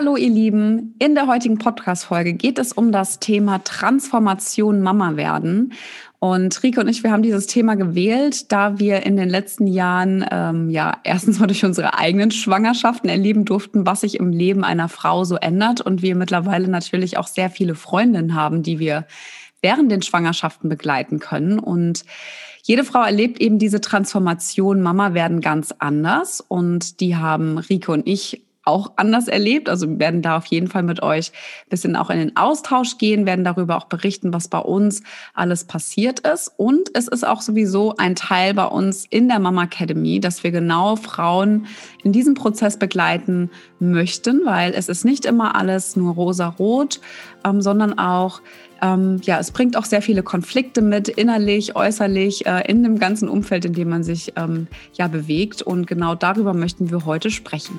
Hallo 0.00 0.16
ihr 0.16 0.30
Lieben, 0.30 0.94
in 0.98 1.14
der 1.14 1.26
heutigen 1.26 1.58
Podcast-Folge 1.58 2.32
geht 2.32 2.58
es 2.58 2.72
um 2.72 2.90
das 2.90 3.18
Thema 3.18 3.58
Transformation 3.62 4.80
Mama 4.80 5.16
werden. 5.16 5.74
Und 6.18 6.62
Rike 6.62 6.80
und 6.80 6.88
ich, 6.88 7.02
wir 7.02 7.12
haben 7.12 7.22
dieses 7.22 7.46
Thema 7.46 7.74
gewählt, 7.74 8.50
da 8.50 8.78
wir 8.78 9.04
in 9.04 9.18
den 9.18 9.28
letzten 9.28 9.66
Jahren 9.66 10.24
ähm, 10.30 10.70
ja 10.70 10.96
erstens 11.04 11.38
mal 11.38 11.48
durch 11.48 11.66
unsere 11.66 11.98
eigenen 11.98 12.30
Schwangerschaften 12.30 13.10
erleben 13.10 13.44
durften, 13.44 13.84
was 13.84 14.00
sich 14.00 14.18
im 14.18 14.30
Leben 14.30 14.64
einer 14.64 14.88
Frau 14.88 15.24
so 15.24 15.36
ändert 15.36 15.82
und 15.82 16.00
wir 16.00 16.16
mittlerweile 16.16 16.68
natürlich 16.68 17.18
auch 17.18 17.26
sehr 17.26 17.50
viele 17.50 17.74
Freundinnen 17.74 18.34
haben, 18.34 18.62
die 18.62 18.78
wir 18.78 19.06
während 19.60 19.92
den 19.92 20.00
Schwangerschaften 20.00 20.70
begleiten 20.70 21.18
können. 21.18 21.58
Und 21.58 22.06
jede 22.62 22.84
Frau 22.84 23.02
erlebt 23.02 23.38
eben 23.38 23.58
diese 23.58 23.82
Transformation, 23.82 24.80
Mama 24.80 25.12
werden 25.12 25.42
ganz 25.42 25.74
anders. 25.78 26.40
Und 26.40 27.00
die 27.00 27.16
haben 27.16 27.58
Rike 27.58 27.92
und 27.92 28.08
ich 28.08 28.46
auch 28.64 28.92
anders 28.96 29.28
erlebt. 29.28 29.68
Also 29.68 29.88
wir 29.88 29.98
werden 29.98 30.22
da 30.22 30.36
auf 30.36 30.46
jeden 30.46 30.68
Fall 30.68 30.82
mit 30.82 31.02
euch 31.02 31.30
ein 31.30 31.70
bisschen 31.70 31.96
auch 31.96 32.10
in 32.10 32.18
den 32.18 32.36
Austausch 32.36 32.98
gehen, 32.98 33.26
werden 33.26 33.44
darüber 33.44 33.76
auch 33.76 33.86
berichten, 33.86 34.32
was 34.32 34.48
bei 34.48 34.58
uns 34.58 35.02
alles 35.34 35.64
passiert 35.64 36.20
ist. 36.20 36.52
Und 36.56 36.90
es 36.94 37.08
ist 37.08 37.26
auch 37.26 37.40
sowieso 37.40 37.94
ein 37.96 38.14
Teil 38.14 38.54
bei 38.54 38.66
uns 38.66 39.06
in 39.08 39.28
der 39.28 39.38
Mama 39.38 39.64
Academy, 39.64 40.20
dass 40.20 40.44
wir 40.44 40.50
genau 40.50 40.96
Frauen 40.96 41.66
in 42.04 42.12
diesem 42.12 42.34
Prozess 42.34 42.78
begleiten 42.78 43.50
möchten, 43.78 44.44
weil 44.44 44.74
es 44.74 44.88
ist 44.88 45.04
nicht 45.04 45.24
immer 45.24 45.56
alles 45.56 45.96
nur 45.96 46.14
rosa-rot, 46.14 47.00
ähm, 47.44 47.62
sondern 47.62 47.98
auch 47.98 48.42
ähm, 48.82 49.20
ja, 49.24 49.38
es 49.38 49.50
bringt 49.50 49.76
auch 49.76 49.84
sehr 49.84 50.02
viele 50.02 50.22
Konflikte 50.22 50.80
mit, 50.80 51.08
innerlich, 51.08 51.76
äußerlich, 51.76 52.46
äh, 52.46 52.62
in 52.70 52.82
dem 52.82 52.98
ganzen 52.98 53.28
Umfeld, 53.28 53.64
in 53.64 53.74
dem 53.74 53.90
man 53.90 54.02
sich 54.02 54.32
ähm, 54.36 54.68
ja 54.94 55.06
bewegt. 55.08 55.62
Und 55.62 55.86
genau 55.86 56.14
darüber 56.14 56.54
möchten 56.54 56.90
wir 56.90 57.04
heute 57.04 57.30
sprechen. 57.30 57.78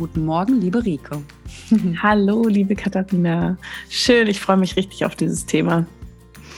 Guten 0.00 0.24
Morgen, 0.24 0.62
liebe 0.62 0.82
Rike. 0.82 1.22
Hallo, 2.02 2.44
liebe 2.44 2.74
Katharina. 2.74 3.58
Schön, 3.90 4.28
ich 4.28 4.40
freue 4.40 4.56
mich 4.56 4.74
richtig 4.76 5.04
auf 5.04 5.14
dieses 5.14 5.44
Thema. 5.44 5.84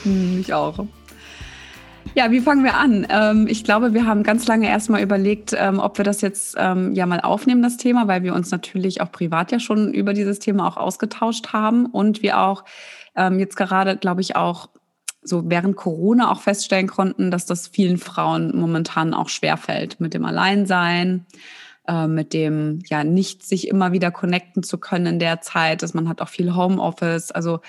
Hm, 0.03 0.39
ich 0.39 0.53
auch. 0.53 0.87
Ja, 2.15 2.31
wie 2.31 2.39
fangen 2.39 2.63
wir 2.63 2.75
an? 2.77 3.05
Ähm, 3.09 3.47
ich 3.49 3.65
glaube, 3.65 3.93
wir 3.93 4.05
haben 4.05 4.23
ganz 4.23 4.47
lange 4.47 4.69
erstmal 4.69 5.03
überlegt, 5.03 5.53
ähm, 5.57 5.79
ob 5.79 5.97
wir 5.97 6.05
das 6.05 6.21
jetzt 6.21 6.55
ähm, 6.57 6.93
ja 6.93 7.05
mal 7.05 7.19
aufnehmen, 7.19 7.61
das 7.61 7.75
Thema, 7.75 8.07
weil 8.07 8.23
wir 8.23 8.33
uns 8.33 8.49
natürlich 8.49 9.01
auch 9.01 9.11
privat 9.11 9.51
ja 9.51 9.59
schon 9.59 9.93
über 9.93 10.13
dieses 10.13 10.39
Thema 10.39 10.65
auch 10.65 10.77
ausgetauscht 10.77 11.51
haben 11.51 11.85
und 11.85 12.23
wir 12.23 12.39
auch 12.39 12.63
jetzt 13.37 13.57
gerade, 13.57 13.95
glaube 13.95 14.21
ich, 14.21 14.35
auch 14.35 14.69
so 15.21 15.43
während 15.45 15.75
Corona 15.75 16.31
auch 16.31 16.41
feststellen 16.41 16.87
konnten, 16.87 17.29
dass 17.29 17.45
das 17.45 17.67
vielen 17.67 17.99
Frauen 17.99 18.57
momentan 18.57 19.13
auch 19.13 19.29
schwerfällt 19.29 19.99
mit 19.99 20.15
dem 20.15 20.25
Alleinsein 20.25 21.27
äh, 21.87 22.07
mit 22.07 22.33
dem 22.33 22.79
ja 22.87 23.03
nicht 23.03 23.43
sich 23.45 23.67
immer 23.67 23.91
wieder 23.91 24.11
connecten 24.11 24.63
zu 24.63 24.77
können 24.77 25.05
in 25.05 25.19
der 25.19 25.41
Zeit, 25.41 25.81
dass 25.81 25.93
man 25.93 26.07
hat 26.07 26.21
auch 26.21 26.29
viel 26.29 26.55
Homeoffice. 26.55 27.31
Also 27.31 27.59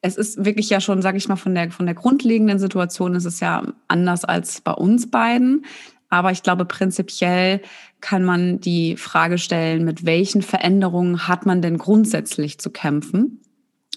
es 0.00 0.16
ist 0.16 0.44
wirklich 0.44 0.68
ja 0.70 0.80
schon, 0.80 1.02
sage 1.02 1.18
ich 1.18 1.28
mal, 1.28 1.36
von 1.36 1.54
der 1.54 1.70
von 1.70 1.86
der 1.86 1.94
grundlegenden 1.94 2.58
Situation 2.58 3.14
ist 3.14 3.24
es 3.24 3.40
ja 3.40 3.62
anders 3.88 4.24
als 4.24 4.60
bei 4.60 4.72
uns 4.72 5.10
beiden. 5.10 5.64
Aber 6.08 6.30
ich 6.30 6.42
glaube, 6.42 6.66
prinzipiell 6.66 7.62
kann 8.02 8.22
man 8.22 8.60
die 8.60 8.98
Frage 8.98 9.38
stellen, 9.38 9.84
mit 9.84 10.04
welchen 10.04 10.42
Veränderungen 10.42 11.26
hat 11.26 11.46
man 11.46 11.62
denn 11.62 11.78
grundsätzlich 11.78 12.58
zu 12.58 12.68
kämpfen? 12.70 13.40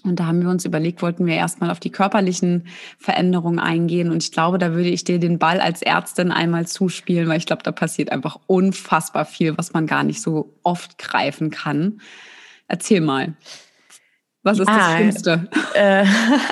Und 0.04 0.20
da 0.20 0.26
haben 0.26 0.42
wir 0.42 0.50
uns 0.50 0.64
überlegt, 0.64 1.02
wollten 1.02 1.26
wir 1.26 1.34
erstmal 1.34 1.70
auf 1.70 1.80
die 1.80 1.90
körperlichen 1.90 2.68
Veränderungen 2.98 3.58
eingehen. 3.58 4.10
Und 4.10 4.22
ich 4.22 4.30
glaube, 4.30 4.58
da 4.58 4.72
würde 4.72 4.88
ich 4.88 5.04
dir 5.04 5.18
den 5.18 5.38
Ball 5.38 5.60
als 5.60 5.82
Ärztin 5.82 6.30
einmal 6.30 6.66
zuspielen, 6.66 7.28
weil 7.28 7.38
ich 7.38 7.46
glaube, 7.46 7.62
da 7.64 7.72
passiert 7.72 8.12
einfach 8.12 8.38
unfassbar 8.46 9.24
viel, 9.24 9.58
was 9.58 9.72
man 9.72 9.86
gar 9.86 10.04
nicht 10.04 10.22
so 10.22 10.54
oft 10.62 10.98
greifen 10.98 11.50
kann. 11.50 12.00
Erzähl 12.68 13.00
mal. 13.00 13.34
Was 14.46 14.60
ist 14.60 14.68
ja, 14.68 14.76
das 14.76 14.94
Schlimmste? 14.94 15.48
Äh, 15.74 16.04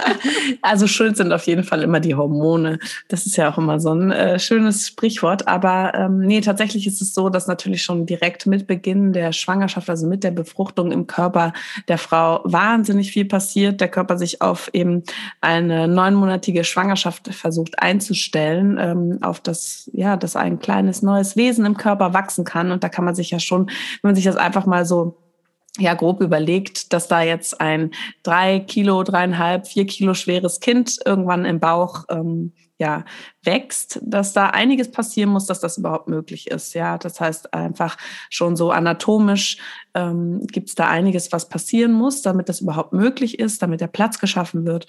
also 0.62 0.88
schuld 0.88 1.16
sind 1.16 1.32
auf 1.32 1.46
jeden 1.46 1.62
Fall 1.62 1.80
immer 1.82 2.00
die 2.00 2.16
Hormone. 2.16 2.80
Das 3.06 3.24
ist 3.24 3.36
ja 3.36 3.52
auch 3.52 3.56
immer 3.56 3.78
so 3.78 3.94
ein 3.94 4.10
äh, 4.10 4.40
schönes 4.40 4.88
Sprichwort. 4.88 5.46
Aber 5.46 5.92
ähm, 5.94 6.18
nee, 6.18 6.40
tatsächlich 6.40 6.88
ist 6.88 7.00
es 7.00 7.14
so, 7.14 7.28
dass 7.28 7.46
natürlich 7.46 7.84
schon 7.84 8.04
direkt 8.04 8.46
mit 8.46 8.66
Beginn 8.66 9.12
der 9.12 9.30
Schwangerschaft, 9.30 9.88
also 9.88 10.08
mit 10.08 10.24
der 10.24 10.32
Befruchtung 10.32 10.90
im 10.90 11.06
Körper 11.06 11.52
der 11.86 11.98
Frau 11.98 12.40
wahnsinnig 12.42 13.12
viel 13.12 13.26
passiert. 13.26 13.80
Der 13.80 13.88
Körper 13.88 14.18
sich 14.18 14.42
auf 14.42 14.70
eben 14.72 15.04
eine 15.40 15.86
neunmonatige 15.86 16.64
Schwangerschaft 16.64 17.32
versucht 17.32 17.78
einzustellen, 17.78 18.76
ähm, 18.80 19.18
auf 19.22 19.38
das, 19.38 19.88
ja, 19.92 20.16
dass 20.16 20.34
ein 20.34 20.58
kleines 20.58 21.02
neues 21.02 21.36
Wesen 21.36 21.64
im 21.64 21.76
Körper 21.76 22.12
wachsen 22.12 22.44
kann. 22.44 22.72
Und 22.72 22.82
da 22.82 22.88
kann 22.88 23.04
man 23.04 23.14
sich 23.14 23.30
ja 23.30 23.38
schon, 23.38 23.66
wenn 23.66 24.08
man 24.08 24.14
sich 24.16 24.24
das 24.24 24.34
einfach 24.34 24.66
mal 24.66 24.84
so 24.84 25.16
ja 25.78 25.94
grob 25.94 26.20
überlegt, 26.20 26.92
dass 26.92 27.08
da 27.08 27.22
jetzt 27.22 27.60
ein 27.60 27.90
drei 28.22 28.60
Kilo, 28.60 29.02
dreieinhalb, 29.02 29.66
vier 29.66 29.86
Kilo 29.86 30.14
schweres 30.14 30.60
Kind 30.60 30.98
irgendwann 31.04 31.44
im 31.44 31.58
Bauch 31.58 32.04
ähm, 32.08 32.52
ja 32.78 33.04
wächst, 33.42 34.00
dass 34.02 34.32
da 34.32 34.50
einiges 34.50 34.90
passieren 34.90 35.30
muss, 35.30 35.46
dass 35.46 35.60
das 35.60 35.78
überhaupt 35.78 36.08
möglich 36.08 36.50
ist. 36.50 36.74
Ja, 36.74 36.98
das 36.98 37.20
heißt 37.20 37.54
einfach 37.54 37.96
schon 38.30 38.56
so 38.56 38.70
anatomisch 38.70 39.58
ähm, 39.94 40.46
gibt 40.46 40.68
es 40.68 40.74
da 40.74 40.88
einiges, 40.88 41.32
was 41.32 41.48
passieren 41.48 41.92
muss, 41.92 42.22
damit 42.22 42.48
das 42.48 42.60
überhaupt 42.60 42.92
möglich 42.92 43.38
ist, 43.38 43.62
damit 43.62 43.80
der 43.80 43.88
Platz 43.88 44.18
geschaffen 44.18 44.66
wird. 44.66 44.86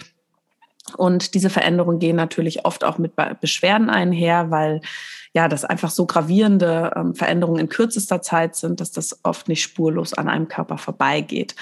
Und 0.97 1.33
diese 1.33 1.49
Veränderungen 1.49 1.99
gehen 1.99 2.15
natürlich 2.15 2.65
oft 2.65 2.83
auch 2.83 2.99
mit 2.99 3.13
Beschwerden 3.41 3.89
einher, 3.89 4.51
weil 4.51 4.81
ja, 5.35 5.49
das 5.49 5.65
einfach 5.65 5.91
so 5.91 6.05
gravierende 6.05 6.93
ähm, 6.95 7.13
Veränderungen 7.13 7.59
in 7.59 7.69
kürzester 7.69 8.21
Zeit 8.21 8.55
sind, 8.55 8.79
dass 8.79 8.91
das 8.91 9.19
oft 9.23 9.49
nicht 9.49 9.61
spurlos 9.61 10.13
an 10.13 10.29
einem 10.29 10.47
Körper 10.47 10.77
vorbeigeht. 10.77 11.55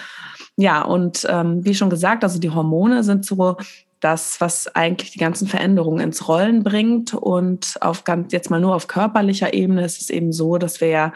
Ja, 0.55 0.83
und 0.83 1.25
ähm, 1.27 1.65
wie 1.65 1.73
schon 1.73 1.89
gesagt, 1.89 2.23
also 2.23 2.39
die 2.39 2.51
Hormone 2.51 3.03
sind 3.03 3.25
so 3.25 3.57
das, 3.99 4.39
was 4.39 4.67
eigentlich 4.75 5.11
die 5.11 5.17
ganzen 5.17 5.47
Veränderungen 5.47 6.01
ins 6.01 6.27
Rollen 6.27 6.61
bringt. 6.61 7.15
Und 7.15 7.77
auf 7.81 8.03
ganz, 8.03 8.31
jetzt 8.31 8.51
mal 8.51 8.59
nur 8.59 8.75
auf 8.75 8.87
körperlicher 8.87 9.55
Ebene 9.55 9.83
ist 9.83 9.99
es 9.99 10.11
eben 10.11 10.33
so, 10.33 10.59
dass 10.59 10.79
wir 10.79 10.89
ja 10.89 11.13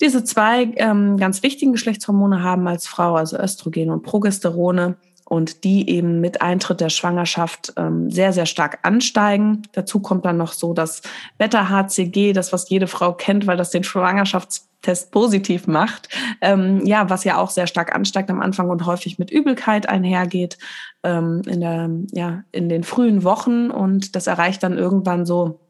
diese 0.00 0.22
zwei 0.22 0.70
ähm, 0.76 1.16
ganz 1.16 1.42
wichtigen 1.42 1.72
Geschlechtshormone 1.72 2.44
haben 2.44 2.68
als 2.68 2.86
Frau, 2.86 3.16
also 3.16 3.36
Östrogen 3.36 3.90
und 3.90 4.04
Progesterone 4.04 4.98
und 5.24 5.64
die 5.64 5.88
eben 5.88 6.20
mit 6.20 6.42
Eintritt 6.42 6.80
der 6.80 6.88
Schwangerschaft 6.88 7.72
ähm, 7.76 8.10
sehr, 8.10 8.32
sehr 8.32 8.46
stark 8.46 8.80
ansteigen. 8.82 9.62
Dazu 9.72 10.00
kommt 10.00 10.24
dann 10.24 10.36
noch 10.36 10.52
so 10.52 10.74
das 10.74 11.02
Beta-HCG, 11.38 12.32
das, 12.32 12.52
was 12.52 12.68
jede 12.68 12.86
Frau 12.86 13.12
kennt, 13.12 13.46
weil 13.46 13.56
das 13.56 13.70
den 13.70 13.84
Schwangerschaftstest 13.84 15.10
positiv 15.10 15.66
macht, 15.66 16.08
ähm, 16.40 16.84
ja, 16.84 17.08
was 17.08 17.24
ja 17.24 17.38
auch 17.38 17.50
sehr 17.50 17.66
stark 17.66 17.94
ansteigt 17.94 18.30
am 18.30 18.40
Anfang 18.40 18.68
und 18.68 18.86
häufig 18.86 19.18
mit 19.18 19.30
Übelkeit 19.30 19.88
einhergeht 19.88 20.58
ähm, 21.02 21.42
in, 21.46 21.60
der, 21.60 21.90
ja, 22.12 22.44
in 22.52 22.68
den 22.68 22.84
frühen 22.84 23.24
Wochen. 23.24 23.70
Und 23.70 24.16
das 24.16 24.26
erreicht 24.26 24.62
dann 24.62 24.76
irgendwann 24.76 25.24
so 25.24 25.60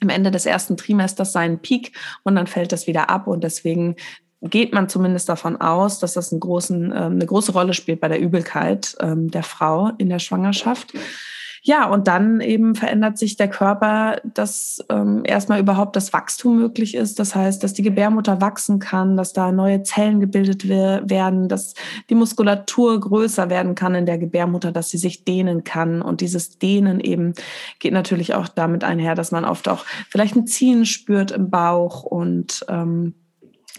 am 0.00 0.10
Ende 0.10 0.30
des 0.30 0.46
ersten 0.46 0.76
Trimesters 0.76 1.32
seinen 1.32 1.58
Peak 1.58 1.92
und 2.22 2.36
dann 2.36 2.46
fällt 2.46 2.72
das 2.72 2.86
wieder 2.86 3.10
ab. 3.10 3.26
Und 3.26 3.42
deswegen 3.42 3.96
geht 4.42 4.72
man 4.72 4.88
zumindest 4.88 5.28
davon 5.28 5.60
aus, 5.60 5.98
dass 5.98 6.14
das 6.14 6.34
großen, 6.38 6.84
ähm, 6.86 6.92
eine 6.94 7.26
große 7.26 7.52
Rolle 7.52 7.74
spielt 7.74 8.00
bei 8.00 8.08
der 8.08 8.20
Übelkeit 8.20 8.96
ähm, 9.00 9.30
der 9.30 9.42
Frau 9.42 9.90
in 9.98 10.08
der 10.08 10.18
Schwangerschaft. 10.20 10.92
Ja, 11.62 11.86
und 11.86 12.06
dann 12.06 12.40
eben 12.40 12.74
verändert 12.74 13.18
sich 13.18 13.36
der 13.36 13.48
Körper, 13.48 14.20
dass 14.22 14.84
ähm, 14.88 15.22
erstmal 15.24 15.60
überhaupt 15.60 15.96
das 15.96 16.12
Wachstum 16.12 16.56
möglich 16.56 16.94
ist. 16.94 17.18
Das 17.18 17.34
heißt, 17.34 17.62
dass 17.62 17.74
die 17.74 17.82
Gebärmutter 17.82 18.40
wachsen 18.40 18.78
kann, 18.78 19.16
dass 19.16 19.32
da 19.32 19.50
neue 19.50 19.82
Zellen 19.82 20.20
gebildet 20.20 20.68
werden, 20.68 21.48
dass 21.48 21.74
die 22.08 22.14
Muskulatur 22.14 23.00
größer 23.00 23.50
werden 23.50 23.74
kann 23.74 23.94
in 23.94 24.06
der 24.06 24.18
Gebärmutter, 24.18 24.72
dass 24.72 24.90
sie 24.90 24.98
sich 24.98 25.24
dehnen 25.24 25.64
kann. 25.64 26.00
Und 26.00 26.20
dieses 26.20 26.58
Dehnen 26.58 27.00
eben 27.00 27.34
geht 27.80 27.92
natürlich 27.92 28.34
auch 28.34 28.48
damit 28.48 28.84
einher, 28.84 29.14
dass 29.14 29.32
man 29.32 29.44
oft 29.44 29.68
auch 29.68 29.84
vielleicht 30.08 30.36
ein 30.36 30.46
Ziehen 30.46 30.86
spürt 30.86 31.32
im 31.32 31.50
Bauch 31.50 32.04
und 32.04 32.64
ähm, 32.68 33.14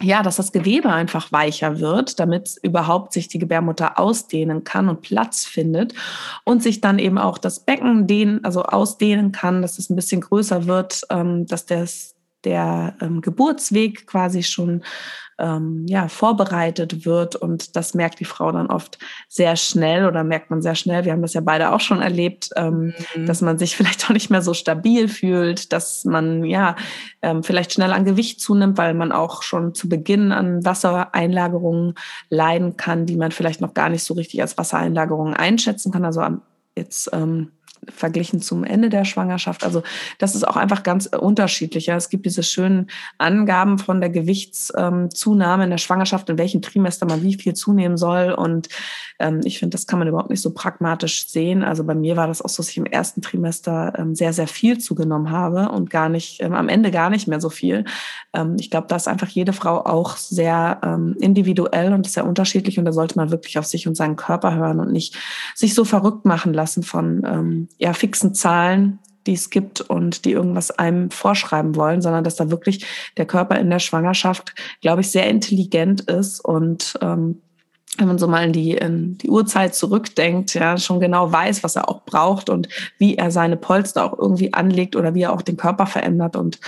ja, 0.02 0.24
dass 0.24 0.38
das 0.38 0.52
Gewebe 0.52 0.92
einfach 0.92 1.32
weicher 1.32 1.80
wird, 1.80 2.20
damit 2.20 2.58
überhaupt 2.62 3.14
sich 3.14 3.28
die 3.28 3.40
Gebärmutter 3.40 4.00
ausdehnen 4.00 4.64
kann 4.64 4.90
und 4.90 5.02
Platz 5.02 5.46
findet 5.46 5.94
und 6.46 6.64
sich 6.64 6.82
dann 6.82 7.00
eben 7.00 7.18
auch 7.18 7.38
das 7.38 7.62
Becken 7.62 8.08
dehnen, 8.08 8.44
also 8.44 8.64
ausdehnen 8.64 9.32
kann, 9.32 9.62
dass 9.62 9.78
es 9.78 9.90
ein 9.90 9.96
bisschen 9.96 10.22
größer 10.22 10.66
wird, 10.68 11.02
ähm, 11.10 11.46
dass 11.46 11.66
das, 11.66 12.16
der 12.44 12.96
ähm, 13.02 13.22
Geburtsweg 13.22 14.08
quasi 14.08 14.44
schon 14.44 14.84
ähm, 15.40 15.86
ja, 15.88 16.08
vorbereitet 16.08 17.06
wird. 17.06 17.36
Und 17.36 17.76
das 17.76 17.94
merkt 17.94 18.20
die 18.20 18.26
Frau 18.26 18.52
dann 18.52 18.68
oft 18.68 19.00
sehr 19.28 19.56
schnell 19.56 20.06
oder 20.06 20.24
merkt 20.24 20.50
man 20.50 20.62
sehr 20.62 20.76
schnell. 20.76 21.06
Wir 21.06 21.14
haben 21.14 21.22
das 21.22 21.34
ja 21.34 21.42
beide 21.42 21.72
auch 21.72 21.80
schon 21.80 22.02
erlebt, 22.02 22.50
ähm, 22.56 22.94
mhm. 23.16 23.26
dass 23.26 23.42
man 23.42 23.58
sich 23.58 23.76
vielleicht 23.78 24.06
auch 24.06 24.14
nicht 24.14 24.30
mehr 24.30 24.42
so 24.42 24.54
stabil 24.54 25.08
fühlt, 25.08 25.72
dass 25.74 26.06
man 26.06 26.44
ja 26.44 26.76
ähm, 27.22 27.44
vielleicht 27.44 27.74
schnell 27.74 27.94
an 27.94 28.06
Gewicht 28.06 28.42
zunimmt, 28.42 28.78
weil 28.78 28.94
man 28.94 29.12
auch 29.12 29.42
schon 29.44 29.74
zu 29.74 29.90
Beginn 29.90 30.32
an 30.32 30.64
Wassereinlagerungen 30.66 31.96
leiden 32.30 32.78
kann, 32.78 33.06
die 33.06 33.16
man 33.16 33.32
vielleicht 33.32 33.62
noch 33.62 33.74
gar 33.74 33.90
nicht 33.90 34.04
so 34.04 34.14
richtig 34.14 34.42
als 34.42 34.58
Wassereinlagerungen 34.58 35.34
einschätzen 35.34 35.92
kann. 35.92 36.06
Also 36.06 36.22
jetzt 36.76 37.10
ähm, 37.14 37.52
verglichen 37.88 38.42
zum 38.42 38.64
Ende 38.64 38.90
der 38.90 39.06
Schwangerschaft. 39.06 39.64
Also 39.64 39.84
das 40.18 40.36
ist 40.36 40.48
auch 40.48 40.58
einfach 40.58 40.84
ganz 40.84 41.08
unterschiedlich. 41.08 41.88
Ja. 41.88 41.96
Es 41.96 42.10
gibt 42.10 42.26
diese 42.26 42.44
schönen 42.44 42.88
Angaben 43.18 43.78
von 43.78 44.00
der 44.02 44.10
Gewichtszunahme 44.10 45.64
in 45.64 45.70
der 45.70 45.78
Schwangerschaft, 45.78 46.30
in 46.30 46.38
welchem 46.38 46.62
Trimester 46.62 47.06
man 47.06 47.24
wie 47.24 47.36
viel 47.36 47.54
zunehmen 47.54 47.98
soll. 47.98 48.32
Und 48.32 48.70
ähm, 49.20 49.42
ich 49.44 49.60
finde, 49.60 49.76
das 49.76 49.88
kann 49.88 50.00
man 50.00 50.08
überhaupt 50.08 50.30
nicht 50.30 50.42
so 50.42 50.52
pragmatisch 50.52 51.28
sehen. 51.28 51.64
Also 51.64 51.84
bei 51.84 51.96
mir 51.96 52.16
war 52.16 52.28
das 52.28 52.42
auch 52.42 52.50
so, 52.50 52.62
dass 52.64 52.70
ich 52.70 52.78
im 52.78 52.86
ersten 52.86 53.22
Trimester 53.22 53.94
ähm, 53.98 54.16
sehr, 54.16 54.34
sehr 54.34 54.48
viel 54.48 54.78
zugenommen 54.78 55.32
habe 55.32 55.70
und 55.70 55.90
gar 55.90 56.10
nicht, 56.10 56.42
ähm, 56.42 56.54
am 56.54 56.70
Ende 56.70 56.92
gar 56.92 57.10
nicht 57.10 57.28
mehr 57.28 57.40
so 57.40 57.50
viel. 57.50 57.86
Ähm, 58.34 58.56
ich 58.60 58.70
glaube, 58.70 58.88
da 58.88 58.96
ist 58.96 59.08
einfach 59.08 59.30
jede 59.30 59.54
Frau 59.54 59.86
auch 59.86 60.18
sehr 60.18 60.80
ähm, 60.84 61.16
individuell 61.20 61.94
und 61.94 62.10
sehr 62.10 62.26
unterschiedlich. 62.26 62.80
Und 62.80 62.86
da 62.86 62.92
sollte 62.92 63.18
man 63.18 63.32
wirklich 63.32 63.58
auf 63.58 63.66
sich 63.66 63.88
und 63.88 63.96
seinen 63.96 64.16
Körper 64.16 64.56
hören 64.56 64.80
und 64.80 64.92
nicht 64.92 65.18
sich 65.56 65.74
so 65.74 65.86
verrückt 65.86 66.26
machen 66.26 66.54
lassen 66.54 66.84
von 66.84 67.24
ähm, 67.26 67.69
ja, 67.78 67.94
fixen 67.94 68.34
Zahlen, 68.34 69.00
die 69.28 69.34
es 69.34 69.50
gibt 69.50 69.82
und 69.82 70.26
die 70.26 70.32
irgendwas 70.32 70.72
einem 70.72 71.12
vorschreiben 71.12 71.76
wollen, 71.76 72.02
sondern 72.02 72.24
dass 72.24 72.36
da 72.36 72.50
wirklich 72.50 72.86
der 73.18 73.26
Körper 73.26 73.60
in 73.60 73.70
der 73.70 73.80
Schwangerschaft, 73.80 74.56
glaube 74.82 75.02
ich, 75.02 75.12
sehr 75.12 75.28
intelligent 75.28 76.02
ist 76.02 76.40
und 76.40 76.98
ähm, 77.02 77.42
wenn 77.98 78.08
man 78.08 78.18
so 78.18 78.28
mal 78.28 78.46
in 78.46 78.54
die, 78.54 78.72
in 78.72 79.18
die 79.18 79.30
Uhrzeit 79.30 79.76
zurückdenkt, 79.76 80.54
ja, 80.54 80.78
schon 80.78 81.00
genau 81.00 81.32
weiß, 81.32 81.64
was 81.64 81.76
er 81.76 81.90
auch 81.90 82.06
braucht 82.06 82.50
und 82.50 82.70
wie 82.98 83.16
er 83.16 83.32
seine 83.32 83.58
Polster 83.58 84.06
auch 84.06 84.18
irgendwie 84.18 84.54
anlegt 84.54 84.96
oder 84.96 85.16
wie 85.16 85.24
er 85.24 85.34
auch 85.34 85.42
den 85.42 85.58
Körper 85.58 85.86
verändert 85.86 86.36
und 86.36 86.60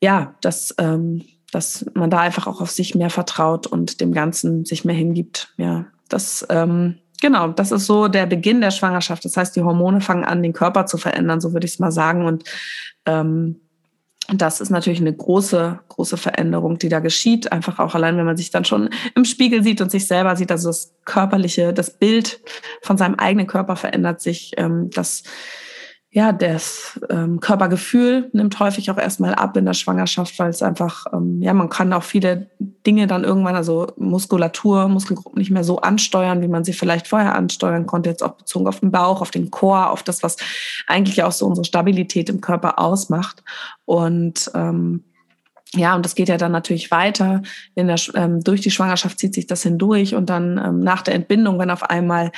ja, 0.00 0.34
dass, 0.40 0.74
ähm, 0.78 1.24
dass 1.50 1.86
man 1.94 2.10
da 2.10 2.20
einfach 2.20 2.46
auch 2.46 2.60
auf 2.60 2.70
sich 2.70 2.94
mehr 2.94 3.10
vertraut 3.10 3.66
und 3.66 4.00
dem 4.00 4.12
Ganzen 4.12 4.64
sich 4.64 4.84
mehr 4.84 4.94
hingibt. 4.94 5.52
Ja, 5.56 5.86
das 6.08 6.46
ähm, 6.50 6.98
Genau, 7.20 7.48
das 7.48 7.72
ist 7.72 7.86
so 7.86 8.08
der 8.08 8.26
Beginn 8.26 8.60
der 8.60 8.70
Schwangerschaft. 8.70 9.24
Das 9.24 9.36
heißt, 9.36 9.56
die 9.56 9.62
Hormone 9.62 10.00
fangen 10.00 10.24
an, 10.24 10.42
den 10.42 10.52
Körper 10.52 10.86
zu 10.86 10.98
verändern, 10.98 11.40
so 11.40 11.52
würde 11.52 11.66
ich 11.66 11.72
es 11.72 11.78
mal 11.78 11.90
sagen. 11.90 12.26
Und 12.26 12.44
ähm, 13.06 13.60
das 14.32 14.60
ist 14.60 14.70
natürlich 14.70 15.00
eine 15.00 15.12
große, 15.12 15.80
große 15.88 16.16
Veränderung, 16.16 16.78
die 16.78 16.90
da 16.90 17.00
geschieht. 17.00 17.50
Einfach 17.50 17.78
auch 17.78 17.94
allein, 17.94 18.16
wenn 18.18 18.26
man 18.26 18.36
sich 18.36 18.50
dann 18.50 18.64
schon 18.64 18.90
im 19.14 19.24
Spiegel 19.24 19.64
sieht 19.64 19.80
und 19.80 19.90
sich 19.90 20.06
selber 20.06 20.36
sieht, 20.36 20.52
also 20.52 20.68
das 20.68 20.94
körperliche, 21.06 21.72
das 21.72 21.98
Bild 21.98 22.40
von 22.82 22.98
seinem 22.98 23.14
eigenen 23.14 23.46
Körper 23.46 23.74
verändert 23.74 24.20
sich. 24.20 24.52
Ähm, 24.56 24.90
das 24.90 25.22
ja, 26.10 26.32
das 26.32 26.98
ähm, 27.10 27.38
Körpergefühl 27.40 28.30
nimmt 28.32 28.58
häufig 28.60 28.90
auch 28.90 28.96
erstmal 28.96 29.34
ab 29.34 29.56
in 29.58 29.66
der 29.66 29.74
Schwangerschaft, 29.74 30.38
weil 30.38 30.48
es 30.48 30.62
einfach, 30.62 31.04
ähm, 31.12 31.42
ja, 31.42 31.52
man 31.52 31.68
kann 31.68 31.92
auch 31.92 32.02
viele 32.02 32.48
Dinge 32.58 33.06
dann 33.06 33.24
irgendwann, 33.24 33.56
also 33.56 33.88
Muskulatur, 33.98 34.88
Muskelgruppen 34.88 35.38
nicht 35.38 35.50
mehr 35.50 35.64
so 35.64 35.80
ansteuern, 35.80 36.40
wie 36.40 36.48
man 36.48 36.64
sie 36.64 36.72
vielleicht 36.72 37.08
vorher 37.08 37.34
ansteuern 37.34 37.84
konnte, 37.84 38.08
jetzt 38.08 38.22
auch 38.22 38.32
bezogen 38.32 38.66
auf 38.66 38.80
den 38.80 38.90
Bauch, 38.90 39.20
auf 39.20 39.30
den 39.30 39.50
Chor, 39.50 39.90
auf 39.90 40.02
das, 40.02 40.22
was 40.22 40.36
eigentlich 40.86 41.22
auch 41.22 41.32
so 41.32 41.46
unsere 41.46 41.66
Stabilität 41.66 42.30
im 42.30 42.40
Körper 42.40 42.78
ausmacht. 42.78 43.42
Und 43.84 44.50
ähm, 44.54 45.04
ja, 45.74 45.94
und 45.94 46.04
das 46.04 46.14
geht 46.14 46.30
ja 46.30 46.38
dann 46.38 46.52
natürlich 46.52 46.90
weiter. 46.90 47.42
In 47.74 47.88
der, 47.88 48.00
ähm, 48.14 48.42
durch 48.42 48.62
die 48.62 48.70
Schwangerschaft 48.70 49.18
zieht 49.18 49.34
sich 49.34 49.46
das 49.46 49.62
hindurch 49.62 50.14
und 50.14 50.30
dann 50.30 50.56
ähm, 50.56 50.80
nach 50.80 51.02
der 51.02 51.14
Entbindung, 51.14 51.58
wenn 51.58 51.70
auf 51.70 51.82
einmal 51.82 52.32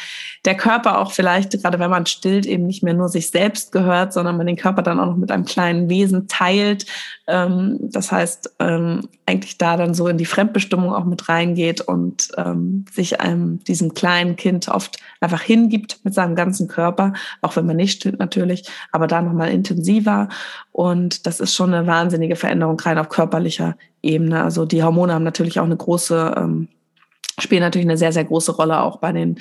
der 0.45 0.57
Körper 0.57 0.99
auch 0.99 1.13
vielleicht, 1.13 1.53
gerade 1.63 1.79
wenn 1.79 1.91
man 1.91 2.07
stillt, 2.07 2.45
eben 2.45 2.67
nicht 2.67 2.83
mehr 2.83 2.95
nur 2.95 3.09
sich 3.09 3.31
selbst 3.31 3.71
gehört, 3.71 4.13
sondern 4.13 4.37
man 4.37 4.49
den 4.49 4.57
Körper 4.57 4.83
dann 4.83 4.99
auch 4.99 5.07
noch 5.07 5.17
mit 5.17 5.31
einem 5.31 5.45
kleinen 5.45 5.89
Wesen 5.89 6.27
teilt. 6.27 6.87
Ähm, 7.29 7.79
das 7.81 8.11
heißt, 8.11 8.57
ähm, 8.59 9.09
eigentlich 9.27 9.59
da 9.59 9.77
dann 9.77 9.95
so 9.95 10.09
in 10.09 10.19
die 10.19 10.27
Fremdbestimmung 10.27 10.93
auch 10.93 11.05
mit 11.05 11.29
reingeht 11.29 11.81
und 11.81 12.29
ähm, 12.37 12.85
sich 12.91 13.21
einem 13.21 13.63
diesem 13.63 13.95
kleinen 13.95 14.35
Kind 14.35 14.69
oft 14.69 14.99
einfach 15.21 15.43
hingibt 15.43 16.01
mit 16.03 16.15
seinem 16.15 16.35
ganzen 16.35 16.67
Körper, 16.67 17.13
auch 17.43 17.55
wenn 17.55 17.67
man 17.67 17.77
nicht 17.77 18.01
stillt 18.01 18.19
natürlich, 18.19 18.65
aber 18.91 19.07
da 19.07 19.23
nochmal 19.23 19.51
intensiver. 19.51 20.29
Und 20.73 21.27
das 21.27 21.41
ist 21.41 21.55
schon 21.55 21.73
eine 21.73 21.87
wahnsinnige 21.87 22.37
Veränderung 22.37 22.81
rein 22.81 22.99
auf 22.99 23.09
körperlicher 23.21 23.77
Ebene. 24.01 24.43
Also 24.43 24.65
die 24.65 24.83
Hormone 24.83 25.13
haben 25.13 25.25
natürlich 25.25 25.61
auch 25.61 25.65
eine 25.65 25.77
große, 25.77 26.35
ähm, 26.39 26.69
spielen 27.39 27.61
natürlich 27.61 27.87
eine 27.87 27.99
sehr, 27.99 28.13
sehr 28.13 28.25
große 28.25 28.53
Rolle 28.53 28.81
auch 28.81 28.97
bei 28.97 29.13
den 29.13 29.39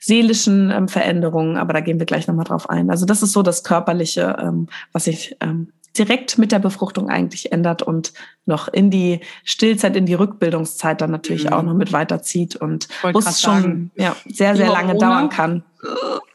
seelischen 0.00 0.72
ähm, 0.72 0.88
Veränderungen, 0.88 1.56
aber 1.56 1.72
da 1.72 1.80
gehen 1.80 2.00
wir 2.00 2.06
gleich 2.06 2.26
nochmal 2.26 2.44
drauf 2.44 2.68
ein. 2.68 2.90
Also 2.90 3.06
das 3.06 3.22
ist 3.22 3.32
so 3.32 3.42
das 3.42 3.62
Körperliche, 3.62 4.36
ähm, 4.40 4.66
was 4.90 5.04
sich 5.04 5.36
ähm, 5.40 5.68
direkt 5.96 6.38
mit 6.38 6.50
der 6.50 6.58
Befruchtung 6.58 7.08
eigentlich 7.08 7.52
ändert 7.52 7.82
und 7.82 8.12
noch 8.46 8.66
in 8.66 8.90
die 8.90 9.20
Stillzeit, 9.44 9.94
in 9.94 10.06
die 10.06 10.14
Rückbildungszeit 10.14 11.00
dann 11.00 11.12
natürlich 11.12 11.44
mhm. 11.44 11.52
auch 11.52 11.62
noch 11.62 11.74
mit 11.74 11.92
weiterzieht 11.92 12.56
und 12.56 12.88
wo 13.12 13.18
es 13.20 13.40
schon 13.40 13.92
ja, 13.94 14.16
sehr, 14.26 14.56
sehr 14.56 14.68
lange 14.68 14.96
dauern 14.96 15.28
kann. 15.28 15.62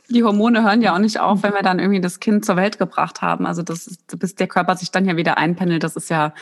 Die 0.09 0.23
Hormone 0.23 0.63
hören 0.63 0.81
ja 0.81 0.93
auch 0.93 0.99
nicht 0.99 1.19
auf, 1.19 1.43
wenn 1.43 1.53
wir 1.53 1.61
dann 1.61 1.79
irgendwie 1.79 1.99
das 1.99 2.21
Kind 2.21 2.45
zur 2.45 2.55
Welt 2.55 2.77
gebracht 2.77 3.21
haben. 3.21 3.45
Also 3.45 3.63
das 3.63 3.85
ist, 3.87 4.19
bis 4.19 4.35
der 4.35 4.47
Körper 4.47 4.77
sich 4.77 4.91
dann 4.91 5.05
ja 5.05 5.17
wieder 5.17 5.37
einpendelt, 5.37 5.83
das 5.83 5.97
ist 5.97 6.09
ja 6.09 6.33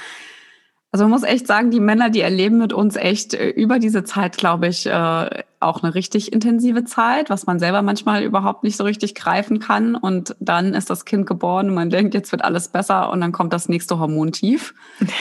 also 0.94 1.06
man 1.06 1.12
muss 1.12 1.24
echt 1.24 1.48
sagen, 1.48 1.72
die 1.72 1.80
Männer, 1.80 2.12
die 2.12 2.22
erleben 2.22 2.60
mit 2.60 2.72
uns 2.72 2.96
echt 2.96 3.34
äh, 3.34 3.50
über 3.50 3.80
diese 3.80 4.04
Zeit, 4.04 4.38
glaube 4.38 4.68
ich, 4.68 4.86
äh, 4.86 5.44
auch 5.60 5.82
eine 5.82 5.96
richtig 5.96 6.32
intensive 6.32 6.84
Zeit, 6.84 7.32
was 7.32 7.48
man 7.48 7.58
selber 7.58 7.82
manchmal 7.82 8.22
überhaupt 8.22 8.64
nicht 8.64 8.78
so 8.78 8.84
richtig 8.84 9.16
greifen 9.16 9.58
kann. 9.58 9.96
Und 9.96 10.36
dann 10.40 10.76
ist 10.76 10.92
das 10.92 11.04
Kind 11.04 11.26
geboren 11.26 11.70
und 11.70 11.74
man 11.74 11.90
denkt, 11.90 12.14
jetzt 12.14 12.32
wird 12.32 12.44
alles 12.44 12.68
besser 12.68 13.12
und 13.12 13.22
dann 13.22 13.32
kommt 13.32 13.54
das 13.54 13.70
nächste 13.70 13.98
Hormontief. 14.00 14.76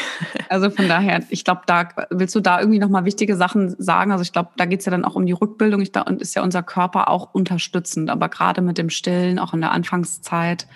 Also 0.48 0.68
von 0.68 0.86
daher, 0.86 1.22
ich 1.30 1.44
glaube, 1.44 1.62
da 1.64 1.88
willst 2.10 2.34
du 2.34 2.40
da 2.40 2.60
irgendwie 2.60 2.78
nochmal 2.78 3.06
wichtige 3.06 3.36
Sachen 3.36 3.74
sagen. 3.78 4.12
Also 4.12 4.20
ich 4.20 4.34
glaube, 4.34 4.50
da 4.58 4.66
geht's 4.66 4.84
ja 4.84 4.90
dann 4.90 5.06
auch 5.06 5.14
um 5.14 5.24
die 5.24 5.32
Rückbildung. 5.32 5.80
Ich, 5.80 5.92
da 5.92 6.02
ist 6.02 6.34
ja 6.34 6.42
unser 6.42 6.62
Körper 6.62 7.08
auch 7.08 7.32
unterstützend, 7.32 8.10
aber 8.10 8.28
gerade 8.28 8.60
mit 8.60 8.76
dem 8.76 8.90
Stillen, 8.90 9.38
auch 9.38 9.54
in 9.54 9.62
der 9.62 9.72
Anfangszeit 9.72 10.66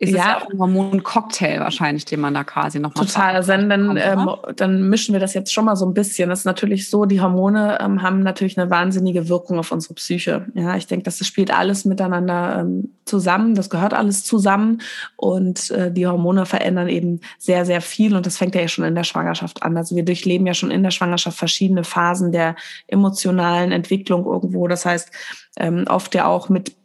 ist 0.00 0.14
ja. 0.14 0.38
es 0.38 0.42
auch 0.42 0.50
ein 0.50 0.58
Hormoncocktail 0.58 1.60
wahrscheinlich, 1.60 2.06
den 2.06 2.20
man 2.20 2.32
da 2.32 2.42
quasi 2.42 2.80
noch 2.80 2.94
mal 2.94 3.04
Total. 3.04 3.34
Also 3.34 3.52
dann, 3.52 3.68
dann, 3.68 3.98
ähm, 3.98 4.30
dann 4.56 4.88
mischen 4.88 5.12
wir 5.12 5.20
das 5.20 5.34
jetzt 5.34 5.52
schon 5.52 5.66
mal 5.66 5.76
so 5.76 5.84
ein 5.84 5.92
bisschen. 5.92 6.30
Das 6.30 6.40
ist 6.40 6.44
natürlich 6.46 6.88
so, 6.88 7.04
die 7.04 7.20
Hormone 7.20 7.78
ähm, 7.82 8.00
haben 8.00 8.22
natürlich 8.22 8.58
eine 8.58 8.70
wahnsinnige 8.70 9.28
Wirkung 9.28 9.58
auf 9.58 9.72
unsere 9.72 9.92
Psyche. 9.92 10.46
Ja, 10.54 10.74
ich 10.74 10.86
denke, 10.86 11.02
das 11.02 11.18
spielt 11.26 11.52
alles 11.52 11.84
miteinander 11.84 12.60
ähm, 12.60 12.94
zusammen. 13.04 13.54
Das 13.54 13.68
gehört 13.68 13.92
alles 13.92 14.24
zusammen. 14.24 14.80
Und 15.16 15.70
äh, 15.70 15.92
die 15.92 16.06
Hormone 16.06 16.46
verändern 16.46 16.88
eben 16.88 17.20
sehr, 17.36 17.66
sehr 17.66 17.82
viel. 17.82 18.16
Und 18.16 18.24
das 18.24 18.38
fängt 18.38 18.54
ja 18.54 18.66
schon 18.68 18.86
in 18.86 18.94
der 18.94 19.04
Schwangerschaft 19.04 19.62
an. 19.62 19.76
Also 19.76 19.96
wir 19.96 20.04
durchleben 20.06 20.46
ja 20.46 20.54
schon 20.54 20.70
in 20.70 20.82
der 20.82 20.92
Schwangerschaft 20.92 21.36
verschiedene 21.36 21.84
Phasen 21.84 22.32
der 22.32 22.56
emotionalen 22.86 23.70
Entwicklung 23.70 24.24
irgendwo. 24.24 24.66
Das 24.66 24.86
heißt, 24.86 25.10
ähm, 25.58 25.84
oft 25.88 26.14
ja 26.14 26.26
auch 26.26 26.48
mit 26.48 26.79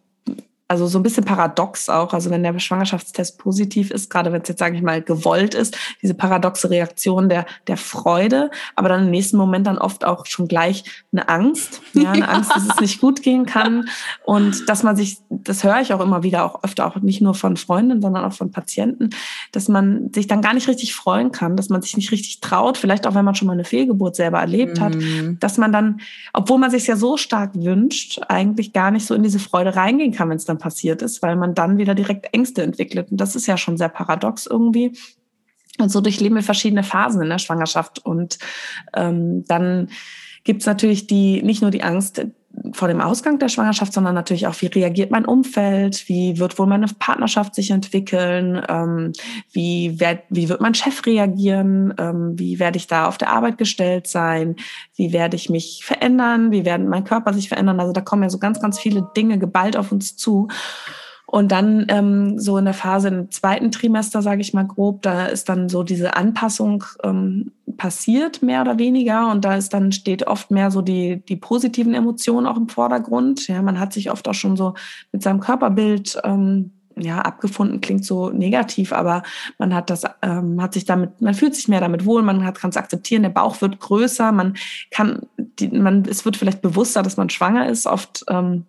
also 0.67 0.88
so 0.88 0.98
ein 0.98 1.03
bisschen 1.03 1.25
paradox 1.25 1.89
auch. 1.89 2.13
Also 2.13 2.31
wenn 2.31 2.41
der 2.41 2.57
Schwangerschaftstest 2.57 3.38
positiv 3.38 3.91
ist, 3.91 4.10
gerade 4.10 4.31
wenn 4.31 4.41
es 4.41 4.48
jetzt, 4.48 4.60
sage 4.60 4.75
ich 4.75 4.81
mal, 4.81 5.01
gewollt 5.01 5.53
ist, 5.53 5.77
diese 6.01 6.15
paradoxe 6.15 6.72
Reaktion 6.72 7.29
der, 7.29 7.45
der 7.67 7.77
Freude, 7.77 8.50
aber 8.75 8.89
dann 8.89 9.05
im 9.05 9.12
nächsten 9.12 9.38
Moment 9.38 9.67
dann 9.67 9.77
oft 9.77 10.05
auch 10.05 10.25
schon 10.25 10.48
gleich 10.48 10.84
eine 11.12 11.29
Angst. 11.29 11.81
Ja, 11.95 12.12
eine 12.12 12.22
ja. 12.22 12.27
Angst, 12.27 12.51
dass 12.53 12.67
es 12.67 12.81
nicht 12.81 13.00
gut 13.00 13.22
gehen 13.22 13.45
kann. 13.45 13.88
Und 14.25 14.67
dass 14.67 14.84
man 14.84 14.98
sich, 14.98 15.17
das 15.29 15.63
höre 15.63 15.79
ich 15.79 15.93
auch 15.93 16.01
immer 16.01 16.24
wieder, 16.24 16.43
auch 16.43 16.62
öfter 16.62 16.86
auch 16.86 16.98
nicht 16.98 17.22
nur 17.22 17.34
von 17.34 17.55
Freundinnen, 17.55 18.01
sondern 18.01 18.25
auch 18.25 18.34
von 18.34 18.51
Patienten, 18.51 19.12
dass 19.53 19.69
man 19.69 20.12
sich 20.13 20.27
dann 20.27 20.41
gar 20.41 20.53
nicht 20.53 20.67
richtig 20.67 20.93
freuen 20.93 21.31
kann, 21.31 21.55
dass 21.55 21.69
man 21.69 21.81
sich 21.81 21.95
nicht 21.95 22.12
richtig 22.12 22.41
traut, 22.41 22.77
vielleicht 22.77 23.07
auch 23.07 23.15
wenn 23.15 23.24
man 23.24 23.34
schon 23.34 23.48
mal 23.48 23.53
eine 23.53 23.63
Fehlgeburt 23.63 24.17
selber 24.17 24.39
erlebt 24.39 24.81
hat, 24.81 24.95
mhm. 24.95 25.38
dass 25.39 25.57
man 25.57 25.72
dann, 25.72 26.01
obwohl 26.34 26.57
man 26.57 26.69
sich 26.69 26.86
ja 26.86 26.98
so 26.98 27.15
stark 27.15 27.51
wünscht, 27.55 28.19
eigentlich 28.27 28.74
gar 28.74 28.91
nicht 28.91 29.05
so 29.05 29.15
in 29.15 29.24
diese 29.24 29.39
Freude 29.39 29.77
reingehen 29.77 30.12
kann, 30.12 30.29
wenn 30.29 30.38
es 30.38 30.45
dann 30.45 30.54
dann 30.55 30.57
passiert 30.57 31.01
ist, 31.01 31.21
weil 31.21 31.35
man 31.35 31.53
dann 31.53 31.77
wieder 31.77 31.95
direkt 31.95 32.33
Ängste 32.33 32.63
entwickelt. 32.63 33.12
Und 33.12 33.17
das 33.17 33.35
ist 33.35 33.47
ja 33.47 33.57
schon 33.57 33.77
sehr 33.77 33.89
paradox 33.89 34.45
irgendwie. 34.45 34.97
Und 35.77 35.89
so 35.89 36.01
durchleben 36.01 36.35
wir 36.35 36.43
verschiedene 36.43 36.83
Phasen 36.83 37.21
in 37.21 37.29
der 37.29 37.39
Schwangerschaft. 37.39 38.00
Und 38.00 38.39
ähm, 38.95 39.45
dann 39.45 39.89
gibt 40.43 40.62
es 40.62 40.67
natürlich 40.67 41.07
die, 41.07 41.41
nicht 41.43 41.62
nur 41.62 41.71
die 41.71 41.83
Angst, 41.83 42.25
vor 42.74 42.88
dem 42.88 43.01
Ausgang 43.01 43.39
der 43.39 43.50
Schwangerschaft, 43.50 43.93
sondern 43.93 44.15
natürlich 44.15 44.48
auch, 44.48 44.62
wie 44.62 44.67
reagiert 44.67 45.12
mein 45.12 45.25
Umfeld, 45.25 46.07
wie 46.07 46.39
wird 46.39 46.57
wohl 46.57 46.67
meine 46.67 46.88
Partnerschaft 47.00 47.55
sich 47.55 47.72
entwickeln, 47.72 48.62
ähm, 48.67 49.13
wie, 49.51 50.00
werd, 50.00 50.24
wie 50.29 50.50
wird 50.50 50.62
mein 50.62 50.74
Chef 50.74 51.05
reagieren, 51.05 51.93
ähm, 51.98 52.38
wie 52.38 52.60
werde 52.60 52.77
ich 52.77 52.88
da 52.88 53.07
auf 53.07 53.17
der 53.17 53.31
Arbeit 53.31 53.57
gestellt 53.57 54.07
sein, 54.07 54.55
wie 54.95 55.13
werde 55.13 55.36
ich 55.36 55.50
mich 55.50 55.84
verändern, 55.84 56.51
wie 56.51 56.65
werden 56.65 56.88
mein 56.88 57.03
Körper 57.03 57.34
sich 57.34 57.50
verändern. 57.50 57.79
Also 57.79 57.93
da 57.93 58.01
kommen 58.01 58.24
ja 58.24 58.29
so 58.29 58.39
ganz, 58.39 58.60
ganz 58.62 58.79
viele 58.79 59.10
Dinge 59.15 59.38
geballt 59.38 59.77
auf 59.77 59.91
uns 59.91 60.15
zu. 60.15 60.48
Und 61.27 61.51
dann 61.51 61.86
ähm, 61.89 62.39
so 62.39 62.58
in 62.58 62.65
der 62.65 62.74
Phase 62.74 63.08
im 63.08 63.32
zweiten 63.32 63.72
Trimester, 63.72 64.22
sage 64.22 64.41
ich 64.41 64.53
mal 64.53 64.67
grob, 64.67 65.01
da 65.01 65.25
ist 65.25 65.50
dann 65.50 65.70
so 65.70 65.84
diese 65.84 66.15
Anpassung 66.15 66.84
ähm, 67.03 67.51
passiert, 67.77 68.41
mehr 68.41 68.62
oder 68.62 68.77
weniger. 68.77 69.32
Und 69.32 69.44
da 69.44 69.55
ist 69.55 69.74
dann 69.74 69.91
steht 69.91 70.27
oft 70.27 70.51
mehr 70.51 70.72
so 70.72 70.82
die, 70.82 71.24
die 71.25 71.36
positiven 71.36 71.94
Emotionen 71.94 72.48
auch 72.48 72.58
im 72.58 72.70
Vordergrund. 72.70 73.48
Ja, 73.48 73.62
man 73.62 73.79
hat 73.79 73.94
sich 73.94 74.12
oft 74.12 74.27
auch 74.27 74.34
schon 74.34 74.55
so 74.55 74.75
mit 75.12 75.24
seinem 75.24 75.39
Körperbild 75.39 76.20
ähm, 76.24 76.72
ja, 76.98 77.20
abgefunden 77.20 77.82
klingt 77.82 78.05
so 78.05 78.29
negativ, 78.29 78.94
aber 78.94 79.24
man 79.58 79.74
hat 79.74 79.89
das, 79.89 80.03
ähm, 80.22 80.62
hat 80.62 80.74
sich 80.74 80.86
damit, 80.86 81.22
man 81.22 81.34
fühlt 81.34 81.55
sich 81.55 81.67
mehr 81.67 81.82
damit 81.82 82.05
wohl, 82.05 82.22
man 82.22 82.53
kann 82.53 82.70
es 82.70 82.77
akzeptieren, 82.77 83.24
der 83.24 83.29
Bauch 83.29 83.62
wird 83.62 83.79
größer, 83.79 84.32
man 84.32 84.55
kann, 84.91 85.22
die, 85.38 85.67
man, 85.70 86.05
es 86.05 86.24
wird 86.25 86.38
vielleicht 86.38 86.62
bewusster, 86.62 87.03
dass 87.03 87.17
man 87.17 87.29
schwanger 87.29 87.67
ist. 87.67 87.86
Oft 87.86 88.24
ähm, 88.29 88.65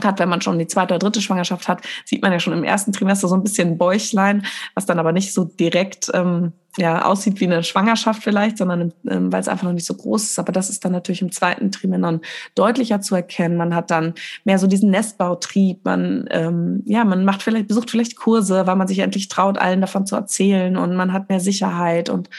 Gerade 0.00 0.18
wenn 0.18 0.28
man 0.28 0.40
schon 0.40 0.58
die 0.58 0.66
zweite 0.66 0.94
oder 0.94 0.98
dritte 0.98 1.20
Schwangerschaft 1.20 1.68
hat, 1.68 1.82
sieht 2.04 2.22
man 2.22 2.32
ja 2.32 2.40
schon 2.40 2.52
im 2.52 2.64
ersten 2.64 2.92
Trimester 2.92 3.28
so 3.28 3.34
ein 3.34 3.42
bisschen 3.42 3.78
Bäuchlein, 3.78 4.44
was 4.74 4.86
dann 4.86 4.98
aber 4.98 5.12
nicht 5.12 5.32
so 5.32 5.44
direkt 5.44 6.10
ähm, 6.14 6.52
ja, 6.76 7.04
aussieht 7.04 7.40
wie 7.40 7.46
eine 7.46 7.62
Schwangerschaft 7.62 8.22
vielleicht, 8.22 8.58
sondern 8.58 8.92
ähm, 9.08 9.32
weil 9.32 9.40
es 9.40 9.48
einfach 9.48 9.64
noch 9.64 9.72
nicht 9.72 9.86
so 9.86 9.94
groß 9.94 10.22
ist. 10.22 10.38
Aber 10.38 10.52
das 10.52 10.70
ist 10.70 10.84
dann 10.84 10.92
natürlich 10.92 11.22
im 11.22 11.32
zweiten 11.32 11.72
Trimester 11.72 12.20
deutlicher 12.54 13.00
zu 13.00 13.14
erkennen. 13.14 13.56
Man 13.56 13.74
hat 13.74 13.90
dann 13.90 14.14
mehr 14.44 14.58
so 14.58 14.66
diesen 14.66 14.90
Nestbautrieb. 14.90 15.84
Man, 15.84 16.26
ähm, 16.30 16.82
ja, 16.86 17.04
man 17.04 17.24
macht 17.24 17.42
vielleicht, 17.42 17.68
besucht 17.68 17.90
vielleicht 17.90 18.16
Kurse, 18.16 18.66
weil 18.66 18.76
man 18.76 18.88
sich 18.88 19.00
endlich 19.00 19.28
traut, 19.28 19.58
allen 19.58 19.80
davon 19.80 20.06
zu 20.06 20.14
erzählen 20.14 20.76
und 20.76 20.94
man 20.94 21.12
hat 21.12 21.28
mehr 21.28 21.40
Sicherheit 21.40 22.08
und 22.08 22.30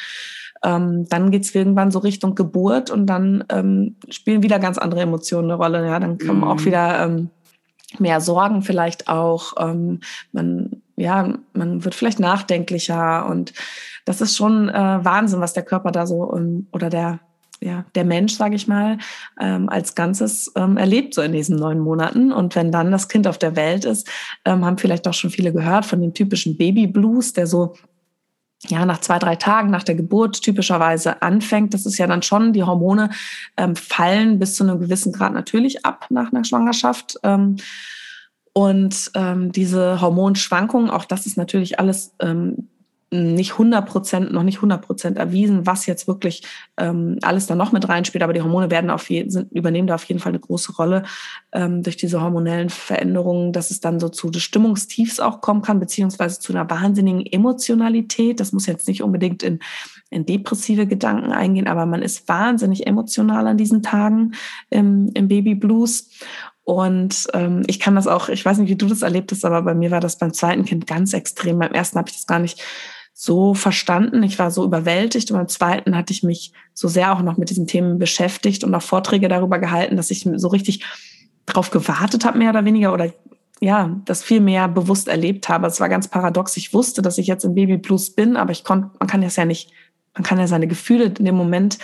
ähm, 0.63 1.07
dann 1.09 1.31
geht's 1.31 1.53
irgendwann 1.55 1.91
so 1.91 1.99
Richtung 1.99 2.35
Geburt 2.35 2.91
und 2.91 3.07
dann 3.07 3.43
ähm, 3.49 3.95
spielen 4.09 4.43
wieder 4.43 4.59
ganz 4.59 4.77
andere 4.77 5.01
Emotionen 5.01 5.49
eine 5.49 5.55
Rolle. 5.55 5.85
Ja, 5.85 5.99
dann 5.99 6.19
kommen 6.19 6.39
mhm. 6.39 6.47
auch 6.47 6.63
wieder 6.65 7.03
ähm, 7.03 7.29
mehr 7.99 8.21
Sorgen 8.21 8.61
vielleicht 8.61 9.07
auch. 9.07 9.53
Ähm, 9.59 9.99
man, 10.31 10.81
ja, 10.95 11.33
man 11.53 11.83
wird 11.83 11.95
vielleicht 11.95 12.19
nachdenklicher 12.19 13.25
und 13.27 13.53
das 14.05 14.21
ist 14.21 14.35
schon 14.35 14.69
äh, 14.69 14.73
Wahnsinn, 14.73 15.41
was 15.41 15.53
der 15.53 15.63
Körper 15.63 15.91
da 15.91 16.05
so 16.05 16.33
ähm, 16.35 16.67
oder 16.71 16.89
der 16.89 17.19
ja, 17.63 17.85
der 17.93 18.05
Mensch, 18.05 18.33
sage 18.33 18.55
ich 18.55 18.67
mal, 18.67 18.97
ähm, 19.39 19.69
als 19.69 19.93
Ganzes 19.93 20.51
ähm, 20.55 20.77
erlebt 20.77 21.13
so 21.13 21.21
in 21.21 21.31
diesen 21.31 21.57
neun 21.57 21.77
Monaten. 21.77 22.31
Und 22.31 22.55
wenn 22.55 22.71
dann 22.71 22.91
das 22.91 23.07
Kind 23.07 23.27
auf 23.27 23.37
der 23.37 23.55
Welt 23.55 23.85
ist, 23.85 24.09
ähm, 24.45 24.65
haben 24.65 24.79
vielleicht 24.79 25.07
auch 25.07 25.13
schon 25.13 25.29
viele 25.29 25.53
gehört 25.53 25.85
von 25.85 26.01
dem 26.01 26.15
typischen 26.15 26.57
Baby 26.57 26.87
Blues, 26.87 27.33
der 27.33 27.45
so 27.45 27.75
ja, 28.67 28.85
nach 28.85 28.99
zwei, 28.99 29.17
drei 29.17 29.35
Tagen 29.35 29.71
nach 29.71 29.83
der 29.83 29.95
Geburt 29.95 30.41
typischerweise 30.41 31.21
anfängt. 31.21 31.73
Das 31.73 31.85
ist 31.85 31.97
ja 31.97 32.07
dann 32.07 32.21
schon, 32.21 32.53
die 32.53 32.63
Hormone 32.63 33.09
ähm, 33.57 33.75
fallen 33.75 34.39
bis 34.39 34.55
zu 34.55 34.63
einem 34.63 34.79
gewissen 34.79 35.11
Grad 35.11 35.33
natürlich 35.33 35.85
ab 35.85 36.05
nach 36.09 36.31
einer 36.31 36.43
Schwangerschaft. 36.43 37.17
Ähm, 37.23 37.57
und 38.53 39.11
ähm, 39.15 39.51
diese 39.51 40.01
Hormonschwankungen, 40.01 40.89
auch 40.89 41.05
das 41.05 41.25
ist 41.25 41.37
natürlich 41.37 41.79
alles 41.79 42.13
ähm, 42.19 42.67
nicht 43.13 43.53
100 43.53 43.85
Prozent, 43.85 44.31
noch 44.31 44.43
nicht 44.43 44.57
100 44.59 44.81
Prozent 44.81 45.17
erwiesen, 45.17 45.67
was 45.67 45.85
jetzt 45.85 46.07
wirklich 46.07 46.43
ähm, 46.77 47.17
alles 47.21 47.45
da 47.45 47.55
noch 47.55 47.73
mit 47.73 47.89
reinspielt. 47.89 48.23
Aber 48.23 48.31
die 48.31 48.41
Hormone 48.41 48.71
werden 48.71 48.89
auf 48.89 49.09
jeden, 49.09 49.29
sind, 49.29 49.51
übernehmen 49.51 49.87
da 49.87 49.95
auf 49.95 50.05
jeden 50.05 50.21
Fall 50.21 50.31
eine 50.31 50.39
große 50.39 50.73
Rolle 50.77 51.03
ähm, 51.51 51.83
durch 51.83 51.97
diese 51.97 52.21
hormonellen 52.21 52.69
Veränderungen, 52.69 53.51
dass 53.51 53.69
es 53.69 53.81
dann 53.81 53.99
so 53.99 54.07
zu 54.07 54.31
Stimmungstiefs 54.31 55.19
auch 55.19 55.41
kommen 55.41 55.61
kann, 55.61 55.81
beziehungsweise 55.81 56.39
zu 56.39 56.53
einer 56.53 56.69
wahnsinnigen 56.69 57.25
Emotionalität. 57.25 58.39
Das 58.39 58.53
muss 58.53 58.65
jetzt 58.65 58.87
nicht 58.87 59.03
unbedingt 59.03 59.43
in, 59.43 59.59
in 60.09 60.25
depressive 60.25 60.87
Gedanken 60.87 61.33
eingehen, 61.33 61.67
aber 61.67 61.85
man 61.85 62.01
ist 62.01 62.29
wahnsinnig 62.29 62.87
emotional 62.87 63.45
an 63.45 63.57
diesen 63.57 63.83
Tagen 63.83 64.31
im, 64.69 65.11
im 65.15 65.27
Baby 65.27 65.55
Blues. 65.55 66.09
Und 66.63 67.27
ähm, 67.33 67.63
ich 67.67 67.81
kann 67.81 67.95
das 67.95 68.07
auch, 68.07 68.29
ich 68.29 68.45
weiß 68.45 68.59
nicht, 68.59 68.69
wie 68.69 68.77
du 68.77 68.85
das 68.85 69.01
erlebt 69.01 69.31
hast, 69.31 69.43
aber 69.43 69.61
bei 69.63 69.73
mir 69.73 69.91
war 69.91 69.99
das 69.99 70.17
beim 70.17 70.31
zweiten 70.31 70.63
Kind 70.63 70.87
ganz 70.87 71.13
extrem. 71.13 71.59
Beim 71.59 71.73
ersten 71.73 71.97
habe 71.97 72.09
ich 72.09 72.15
das 72.15 72.27
gar 72.27 72.39
nicht 72.39 72.61
so 73.13 73.53
verstanden. 73.53 74.23
Ich 74.23 74.39
war 74.39 74.51
so 74.51 74.63
überwältigt 74.63 75.31
und 75.31 75.37
beim 75.37 75.47
zweiten 75.47 75.95
hatte 75.95 76.13
ich 76.13 76.23
mich 76.23 76.53
so 76.73 76.87
sehr 76.87 77.13
auch 77.13 77.21
noch 77.21 77.37
mit 77.37 77.49
diesen 77.49 77.67
Themen 77.67 77.99
beschäftigt 77.99 78.63
und 78.63 78.73
auch 78.73 78.81
Vorträge 78.81 79.27
darüber 79.27 79.59
gehalten, 79.59 79.97
dass 79.97 80.11
ich 80.11 80.27
so 80.35 80.47
richtig 80.47 80.83
drauf 81.45 81.71
gewartet 81.71 82.25
habe, 82.25 82.37
mehr 82.37 82.49
oder 82.49 82.65
weniger, 82.65 82.93
oder 82.93 83.11
ja, 83.59 83.95
das 84.05 84.23
viel 84.23 84.41
mehr 84.41 84.67
bewusst 84.67 85.07
erlebt 85.07 85.47
habe. 85.47 85.67
Es 85.67 85.79
war 85.79 85.87
ganz 85.87 86.07
paradox. 86.07 86.57
Ich 86.57 86.73
wusste, 86.73 87.01
dass 87.01 87.19
ich 87.19 87.27
jetzt 87.27 87.45
im 87.45 87.53
Baby 87.53 87.77
Plus 87.77 88.09
bin, 88.09 88.35
aber 88.35 88.51
ich 88.51 88.63
konnte, 88.63 88.89
man 88.99 89.07
kann 89.07 89.21
das 89.21 89.35
ja 89.35 89.45
nicht, 89.45 89.71
man 90.15 90.23
kann 90.23 90.39
ja 90.39 90.47
seine 90.47 90.67
Gefühle 90.67 91.05
in 91.05 91.25
dem 91.25 91.35
Moment 91.35 91.77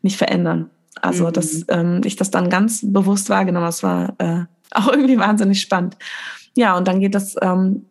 nicht 0.00 0.16
verändern. 0.16 0.70
Also, 1.00 1.26
mhm. 1.26 1.32
dass 1.32 1.64
ähm, 1.68 2.00
ich 2.04 2.14
das 2.14 2.30
dann 2.30 2.50
ganz 2.50 2.80
bewusst 2.84 3.30
wahrgenommen 3.30 3.66
Das 3.66 3.82
war 3.82 4.14
äh, 4.18 4.44
auch 4.70 4.88
irgendwie 4.88 5.18
wahnsinnig 5.18 5.60
spannend. 5.60 5.96
Ja, 6.56 6.76
und 6.76 6.86
dann 6.86 7.00
geht 7.00 7.16
das 7.16 7.34
ähm, 7.42 7.86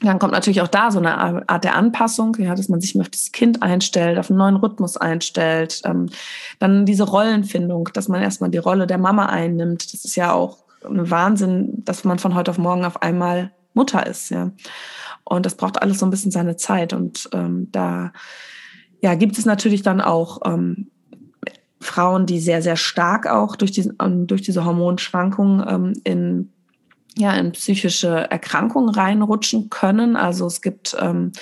dann 0.00 0.18
kommt 0.18 0.32
natürlich 0.32 0.62
auch 0.62 0.68
da 0.68 0.90
so 0.90 0.98
eine 0.98 1.18
Art 1.48 1.64
der 1.64 1.76
Anpassung, 1.76 2.34
ja, 2.38 2.54
dass 2.54 2.68
man 2.68 2.80
sich 2.80 2.98
auf 2.98 3.10
das 3.10 3.32
Kind 3.32 3.62
einstellt, 3.62 4.18
auf 4.18 4.30
einen 4.30 4.38
neuen 4.38 4.56
Rhythmus 4.56 4.96
einstellt. 4.96 5.82
Ähm, 5.84 6.08
dann 6.58 6.86
diese 6.86 7.04
Rollenfindung, 7.04 7.90
dass 7.92 8.08
man 8.08 8.22
erstmal 8.22 8.50
die 8.50 8.58
Rolle 8.58 8.86
der 8.86 8.98
Mama 8.98 9.26
einnimmt. 9.26 9.92
Das 9.92 10.04
ist 10.04 10.16
ja 10.16 10.32
auch 10.32 10.64
ein 10.84 11.10
Wahnsinn, 11.10 11.84
dass 11.84 12.04
man 12.04 12.18
von 12.18 12.34
heute 12.34 12.50
auf 12.50 12.58
morgen 12.58 12.84
auf 12.84 13.02
einmal 13.02 13.52
Mutter 13.74 14.06
ist, 14.06 14.30
ja. 14.30 14.50
Und 15.24 15.46
das 15.46 15.54
braucht 15.54 15.80
alles 15.80 15.98
so 15.98 16.06
ein 16.06 16.10
bisschen 16.10 16.32
seine 16.32 16.56
Zeit. 16.56 16.92
Und 16.92 17.28
ähm, 17.32 17.68
da 17.70 18.12
ja, 19.00 19.14
gibt 19.14 19.38
es 19.38 19.44
natürlich 19.44 19.82
dann 19.82 20.00
auch 20.00 20.40
ähm, 20.44 20.90
Frauen, 21.78 22.26
die 22.26 22.40
sehr, 22.40 22.62
sehr 22.62 22.76
stark 22.76 23.26
auch 23.26 23.54
durch, 23.56 23.70
diesen, 23.70 23.96
durch 24.26 24.42
diese 24.42 24.64
Hormonschwankungen 24.64 25.64
ähm, 25.68 25.92
in 26.04 26.52
ja, 27.20 27.32
in 27.34 27.52
psychische 27.52 28.30
Erkrankungen 28.30 28.88
reinrutschen 28.88 29.70
können. 29.70 30.16
Also 30.16 30.46
es 30.46 30.62
gibt 30.62 30.96
ähm, 31.00 31.32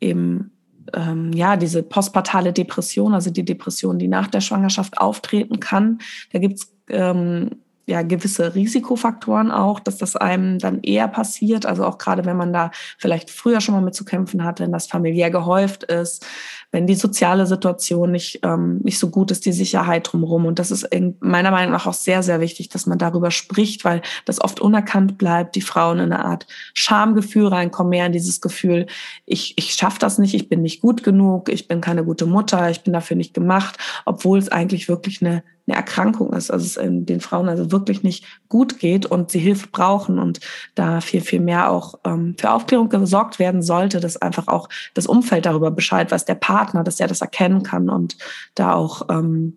eben 0.00 0.52
ähm, 0.94 1.32
ja 1.32 1.56
diese 1.56 1.82
postpartale 1.82 2.52
Depression, 2.52 3.14
also 3.14 3.30
die 3.30 3.44
Depression, 3.44 3.98
die 3.98 4.08
nach 4.08 4.28
der 4.28 4.40
Schwangerschaft 4.40 4.98
auftreten 4.98 5.60
kann. 5.60 5.98
Da 6.32 6.38
gibt's 6.38 6.72
ähm, 6.88 7.50
ja 7.86 8.02
gewisse 8.02 8.54
Risikofaktoren 8.54 9.50
auch, 9.50 9.80
dass 9.80 9.98
das 9.98 10.16
einem 10.16 10.58
dann 10.58 10.80
eher 10.82 11.08
passiert. 11.08 11.66
Also 11.66 11.84
auch 11.84 11.98
gerade 11.98 12.24
wenn 12.24 12.36
man 12.36 12.52
da 12.52 12.70
vielleicht 12.98 13.30
früher 13.30 13.60
schon 13.60 13.74
mal 13.74 13.82
mit 13.82 13.94
zu 13.94 14.04
kämpfen 14.04 14.44
hat, 14.44 14.60
wenn 14.60 14.72
das 14.72 14.86
familiär 14.86 15.30
gehäuft 15.30 15.84
ist, 15.84 16.24
wenn 16.72 16.86
die 16.86 16.94
soziale 16.94 17.46
Situation 17.46 18.10
nicht, 18.10 18.40
ähm, 18.42 18.78
nicht 18.82 18.98
so 18.98 19.10
gut 19.10 19.30
ist, 19.30 19.44
die 19.44 19.52
Sicherheit 19.52 20.08
drumherum. 20.10 20.46
Und 20.46 20.58
das 20.58 20.70
ist 20.70 20.88
meiner 21.20 21.50
Meinung 21.50 21.72
nach 21.72 21.86
auch 21.86 21.94
sehr, 21.94 22.22
sehr 22.22 22.40
wichtig, 22.40 22.70
dass 22.70 22.86
man 22.86 22.96
darüber 22.98 23.30
spricht, 23.30 23.84
weil 23.84 24.00
das 24.24 24.40
oft 24.40 24.58
unerkannt 24.58 25.18
bleibt, 25.18 25.54
die 25.54 25.60
Frauen 25.60 25.98
in 25.98 26.12
eine 26.12 26.24
Art 26.24 26.46
Schamgefühl 26.72 27.46
reinkommen, 27.46 27.90
mehr 27.90 28.06
in 28.06 28.12
dieses 28.12 28.40
Gefühl, 28.40 28.86
ich, 29.26 29.52
ich 29.58 29.74
schaffe 29.74 29.98
das 29.98 30.16
nicht, 30.16 30.32
ich 30.32 30.48
bin 30.48 30.62
nicht 30.62 30.80
gut 30.80 31.02
genug, 31.02 31.50
ich 31.50 31.68
bin 31.68 31.82
keine 31.82 32.04
gute 32.04 32.24
Mutter, 32.24 32.70
ich 32.70 32.82
bin 32.82 32.94
dafür 32.94 33.18
nicht 33.18 33.34
gemacht, 33.34 33.76
obwohl 34.06 34.38
es 34.38 34.48
eigentlich 34.48 34.88
wirklich 34.88 35.20
eine 35.20 35.42
eine 35.66 35.76
Erkrankung 35.76 36.32
ist, 36.32 36.50
also 36.50 36.64
es 36.64 37.04
den 37.04 37.20
Frauen 37.20 37.48
also 37.48 37.70
wirklich 37.70 38.02
nicht 38.02 38.24
gut 38.48 38.78
geht 38.78 39.06
und 39.06 39.30
sie 39.30 39.38
Hilfe 39.38 39.68
brauchen 39.68 40.18
und 40.18 40.40
da 40.74 41.00
viel, 41.00 41.20
viel 41.20 41.40
mehr 41.40 41.70
auch 41.70 41.94
ähm, 42.04 42.34
für 42.38 42.50
Aufklärung 42.50 42.88
gesorgt 42.88 43.38
werden 43.38 43.62
sollte, 43.62 44.00
dass 44.00 44.16
einfach 44.16 44.48
auch 44.48 44.68
das 44.94 45.06
Umfeld 45.06 45.46
darüber 45.46 45.70
Bescheid 45.70 46.10
weiß, 46.10 46.24
der 46.24 46.34
Partner, 46.34 46.82
dass 46.82 47.00
er 47.00 47.06
das 47.06 47.20
erkennen 47.20 47.62
kann 47.62 47.88
und 47.88 48.16
da 48.54 48.74
auch 48.74 49.08
ähm, 49.08 49.56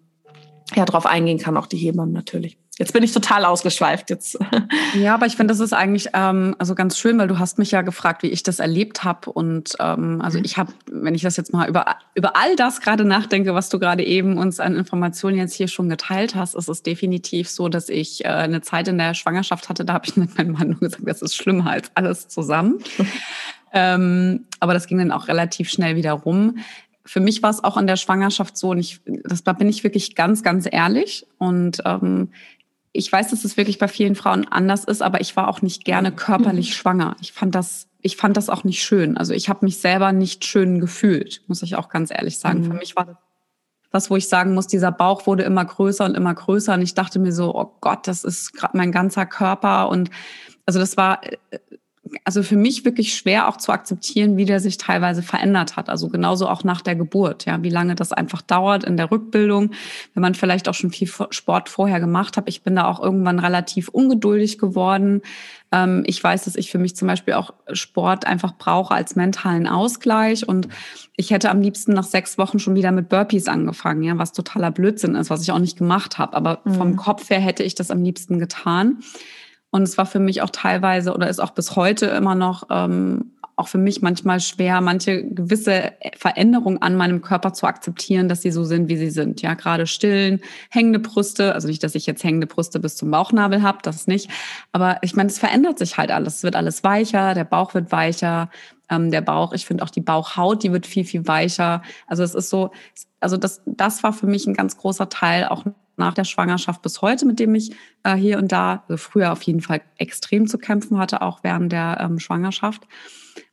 ja 0.76 0.86
drauf 0.86 1.06
eingehen 1.06 1.40
kann, 1.40 1.58
auch 1.58 1.68
die 1.68 1.78
Hebammen 1.78 2.14
natürlich. 2.14 2.58
Jetzt 2.78 2.92
bin 2.92 3.04
ich 3.04 3.14
total 3.14 3.46
ausgeschweift 3.46 4.10
jetzt. 4.10 4.38
Ja, 4.94 5.14
aber 5.14 5.26
ich 5.26 5.36
finde, 5.36 5.52
das 5.52 5.60
ist 5.60 5.74
eigentlich 5.74 6.10
ähm, 6.14 6.56
also 6.58 6.74
ganz 6.74 6.98
schön, 6.98 7.18
weil 7.18 7.28
du 7.28 7.38
hast 7.38 7.58
mich 7.58 7.72
ja 7.72 7.82
gefragt, 7.82 8.24
wie 8.24 8.28
ich 8.28 8.44
das 8.44 8.60
erlebt 8.60 9.04
habe. 9.04 9.30
Und 9.30 9.76
ähm, 9.80 10.22
also 10.22 10.38
mhm. 10.38 10.46
ich 10.46 10.58
habe, 10.58 10.72
wenn 10.90 11.14
ich 11.14 11.22
das 11.22 11.36
jetzt 11.36 11.52
mal 11.52 11.68
über, 11.68 11.98
über 12.14 12.38
all 12.38 12.56
das 12.56 12.80
gerade 12.80 13.04
nachdenke, 13.04 13.54
was 13.54 13.68
du 13.68 13.78
gerade 13.78 14.06
eben 14.06 14.38
uns 14.38 14.62
an 14.62 14.76
Informationen 14.76 15.38
jetzt 15.38 15.54
hier 15.54 15.68
schon 15.68 15.90
geteilt 15.90 16.34
hast, 16.34 16.56
ist 16.56 16.70
es 16.70 16.82
definitiv 16.82 17.50
so, 17.50 17.68
dass 17.68 17.90
ich 17.90 18.24
äh, 18.24 18.30
eine 18.30 18.62
Zeit 18.62 18.88
in 18.88 18.98
der 18.98 19.14
Schwangerschaft 19.14 19.68
hatte, 19.68 19.84
da 19.84 19.94
habe 19.94 20.06
ich 20.08 20.16
mit 20.16 20.38
meinem 20.38 20.54
Mann 20.54 20.70
nur 20.70 20.80
gesagt, 20.80 21.04
das 21.06 21.22
ist 21.22 21.36
schlimmer 21.36 21.72
als 21.72 21.92
alles 21.94 22.30
zusammen. 22.30 22.80
ähm, 23.74 24.46
aber 24.62 24.74
das 24.74 24.88
ging 24.88 24.98
dann 24.98 25.12
auch 25.12 25.28
relativ 25.28 25.70
schnell 25.70 25.98
wieder 25.98 26.14
rum 26.14 26.58
für 27.08 27.20
mich 27.20 27.44
war 27.44 27.52
es 27.52 27.64
auch 27.64 27.78
in 27.78 27.86
der 27.86 27.98
Schwangerschaft 27.98 28.58
so, 28.58 28.72
und 28.72 28.80
ich, 28.80 29.00
das 29.06 29.44
da 29.44 29.54
bin 29.54 29.70
ich 29.70 29.84
wirklich 29.84 30.16
ganz, 30.16 30.42
ganz 30.42 30.68
ehrlich. 30.70 31.28
Und 31.38 31.84
ähm, 31.86 32.30
ich 32.96 33.12
weiß, 33.12 33.30
dass 33.30 33.46
es 33.46 33.58
wirklich 33.58 33.78
bei 33.78 33.88
vielen 33.88 34.16
Frauen 34.16 34.48
anders 34.48 34.84
ist, 34.84 35.02
aber 35.02 35.22
ich 35.22 35.36
war 35.36 35.48
auch 35.48 35.62
nicht 35.62 35.86
gerne 35.86 36.12
körperlich 36.12 36.70
mhm. 36.70 36.74
schwanger. 36.74 37.16
Ich 37.22 37.34
fand 37.34 37.56
das, 37.56 37.88
ich 38.02 38.18
fand 38.18 38.38
das 38.38 38.50
auch 38.50 38.64
nicht 38.64 38.84
schön. 38.84 39.18
Also 39.18 39.34
ich 39.34 39.50
habe 39.50 39.66
mich 39.66 39.80
selber 39.80 40.12
nicht 40.12 40.46
schön 40.46 40.80
gefühlt, 40.80 41.42
muss 41.48 41.62
ich 41.62 41.76
auch 41.76 41.90
ganz 41.90 42.12
ehrlich 42.12 42.40
sagen. 42.40 42.62
Mhm. 42.62 42.66
Für 42.66 42.74
mich 42.74 42.96
war 42.96 43.06
das 43.06 43.18
was, 43.96 44.12
wo 44.12 44.18
ich 44.18 44.28
sagen 44.28 44.54
muss, 44.54 44.68
dieser 44.68 44.92
Bauch 44.92 45.26
wurde 45.26 45.44
immer 45.44 45.66
größer 45.66 46.06
und 46.06 46.16
immer 46.16 46.36
größer 46.36 46.76
und 46.76 46.82
ich 46.82 46.94
dachte 46.94 47.18
mir 47.18 47.32
so, 47.32 47.56
oh 47.56 47.78
Gott, 47.80 48.08
das 48.08 48.24
ist 48.24 48.54
gerade 48.54 48.78
mein 48.78 48.92
ganzer 48.92 49.26
Körper 49.26 49.90
und 49.90 50.12
also 50.66 50.80
das 50.80 50.98
war 50.98 51.24
äh, 51.24 51.38
also 52.24 52.44
für 52.44 52.56
mich 52.56 52.86
wirklich 52.86 53.16
schwer 53.16 53.48
auch 53.48 53.58
zu 53.58 53.72
akzeptieren, 53.72 54.38
wie 54.38 54.46
der 54.46 54.60
sich 54.60 54.78
teilweise 54.78 55.24
verändert 55.24 55.76
hat. 55.76 55.90
Also 55.90 56.10
genauso 56.10 56.48
auch 56.48 56.64
nach 56.64 56.82
der 56.82 56.96
Geburt, 56.96 57.46
ja, 57.46 57.62
wie 57.64 57.70
lange 57.70 57.96
das 57.96 58.12
einfach 58.12 58.42
dauert 58.42 58.84
in 58.84 58.98
der 58.98 59.12
Rückbildung, 59.12 59.72
wenn 60.14 60.22
man 60.22 60.36
vielleicht 60.36 60.70
auch 60.70 60.74
schon 60.74 60.92
viel 60.92 61.10
Sport 61.30 61.70
vorher 61.70 62.00
gemacht 62.00 62.38
hat. 62.38 62.48
Ich 62.48 62.62
bin 62.62 62.76
da 62.76 62.88
auch 62.88 63.02
irgendwann 63.02 63.40
relativ 63.40 63.90
ungeduldig 63.90 64.60
geworden. 64.60 65.22
Ähm, 65.72 66.04
ich 66.06 66.24
weiß, 66.24 66.46
dass 66.46 66.56
ich 66.56 66.72
für 66.72 66.78
mich 66.78 66.96
zum 66.96 67.08
Beispiel 67.08 67.34
auch 67.34 67.54
Sport 67.74 68.28
einfach 68.28 68.56
brauche 68.58 68.94
als 68.94 69.16
mentalen 69.16 69.68
Ausgleich 69.68 70.48
und 70.48 70.68
ich 71.18 71.32
hätte 71.32 71.50
am 71.50 71.62
liebsten 71.62 71.94
nach 71.94 72.04
sechs 72.04 72.38
Wochen 72.38 72.60
schon 72.60 72.76
wieder 72.76 72.92
mit 72.92 73.10
Burpees 73.10 73.48
angefangen, 73.48 74.04
ja, 74.04 74.18
was 74.18 74.32
totaler 74.32 74.72
Blödsinn 74.72 75.16
ist, 75.16 75.30
was 75.30 75.42
ich 75.42 75.52
auch 75.52 75.60
nicht 75.60 75.78
gemacht 75.78 76.18
habe. 76.18 76.36
Aber 76.36 76.62
mhm. 76.66 76.74
vom 76.76 76.96
Kopf 76.98 77.30
her 77.30 77.40
hätte 77.40 77.64
ich 77.64 77.74
das 77.74 77.90
am 77.90 78.04
liebsten 78.04 78.38
getan. 78.38 79.00
Und 79.76 79.84
es 79.84 79.98
war 79.98 80.06
für 80.06 80.20
mich 80.20 80.42
auch 80.42 80.52
teilweise 80.52 81.14
oder 81.14 81.28
ist 81.28 81.42
auch 81.42 81.50
bis 81.50 81.76
heute 81.76 82.06
immer 82.06 82.34
noch 82.34 82.64
ähm, 82.70 83.34
auch 83.58 83.68
für 83.68 83.78
mich 83.78 84.02
manchmal 84.02 84.40
schwer, 84.40 84.80
manche 84.80 85.26
gewisse 85.26 85.92
Veränderungen 86.16 86.82
an 86.82 86.96
meinem 86.96 87.22
Körper 87.22 87.52
zu 87.52 87.66
akzeptieren, 87.66 88.30
dass 88.30 88.42
sie 88.42 88.52
so 88.52 88.64
sind, 88.64 88.88
wie 88.88 88.96
sie 88.96 89.10
sind. 89.10 89.42
Ja, 89.42 89.54
gerade 89.54 89.86
stillen, 89.86 90.40
hängende 90.70 91.00
Brüste, 91.00 91.54
also 91.54 91.68
nicht, 91.68 91.84
dass 91.84 91.94
ich 91.94 92.06
jetzt 92.06 92.24
hängende 92.24 92.48
Brüste 92.48 92.80
bis 92.80 92.96
zum 92.96 93.12
Bauchnabel 93.12 93.64
habe, 93.64 93.80
das 93.82 94.08
nicht. 94.08 94.30
Aber 94.72 94.98
ich 95.02 95.14
meine, 95.14 95.28
es 95.28 95.40
verändert 95.40 95.78
sich 95.78 95.98
halt 95.98 96.10
alles. 96.10 96.38
Es 96.38 96.44
wird 96.44 96.56
alles 96.56 96.86
weicher, 96.86 97.34
der 97.34 97.44
Bauch 97.44 97.74
wird 97.74 97.92
weicher, 97.92 98.50
ähm, 98.90 99.12
der 99.12 99.20
Bauch, 99.20 99.52
ich 99.52 99.66
finde 99.66 99.84
auch 99.84 99.90
die 99.90 100.00
Bauchhaut, 100.00 100.64
die 100.64 100.72
wird 100.72 100.88
viel, 100.88 101.04
viel 101.04 101.28
weicher. 101.28 101.82
Also 102.08 102.24
es 102.24 102.34
ist 102.34 102.50
so, 102.50 102.72
also 103.20 103.36
das, 103.36 103.62
das 103.66 104.04
war 104.04 104.14
für 104.14 104.28
mich 104.28 104.48
ein 104.48 104.54
ganz 104.54 104.78
großer 104.78 105.10
Teil 105.10 105.50
auch 105.50 105.66
nach 105.98 106.14
der 106.14 106.24
Schwangerschaft 106.24 106.82
bis 106.82 107.02
heute, 107.02 107.26
mit 107.26 107.40
dem 107.40 107.56
ich 107.56 107.76
äh, 108.04 108.16
hier 108.16 108.38
und 108.38 108.52
da, 108.52 108.84
also 108.88 108.98
früher 108.98 109.32
auf 109.32 109.42
jeden 109.44 109.62
Fall 109.62 109.82
extrem 109.98 110.48
zu 110.48 110.58
kämpfen 110.58 110.98
hatte, 110.98 111.22
auch 111.22 111.40
während 111.44 111.72
der 111.72 111.98
ähm, 112.02 112.20
Schwangerschaft. 112.20 112.84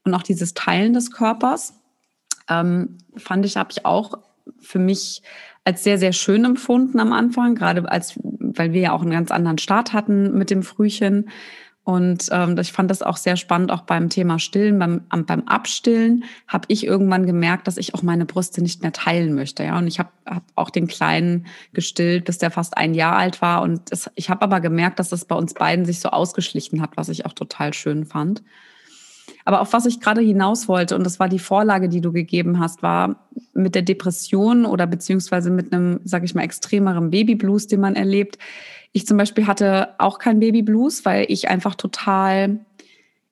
Und 0.04 0.14
auch 0.14 0.22
dieses 0.22 0.54
Teilen 0.54 0.92
des 0.92 1.10
Körpers 1.10 1.74
ähm, 2.48 2.98
fand 3.16 3.44
ich, 3.46 3.56
habe 3.56 3.70
ich 3.70 3.84
auch 3.86 4.18
für 4.60 4.78
mich 4.78 5.22
als 5.64 5.84
sehr, 5.84 5.98
sehr 5.98 6.12
schön 6.12 6.44
empfunden 6.44 6.98
am 6.98 7.12
Anfang, 7.12 7.54
gerade 7.54 7.88
als, 7.90 8.18
weil 8.22 8.72
wir 8.72 8.80
ja 8.80 8.92
auch 8.92 9.02
einen 9.02 9.12
ganz 9.12 9.30
anderen 9.30 9.58
Start 9.58 9.92
hatten 9.92 10.36
mit 10.36 10.50
dem 10.50 10.62
Frühchen. 10.62 11.30
Und 11.84 12.28
ähm, 12.30 12.56
ich 12.58 12.70
fand 12.70 12.90
das 12.92 13.02
auch 13.02 13.16
sehr 13.16 13.36
spannend, 13.36 13.72
auch 13.72 13.82
beim 13.82 14.08
Thema 14.08 14.38
Stillen, 14.38 14.78
beim, 14.78 15.02
beim 15.26 15.42
Abstillen 15.48 16.24
habe 16.46 16.66
ich 16.68 16.86
irgendwann 16.86 17.26
gemerkt, 17.26 17.66
dass 17.66 17.76
ich 17.76 17.94
auch 17.94 18.02
meine 18.02 18.24
Brüste 18.24 18.62
nicht 18.62 18.82
mehr 18.82 18.92
teilen 18.92 19.34
möchte. 19.34 19.64
Ja, 19.64 19.78
und 19.78 19.88
ich 19.88 19.98
habe 19.98 20.10
hab 20.24 20.44
auch 20.54 20.70
den 20.70 20.86
Kleinen 20.86 21.46
gestillt, 21.72 22.24
bis 22.24 22.38
der 22.38 22.52
fast 22.52 22.76
ein 22.76 22.94
Jahr 22.94 23.16
alt 23.16 23.42
war. 23.42 23.62
Und 23.62 23.90
das, 23.90 24.08
ich 24.14 24.30
habe 24.30 24.42
aber 24.42 24.60
gemerkt, 24.60 25.00
dass 25.00 25.08
das 25.08 25.24
bei 25.24 25.34
uns 25.34 25.54
beiden 25.54 25.84
sich 25.84 25.98
so 25.98 26.10
ausgeschlichen 26.10 26.80
hat, 26.80 26.90
was 26.96 27.08
ich 27.08 27.26
auch 27.26 27.32
total 27.32 27.74
schön 27.74 28.04
fand. 28.04 28.44
Aber 29.44 29.60
auf 29.60 29.72
was 29.72 29.86
ich 29.86 30.00
gerade 30.00 30.20
hinaus 30.20 30.68
wollte, 30.68 30.94
und 30.96 31.04
das 31.04 31.18
war 31.20 31.28
die 31.28 31.38
Vorlage, 31.38 31.88
die 31.88 32.00
du 32.00 32.12
gegeben 32.12 32.60
hast, 32.60 32.82
war 32.82 33.28
mit 33.54 33.74
der 33.74 33.82
Depression 33.82 34.64
oder 34.64 34.86
beziehungsweise 34.86 35.50
mit 35.50 35.72
einem, 35.72 36.00
sag 36.04 36.24
ich 36.24 36.34
mal, 36.34 36.42
extremeren 36.42 37.10
Babyblues, 37.10 37.66
den 37.66 37.80
man 37.80 37.96
erlebt, 37.96 38.38
ich 38.92 39.06
zum 39.06 39.16
Beispiel 39.16 39.46
hatte 39.46 39.94
auch 39.98 40.18
kein 40.18 40.38
Babyblues, 40.38 41.04
weil 41.04 41.24
ich 41.28 41.48
einfach 41.48 41.74
total, 41.74 42.60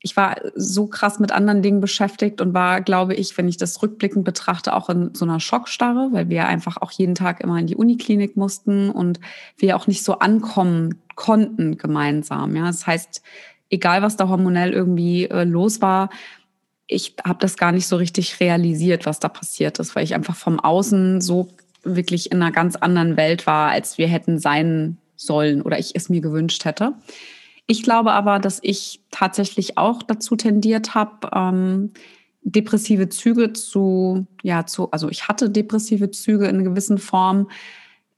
ich 0.00 0.16
war 0.16 0.36
so 0.54 0.86
krass 0.86 1.18
mit 1.18 1.32
anderen 1.32 1.60
Dingen 1.60 1.80
beschäftigt 1.80 2.40
und 2.40 2.54
war, 2.54 2.80
glaube 2.80 3.14
ich, 3.14 3.36
wenn 3.36 3.46
ich 3.46 3.58
das 3.58 3.82
rückblickend 3.82 4.24
betrachte, 4.24 4.74
auch 4.74 4.88
in 4.88 5.14
so 5.14 5.26
einer 5.26 5.38
Schockstarre, 5.38 6.08
weil 6.12 6.30
wir 6.30 6.46
einfach 6.46 6.78
auch 6.78 6.90
jeden 6.90 7.14
Tag 7.14 7.40
immer 7.42 7.58
in 7.58 7.66
die 7.66 7.76
Uniklinik 7.76 8.38
mussten 8.38 8.90
und 8.90 9.20
wir 9.58 9.76
auch 9.76 9.86
nicht 9.86 10.02
so 10.02 10.18
ankommen 10.18 11.02
konnten 11.14 11.76
gemeinsam. 11.76 12.56
Ja, 12.56 12.64
das 12.64 12.86
heißt, 12.86 13.22
egal 13.70 14.02
was 14.02 14.16
da 14.16 14.28
hormonell 14.28 14.72
irgendwie 14.72 15.24
äh, 15.24 15.44
los 15.44 15.80
war, 15.80 16.10
ich 16.86 17.14
habe 17.24 17.38
das 17.40 17.56
gar 17.56 17.72
nicht 17.72 17.86
so 17.86 17.96
richtig 17.96 18.40
realisiert, 18.40 19.06
was 19.06 19.20
da 19.20 19.28
passiert 19.28 19.78
ist, 19.78 19.94
weil 19.94 20.04
ich 20.04 20.14
einfach 20.14 20.34
vom 20.34 20.58
Außen 20.58 21.20
so 21.20 21.48
wirklich 21.84 22.32
in 22.32 22.42
einer 22.42 22.52
ganz 22.52 22.76
anderen 22.76 23.16
Welt 23.16 23.46
war, 23.46 23.70
als 23.70 23.96
wir 23.96 24.08
hätten 24.08 24.38
sein 24.38 24.98
sollen 25.16 25.62
oder 25.62 25.78
ich 25.78 25.94
es 25.94 26.08
mir 26.08 26.20
gewünscht 26.20 26.64
hätte. 26.64 26.94
Ich 27.66 27.84
glaube 27.84 28.12
aber, 28.12 28.40
dass 28.40 28.58
ich 28.62 29.00
tatsächlich 29.12 29.78
auch 29.78 30.02
dazu 30.02 30.34
tendiert 30.34 30.94
habe, 30.94 31.30
ähm, 31.32 31.92
depressive 32.42 33.08
Züge 33.08 33.52
zu, 33.52 34.26
ja, 34.42 34.66
zu, 34.66 34.90
also 34.90 35.08
ich 35.08 35.28
hatte 35.28 35.50
depressive 35.50 36.10
Züge 36.10 36.46
in 36.48 36.64
gewissen 36.64 36.98
Form. 36.98 37.48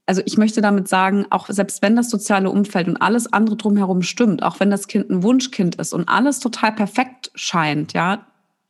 Also 0.07 0.23
ich 0.25 0.37
möchte 0.37 0.61
damit 0.61 0.89
sagen, 0.89 1.27
auch 1.31 1.49
selbst 1.49 1.81
wenn 1.81 1.95
das 1.97 2.11
soziale 2.11 2.51
Umfeld 2.51 2.89
und 2.89 2.97
alles 2.97 3.33
andere 3.33 3.57
drumherum 3.57 4.03
stimmt, 4.03 4.43
auch 4.43 4.59
wenn 4.59 4.71
das 4.71 4.89
Kind 4.89 5.11
ein 5.11 5.23
Wunschkind 5.23 5.77
ist 5.77 5.93
und 5.93 6.09
alles 6.09 6.41
total 6.41 6.73
perfekt 6.73 7.31
scheint, 7.35 7.93
ja, 7.93 8.27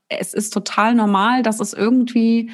es 0.08 0.34
ist 0.34 0.52
total 0.52 0.94
normal, 0.94 1.42
dass 1.42 1.60
es 1.60 1.72
irgendwie 1.72 2.50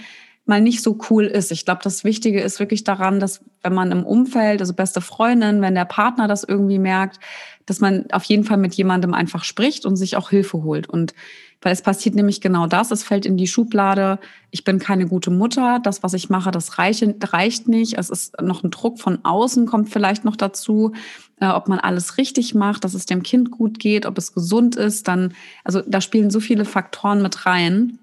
mal 0.48 0.60
nicht 0.60 0.82
so 0.82 0.98
cool 1.10 1.24
ist. 1.24 1.52
Ich 1.52 1.64
glaube, 1.64 1.82
das 1.84 2.04
Wichtige 2.04 2.40
ist 2.40 2.58
wirklich 2.58 2.82
daran, 2.82 3.20
dass 3.20 3.44
wenn 3.62 3.74
man 3.74 3.92
im 3.92 4.04
Umfeld, 4.04 4.60
also 4.60 4.72
beste 4.72 5.00
Freundin, 5.00 5.60
wenn 5.60 5.74
der 5.74 5.84
Partner 5.84 6.26
das 6.26 6.42
irgendwie 6.42 6.78
merkt, 6.78 7.20
dass 7.66 7.80
man 7.80 8.06
auf 8.12 8.24
jeden 8.24 8.44
Fall 8.44 8.56
mit 8.56 8.74
jemandem 8.74 9.12
einfach 9.12 9.44
spricht 9.44 9.84
und 9.84 9.96
sich 9.96 10.16
auch 10.16 10.30
Hilfe 10.30 10.62
holt. 10.62 10.88
Und 10.88 11.12
weil 11.60 11.72
es 11.72 11.82
passiert 11.82 12.14
nämlich 12.14 12.40
genau 12.40 12.66
das, 12.66 12.90
es 12.90 13.02
fällt 13.02 13.26
in 13.26 13.36
die 13.36 13.48
Schublade, 13.48 14.18
ich 14.50 14.64
bin 14.64 14.78
keine 14.78 15.06
gute 15.06 15.30
Mutter, 15.30 15.80
das, 15.82 16.02
was 16.02 16.14
ich 16.14 16.30
mache, 16.30 16.50
das 16.50 16.78
reicht, 16.78 17.68
nicht. 17.68 17.98
Es 17.98 18.10
ist 18.10 18.40
noch 18.40 18.62
ein 18.62 18.70
Druck 18.70 19.00
von 19.00 19.24
außen, 19.24 19.66
kommt 19.66 19.88
vielleicht 19.88 20.24
noch 20.24 20.36
dazu, 20.36 20.92
äh, 21.40 21.48
ob 21.48 21.68
man 21.68 21.80
alles 21.80 22.16
richtig 22.16 22.54
macht, 22.54 22.84
dass 22.84 22.94
es 22.94 23.06
dem 23.06 23.22
Kind 23.22 23.50
gut 23.50 23.78
geht, 23.78 24.06
ob 24.06 24.16
es 24.18 24.32
gesund 24.32 24.76
ist. 24.76 25.08
Dann, 25.08 25.34
also 25.64 25.82
da 25.86 26.00
spielen 26.00 26.30
so 26.30 26.40
viele 26.40 26.64
Faktoren 26.64 27.22
mit 27.22 27.44
rein. 27.46 27.98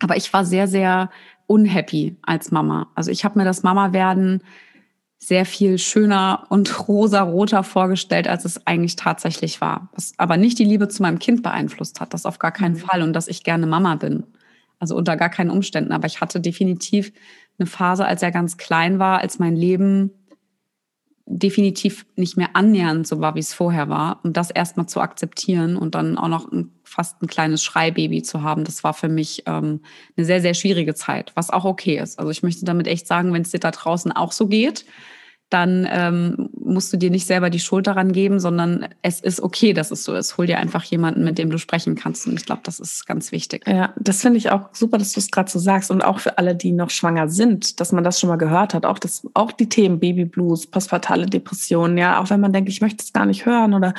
Aber 0.00 0.16
ich 0.16 0.32
war 0.32 0.44
sehr, 0.44 0.68
sehr 0.68 1.10
unhappy 1.46 2.16
als 2.22 2.50
Mama. 2.50 2.88
Also 2.94 3.10
ich 3.10 3.24
habe 3.24 3.38
mir 3.38 3.44
das 3.44 3.62
Mama-Werden 3.62 4.42
sehr 5.18 5.46
viel 5.46 5.78
schöner 5.78 6.46
und 6.50 6.88
rosa-roter 6.88 7.62
vorgestellt, 7.64 8.28
als 8.28 8.44
es 8.44 8.66
eigentlich 8.66 8.96
tatsächlich 8.96 9.60
war. 9.60 9.88
Was 9.94 10.12
aber 10.18 10.36
nicht 10.36 10.58
die 10.58 10.64
Liebe 10.64 10.88
zu 10.88 11.02
meinem 11.02 11.18
Kind 11.18 11.42
beeinflusst 11.42 12.00
hat, 12.00 12.14
das 12.14 12.26
auf 12.26 12.38
gar 12.38 12.52
keinen 12.52 12.74
mhm. 12.74 12.80
Fall 12.80 13.02
und 13.02 13.12
dass 13.12 13.28
ich 13.28 13.42
gerne 13.42 13.66
Mama 13.66 13.96
bin. 13.96 14.24
Also 14.78 14.94
unter 14.94 15.16
gar 15.16 15.30
keinen 15.30 15.50
Umständen. 15.50 15.92
Aber 15.92 16.06
ich 16.06 16.20
hatte 16.20 16.40
definitiv 16.40 17.12
eine 17.58 17.66
Phase, 17.66 18.04
als 18.04 18.22
er 18.22 18.30
ganz 18.30 18.58
klein 18.58 18.98
war, 18.98 19.20
als 19.20 19.38
mein 19.38 19.56
Leben 19.56 20.10
definitiv 21.24 22.06
nicht 22.14 22.36
mehr 22.36 22.50
annähernd 22.54 23.06
so 23.06 23.20
war, 23.20 23.34
wie 23.34 23.40
es 23.40 23.54
vorher 23.54 23.88
war. 23.88 24.20
Und 24.22 24.36
das 24.36 24.50
erstmal 24.50 24.86
zu 24.86 25.00
akzeptieren 25.00 25.76
und 25.76 25.94
dann 25.94 26.18
auch 26.18 26.28
noch 26.28 26.52
ein, 26.52 26.70
fast 26.96 27.22
ein 27.22 27.26
kleines 27.26 27.62
Schreibaby 27.62 28.22
zu 28.22 28.42
haben, 28.42 28.64
das 28.64 28.82
war 28.82 28.94
für 28.94 29.08
mich 29.08 29.42
ähm, 29.46 29.80
eine 30.16 30.24
sehr, 30.24 30.40
sehr 30.40 30.54
schwierige 30.54 30.94
Zeit, 30.94 31.30
was 31.34 31.50
auch 31.50 31.66
okay 31.66 31.98
ist. 31.98 32.18
Also 32.18 32.30
ich 32.30 32.42
möchte 32.42 32.64
damit 32.64 32.86
echt 32.86 33.06
sagen, 33.06 33.34
wenn 33.34 33.42
es 33.42 33.50
dir 33.50 33.60
da 33.60 33.70
draußen 33.70 34.12
auch 34.12 34.32
so 34.32 34.48
geht, 34.48 34.86
dann 35.50 35.86
ähm, 35.88 36.48
musst 36.58 36.92
du 36.92 36.96
dir 36.96 37.10
nicht 37.10 37.26
selber 37.26 37.50
die 37.50 37.60
Schuld 37.60 37.86
daran 37.86 38.12
geben, 38.12 38.40
sondern 38.40 38.88
es 39.02 39.20
ist 39.20 39.40
okay, 39.40 39.74
dass 39.74 39.92
es 39.92 40.02
so 40.02 40.14
ist. 40.14 40.38
Hol 40.38 40.46
dir 40.46 40.58
einfach 40.58 40.82
jemanden, 40.84 41.22
mit 41.22 41.38
dem 41.38 41.50
du 41.50 41.58
sprechen 41.58 41.94
kannst. 41.94 42.26
Und 42.26 42.40
ich 42.40 42.46
glaube, 42.46 42.62
das 42.64 42.80
ist 42.80 43.06
ganz 43.06 43.30
wichtig. 43.30 43.64
Ja, 43.68 43.94
das 43.96 44.22
finde 44.22 44.38
ich 44.38 44.50
auch 44.50 44.70
super, 44.72 44.98
dass 44.98 45.12
du 45.12 45.20
es 45.20 45.30
gerade 45.30 45.48
so 45.48 45.60
sagst. 45.60 45.92
Und 45.92 46.02
auch 46.02 46.18
für 46.18 46.38
alle, 46.38 46.56
die 46.56 46.72
noch 46.72 46.90
schwanger 46.90 47.28
sind, 47.28 47.78
dass 47.78 47.92
man 47.92 48.02
das 48.02 48.18
schon 48.18 48.28
mal 48.28 48.36
gehört 48.36 48.74
hat. 48.74 48.86
Auch, 48.86 48.98
das, 48.98 49.24
auch 49.34 49.52
die 49.52 49.68
Themen 49.68 50.00
Babyblues, 50.00 50.66
postpartale 50.66 51.26
Depressionen, 51.26 51.96
ja, 51.96 52.20
auch 52.20 52.30
wenn 52.30 52.40
man 52.40 52.52
denkt, 52.52 52.68
ich 52.70 52.80
möchte 52.80 53.04
es 53.04 53.12
gar 53.12 53.26
nicht 53.26 53.46
hören 53.46 53.74
oder 53.74 53.94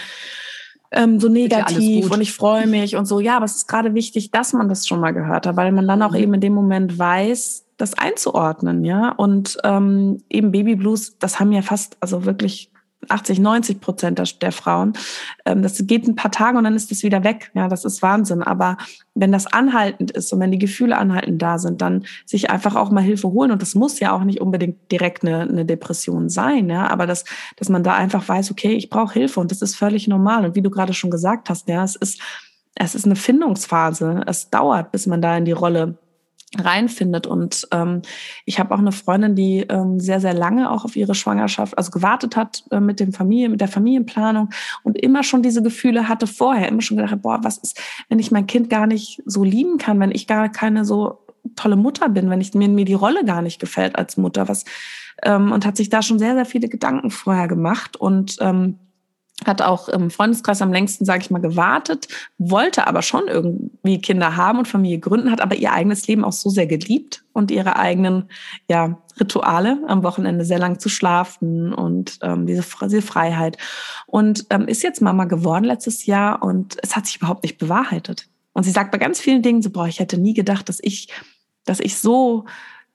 ähm, 0.91 1.19
so 1.19 1.27
negativ 1.29 2.11
und 2.11 2.21
ich 2.21 2.33
freue 2.33 2.67
mich 2.67 2.95
und 2.95 3.05
so. 3.05 3.19
Ja, 3.19 3.37
aber 3.37 3.45
es 3.45 3.55
ist 3.55 3.67
gerade 3.67 3.93
wichtig, 3.93 4.31
dass 4.31 4.53
man 4.53 4.69
das 4.69 4.87
schon 4.87 4.99
mal 4.99 5.11
gehört 5.11 5.45
hat, 5.45 5.55
weil 5.55 5.71
man 5.71 5.87
dann 5.87 6.01
auch 6.01 6.11
mhm. 6.11 6.17
eben 6.17 6.33
in 6.35 6.41
dem 6.41 6.53
Moment 6.53 6.97
weiß, 6.97 7.65
das 7.77 7.93
einzuordnen, 7.93 8.83
ja. 8.83 9.11
Und 9.11 9.57
ähm, 9.63 10.23
eben 10.29 10.51
Babyblues, 10.51 11.17
das 11.19 11.39
haben 11.39 11.51
ja 11.51 11.61
fast, 11.61 11.97
also 11.99 12.25
wirklich 12.25 12.71
80, 13.09 13.39
90 13.39 13.81
Prozent 13.81 14.19
der, 14.19 14.27
der 14.41 14.51
Frauen. 14.51 14.93
Ähm, 15.45 15.61
das 15.61 15.81
geht 15.85 16.07
ein 16.07 16.15
paar 16.15 16.31
Tage 16.31 16.57
und 16.57 16.63
dann 16.63 16.75
ist 16.75 16.91
es 16.91 17.03
wieder 17.03 17.23
weg. 17.23 17.51
Ja, 17.53 17.67
das 17.67 17.85
ist 17.85 18.01
Wahnsinn. 18.01 18.43
Aber 18.43 18.77
wenn 19.15 19.31
das 19.31 19.47
anhaltend 19.47 20.11
ist 20.11 20.31
und 20.33 20.39
wenn 20.39 20.51
die 20.51 20.59
Gefühle 20.59 20.97
anhaltend 20.97 21.41
da 21.41 21.57
sind, 21.59 21.81
dann 21.81 22.05
sich 22.25 22.49
einfach 22.49 22.75
auch 22.75 22.91
mal 22.91 23.01
Hilfe 23.01 23.29
holen. 23.29 23.51
Und 23.51 23.61
das 23.61 23.75
muss 23.75 23.99
ja 23.99 24.11
auch 24.11 24.23
nicht 24.23 24.41
unbedingt 24.41 24.91
direkt 24.91 25.23
eine, 25.23 25.41
eine 25.41 25.65
Depression 25.65 26.29
sein. 26.29 26.69
Ja, 26.69 26.87
aber 26.87 27.07
dass, 27.07 27.25
dass 27.57 27.69
man 27.69 27.83
da 27.83 27.95
einfach 27.95 28.27
weiß, 28.27 28.51
okay, 28.51 28.73
ich 28.73 28.89
brauche 28.89 29.13
Hilfe 29.13 29.39
und 29.39 29.51
das 29.51 29.61
ist 29.61 29.75
völlig 29.75 30.07
normal. 30.07 30.45
Und 30.45 30.55
wie 30.55 30.61
du 30.61 30.69
gerade 30.69 30.93
schon 30.93 31.11
gesagt 31.11 31.49
hast, 31.49 31.67
ja, 31.67 31.83
es 31.83 31.95
ist, 31.95 32.21
es 32.75 32.95
ist 32.95 33.05
eine 33.05 33.15
Findungsphase. 33.15 34.23
Es 34.27 34.49
dauert, 34.49 34.91
bis 34.91 35.07
man 35.07 35.21
da 35.21 35.37
in 35.37 35.45
die 35.45 35.51
Rolle 35.51 35.97
reinfindet. 36.55 37.27
Und 37.27 37.67
ähm, 37.71 38.01
ich 38.45 38.59
habe 38.59 38.73
auch 38.73 38.79
eine 38.79 38.91
Freundin, 38.91 39.35
die 39.35 39.65
ähm, 39.69 39.99
sehr, 39.99 40.21
sehr 40.21 40.33
lange 40.33 40.71
auch 40.71 40.85
auf 40.85 40.95
ihre 40.95 41.15
Schwangerschaft, 41.15 41.77
also 41.77 41.91
gewartet 41.91 42.35
hat 42.35 42.63
äh, 42.71 42.79
mit 42.79 42.99
dem 42.99 43.11
Familie, 43.11 43.49
mit 43.49 43.59
der 43.59 43.67
Familienplanung 43.67 44.49
und 44.83 44.97
immer 44.97 45.23
schon 45.23 45.43
diese 45.43 45.61
Gefühle 45.61 46.07
hatte 46.07 46.25
vorher, 46.25 46.69
immer 46.69 46.81
schon 46.81 46.97
gedacht, 46.97 47.21
boah, 47.21 47.39
was 47.43 47.57
ist, 47.57 47.79
wenn 48.07 48.19
ich 48.19 48.31
mein 48.31 48.47
Kind 48.47 48.69
gar 48.69 48.87
nicht 48.87 49.21
so 49.25 49.43
lieben 49.43 49.77
kann, 49.77 49.99
wenn 49.99 50.11
ich 50.11 50.25
gar 50.27 50.49
keine 50.49 50.85
so 50.85 51.19
tolle 51.55 51.75
Mutter 51.75 52.07
bin, 52.09 52.29
wenn 52.29 52.41
ich 52.41 52.53
mir, 52.53 52.69
mir 52.69 52.85
die 52.85 52.93
Rolle 52.93 53.25
gar 53.25 53.41
nicht 53.41 53.59
gefällt 53.59 53.97
als 53.97 54.15
Mutter? 54.15 54.47
Was, 54.47 54.63
ähm, 55.23 55.51
und 55.51 55.65
hat 55.65 55.75
sich 55.75 55.89
da 55.89 56.01
schon 56.01 56.19
sehr, 56.19 56.35
sehr 56.35 56.45
viele 56.45 56.69
Gedanken 56.69 57.11
vorher 57.11 57.47
gemacht 57.47 57.97
und 57.97 58.37
ähm, 58.39 58.79
hat 59.45 59.61
auch 59.61 59.87
im 59.87 60.09
Freundeskreis 60.09 60.61
am 60.61 60.73
längsten, 60.73 61.05
sage 61.05 61.21
ich 61.21 61.29
mal, 61.29 61.39
gewartet, 61.39 62.07
wollte 62.37 62.87
aber 62.87 63.01
schon 63.01 63.27
irgendwie 63.27 64.01
Kinder 64.01 64.35
haben 64.35 64.57
und 64.57 64.67
Familie 64.67 64.99
gründen, 64.99 65.31
hat 65.31 65.41
aber 65.41 65.55
ihr 65.55 65.71
eigenes 65.71 66.07
Leben 66.07 66.23
auch 66.23 66.33
so 66.33 66.49
sehr 66.49 66.65
geliebt 66.65 67.23
und 67.33 67.51
ihre 67.51 67.75
eigenen 67.77 68.29
ja, 68.67 68.97
Rituale, 69.19 69.79
am 69.87 70.03
Wochenende 70.03 70.43
sehr 70.43 70.59
lang 70.59 70.79
zu 70.79 70.89
schlafen 70.89 71.71
und 71.71 72.17
ähm, 72.23 72.47
diese, 72.47 72.63
diese 72.83 73.01
Freiheit. 73.03 73.57
Und 74.07 74.47
ähm, 74.49 74.67
ist 74.67 74.81
jetzt 74.81 75.01
Mama 75.01 75.25
geworden 75.25 75.65
letztes 75.65 76.07
Jahr 76.07 76.41
und 76.41 76.77
es 76.81 76.95
hat 76.95 77.05
sich 77.05 77.17
überhaupt 77.17 77.43
nicht 77.43 77.59
bewahrheitet. 77.59 78.27
Und 78.53 78.63
sie 78.63 78.71
sagt 78.71 78.91
bei 78.91 78.97
ganz 78.97 79.19
vielen 79.19 79.43
Dingen 79.43 79.61
so, 79.61 79.69
boah, 79.69 79.87
ich 79.87 79.99
hätte 79.99 80.17
nie 80.17 80.33
gedacht, 80.33 80.67
dass 80.67 80.79
ich, 80.81 81.09
dass 81.63 81.79
ich 81.79 81.99
so 81.99 82.45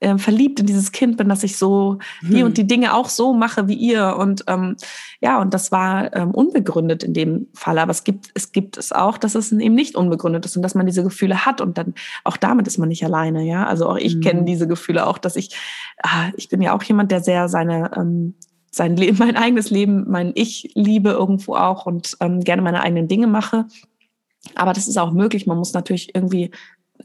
äh, 0.03 0.19
verliebt 0.19 0.61
in 0.61 0.67
dieses 0.67 0.93
Kind 0.93 1.17
bin, 1.17 1.29
dass 1.29 1.43
ich 1.43 1.57
so 1.57 1.99
die 2.23 2.43
und 2.43 2.59
die 2.59 2.67
Dinge 2.67 2.95
auch 2.95 3.09
so 3.09 3.33
mache 3.33 3.69
wie 3.69 3.75
ihr. 3.75 4.17
Und 4.19 4.45
ähm, 4.49 4.77
ja, 5.21 5.41
und 5.41 5.55
das 5.55 5.73
war 5.73 6.15
ähm, 6.15 6.33
unbegründet 6.33 7.05
in 7.05 7.15
dem 7.15 7.47
Fall. 7.55 7.79
Aber 7.79 7.91
es 7.91 8.05
gibt, 8.05 8.31
es 8.35 8.53
gibt 8.53 8.77
es 8.77 8.93
auch, 8.93 9.17
dass 9.17 9.35
es 9.35 9.53
eben 9.53 9.75
nicht 9.75 9.95
unbegründet 9.95 10.45
ist 10.45 10.57
und 10.57 10.63
dass 10.63 10.75
man 10.75 10.87
diese 10.87 11.03
Gefühle 11.03 11.47
hat. 11.47 11.61
Und 11.61 11.79
dann 11.79 11.95
auch 12.25 12.37
damit 12.37 12.67
ist 12.67 12.79
man 12.79 12.89
nicht 12.89 13.05
alleine. 13.05 13.45
Ja, 13.45 13.67
also 13.67 13.89
auch 13.89 13.97
ich 13.97 14.15
hm. 14.15 14.21
kenne 14.21 14.45
diese 14.45 14.67
Gefühle 14.67 15.07
auch, 15.07 15.19
dass 15.19 15.37
ich, 15.37 15.57
ah, 16.03 16.31
ich 16.37 16.49
bin 16.49 16.61
ja 16.61 16.77
auch 16.77 16.83
jemand, 16.83 17.11
der 17.13 17.23
sehr 17.23 17.49
seine 17.49 17.93
ähm, 17.97 18.35
sein 18.73 18.97
Leben, 18.97 19.19
mein 19.21 19.37
eigenes 19.37 19.71
Leben, 19.71 20.11
mein 20.11 20.33
Ich 20.35 20.73
liebe 20.75 21.11
irgendwo 21.11 21.55
auch 21.55 21.87
und 21.87 22.17
ähm, 22.21 22.41
gerne 22.41 22.63
meine 22.63 22.83
eigenen 22.83 23.07
Dinge 23.07 23.29
mache. 23.29 23.67
Aber 24.57 24.73
das 24.73 24.89
ist 24.89 24.99
auch 24.99 25.13
möglich. 25.13 25.47
Man 25.47 25.59
muss 25.59 25.73
natürlich 25.73 26.15
irgendwie 26.15 26.51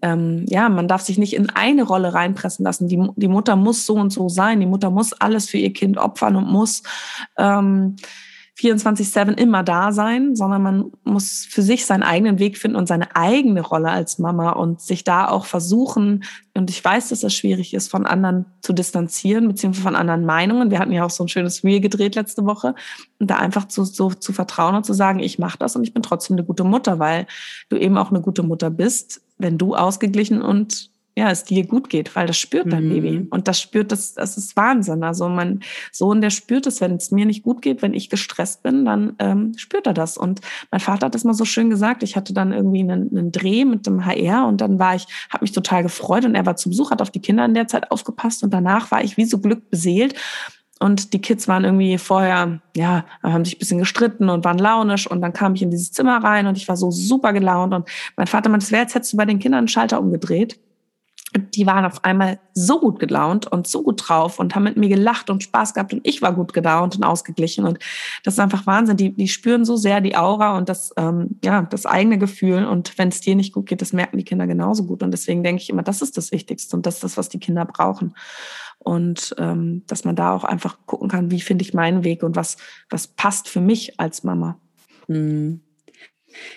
ähm, 0.02 0.45
ja, 0.47 0.69
man 0.69 0.88
darf 0.88 1.02
sich 1.02 1.17
nicht 1.17 1.34
in 1.34 1.50
eine 1.50 1.84
Rolle 1.84 2.13
reinpressen 2.13 2.63
lassen. 2.63 2.88
Die, 2.88 3.02
die 3.15 3.28
Mutter 3.28 3.56
muss 3.56 3.86
so 3.86 3.95
und 3.95 4.12
so 4.12 4.30
sein. 4.30 4.60
Die 4.60 4.65
Mutter 4.65 4.91
muss 4.91 5.13
alles 5.13 5.50
für 5.50 5.58
ihr 5.58 5.73
Kind 5.73 5.97
opfern 5.97 6.36
und 6.36 6.47
muss 6.47 6.84
ähm, 7.38 7.95
24-7 8.60 9.38
immer 9.38 9.62
da 9.62 9.91
sein, 9.91 10.36
sondern 10.36 10.63
man 10.63 10.91
muss 11.04 11.47
für 11.50 11.62
sich 11.62 11.86
seinen 11.86 12.02
eigenen 12.02 12.39
Weg 12.39 12.58
finden 12.58 12.76
und 12.76 12.88
seine 12.88 13.15
eigene 13.15 13.62
Rolle 13.62 13.89
als 13.89 14.17
Mama 14.17 14.52
und 14.52 14.82
sich 14.82 15.04
da 15.04 15.28
auch 15.30 15.45
versuchen, 15.45 16.23
und 16.58 16.71
ich 16.71 16.84
weiß, 16.84 17.10
dass 17.10 17.19
das 17.19 17.36
schwierig 17.36 17.76
ist, 17.76 17.91
von 17.91 18.08
anderen 18.08 18.45
zu 18.62 18.73
distanzieren, 18.73 19.47
beziehungsweise 19.47 19.84
von 19.84 19.95
anderen 19.95 20.26
Meinungen. 20.26 20.71
Wir 20.71 20.80
hatten 20.80 20.91
ja 20.91 21.06
auch 21.06 21.12
so 21.12 21.23
ein 21.23 21.28
schönes 21.28 21.63
Reel 21.63 21.80
gedreht 21.80 22.15
letzte 22.15 22.45
Woche. 22.45 22.73
Und 23.19 23.30
da 23.30 23.36
einfach 23.36 23.67
zu, 23.67 23.84
so 23.84 24.10
zu 24.10 24.34
vertrauen 24.34 24.73
und 24.73 24.84
zu 24.84 24.93
sagen, 24.93 25.19
ich 25.19 25.38
mache 25.38 25.60
das 25.60 25.76
und 25.76 25.84
ich 25.84 25.93
bin 25.93 26.02
trotzdem 26.02 26.36
eine 26.36 26.43
gute 26.43 26.63
Mutter, 26.63 26.97
weil 26.97 27.28
du 27.69 27.78
eben 27.78 27.95
auch 27.95 28.10
eine 28.10 28.21
gute 28.21 28.41
Mutter 28.41 28.71
bist, 28.71 29.21
wenn 29.38 29.58
du 29.58 29.76
ausgeglichen 29.76 30.41
und 30.41 30.91
ja, 31.17 31.32
es 31.32 31.43
dir 31.43 31.65
gut 31.65 31.89
geht, 31.89 32.15
weil 32.15 32.28
das 32.28 32.38
spürt 32.38 32.71
dein 32.71 32.86
mhm. 32.86 32.89
Baby. 32.89 33.28
Und 33.32 33.47
das 33.47 33.60
spürt 33.60 33.91
das, 33.91 34.13
das 34.13 34.38
ist 34.38 34.56
Wahnsinn. 34.56 35.04
Also 35.04 35.28
mein 35.28 35.62
Sohn, 35.91 36.21
der 36.21 36.30
spürt 36.30 36.67
es, 36.67 36.80
wenn 36.80 36.93
es 36.93 37.10
mir 37.10 37.26
nicht 37.26 37.41
gut 37.41 37.63
geht, 37.63 37.82
wenn 37.82 37.95
ich 37.95 38.12
gestresst 38.12 38.62
bin, 38.62 38.86
dann 38.86 39.15
ähm, 39.17 39.54
spürt 39.58 39.88
er 39.88 39.95
das. 39.95 40.15
Und 40.15 40.41
mein 40.69 40.80
Vater 40.80 41.08
hat 41.08 41.15
das 41.15 41.23
mal 41.23 41.34
so 41.34 41.43
schön 41.43 41.71
gesagt. 41.71 42.04
Ich 42.04 42.15
hatte 42.15 42.36
dann 42.36 42.54
irgendwie 42.54 42.82
einen, 42.82 43.10
einen 43.10 43.32
Dreh 43.32 43.65
mit 43.65 43.88
dem 43.88 44.06
HR 44.06 44.45
und 44.45 44.62
dann 44.62 44.78
war 44.78 44.93
ich, 44.93 45.08
habe 45.32 45.43
mich 45.43 45.54
total 45.54 45.82
gefreut 45.82 46.23
und 46.23 46.36
er 46.36 46.45
war 46.45 46.56
zu 46.56 46.69
Besuch, 46.69 46.91
hat 46.91 47.02
auf 47.02 47.10
die 47.10 47.21
Kinder 47.21 47.45
in 47.45 47.56
der 47.56 47.67
Zeit 47.67 47.89
aufgepasst 47.89 48.43
und 48.43 48.54
danach 48.54 48.91
war 48.91 49.04
ich 49.04 49.17
wie 49.17 49.26
so 49.26 49.39
glückbeseelt. 49.39 50.13
Und 50.80 51.13
die 51.13 51.22
Kids 51.22 51.48
waren 51.48 51.63
irgendwie 51.63 51.98
vorher, 51.98 52.60
ja, 52.76 53.06
haben 53.24 53.46
sich 53.46 53.56
ein 53.56 53.60
bisschen 53.60 53.80
gestritten 53.80 54.30
und 54.30 54.46
waren 54.46 54.60
launisch. 54.60 55.10
Und 55.10 55.22
dann 55.22 55.34
kam 55.34 55.56
ich 55.56 55.62
in 55.62 55.72
dieses 55.72 55.92
Zimmer 55.92 56.24
rein 56.24 56.48
und 56.48 56.58
ich 56.58 56.68
war 56.68 56.78
so 56.78 56.92
super 56.92 57.34
gelaunt. 57.34 57.74
Und 57.74 57.90
mein 58.16 58.28
Vater 58.28 58.50
meinte, 58.50 58.66
es 58.66 58.72
wäre, 58.72 58.84
als 58.84 58.96
hättest 58.96 59.13
du 59.13 59.18
bei 59.18 59.26
den 59.26 59.40
Kindern 59.40 59.60
einen 59.60 59.68
Schalter 59.68 60.00
umgedreht 60.00 60.60
die 61.36 61.66
waren 61.66 61.84
auf 61.84 62.06
einmal 62.06 62.40
so 62.54 62.80
gut 62.80 63.00
gelaunt 63.00 63.48
und 63.48 63.68
so 63.68 63.84
gut 63.84 64.08
drauf 64.08 64.40
und 64.40 64.56
haben 64.56 64.63
mit 64.63 64.78
mir 64.78 64.88
gelacht 64.88 65.30
und 65.30 65.44
Spaß 65.44 65.74
gehabt 65.74 65.94
und 65.94 66.02
ich 66.08 66.22
war 66.22 66.34
gut 66.34 66.54
gelaunt 66.54 66.96
und 66.96 67.04
ausgeglichen 67.04 67.66
und 67.66 67.80
das 68.24 68.36
ist 68.36 68.40
einfach 68.40 68.66
Wahnsinn. 68.66 68.96
Die, 68.96 69.13
die 69.13 69.28
spüren 69.28 69.66
so 69.66 69.76
sehr 69.76 70.00
die 70.00 70.16
Aura 70.16 70.58
und 70.58 70.70
das, 70.70 70.94
ähm, 70.96 71.38
ja, 71.44 71.63
das 71.63 71.86
eigene 71.86 72.18
Gefühl 72.18 72.66
und 72.66 72.98
wenn 72.98 73.10
es 73.10 73.20
dir 73.20 73.36
nicht 73.36 73.54
gut 73.54 73.68
geht, 73.68 73.82
das 73.82 73.92
merken 73.92 74.18
die 74.18 74.24
Kinder 74.24 74.48
genauso 74.48 74.86
gut 74.86 75.04
und 75.04 75.12
deswegen 75.12 75.44
denke 75.44 75.62
ich 75.62 75.70
immer, 75.70 75.84
das 75.84 76.02
ist 76.02 76.18
das 76.18 76.32
Wichtigste 76.32 76.76
und 76.76 76.86
das 76.86 76.96
ist 76.96 77.04
das, 77.04 77.18
was 77.18 77.30
die 77.30 77.40
Kinder 77.40 77.66
brauchen 77.66 78.16
und 78.80 79.36
ähm, 79.38 79.84
dass 79.88 80.06
man 80.06 80.16
da 80.16 80.34
auch 80.34 80.44
einfach 80.44 80.78
gucken 80.86 81.10
kann, 81.10 81.32
wie 81.32 81.42
finde 81.42 81.63
ich 81.63 81.74
meinen 81.74 82.04
Weg 82.04 82.24
und 82.24 82.36
was, 82.36 82.58
was 82.90 83.08
passt 83.08 83.50
für 83.50 83.62
mich 83.62 84.00
als 84.00 84.24
Mama. 84.24 84.60
Mhm. 85.08 85.62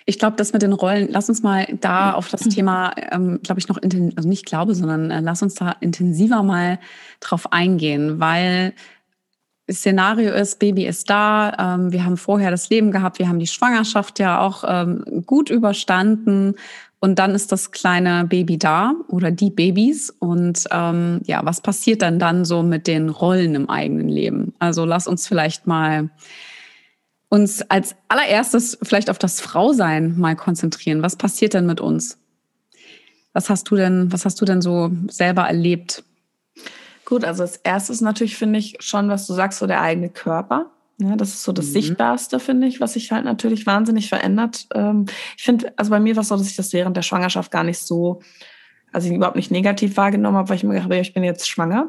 Ich 0.04 0.18
glaube, 0.18 0.36
das 0.36 0.52
mit 0.52 0.62
den 0.62 0.72
Rollen, 0.72 1.08
lass 1.10 1.28
uns 1.28 1.42
mal 1.42 1.66
da 1.80 2.12
auf 2.12 2.28
das 2.28 2.42
Thema, 2.42 2.92
ähm, 3.12 3.40
glaube 3.42 3.60
ich, 3.60 3.68
noch, 3.68 3.78
also 3.82 4.28
nicht 4.28 4.44
glaube, 4.44 4.74
sondern 4.74 5.10
äh, 5.10 5.20
lass 5.20 5.42
uns 5.42 5.54
da 5.54 5.74
intensiver 5.80 6.42
mal 6.42 6.78
drauf 7.20 7.52
eingehen, 7.52 8.20
weil 8.20 8.74
Szenario 9.70 10.34
ist, 10.34 10.58
Baby 10.58 10.86
ist 10.86 11.08
da, 11.08 11.76
ähm, 11.76 11.92
wir 11.92 12.04
haben 12.04 12.16
vorher 12.16 12.50
das 12.50 12.68
Leben 12.70 12.90
gehabt, 12.90 13.18
wir 13.18 13.28
haben 13.28 13.38
die 13.38 13.46
Schwangerschaft 13.46 14.18
ja 14.18 14.40
auch 14.40 14.64
ähm, 14.66 15.22
gut 15.26 15.50
überstanden 15.50 16.54
und 17.00 17.18
dann 17.18 17.34
ist 17.34 17.50
das 17.50 17.70
kleine 17.70 18.26
Baby 18.26 18.58
da 18.58 18.94
oder 19.08 19.30
die 19.30 19.50
Babys 19.50 20.10
und 20.10 20.64
ähm, 20.70 21.22
ja, 21.24 21.40
was 21.44 21.62
passiert 21.62 22.02
dann 22.02 22.18
dann 22.18 22.44
so 22.44 22.62
mit 22.62 22.86
den 22.86 23.08
Rollen 23.08 23.54
im 23.54 23.70
eigenen 23.70 24.08
Leben? 24.08 24.54
Also 24.58 24.84
lass 24.84 25.06
uns 25.06 25.26
vielleicht 25.26 25.66
mal 25.66 26.10
uns 27.30 27.62
als 27.62 27.96
allererstes 28.08 28.78
vielleicht 28.82 29.08
auf 29.08 29.18
das 29.18 29.40
Frausein 29.40 30.18
mal 30.18 30.36
konzentrieren. 30.36 31.02
Was 31.02 31.16
passiert 31.16 31.54
denn 31.54 31.64
mit 31.64 31.80
uns? 31.80 32.18
Was 33.32 33.48
hast 33.48 33.70
du 33.70 33.76
denn, 33.76 34.12
was 34.12 34.24
hast 34.24 34.40
du 34.40 34.44
denn 34.44 34.60
so 34.60 34.90
selber 35.08 35.42
erlebt? 35.42 36.04
Gut, 37.06 37.24
also 37.24 37.42
als 37.42 37.56
erstes 37.56 38.00
natürlich 38.00 38.36
finde 38.36 38.58
ich 38.58 38.76
schon, 38.80 39.08
was 39.08 39.26
du 39.26 39.32
sagst, 39.32 39.60
so 39.60 39.66
der 39.66 39.80
eigene 39.80 40.10
Körper. 40.10 40.70
Ja, 41.00 41.16
das 41.16 41.30
ist 41.30 41.44
so 41.44 41.52
das 41.52 41.66
mhm. 41.68 41.72
Sichtbarste, 41.72 42.38
finde 42.38 42.66
ich, 42.66 42.80
was 42.80 42.92
sich 42.92 43.10
halt 43.10 43.24
natürlich 43.24 43.66
wahnsinnig 43.66 44.08
verändert. 44.08 44.66
Ähm, 44.74 45.06
ich 45.36 45.42
finde, 45.42 45.72
also 45.76 45.90
bei 45.90 45.98
mir 45.98 46.14
war 46.14 46.22
es 46.22 46.28
so, 46.28 46.36
dass 46.36 46.48
ich 46.48 46.56
das 46.56 46.72
während 46.72 46.96
der 46.96 47.02
Schwangerschaft 47.02 47.50
gar 47.50 47.64
nicht 47.64 47.78
so, 47.78 48.20
also 48.92 49.08
ich 49.08 49.14
überhaupt 49.14 49.36
nicht 49.36 49.50
negativ 49.50 49.96
wahrgenommen 49.96 50.36
habe, 50.36 50.50
weil 50.50 50.56
ich 50.56 50.62
mir 50.62 50.74
gedacht 50.74 50.84
habe, 50.84 50.98
ich 50.98 51.14
bin 51.14 51.24
jetzt 51.24 51.48
schwanger. 51.48 51.88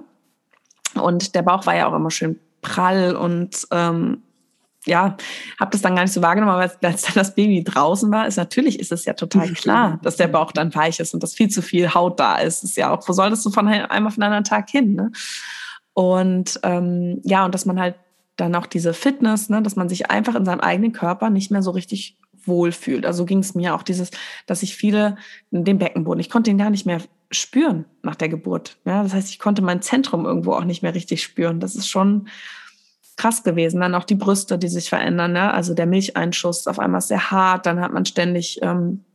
Und 0.96 1.36
der 1.36 1.42
Bauch 1.42 1.66
war 1.66 1.76
ja 1.76 1.88
auch 1.88 1.94
immer 1.94 2.12
schön 2.12 2.40
prall 2.62 3.16
und 3.16 3.68
ähm, 3.72 4.22
ja, 4.86 5.16
habe 5.60 5.72
das 5.72 5.82
dann 5.82 5.96
gar 5.96 6.04
nicht 6.04 6.14
so 6.14 6.22
wahrgenommen, 6.22 6.54
aber 6.54 6.62
als, 6.62 6.80
dann 6.80 6.96
das 7.14 7.36
Baby 7.36 7.64
draußen 7.64 8.12
war, 8.12 8.28
ist 8.28 8.38
natürlich 8.38 8.80
ist 8.80 8.92
es 8.92 9.06
ja 9.06 9.14
total 9.14 9.50
klar, 9.54 10.00
dass 10.04 10.16
der 10.16 10.28
Bauch 10.28 10.52
dann 10.52 10.74
weich 10.74 11.00
ist 11.00 11.14
und 11.14 11.22
dass 11.22 11.34
viel 11.34 11.50
zu 11.50 11.62
viel 11.62 11.94
Haut 11.94 12.20
da 12.20 12.38
ist. 12.38 12.64
ist 12.64 12.78
ja 12.78 12.92
auch, 12.92 13.08
wo 13.08 13.14
solltest 13.14 13.46
du 13.46 13.52
von 13.52 13.68
einem 13.68 14.08
auf 14.08 14.14
einen 14.14 14.24
anderen 14.24 14.44
Tag 14.44 14.70
hin? 14.70 14.96
Ne? 14.96 15.12
Und 15.94 16.60
ähm, 16.64 17.20
ja, 17.24 17.46
und 17.46 17.54
dass 17.54 17.66
man 17.66 17.80
halt 17.80 17.96
dann 18.36 18.56
auch 18.56 18.66
diese 18.66 18.94
Fitness, 18.94 19.50
ne, 19.50 19.62
dass 19.62 19.76
man 19.76 19.90
sich 19.90 20.10
einfach 20.10 20.36
in 20.36 20.46
seinem 20.46 20.62
eigenen 20.62 20.94
Körper 20.94 21.30
nicht 21.30 21.52
mehr 21.52 21.62
so 21.62 21.72
richtig 21.72 22.18
wohlfühlt. 22.46 23.06
Also 23.06 23.26
ging 23.26 23.40
es 23.40 23.56
mir 23.56 23.76
auch 23.76 23.84
dieses, 23.84 24.12
dass 24.48 24.64
ich 24.64 24.76
viele 24.76 25.18
den 25.52 25.78
Beckenboden, 25.78 26.20
ich 26.20 26.30
konnte 26.30 26.50
ihn 26.50 26.58
gar 26.58 26.70
nicht 26.70 26.86
mehr 26.86 27.02
spüren 27.30 27.86
nach 28.04 28.16
der 28.16 28.30
Geburt. 28.30 28.78
Ja, 28.86 29.04
das 29.04 29.14
heißt, 29.14 29.30
ich 29.30 29.40
konnte 29.40 29.62
mein 29.62 29.82
Zentrum 29.82 30.26
irgendwo 30.26 30.54
auch 30.54 30.66
nicht 30.66 30.82
mehr 30.82 30.96
richtig 30.96 31.24
spüren. 31.24 31.60
Das 31.60 31.76
ist 31.76 31.88
schon 31.88 32.28
krass 33.16 33.44
gewesen. 33.44 33.80
Dann 33.80 33.96
auch 33.96 34.04
die 34.04 34.16
Brüste, 34.16 34.58
die 34.58 34.68
sich 34.68 34.90
verändern. 34.90 35.34
Ne? 35.34 35.54
Also 35.54 35.74
der 35.74 35.86
Milcheinschuss 35.86 36.68
auf 36.68 36.80
einmal 36.80 37.02
sehr 37.02 37.32
hart. 37.32 37.66
Dann 37.66 37.80
hat 37.80 37.94
man 37.94 38.06
ständig, 38.06 38.60
ähm, 38.62 39.06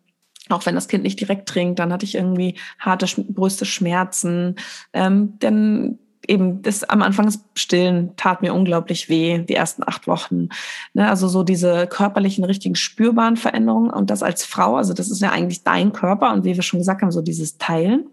auch 0.48 0.64
wenn 0.64 0.76
das 0.76 0.88
Kind 0.88 1.02
nicht 1.02 1.20
direkt 1.20 1.48
trinkt, 1.48 1.78
dann 1.78 1.92
hatte 1.92 2.04
ich 2.04 2.14
irgendwie 2.14 2.56
harte 2.78 3.06
Brüste, 3.22 3.66
Schmerzen. 3.66 4.54
Ähm, 4.92 5.38
denn 5.40 5.98
eben 6.28 6.62
das 6.62 6.84
am 6.84 7.02
Anfang 7.02 7.32
Stillen 7.54 8.16
tat 8.16 8.42
mir 8.42 8.54
unglaublich 8.54 9.08
weh, 9.08 9.38
die 9.38 9.54
ersten 9.54 9.82
acht 9.86 10.06
Wochen. 10.06 10.48
Ne? 10.94 11.08
Also 11.08 11.28
so 11.28 11.42
diese 11.42 11.86
körperlichen, 11.86 12.44
richtigen 12.44 12.74
spürbaren 12.74 13.36
Veränderungen 13.36 13.90
und 13.90 14.10
das 14.10 14.22
als 14.22 14.44
Frau, 14.44 14.76
also 14.76 14.92
das 14.92 15.10
ist 15.10 15.20
ja 15.20 15.30
eigentlich 15.30 15.64
dein 15.64 15.92
Körper 15.92 16.32
und 16.32 16.44
wie 16.44 16.54
wir 16.54 16.62
schon 16.62 16.80
gesagt 16.80 17.02
haben, 17.02 17.12
so 17.12 17.22
dieses 17.22 17.58
Teilen. 17.58 18.06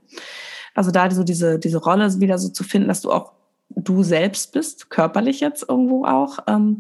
Also 0.76 0.92
da 0.92 1.10
so 1.12 1.24
diese, 1.24 1.60
diese 1.60 1.78
Rolle 1.78 2.20
wieder 2.20 2.38
so 2.38 2.50
zu 2.50 2.64
finden, 2.64 2.88
dass 2.88 3.02
du 3.02 3.12
auch 3.12 3.34
du 3.70 4.04
selbst 4.04 4.54
bist, 4.54 4.90
körperlich 4.90 5.40
jetzt 5.40 5.66
irgendwo 5.68 6.06
auch 6.06 6.40
ähm, 6.48 6.80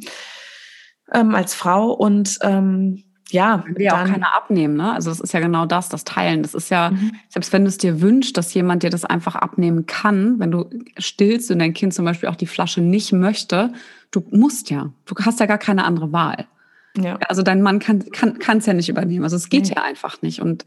ähm, 1.12 1.36
als 1.36 1.54
Frau 1.54 1.92
und 1.92 2.40
ähm, 2.42 3.04
ja, 3.30 3.64
will 3.68 3.82
ja 3.82 4.02
auch 4.02 4.08
keiner 4.08 4.36
abnehmen, 4.36 4.76
ne? 4.76 4.94
Also 4.94 5.10
das 5.10 5.20
ist 5.20 5.34
ja 5.34 5.40
genau 5.40 5.66
das, 5.66 5.90
das 5.90 6.04
Teilen. 6.04 6.44
Das 6.44 6.54
ist 6.54 6.70
ja, 6.70 6.92
mhm. 6.92 7.14
selbst 7.30 7.52
wenn 7.54 7.64
du 7.64 7.70
es 7.70 7.78
dir 7.78 8.02
wünschst, 8.02 8.38
dass 8.38 8.54
jemand 8.54 8.84
dir 8.84 8.90
das 8.90 9.06
einfach 9.06 9.36
abnehmen 9.36 9.86
kann, 9.86 10.40
wenn 10.40 10.52
du 10.52 10.70
stillst 10.98 11.50
und 11.50 11.60
dein 11.60 11.74
Kind 11.74 11.94
zum 11.94 12.06
Beispiel 12.06 12.30
auch 12.30 12.36
die 12.36 12.46
Flasche 12.48 12.82
nicht 12.82 13.12
möchte, 13.12 13.74
du 14.12 14.24
musst 14.32 14.70
ja, 14.70 14.92
du 15.06 15.16
hast 15.26 15.40
ja 15.40 15.46
gar 15.46 15.58
keine 15.58 15.86
andere 15.86 16.12
Wahl. 16.12 16.46
Ja. 16.98 17.18
Also 17.28 17.42
dein 17.42 17.62
Mann 17.62 17.80
kann 17.80 18.04
es 18.12 18.40
kann, 18.40 18.60
ja 18.60 18.74
nicht 18.74 18.90
übernehmen. 18.90 19.24
Also 19.24 19.36
es 19.36 19.50
geht 19.50 19.66
nee. 19.66 19.74
ja 19.76 19.84
einfach 19.84 20.22
nicht. 20.22 20.42
Und 20.42 20.66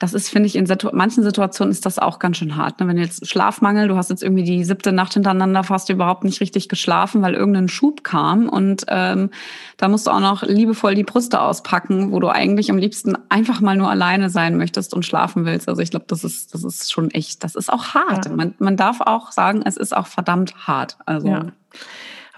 das 0.00 0.14
ist, 0.14 0.30
finde 0.30 0.46
ich, 0.46 0.56
in 0.56 0.64
Situ 0.64 0.88
manchen 0.94 1.22
Situationen 1.22 1.70
ist 1.70 1.84
das 1.84 1.98
auch 1.98 2.18
ganz 2.18 2.38
schön 2.38 2.56
hart. 2.56 2.80
Ne? 2.80 2.88
Wenn 2.88 2.96
jetzt 2.96 3.28
Schlafmangel, 3.28 3.86
du 3.86 3.96
hast 3.96 4.08
jetzt 4.08 4.22
irgendwie 4.22 4.44
die 4.44 4.64
siebte 4.64 4.92
Nacht 4.92 5.12
hintereinander 5.12 5.62
fast 5.62 5.90
überhaupt 5.90 6.24
nicht 6.24 6.40
richtig 6.40 6.70
geschlafen, 6.70 7.20
weil 7.20 7.34
irgendein 7.34 7.68
Schub 7.68 8.02
kam 8.02 8.48
und 8.48 8.86
ähm, 8.88 9.28
da 9.76 9.88
musst 9.88 10.06
du 10.06 10.10
auch 10.10 10.20
noch 10.20 10.42
liebevoll 10.42 10.94
die 10.94 11.04
Brüste 11.04 11.42
auspacken, 11.42 12.12
wo 12.12 12.18
du 12.18 12.28
eigentlich 12.28 12.70
am 12.70 12.78
liebsten 12.78 13.14
einfach 13.28 13.60
mal 13.60 13.76
nur 13.76 13.90
alleine 13.90 14.30
sein 14.30 14.56
möchtest 14.56 14.94
und 14.94 15.04
schlafen 15.04 15.44
willst. 15.44 15.68
Also 15.68 15.82
ich 15.82 15.90
glaube, 15.90 16.06
das 16.08 16.24
ist, 16.24 16.54
das 16.54 16.64
ist 16.64 16.90
schon 16.90 17.10
echt, 17.10 17.44
das 17.44 17.54
ist 17.54 17.70
auch 17.70 17.88
hart. 17.92 18.24
Ja. 18.24 18.32
Man, 18.32 18.54
man 18.58 18.78
darf 18.78 19.02
auch 19.02 19.32
sagen, 19.32 19.60
es 19.66 19.76
ist 19.76 19.94
auch 19.94 20.06
verdammt 20.06 20.66
hart. 20.66 20.96
Also 21.04 21.28
ja. 21.28 21.46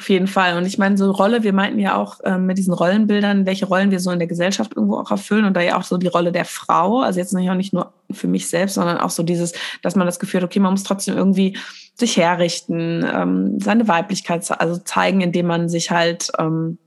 Auf 0.03 0.09
jeden 0.09 0.27
Fall. 0.27 0.57
Und 0.57 0.67
ich 0.67 0.79
meine, 0.79 0.97
so 0.97 1.13
Rolle, 1.13 1.45
wir 1.45 1.53
meinten 1.53 1.79
ja 1.79 1.95
auch 1.95 2.19
ähm, 2.25 2.47
mit 2.47 2.59
diesen 2.59 2.75
Rollenbildern, 2.75 3.47
welche 3.47 3.67
Rollen 3.67 3.93
wir 3.93 4.01
so 4.01 4.11
in 4.11 4.19
der 4.19 4.27
Gesellschaft 4.27 4.75
irgendwo 4.75 4.97
auch 4.97 5.13
erfüllen 5.13 5.45
und 5.45 5.57
da 5.57 5.61
ja 5.61 5.79
auch 5.79 5.85
so 5.85 5.97
die 5.97 6.09
Rolle 6.09 6.33
der 6.33 6.45
Frau, 6.45 7.03
also 7.03 7.21
jetzt 7.21 7.33
nicht 7.33 7.49
auch 7.49 7.55
nicht 7.55 7.73
nur 7.73 7.93
für 8.11 8.27
mich 8.27 8.49
selbst, 8.49 8.75
sondern 8.75 8.99
auch 8.99 9.11
so 9.11 9.23
dieses, 9.23 9.53
dass 9.81 9.95
man 9.95 10.05
das 10.09 10.19
Gefühl 10.19 10.41
hat, 10.41 10.47
okay, 10.47 10.59
man 10.59 10.73
muss 10.73 10.83
trotzdem 10.83 11.17
irgendwie 11.17 11.57
sich 11.95 12.17
herrichten, 12.17 13.07
ähm, 13.15 13.61
seine 13.61 13.87
Weiblichkeit 13.87 14.45
also 14.61 14.77
zeigen, 14.79 15.21
indem 15.21 15.47
man 15.47 15.69
sich 15.69 15.93
halt, 15.93 16.33
ähm, 16.37 16.79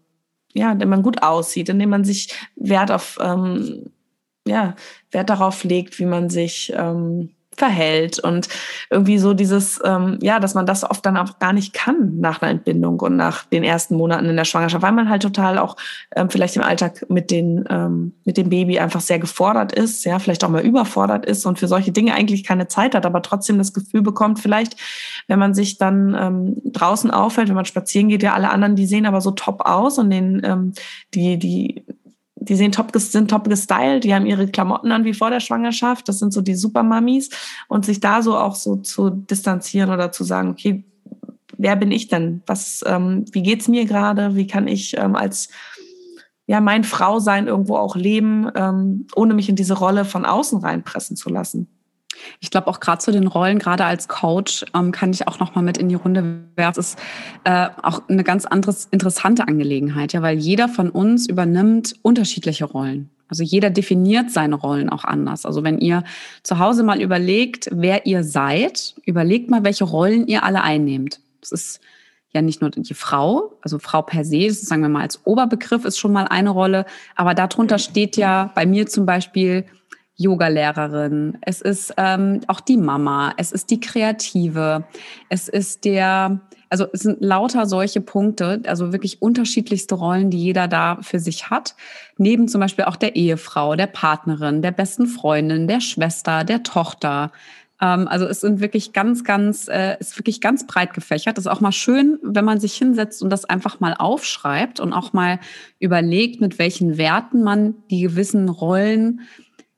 ja, 0.54 0.74
indem 0.74 0.90
man 0.90 1.02
gut 1.02 1.24
aussieht, 1.24 1.70
indem 1.70 1.92
man 1.92 2.04
sich 2.04 2.34
Wert 2.58 2.92
auf, 2.92 3.18
ähm, 3.22 3.92
ja, 4.46 4.76
Wert 5.12 5.30
darauf 5.30 5.64
legt, 5.64 6.00
wie 6.00 6.06
man 6.06 6.30
sich, 6.30 6.74
ähm, 6.76 7.30
verhält 7.58 8.20
und 8.20 8.48
irgendwie 8.90 9.18
so 9.18 9.34
dieses, 9.34 9.80
ähm, 9.84 10.20
ja, 10.22 10.40
dass 10.40 10.54
man 10.54 10.66
das 10.66 10.90
oft 10.90 11.06
dann 11.06 11.18
auch 11.18 11.40
gar 11.40 11.54
nicht 11.54 11.74
kann 11.74 12.20
nach 12.20 12.42
einer 12.42 12.52
Entbindung 12.52 13.00
und 13.00 13.16
nach 13.16 13.46
den 13.46 13.64
ersten 13.64 13.96
Monaten 13.96 14.26
in 14.26 14.36
der 14.36 14.46
Schwangerschaft, 14.46 14.84
weil 14.84 14.92
man 14.92 15.10
halt 15.10 15.22
total 15.22 15.58
auch 15.58 15.76
ähm, 16.16 16.30
vielleicht 16.30 16.56
im 16.56 16.64
Alltag 16.64 17.06
mit 17.10 17.32
den 17.32 17.66
ähm, 17.70 18.14
mit 18.26 18.38
dem 18.38 18.50
Baby 18.50 18.80
einfach 18.80 19.02
sehr 19.02 19.20
gefordert 19.20 19.72
ist, 19.72 20.06
ja, 20.06 20.20
vielleicht 20.20 20.44
auch 20.44 20.50
mal 20.50 20.66
überfordert 20.66 21.26
ist 21.26 21.46
und 21.46 21.60
für 21.60 21.68
solche 21.68 21.92
Dinge 21.92 22.14
eigentlich 22.14 22.44
keine 22.44 22.68
Zeit 22.68 22.96
hat, 22.96 23.06
aber 23.06 23.22
trotzdem 23.22 23.58
das 23.58 23.74
Gefühl 23.74 24.02
bekommt, 24.02 24.40
vielleicht, 24.40 24.76
wenn 25.28 25.40
man 25.40 25.54
sich 25.54 25.78
dann 25.78 26.16
ähm, 26.20 26.62
draußen 26.66 27.12
aufhält, 27.12 27.50
wenn 27.50 27.56
man 27.56 27.66
spazieren 27.66 28.10
geht, 28.10 28.24
ja, 28.24 28.34
alle 28.34 28.50
anderen, 28.50 28.76
die 28.76 28.86
sehen 28.86 29.06
aber 29.06 29.22
so 29.22 29.32
top 29.32 29.62
aus 29.66 29.98
und 29.98 30.10
den 30.10 30.42
ähm, 30.44 30.74
die 31.14 31.38
die 31.38 31.86
die 32.48 32.56
sehen 32.56 32.72
top, 32.72 32.92
sind 32.96 33.30
top 33.30 33.50
gestylt, 33.50 34.04
die 34.04 34.14
haben 34.14 34.26
ihre 34.26 34.48
Klamotten 34.48 34.92
an 34.92 35.04
wie 35.04 35.14
vor 35.14 35.30
der 35.30 35.40
Schwangerschaft. 35.40 36.08
Das 36.08 36.20
sind 36.20 36.34
so 36.34 36.42
die 36.42 36.56
Supermummies. 36.56 37.30
Und 37.68 37.86
sich 37.86 38.00
da 38.00 38.22
so 38.22 38.38
auch 38.38 38.56
so 38.56 38.78
zu 38.78 39.10
distanzieren 39.10 39.90
oder 39.90 40.12
zu 40.12 40.24
sagen, 40.24 40.50
okay, 40.50 40.84
wer 41.58 41.76
bin 41.76 41.92
ich 41.92 42.08
denn? 42.08 42.42
Was, 42.46 42.84
ähm, 42.86 43.26
wie 43.32 43.44
geht's 43.44 43.68
mir 43.68 43.86
gerade? 43.86 44.36
Wie 44.36 44.48
kann 44.48 44.68
ich 44.68 44.98
ähm, 44.98 45.16
als 45.16 45.50
ja 46.48 46.62
mein 46.62 46.84
Frau 46.84 47.20
sein 47.20 47.48
irgendwo 47.48 47.78
auch 47.78 47.96
leben, 47.96 48.50
ähm, 48.56 49.08
ohne 49.16 49.34
mich 49.34 49.50
in 49.50 49.56
diese 49.56 49.74
Rolle 49.74 50.06
von 50.06 50.26
außen 50.26 50.60
reinpressen 50.60 51.16
zu 51.16 51.30
lassen? 51.30 51.68
Ich 52.40 52.52
glaube 52.52 52.68
auch 52.68 52.80
gerade 52.80 53.00
zu 53.00 53.12
den 53.12 53.28
Rollen, 53.28 53.60
gerade 53.60 53.86
als 53.86 54.08
Coach, 54.08 54.66
ähm, 54.74 54.92
kann 54.92 55.12
ich 55.12 55.28
auch 55.28 55.40
noch 55.40 55.56
mal 55.56 55.62
mit 55.62 55.78
in 55.78 55.90
die 55.90 55.96
Runde 55.96 56.44
werfen. 56.56 56.76
Das 56.76 56.78
ist 56.78 57.00
äh, 57.44 57.68
auch 57.82 58.02
eine 58.08 58.24
ganz 58.24 58.46
anderes 58.46 58.88
interessante 58.92 59.48
Angelegenheit, 59.48 60.14
ja, 60.14 60.22
weil 60.22 60.38
jeder 60.38 60.68
von 60.68 60.90
uns 60.90 61.28
übernimmt 61.28 61.96
unterschiedliche 62.02 62.66
Rollen. 62.66 63.10
Also 63.28 63.44
jeder 63.44 63.70
definiert 63.70 64.30
seine 64.30 64.56
Rollen 64.56 64.90
auch 64.90 65.04
anders. 65.04 65.46
Also 65.46 65.64
wenn 65.64 65.80
ihr 65.80 66.04
zu 66.44 66.60
Hause 66.60 66.84
mal 66.84 67.02
überlegt, 67.02 67.70
wer 67.72 68.06
ihr 68.06 68.24
seid, 68.24 68.96
überlegt 69.06 69.50
mal, 69.50 69.64
welche 69.64 69.84
Rollen 69.84 70.28
ihr 70.28 70.44
alle 70.44 70.62
einnehmt. 70.62 71.20
Das 71.42 71.52
ist 71.52 71.80
ja 72.34 72.42
nicht 72.42 72.62
nur 72.62 72.70
die 72.70 72.94
Frau, 72.94 73.54
also 73.62 73.80
Frau 73.80 74.02
per 74.02 74.26
se, 74.26 74.48
das 74.48 74.62
sagen 74.62 74.82
wir 74.82 74.90
mal 74.90 75.02
als 75.02 75.26
Oberbegriff 75.26 75.86
ist 75.86 75.98
schon 75.98 76.12
mal 76.12 76.28
eine 76.28 76.50
Rolle, 76.50 76.86
aber 77.16 77.34
darunter 77.34 77.80
steht 77.80 78.18
ja 78.18 78.52
bei 78.54 78.66
mir 78.66 78.86
zum 78.88 79.06
Beispiel 79.06 79.66
Yoga-Lehrerin, 80.18 81.38
es 81.42 81.62
ist 81.62 81.94
ähm, 81.98 82.42
auch 82.48 82.62
die 82.62 82.78
Mama, 82.78 83.34
es 83.38 83.52
ist 83.52 83.70
die 83.70 83.82
Kreative, 83.82 84.86
es 85.30 85.50
ist 85.50 85.84
der, 85.84 86.40
also 86.70 86.88
es 86.94 87.02
sind 87.02 87.22
lauter 87.22 87.66
solche 87.66 88.00
Punkte, 88.00 88.62
also 88.66 88.94
wirklich 88.94 89.22
unterschiedlichste 89.22 89.96
Rollen, 89.96 90.30
die 90.30 90.40
jeder 90.40 90.70
da 90.70 91.00
für 91.02 91.20
sich 91.20 91.50
hat. 91.50 91.76
Neben 92.18 92.48
zum 92.48 92.62
Beispiel 92.62 92.86
auch 92.86 92.96
der 92.96 93.16
Ehefrau, 93.16 93.76
der 93.76 93.88
Partnerin, 93.88 94.62
der 94.62 94.72
besten 94.72 95.08
Freundin, 95.08 95.68
der 95.68 95.82
Schwester, 95.82 96.46
der 96.46 96.64
Tochter. 96.64 97.32
Ähm, 97.82 98.08
also 98.08 98.26
es 98.26 98.42
sind 98.42 98.62
wirklich 98.62 98.94
ganz, 98.94 99.24
ganz, 99.24 99.68
äh, 99.68 99.98
ist 100.00 100.18
wirklich 100.18 100.40
ganz 100.40 100.66
breit 100.66 100.94
gefächert. 100.94 101.38
Das 101.38 101.46
ist 101.46 101.52
auch 101.52 101.62
mal 101.62 101.72
schön, 101.72 102.20
wenn 102.24 102.46
man 102.46 102.60
sich 102.60 102.76
hinsetzt 102.76 103.22
und 103.22 103.30
das 103.30 103.46
einfach 103.46 103.80
mal 103.80 103.94
aufschreibt 103.94 104.80
und 104.80 104.94
auch 104.94 105.14
mal 105.14 105.40
überlegt, 105.80 106.40
mit 106.40 106.58
welchen 106.58 106.98
Werten 106.98 107.44
man 107.44 107.76
die 107.90 108.02
gewissen 108.02 108.48
Rollen 108.50 109.22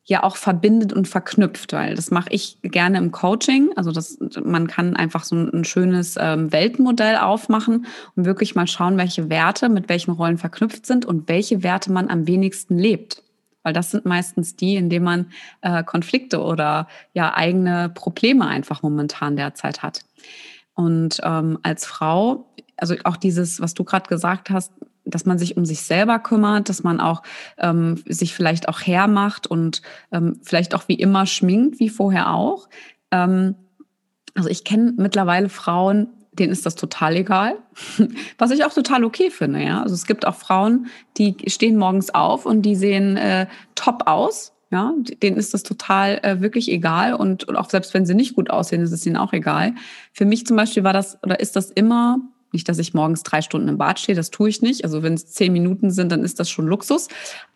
ja 0.07 0.23
auch 0.23 0.37
verbindet 0.37 0.93
und 0.93 1.07
verknüpft, 1.07 1.73
weil 1.73 1.93
das 1.93 2.11
mache 2.11 2.29
ich 2.31 2.57
gerne 2.61 2.97
im 2.97 3.11
Coaching. 3.11 3.71
Also 3.75 3.91
das, 3.91 4.17
man 4.41 4.67
kann 4.67 4.95
einfach 4.95 5.25
so 5.25 5.35
ein, 5.35 5.65
schönes 5.65 6.15
ähm, 6.17 6.51
Weltmodell 6.53 7.17
aufmachen 7.17 7.85
und 8.15 8.25
wirklich 8.25 8.55
mal 8.55 8.67
schauen, 8.67 8.97
welche 8.97 9.29
Werte 9.29 9.67
mit 9.67 9.89
welchen 9.89 10.11
Rollen 10.11 10.37
verknüpft 10.37 10.85
sind 10.85 11.05
und 11.05 11.27
welche 11.27 11.61
Werte 11.61 11.91
man 11.91 12.09
am 12.09 12.25
wenigsten 12.25 12.77
lebt. 12.77 13.21
Weil 13.63 13.73
das 13.73 13.91
sind 13.91 14.05
meistens 14.05 14.55
die, 14.55 14.77
in 14.77 14.89
denen 14.89 15.03
man 15.03 15.31
äh, 15.61 15.83
Konflikte 15.83 16.41
oder 16.41 16.87
ja 17.13 17.35
eigene 17.35 17.89
Probleme 17.89 18.47
einfach 18.47 18.81
momentan 18.81 19.35
derzeit 19.35 19.83
hat. 19.83 20.05
Und 20.73 21.19
ähm, 21.23 21.59
als 21.63 21.85
Frau, 21.85 22.53
also 22.77 22.95
auch 23.03 23.17
dieses, 23.17 23.59
was 23.59 23.73
du 23.73 23.83
gerade 23.83 24.07
gesagt 24.07 24.51
hast, 24.51 24.71
dass 25.09 25.25
man 25.25 25.39
sich 25.39 25.57
um 25.57 25.65
sich 25.65 25.81
selber 25.81 26.19
kümmert, 26.19 26.69
dass 26.69 26.83
man 26.83 26.99
auch 26.99 27.23
ähm, 27.57 28.01
sich 28.07 28.33
vielleicht 28.33 28.69
auch 28.69 28.81
hermacht 28.81 29.47
und 29.47 29.81
ähm, 30.11 30.39
vielleicht 30.43 30.75
auch 30.75 30.87
wie 30.87 30.95
immer 30.95 31.25
schminkt, 31.25 31.79
wie 31.79 31.89
vorher 31.89 32.33
auch. 32.33 32.69
Ähm, 33.11 33.55
also 34.35 34.49
ich 34.49 34.63
kenne 34.63 34.93
mittlerweile 34.97 35.49
Frauen, 35.49 36.09
denen 36.33 36.51
ist 36.51 36.65
das 36.65 36.75
total 36.75 37.15
egal, 37.15 37.55
was 38.37 38.51
ich 38.51 38.63
auch 38.63 38.73
total 38.73 39.03
okay 39.03 39.31
finde. 39.31 39.63
Ja, 39.63 39.81
also 39.81 39.95
es 39.95 40.05
gibt 40.05 40.25
auch 40.25 40.35
Frauen, 40.35 40.87
die 41.17 41.35
stehen 41.47 41.77
morgens 41.77 42.13
auf 42.13 42.45
und 42.45 42.61
die 42.61 42.75
sehen 42.75 43.17
äh, 43.17 43.47
top 43.75 44.03
aus. 44.05 44.53
Ja, 44.69 44.93
denen 45.23 45.37
ist 45.37 45.53
das 45.53 45.63
total 45.63 46.19
äh, 46.23 46.41
wirklich 46.41 46.69
egal 46.69 47.13
und, 47.13 47.45
und 47.45 47.55
auch 47.55 47.69
selbst 47.69 47.93
wenn 47.93 48.05
sie 48.05 48.13
nicht 48.13 48.35
gut 48.35 48.49
aussehen, 48.49 48.81
ist 48.81 48.91
es 48.91 49.05
ihnen 49.05 49.15
auch 49.15 49.31
egal. 49.31 49.73
Für 50.11 50.25
mich 50.25 50.45
zum 50.45 50.57
Beispiel 50.57 50.83
war 50.83 50.91
das 50.91 51.17
oder 51.23 51.39
ist 51.39 51.55
das 51.55 51.71
immer 51.71 52.19
nicht, 52.51 52.67
dass 52.69 52.79
ich 52.79 52.93
morgens 52.93 53.23
drei 53.23 53.41
Stunden 53.41 53.67
im 53.67 53.77
Bad 53.77 53.99
stehe, 53.99 54.15
das 54.15 54.31
tue 54.31 54.49
ich 54.49 54.61
nicht. 54.61 54.83
Also 54.83 55.03
wenn 55.03 55.13
es 55.13 55.27
zehn 55.27 55.53
Minuten 55.53 55.91
sind, 55.91 56.11
dann 56.11 56.23
ist 56.23 56.39
das 56.39 56.49
schon 56.49 56.67
Luxus. 56.67 57.07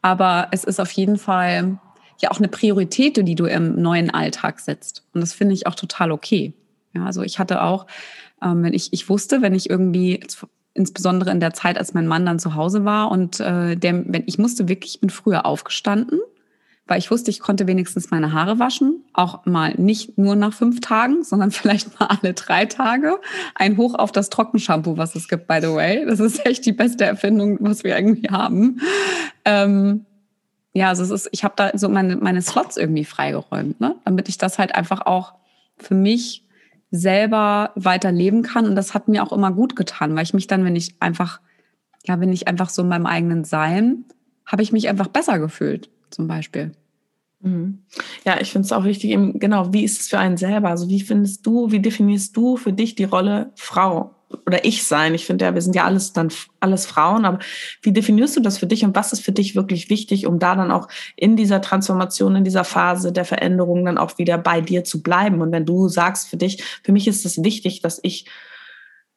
Aber 0.01 0.47
es 0.51 0.63
ist 0.63 0.79
auf 0.79 0.91
jeden 0.91 1.17
Fall 1.17 1.79
ja 2.19 2.31
auch 2.31 2.37
eine 2.37 2.47
Priorität, 2.47 3.17
die 3.17 3.35
du 3.35 3.45
im 3.45 3.81
neuen 3.81 4.09
Alltag 4.09 4.59
setzt. 4.59 5.03
Und 5.13 5.21
das 5.21 5.33
finde 5.33 5.53
ich 5.53 5.67
auch 5.67 5.75
total 5.75 6.11
okay. 6.11 6.53
Ja, 6.93 7.05
also 7.05 7.21
ich 7.21 7.39
hatte 7.39 7.61
auch, 7.61 7.87
ähm, 8.43 8.63
wenn 8.63 8.73
ich, 8.73 8.91
ich 8.93 9.09
wusste, 9.09 9.41
wenn 9.41 9.55
ich 9.55 9.69
irgendwie, 9.69 10.19
insbesondere 10.73 11.31
in 11.31 11.39
der 11.39 11.53
Zeit, 11.53 11.77
als 11.77 11.93
mein 11.93 12.07
Mann 12.07 12.25
dann 12.25 12.39
zu 12.39 12.55
Hause 12.55 12.85
war 12.85 13.11
und 13.11 13.39
äh, 13.39 13.75
der, 13.75 14.03
wenn 14.07 14.23
ich 14.25 14.37
musste 14.37 14.69
wirklich, 14.69 14.95
ich 14.95 15.01
bin 15.01 15.09
früher 15.09 15.45
aufgestanden 15.45 16.19
weil 16.91 16.99
ich 16.99 17.09
wusste, 17.09 17.31
ich 17.31 17.39
konnte 17.39 17.67
wenigstens 17.67 18.11
meine 18.11 18.33
Haare 18.33 18.59
waschen. 18.59 19.05
Auch 19.13 19.45
mal 19.45 19.73
nicht 19.77 20.17
nur 20.17 20.35
nach 20.35 20.51
fünf 20.51 20.81
Tagen, 20.81 21.23
sondern 21.23 21.49
vielleicht 21.51 21.97
mal 21.97 22.07
alle 22.07 22.33
drei 22.33 22.65
Tage. 22.65 23.17
Ein 23.55 23.77
Hoch 23.77 23.95
auf 23.95 24.11
das 24.11 24.29
Trockenshampoo, 24.29 24.97
was 24.97 25.15
es 25.15 25.29
gibt, 25.29 25.47
by 25.47 25.59
the 25.61 25.73
way. 25.73 26.05
Das 26.05 26.19
ist 26.19 26.45
echt 26.45 26.65
die 26.65 26.73
beste 26.73 27.05
Erfindung, 27.05 27.55
was 27.61 27.85
wir 27.85 27.95
irgendwie 27.95 28.29
haben. 28.29 28.81
Ähm, 29.45 30.05
ja, 30.73 30.89
also 30.89 31.03
es 31.03 31.11
ist, 31.11 31.29
ich 31.31 31.45
habe 31.45 31.53
da 31.55 31.71
so 31.77 31.87
meine, 31.87 32.17
meine 32.17 32.41
Slots 32.41 32.75
irgendwie 32.75 33.05
freigeräumt, 33.05 33.79
ne? 33.79 33.95
damit 34.03 34.27
ich 34.27 34.37
das 34.37 34.59
halt 34.59 34.75
einfach 34.75 35.05
auch 35.05 35.35
für 35.77 35.95
mich 35.95 36.45
selber 36.91 37.71
weiter 37.75 38.11
leben 38.11 38.41
kann. 38.41 38.65
Und 38.65 38.75
das 38.75 38.93
hat 38.93 39.07
mir 39.07 39.23
auch 39.23 39.31
immer 39.31 39.53
gut 39.53 39.77
getan, 39.77 40.13
weil 40.13 40.23
ich 40.23 40.33
mich 40.33 40.47
dann, 40.47 40.65
wenn 40.65 40.75
ich 40.75 40.95
einfach, 40.99 41.39
ja, 42.05 42.19
wenn 42.19 42.33
ich 42.33 42.49
einfach 42.49 42.67
so 42.67 42.81
in 42.81 42.89
meinem 42.89 43.05
eigenen 43.05 43.45
Sein, 43.45 44.03
habe 44.45 44.61
ich 44.61 44.73
mich 44.73 44.89
einfach 44.89 45.07
besser 45.07 45.39
gefühlt, 45.39 45.89
zum 46.09 46.27
Beispiel. 46.27 46.73
Mhm. 47.41 47.79
Ja, 48.25 48.39
ich 48.39 48.51
finde 48.51 48.65
es 48.65 48.71
auch 48.71 48.83
wichtig, 48.83 49.11
eben, 49.11 49.39
genau, 49.39 49.73
wie 49.73 49.83
ist 49.83 50.01
es 50.01 50.07
für 50.09 50.19
einen 50.19 50.37
selber? 50.37 50.69
Also 50.69 50.89
wie 50.89 51.01
findest 51.01 51.45
du, 51.45 51.71
wie 51.71 51.79
definierst 51.79 52.35
du 52.37 52.57
für 52.57 52.73
dich 52.73 52.95
die 52.95 53.03
Rolle 53.03 53.51
Frau 53.55 54.15
oder 54.45 54.63
ich 54.63 54.83
sein? 54.83 55.15
Ich 55.15 55.25
finde 55.25 55.45
ja, 55.45 55.53
wir 55.53 55.61
sind 55.61 55.75
ja 55.75 55.85
alles 55.85 56.13
dann 56.13 56.29
alles 56.59 56.85
Frauen, 56.85 57.25
aber 57.25 57.39
wie 57.81 57.91
definierst 57.91 58.37
du 58.37 58.41
das 58.41 58.59
für 58.59 58.67
dich 58.67 58.85
und 58.85 58.95
was 58.95 59.11
ist 59.11 59.23
für 59.23 59.31
dich 59.31 59.55
wirklich 59.55 59.89
wichtig, 59.89 60.27
um 60.27 60.37
da 60.37 60.55
dann 60.55 60.71
auch 60.71 60.87
in 61.15 61.35
dieser 61.35 61.61
Transformation, 61.61 62.35
in 62.35 62.43
dieser 62.43 62.63
Phase 62.63 63.11
der 63.11 63.25
Veränderung 63.25 63.85
dann 63.85 63.97
auch 63.97 64.17
wieder 64.19 64.37
bei 64.37 64.61
dir 64.61 64.83
zu 64.83 65.01
bleiben? 65.01 65.41
Und 65.41 65.51
wenn 65.51 65.65
du 65.65 65.87
sagst 65.87 66.29
für 66.29 66.37
dich, 66.37 66.63
für 66.83 66.91
mich 66.91 67.07
ist 67.07 67.25
es 67.25 67.43
wichtig, 67.43 67.81
dass 67.81 67.99
ich 68.03 68.25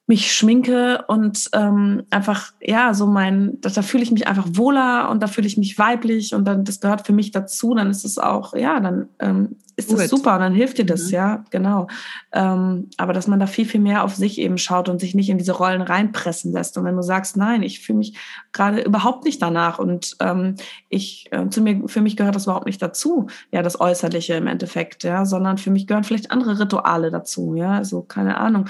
mich 0.07 0.35
schminke 0.35 1.03
und 1.09 1.49
ähm, 1.55 2.03
einfach, 2.11 2.53
ja, 2.61 2.93
so 2.93 3.07
mein, 3.07 3.59
da, 3.62 3.71
da 3.71 3.81
fühle 3.81 4.03
ich 4.03 4.12
mich 4.12 4.29
einfach 4.29 4.47
wohler 4.53 5.09
und 5.11 5.23
da 5.23 5.29
fühle 5.29 5.47
ich 5.47 5.57
mich 5.57 5.79
weiblich 5.79 6.35
und 6.35 6.45
dann, 6.45 6.64
das 6.64 6.81
gehört 6.81 7.07
für 7.07 7.14
mich 7.14 7.31
dazu, 7.31 7.75
dann 7.75 7.90
ist 7.90 8.05
es 8.05 8.19
auch, 8.19 8.55
ja, 8.55 8.81
dann 8.81 9.09
ähm, 9.19 9.57
ist 9.77 9.90
das 9.90 10.11
super 10.11 10.35
und 10.35 10.40
dann 10.40 10.55
hilft 10.55 10.77
dir 10.77 10.85
das, 10.85 11.07
mhm. 11.07 11.14
ja, 11.14 11.45
genau. 11.51 11.88
Ähm, 12.33 12.90
aber 12.99 13.14
dass 13.14 13.27
man 13.27 13.40
da 13.40 13.47
viel, 13.47 13.64
viel 13.64 13.81
mehr 13.81 14.05
auf 14.05 14.14
sich 14.14 14.38
eben 14.38 14.59
schaut 14.59 14.90
und 14.90 15.01
sich 15.01 15.14
nicht 15.14 15.31
in 15.31 15.38
diese 15.38 15.53
Rollen 15.53 15.81
reinpressen 15.81 16.53
lässt. 16.53 16.77
Und 16.77 16.85
wenn 16.85 16.97
du 16.97 17.03
sagst, 17.03 17.37
nein, 17.37 17.62
ich 17.62 17.81
fühle 17.81 17.99
mich 17.99 18.17
gerade 18.53 18.83
überhaupt 18.83 19.25
nicht 19.25 19.40
danach 19.40 19.79
und 19.79 20.17
ähm, 20.21 20.57
ich, 20.90 21.29
äh, 21.33 21.49
zu 21.49 21.62
mir, 21.62 21.88
für 21.88 22.03
mich 22.03 22.17
gehört 22.17 22.37
das 22.37 22.45
überhaupt 22.45 22.67
nicht 22.67 22.83
dazu, 22.83 23.29
ja, 23.51 23.62
das 23.62 23.81
Äußerliche 23.81 24.35
im 24.35 24.47
Endeffekt, 24.47 25.03
ja, 25.03 25.25
sondern 25.25 25.57
für 25.57 25.71
mich 25.71 25.87
gehören 25.87 26.05
vielleicht 26.05 26.31
andere 26.31 26.61
Rituale 26.61 27.11
dazu, 27.11 27.55
ja, 27.55 27.73
also 27.73 28.03
keine 28.03 28.37
Ahnung. 28.37 28.69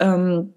Ähm, 0.00 0.54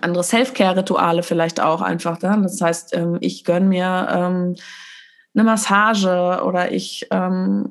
andere 0.00 0.24
Self-Care-Rituale 0.24 1.22
vielleicht 1.22 1.60
auch 1.60 1.80
einfach. 1.80 2.20
Ne? 2.22 2.40
Das 2.42 2.60
heißt, 2.60 2.96
ähm, 2.96 3.18
ich 3.20 3.44
gönne 3.44 3.66
mir 3.66 4.08
ähm, 4.10 4.56
eine 5.34 5.44
Massage 5.44 6.42
oder 6.44 6.72
ich, 6.72 7.06
ähm, 7.10 7.68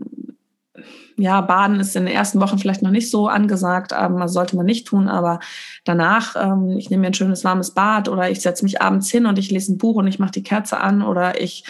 ja, 1.18 1.42
Baden 1.42 1.80
ist 1.80 1.96
in 1.96 2.06
den 2.06 2.16
ersten 2.16 2.40
Wochen 2.40 2.60
vielleicht 2.60 2.82
noch 2.82 2.92
nicht 2.92 3.12
so 3.12 3.28
angesagt, 3.28 3.92
aber 3.92 4.30
sollte 4.30 4.56
man 4.56 4.66
nicht 4.66 4.88
tun, 4.88 5.10
aber 5.10 5.40
danach, 5.84 6.36
ähm, 6.38 6.78
ich 6.78 6.90
nehme 6.90 7.02
mir 7.02 7.08
ein 7.08 7.14
schönes 7.14 7.44
warmes 7.44 7.72
Bad 7.74 8.08
oder 8.08 8.30
ich 8.30 8.42
setze 8.42 8.64
mich 8.64 8.82
abends 8.82 9.10
hin 9.10 9.26
und 9.26 9.38
ich 9.38 9.52
lese 9.52 9.74
ein 9.74 9.78
Buch 9.78 9.96
und 9.96 10.08
ich 10.08 10.20
mache 10.20 10.32
die 10.32 10.44
Kerze 10.44 10.80
an 10.80 11.02
oder 11.02 11.42
ich 11.42 11.66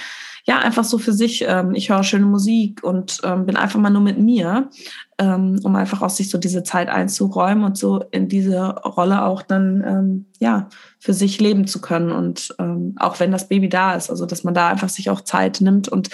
ja, 0.46 0.58
einfach 0.60 0.84
so 0.84 0.98
für 0.98 1.14
sich. 1.14 1.46
Ähm, 1.48 1.76
ich 1.76 1.90
höre 1.90 2.04
schöne 2.04 2.26
Musik 2.26 2.84
und 2.84 3.20
ähm, 3.24 3.46
bin 3.46 3.56
einfach 3.56 3.80
mal 3.80 3.90
nur 3.90 4.02
mit 4.02 4.18
mir, 4.18 4.70
ähm, 5.20 5.60
um 5.64 5.76
einfach 5.76 6.02
aus 6.02 6.18
sich 6.18 6.30
so 6.30 6.38
diese 6.38 6.64
Zeit 6.64 6.88
einzuräumen 6.88 7.66
und 7.66 7.78
so 7.78 8.04
in 8.12 8.30
diese 8.30 8.70
Rolle 8.70 9.26
auch 9.26 9.42
dann, 9.42 9.84
ähm, 9.86 10.26
ja, 10.40 10.70
für 10.98 11.14
sich 11.14 11.40
leben 11.40 11.68
zu 11.68 11.82
können. 11.82 12.12
Und 12.12 12.56
ähm, 12.58 12.96
auch 12.98 13.20
wenn 13.20 13.32
das 13.32 13.50
Baby 13.50 13.68
da 13.70 13.96
ist, 13.96 14.10
also 14.10 14.26
dass 14.26 14.44
man 14.44 14.54
da 14.54 14.70
einfach 14.70 14.90
sich 14.90 15.10
auch 15.10 15.22
Zeit 15.22 15.60
nimmt 15.60 15.90
und 15.90 16.10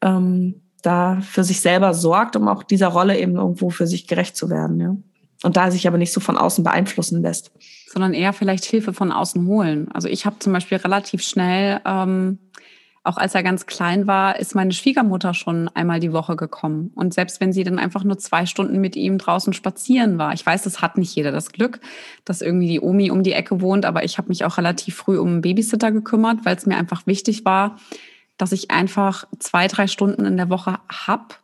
ähm, 0.00 0.62
da 0.82 1.20
für 1.20 1.44
sich 1.44 1.60
selber 1.60 1.92
sorgt, 1.92 2.34
um 2.34 2.48
auch 2.48 2.62
dieser 2.62 2.88
Rolle 2.88 3.18
eben 3.18 3.36
irgendwo 3.36 3.70
für 3.70 3.86
sich 3.86 4.06
gerecht 4.06 4.36
zu 4.36 4.48
werden, 4.50 4.80
ja. 4.80 4.96
Und 5.42 5.58
da 5.58 5.70
sich 5.70 5.86
aber 5.86 5.98
nicht 5.98 6.14
so 6.14 6.20
von 6.20 6.38
außen 6.38 6.64
beeinflussen 6.64 7.20
lässt. 7.20 7.52
Sondern 7.92 8.14
eher 8.14 8.32
vielleicht 8.32 8.64
Hilfe 8.64 8.94
von 8.94 9.12
außen 9.12 9.46
holen. 9.46 9.86
Also 9.92 10.08
ich 10.08 10.24
habe 10.24 10.38
zum 10.38 10.54
Beispiel 10.54 10.78
relativ 10.78 11.22
schnell 11.22 11.78
ähm, 11.84 12.38
auch 13.06 13.16
als 13.16 13.34
er 13.34 13.42
ganz 13.42 13.66
klein 13.66 14.06
war, 14.06 14.38
ist 14.38 14.54
meine 14.54 14.72
Schwiegermutter 14.72 15.32
schon 15.32 15.68
einmal 15.68 16.00
die 16.00 16.12
Woche 16.12 16.34
gekommen. 16.34 16.90
Und 16.94 17.14
selbst 17.14 17.40
wenn 17.40 17.52
sie 17.52 17.62
dann 17.62 17.78
einfach 17.78 18.02
nur 18.02 18.18
zwei 18.18 18.46
Stunden 18.46 18.80
mit 18.80 18.96
ihm 18.96 19.18
draußen 19.18 19.52
spazieren 19.52 20.18
war, 20.18 20.32
ich 20.32 20.44
weiß, 20.44 20.64
das 20.64 20.82
hat 20.82 20.98
nicht 20.98 21.14
jeder 21.14 21.30
das 21.30 21.52
Glück, 21.52 21.80
dass 22.24 22.42
irgendwie 22.42 22.68
die 22.68 22.80
Omi 22.80 23.10
um 23.10 23.22
die 23.22 23.32
Ecke 23.32 23.60
wohnt, 23.60 23.84
aber 23.84 24.04
ich 24.04 24.18
habe 24.18 24.28
mich 24.28 24.44
auch 24.44 24.58
relativ 24.58 24.96
früh 24.96 25.18
um 25.18 25.28
einen 25.28 25.40
Babysitter 25.40 25.92
gekümmert, 25.92 26.44
weil 26.44 26.56
es 26.56 26.66
mir 26.66 26.76
einfach 26.76 27.06
wichtig 27.06 27.44
war, 27.44 27.76
dass 28.38 28.52
ich 28.52 28.70
einfach 28.70 29.24
zwei, 29.38 29.68
drei 29.68 29.86
Stunden 29.86 30.24
in 30.24 30.36
der 30.36 30.50
Woche 30.50 30.78
hab, 30.88 31.40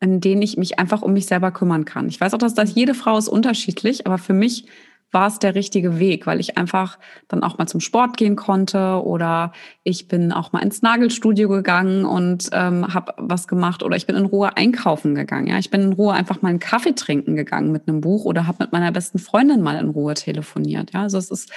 in 0.00 0.20
denen 0.20 0.42
ich 0.42 0.56
mich 0.56 0.80
einfach 0.80 1.02
um 1.02 1.12
mich 1.12 1.26
selber 1.26 1.52
kümmern 1.52 1.84
kann. 1.84 2.08
Ich 2.08 2.20
weiß 2.20 2.34
auch, 2.34 2.38
dass 2.38 2.54
das 2.54 2.74
jede 2.74 2.94
Frau 2.94 3.16
ist 3.16 3.28
unterschiedlich, 3.28 4.06
aber 4.06 4.18
für 4.18 4.34
mich 4.34 4.66
war 5.12 5.28
es 5.28 5.38
der 5.38 5.54
richtige 5.54 5.98
Weg, 5.98 6.26
weil 6.26 6.40
ich 6.40 6.56
einfach 6.56 6.98
dann 7.28 7.42
auch 7.42 7.58
mal 7.58 7.66
zum 7.66 7.80
Sport 7.80 8.16
gehen 8.16 8.34
konnte 8.34 9.02
oder 9.04 9.52
ich 9.84 10.08
bin 10.08 10.32
auch 10.32 10.52
mal 10.52 10.62
ins 10.62 10.82
Nagelstudio 10.82 11.48
gegangen 11.48 12.04
und 12.04 12.48
ähm, 12.52 12.92
habe 12.92 13.14
was 13.18 13.46
gemacht 13.46 13.82
oder 13.82 13.96
ich 13.96 14.06
bin 14.06 14.16
in 14.16 14.24
Ruhe 14.24 14.56
einkaufen 14.56 15.14
gegangen. 15.14 15.46
Ja, 15.46 15.58
ich 15.58 15.70
bin 15.70 15.82
in 15.82 15.92
Ruhe 15.92 16.14
einfach 16.14 16.42
mal 16.42 16.48
einen 16.48 16.58
Kaffee 16.58 16.94
trinken 16.94 17.36
gegangen 17.36 17.70
mit 17.72 17.86
einem 17.86 18.00
Buch 18.00 18.24
oder 18.24 18.46
habe 18.46 18.64
mit 18.64 18.72
meiner 18.72 18.90
besten 18.90 19.18
Freundin 19.18 19.60
mal 19.60 19.78
in 19.78 19.90
Ruhe 19.90 20.14
telefoniert. 20.14 20.92
Ja, 20.92 21.02
also 21.02 21.18
es 21.18 21.30
ist 21.30 21.52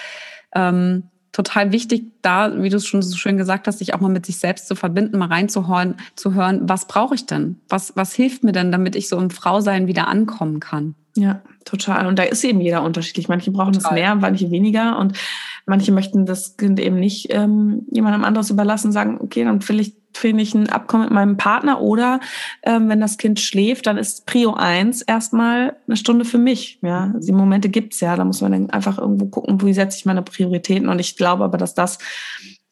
ähm, 0.54 1.10
total 1.36 1.74
wichtig, 1.74 2.06
da, 2.22 2.64
wie 2.64 2.70
du 2.70 2.78
es 2.78 2.88
schon 2.88 3.02
so 3.02 3.18
schön 3.18 3.36
gesagt 3.36 3.68
hast, 3.68 3.80
sich 3.80 3.94
auch 3.94 4.00
mal 4.00 4.10
mit 4.10 4.26
sich 4.26 4.38
selbst 4.38 4.70
zu 4.70 4.76
verbinden, 4.76 5.18
mal 5.18 5.28
reinzuhören, 5.28 5.96
zu 6.16 6.34
hören, 6.34 6.62
was 6.64 6.88
brauche 6.88 7.14
ich 7.14 7.26
denn? 7.26 7.58
Was, 7.68 7.92
was 7.98 8.14
hilft 8.14 8.46
mir 8.46 8.54
denn, 8.54 8.72
damit 8.72 8.96
ich 8.96 9.10
so 9.10 9.18
im 9.18 9.30
Frausein 9.30 9.86
wieder 9.86 10.08
ankommen 10.08 10.62
kann? 10.62 10.96
Ja, 11.18 11.42
total. 11.66 12.08
Und 12.08 12.20
da 12.20 12.24
ist 12.24 12.42
eben 12.46 12.62
jeder 12.62 12.84
unterschiedlich. 12.84 13.28
Manche 13.28 13.52
brauchen 13.52 13.74
total. 13.74 13.90
das 13.90 14.00
mehr, 14.00 14.16
manche 14.16 14.50
weniger. 14.50 14.98
Und 14.98 15.18
manche 15.66 15.92
möchten 15.92 16.26
das 16.26 16.56
Kind 16.56 16.80
eben 16.80 17.02
nicht 17.02 17.28
ähm, 17.32 17.86
jemandem 17.92 18.24
anderes 18.24 18.50
überlassen, 18.50 18.94
sagen, 18.94 19.18
okay, 19.20 19.44
dann 19.44 19.68
will 19.68 19.82
ich 19.82 19.94
finde 20.18 20.44
ich 20.44 20.54
ein 20.54 20.70
Abkommen 20.70 21.04
mit 21.04 21.14
meinem 21.14 21.38
Partner 21.38 21.82
oder 21.82 22.20
ähm, 22.64 22.90
wenn 22.90 23.02
das 23.02 23.18
Kind 23.18 23.40
schläft, 23.40 23.88
dann 23.88 23.98
ist 23.98 24.26
Prio 24.26 24.54
eins 24.54 25.02
erstmal 25.02 25.76
eine 25.88 25.98
Stunde 25.98 26.26
für 26.26 26.38
mich. 26.38 26.80
Ja, 26.82 27.14
die 27.18 27.32
Momente 27.32 27.70
gibt's 27.70 28.00
ja, 28.00 28.16
da 28.16 28.24
muss 28.24 28.42
man 28.42 28.52
dann 28.52 28.70
einfach 28.70 28.98
irgendwo 28.98 29.28
gucken, 29.28 29.62
wo 29.62 29.72
setze 29.72 29.98
ich 29.98 30.06
meine 30.06 30.22
Prioritäten 30.22 30.90
und 30.90 31.00
ich 31.00 31.18
glaube 31.18 31.44
aber, 31.44 31.58
dass 31.58 31.74
das 31.74 32.00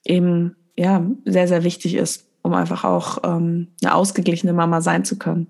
eben 0.06 0.56
ja 0.78 1.06
sehr, 1.26 1.48
sehr 1.48 1.64
wichtig 1.64 1.96
ist, 1.96 2.28
um 2.42 2.54
einfach 2.54 2.84
auch 2.84 3.20
ähm, 3.24 3.70
eine 3.82 3.94
ausgeglichene 3.94 4.54
Mama 4.54 4.82
sein 4.82 5.06
zu 5.06 5.18
können. 5.18 5.48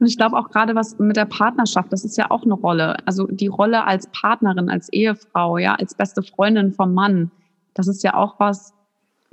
Und 0.00 0.06
ich 0.06 0.16
glaube 0.16 0.36
auch 0.36 0.48
gerade 0.48 0.74
was 0.74 0.98
mit 0.98 1.16
der 1.16 1.26
Partnerschaft, 1.26 1.92
das 1.92 2.04
ist 2.04 2.16
ja 2.16 2.30
auch 2.30 2.42
eine 2.44 2.54
Rolle. 2.54 2.96
Also 3.06 3.26
die 3.26 3.46
Rolle 3.46 3.84
als 3.84 4.06
Partnerin, 4.08 4.68
als 4.68 4.88
Ehefrau, 4.92 5.58
ja, 5.58 5.74
als 5.74 5.94
beste 5.94 6.22
Freundin 6.22 6.72
vom 6.72 6.94
Mann, 6.94 7.30
das 7.74 7.88
ist 7.88 8.02
ja 8.02 8.14
auch 8.14 8.38
was, 8.38 8.72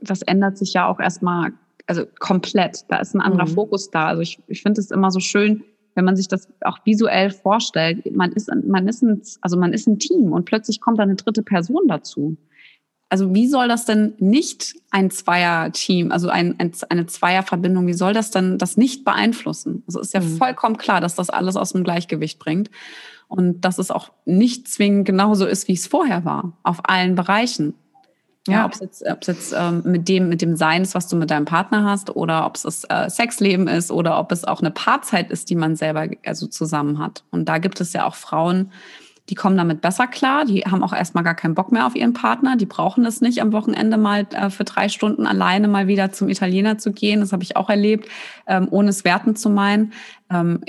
das 0.02 0.22
ändert 0.22 0.58
sich 0.58 0.74
ja 0.74 0.88
auch 0.88 1.00
erstmal, 1.00 1.52
also 1.88 2.04
komplett. 2.20 2.86
Da 2.90 2.98
ist 2.98 3.16
ein 3.16 3.22
anderer 3.22 3.48
mhm. 3.48 3.54
Fokus 3.54 3.92
da. 3.92 4.08
Also 4.08 4.22
ich, 4.22 4.40
ich 4.48 4.62
finde 4.62 4.82
es 4.82 4.92
immer 4.92 5.12
so 5.12 5.20
schön, 5.20 5.64
wenn 5.96 6.06
man 6.06 6.16
sich 6.16 6.28
das 6.28 6.48
auch 6.62 6.80
visuell 6.86 7.32
vorstellt. 7.32 8.12
Man 8.16 8.32
ist, 8.32 8.50
man 8.66 8.88
ist 8.88 9.02
ein, 9.02 9.22
also 9.42 9.58
man 9.58 9.74
ist 9.74 9.88
ein 9.88 10.00
Team 10.00 10.32
und 10.32 10.46
plötzlich 10.46 10.82
kommt 10.82 11.00
da 11.00 11.04
eine 11.04 11.16
dritte 11.16 11.44
Person 11.44 11.88
dazu 11.88 12.38
also 13.10 13.34
wie 13.34 13.48
soll 13.48 13.68
das 13.68 13.86
denn 13.86 14.14
nicht 14.20 14.76
ein 14.92 15.10
Zweier-Team, 15.10 16.12
also 16.12 16.30
ein, 16.30 16.56
ein, 16.60 16.72
eine 16.90 17.08
Zweierverbindung, 17.08 17.88
wie 17.88 17.94
soll 17.94 18.14
das 18.14 18.30
denn 18.30 18.60
das 18.60 18.78
nicht 18.78 19.04
beeinflussen? 19.04 19.84
Also 19.88 20.00
ist 20.00 20.14
ja 20.14 20.22
mhm. 20.22 20.38
vollkommen 20.38 20.78
klar, 20.78 21.02
dass 21.02 21.16
das 21.16 21.32
alles 21.32 21.56
aus 21.56 21.74
dem 21.74 21.84
Gleichgewicht 21.84 22.38
bringt 22.38 22.70
und 23.28 23.62
dass 23.62 23.80
es 23.80 23.90
auch 23.90 24.12
nicht 24.26 24.68
zwingend 24.68 25.06
genauso 25.06 25.46
ist, 25.48 25.68
wie 25.68 25.74
es 25.74 25.88
vorher 25.88 26.24
war, 26.24 26.54
auf 26.64 26.82
allen 26.84 27.16
Bereichen. 27.16 27.74
Ja, 28.52 28.66
ob 28.66 28.74
es 28.74 28.80
jetzt, 28.80 29.04
ob's 29.08 29.28
jetzt 29.28 29.56
ähm, 29.58 29.82
mit 29.86 30.08
dem 30.08 30.30
mit 30.30 30.42
dem 30.42 30.56
Sein 30.56 30.82
ist, 30.82 30.96
was 30.96 31.08
du 31.08 31.16
mit 31.16 31.32
deinem 31.32 31.46
Partner 31.46 31.84
hast, 31.84 32.16
oder 32.16 32.46
ob 32.46 32.56
es 32.56 32.64
das 32.64 32.84
äh, 32.90 33.10
Sexleben 33.10 33.68
ist, 33.68 33.92
oder 33.92 34.20
ob 34.20 34.32
es 34.32 34.46
auch 34.46 34.62
eine 34.62 34.72
Paarzeit 34.72 35.32
ist, 35.32 35.50
die 35.50 35.56
man 35.56 35.76
selber 35.76 36.08
also 36.26 36.48
zusammen 36.48 37.00
hat. 37.00 37.24
Und 37.32 37.50
da 37.50 37.58
gibt 37.58 37.82
es 37.82 37.94
ja 37.94 38.06
auch 38.06 38.16
Frauen, 38.16 38.72
die 39.30 39.36
kommen 39.36 39.58
damit 39.58 39.82
besser 39.82 40.08
klar. 40.08 40.46
Die 40.46 40.62
haben 40.62 40.84
auch 40.84 40.94
erstmal 40.94 41.24
gar 41.24 41.36
keinen 41.36 41.54
Bock 41.54 41.72
mehr 41.72 41.86
auf 41.86 41.96
ihren 41.96 42.14
Partner. 42.14 42.56
Die 42.56 42.66
brauchen 42.66 43.06
es 43.06 43.22
nicht, 43.22 43.42
am 43.42 43.54
Wochenende 43.54 43.98
mal 43.98 44.26
äh, 44.32 44.50
für 44.50 44.64
drei 44.64 44.90
Stunden 44.90 45.28
alleine 45.28 45.68
mal 45.68 45.88
wieder 45.88 46.12
zum 46.12 46.30
Italiener 46.30 46.78
zu 46.78 46.92
gehen. 46.92 47.20
Das 47.20 47.32
habe 47.32 47.44
ich 47.44 47.56
auch 47.56 47.70
erlebt, 47.70 48.10
ähm, 48.48 48.68
ohne 48.72 48.90
es 48.90 49.04
werten 49.04 49.36
zu 49.36 49.50
meinen. 49.50 49.94
Ähm, 50.32 50.62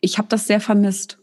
ich 0.00 0.18
habe 0.18 0.28
das 0.28 0.46
sehr 0.46 0.60
vermisst. 0.60 1.18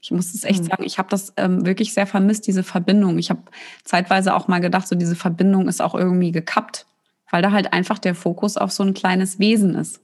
Ich 0.00 0.10
muss 0.10 0.34
es 0.34 0.44
echt 0.44 0.62
mhm. 0.62 0.68
sagen, 0.68 0.82
ich 0.84 0.98
habe 0.98 1.08
das 1.08 1.32
ähm, 1.36 1.66
wirklich 1.66 1.92
sehr 1.92 2.06
vermisst, 2.06 2.46
diese 2.46 2.62
Verbindung. 2.62 3.18
Ich 3.18 3.30
habe 3.30 3.42
zeitweise 3.84 4.34
auch 4.34 4.48
mal 4.48 4.60
gedacht, 4.60 4.86
so 4.86 4.94
diese 4.94 5.16
Verbindung 5.16 5.68
ist 5.68 5.82
auch 5.82 5.94
irgendwie 5.94 6.32
gekappt, 6.32 6.86
weil 7.30 7.42
da 7.42 7.50
halt 7.50 7.72
einfach 7.72 7.98
der 7.98 8.14
Fokus 8.14 8.56
auf 8.56 8.70
so 8.70 8.84
ein 8.84 8.94
kleines 8.94 9.38
Wesen 9.38 9.74
ist. 9.74 10.00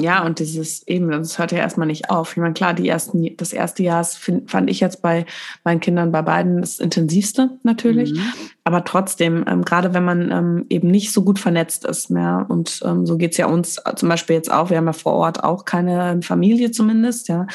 Ja, 0.00 0.24
und 0.24 0.38
dieses 0.38 0.86
eben, 0.88 1.10
das 1.10 1.38
hört 1.38 1.52
ja 1.52 1.58
erstmal 1.58 1.86
nicht 1.86 2.08
auf. 2.08 2.32
Ich 2.32 2.38
meine, 2.38 2.54
klar, 2.54 2.72
die 2.72 2.88
ersten, 2.88 3.36
das 3.36 3.52
erste 3.52 3.82
Jahr 3.82 4.02
find, 4.04 4.50
fand 4.50 4.70
ich 4.70 4.80
jetzt 4.80 5.02
bei 5.02 5.26
meinen 5.64 5.80
Kindern 5.80 6.10
bei 6.10 6.22
beiden 6.22 6.62
das 6.62 6.78
intensivste 6.78 7.50
natürlich. 7.62 8.12
Mhm. 8.12 8.32
Aber 8.64 8.84
trotzdem, 8.84 9.44
ähm, 9.46 9.64
gerade 9.64 9.92
wenn 9.92 10.04
man 10.04 10.30
ähm, 10.32 10.66
eben 10.70 10.88
nicht 10.88 11.12
so 11.12 11.22
gut 11.22 11.38
vernetzt 11.38 11.84
ist 11.84 12.08
mehr, 12.08 12.46
und 12.48 12.80
ähm, 12.84 13.06
so 13.06 13.18
geht's 13.18 13.36
ja 13.36 13.46
uns 13.46 13.80
zum 13.96 14.08
Beispiel 14.08 14.34
jetzt 14.34 14.50
auch, 14.50 14.70
wir 14.70 14.78
haben 14.78 14.86
ja 14.86 14.94
vor 14.94 15.12
Ort 15.12 15.44
auch 15.44 15.66
keine 15.66 16.20
Familie 16.22 16.70
zumindest, 16.70 17.28
ja, 17.28 17.46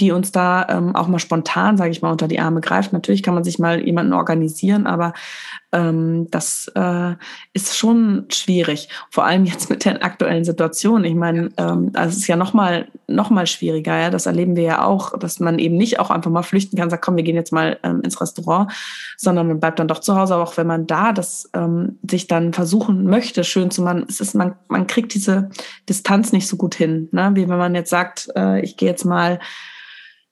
die 0.00 0.10
uns 0.10 0.30
da 0.30 0.66
ähm, 0.68 0.94
auch 0.94 1.08
mal 1.08 1.18
spontan, 1.18 1.76
sage 1.76 1.90
ich 1.90 2.02
mal, 2.02 2.10
unter 2.10 2.28
die 2.28 2.38
Arme 2.38 2.60
greift. 2.60 2.92
Natürlich 2.92 3.22
kann 3.22 3.34
man 3.34 3.44
sich 3.44 3.58
mal 3.58 3.80
jemanden 3.80 4.12
organisieren, 4.12 4.86
aber 4.86 5.14
ähm, 5.72 6.28
das 6.30 6.70
äh, 6.74 7.14
ist 7.54 7.76
schon 7.76 8.26
schwierig. 8.30 8.90
Vor 9.10 9.24
allem 9.24 9.46
jetzt 9.46 9.70
mit 9.70 9.84
der 9.86 10.04
aktuellen 10.04 10.44
Situation. 10.44 11.04
Ich 11.04 11.14
meine, 11.14 11.48
ähm, 11.56 11.92
das 11.92 12.16
ist 12.16 12.26
ja 12.26 12.36
noch 12.36 12.52
mal, 12.52 12.88
noch 13.06 13.30
mal 13.30 13.46
schwieriger. 13.46 13.98
Ja, 13.98 14.10
das 14.10 14.26
erleben 14.26 14.54
wir 14.54 14.64
ja 14.64 14.84
auch, 14.84 15.18
dass 15.18 15.40
man 15.40 15.58
eben 15.58 15.76
nicht 15.76 15.98
auch 15.98 16.10
einfach 16.10 16.30
mal 16.30 16.42
flüchten 16.42 16.76
kann, 16.76 16.90
sagt, 16.90 17.04
komm, 17.04 17.16
wir 17.16 17.24
gehen 17.24 17.36
jetzt 17.36 17.52
mal 17.52 17.78
ähm, 17.82 18.02
ins 18.02 18.20
Restaurant, 18.20 18.70
sondern 19.16 19.48
man 19.48 19.60
bleibt 19.60 19.78
dann 19.78 19.88
doch 19.88 20.00
zu 20.00 20.14
Hause. 20.14 20.34
Aber 20.34 20.44
auch 20.44 20.58
wenn 20.58 20.66
man 20.66 20.86
da 20.86 21.12
das 21.12 21.48
ähm, 21.54 21.98
sich 22.08 22.26
dann 22.26 22.52
versuchen 22.52 23.04
möchte, 23.04 23.44
schön 23.44 23.70
zu 23.70 23.80
machen, 23.80 24.04
es 24.08 24.20
ist 24.20 24.34
man, 24.34 24.56
man 24.68 24.86
kriegt 24.86 25.14
diese 25.14 25.48
Distanz 25.88 26.32
nicht 26.32 26.48
so 26.48 26.58
gut 26.58 26.74
hin, 26.74 27.08
ne? 27.12 27.30
wie 27.34 27.48
wenn 27.48 27.58
man 27.58 27.74
jetzt 27.74 27.90
sagt, 27.90 28.28
äh, 28.36 28.60
ich 28.60 28.76
gehe 28.76 28.90
jetzt 28.90 29.04
mal 29.04 29.38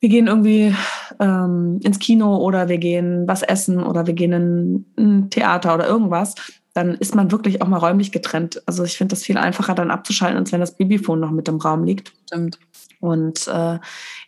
wir 0.05 0.11
gehen 0.11 0.27
irgendwie 0.27 0.75
ähm, 1.19 1.81
ins 1.83 1.99
Kino 1.99 2.37
oder 2.37 2.69
wir 2.69 2.77
gehen 2.77 3.27
was 3.27 3.43
essen 3.43 3.83
oder 3.83 4.07
wir 4.07 4.13
gehen 4.13 4.33
in 4.35 4.85
ein 4.99 5.31
Theater 5.31 5.75
oder 5.75 5.89
irgendwas. 5.89 6.35
dann 6.75 6.93
ist 6.97 7.15
man 7.15 7.31
wirklich 7.33 7.63
auch 7.63 7.69
mal 7.69 7.79
räumlich 7.79 8.13
getrennt. 8.13 8.63
Also 8.67 8.85
ich 8.85 8.99
finde 8.99 9.15
das 9.15 9.23
viel 9.23 9.39
einfacher 9.39 9.75
dann 9.75 9.91
abzuschalten, 9.91 10.37
als 10.37 10.53
wenn 10.53 10.61
das 10.61 10.77
Babyphone 10.77 11.21
noch 11.21 11.31
mit 11.31 11.49
im 11.49 11.57
Raum 11.57 11.85
liegt. 11.85 12.13
Stimmt. 12.27 12.59
Und 13.01 13.49
äh, 13.49 13.79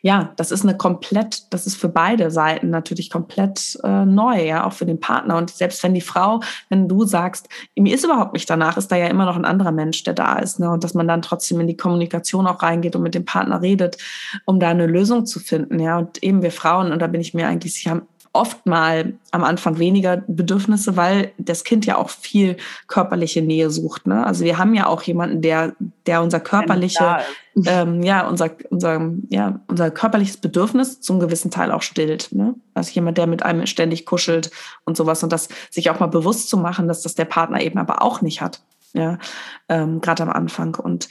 ja, 0.06 0.32
das 0.36 0.52
ist 0.52 0.62
eine 0.62 0.76
komplett, 0.76 1.52
das 1.52 1.66
ist 1.66 1.74
für 1.74 1.88
beide 1.88 2.30
Seiten 2.30 2.70
natürlich 2.70 3.10
komplett 3.10 3.76
äh, 3.82 4.04
neu, 4.04 4.46
ja, 4.46 4.64
auch 4.64 4.72
für 4.72 4.86
den 4.86 5.00
Partner. 5.00 5.36
Und 5.36 5.50
selbst 5.50 5.82
wenn 5.82 5.94
die 5.94 6.00
Frau, 6.00 6.38
wenn 6.68 6.86
du 6.86 7.04
sagst, 7.04 7.48
mir 7.74 7.92
ist 7.92 8.04
überhaupt 8.04 8.32
nicht 8.32 8.48
danach, 8.48 8.76
ist 8.76 8.92
da 8.92 8.96
ja 8.96 9.08
immer 9.08 9.24
noch 9.24 9.34
ein 9.34 9.44
anderer 9.44 9.72
Mensch, 9.72 10.04
der 10.04 10.14
da 10.14 10.38
ist. 10.38 10.60
Ne? 10.60 10.70
Und 10.70 10.84
dass 10.84 10.94
man 10.94 11.08
dann 11.08 11.22
trotzdem 11.22 11.58
in 11.58 11.66
die 11.66 11.76
Kommunikation 11.76 12.46
auch 12.46 12.62
reingeht 12.62 12.94
und 12.94 13.02
mit 13.02 13.16
dem 13.16 13.24
Partner 13.24 13.60
redet, 13.62 13.98
um 14.44 14.60
da 14.60 14.68
eine 14.68 14.86
Lösung 14.86 15.26
zu 15.26 15.40
finden. 15.40 15.80
Ja, 15.80 15.98
und 15.98 16.22
eben 16.22 16.40
wir 16.40 16.52
Frauen, 16.52 16.92
und 16.92 17.02
da 17.02 17.08
bin 17.08 17.20
ich 17.20 17.34
mir 17.34 17.48
eigentlich 17.48 17.74
sicher, 17.74 18.02
oft 18.36 18.66
mal 18.66 19.14
am 19.32 19.42
Anfang 19.42 19.78
weniger 19.78 20.22
Bedürfnisse, 20.28 20.96
weil 20.96 21.32
das 21.38 21.64
Kind 21.64 21.86
ja 21.86 21.96
auch 21.96 22.10
viel 22.10 22.56
körperliche 22.86 23.42
Nähe 23.42 23.70
sucht. 23.70 24.06
Ne? 24.06 24.24
Also 24.24 24.44
wir 24.44 24.58
haben 24.58 24.74
ja 24.74 24.86
auch 24.86 25.02
jemanden, 25.02 25.42
der, 25.42 25.74
der 26.06 26.22
unser 26.22 26.40
körperliche, 26.40 27.18
ähm, 27.66 28.02
ja, 28.02 28.28
unser, 28.28 28.50
unser, 28.70 29.12
ja, 29.30 29.60
unser 29.66 29.90
körperliches 29.90 30.36
Bedürfnis 30.36 31.00
zum 31.00 31.18
gewissen 31.18 31.50
Teil 31.50 31.72
auch 31.72 31.82
stillt. 31.82 32.28
Ne? 32.32 32.54
Also 32.74 32.92
jemand, 32.92 33.18
der 33.18 33.26
mit 33.26 33.42
einem 33.42 33.66
ständig 33.66 34.06
kuschelt 34.06 34.50
und 34.84 34.96
sowas 34.96 35.22
und 35.22 35.32
das 35.32 35.48
sich 35.70 35.90
auch 35.90 35.98
mal 35.98 36.06
bewusst 36.06 36.48
zu 36.48 36.56
machen, 36.58 36.88
dass 36.88 37.02
das 37.02 37.14
der 37.14 37.24
Partner 37.24 37.60
eben 37.60 37.78
aber 37.78 38.02
auch 38.02 38.20
nicht 38.20 38.40
hat. 38.40 38.62
Ja, 38.92 39.18
ähm, 39.68 40.00
gerade 40.00 40.22
am 40.22 40.30
Anfang. 40.30 40.74
Und 40.76 41.08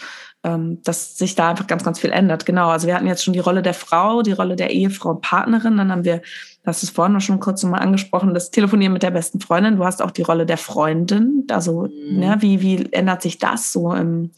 dass 0.83 1.17
sich 1.17 1.35
da 1.35 1.49
einfach 1.49 1.67
ganz, 1.67 1.83
ganz 1.83 1.99
viel 1.99 2.11
ändert. 2.11 2.45
Genau. 2.45 2.69
Also 2.69 2.87
wir 2.87 2.95
hatten 2.95 3.07
jetzt 3.07 3.23
schon 3.23 3.33
die 3.33 3.39
Rolle 3.39 3.61
der 3.61 3.73
Frau, 3.73 4.21
die 4.21 4.31
Rolle 4.31 4.55
der 4.55 4.69
Ehefrau 4.71 5.11
und 5.11 5.21
Partnerin. 5.21 5.77
Dann 5.77 5.91
haben 5.91 6.05
wir, 6.05 6.21
das 6.63 6.83
ist 6.83 6.95
vorhin 6.95 7.13
noch 7.13 7.21
schon 7.21 7.39
kurz 7.39 7.63
mal 7.63 7.79
angesprochen, 7.79 8.33
das 8.33 8.51
Telefonieren 8.51 8.93
mit 8.93 9.03
der 9.03 9.11
besten 9.11 9.39
Freundin. 9.39 9.77
Du 9.77 9.85
hast 9.85 10.01
auch 10.01 10.11
die 10.11 10.21
Rolle 10.21 10.45
der 10.45 10.57
Freundin. 10.57 11.45
Also, 11.49 11.83
mhm. 11.87 12.19
ne, 12.19 12.37
wie, 12.39 12.61
wie 12.61 12.91
ändert 12.91 13.21
sich 13.21 13.39
das 13.39 13.71
so, 13.71 13.93
im, 13.93 14.31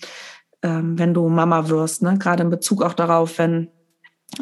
ähm, 0.62 0.98
wenn 0.98 1.14
du 1.14 1.28
Mama 1.28 1.68
wirst? 1.70 2.02
Ne? 2.02 2.18
Gerade 2.18 2.44
in 2.44 2.50
Bezug 2.50 2.84
auch 2.84 2.94
darauf, 2.94 3.38
wenn 3.38 3.70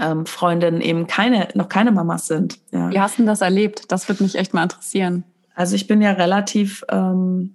ähm, 0.01 0.25
Freundinnen 0.25 0.81
eben 0.81 1.07
keine, 1.07 1.47
noch 1.53 1.69
keine 1.69 1.91
Mamas 1.91 2.27
sind. 2.27 2.59
Ja. 2.71 2.91
Wie 2.91 2.99
hast 2.99 3.19
du 3.19 3.25
das 3.25 3.41
erlebt? 3.41 3.91
Das 3.91 4.07
würde 4.07 4.23
mich 4.23 4.35
echt 4.35 4.53
mal 4.53 4.63
interessieren. 4.63 5.23
Also 5.55 5.75
ich 5.75 5.87
bin 5.87 6.01
ja 6.01 6.11
relativ 6.11 6.83
ähm, 6.89 7.54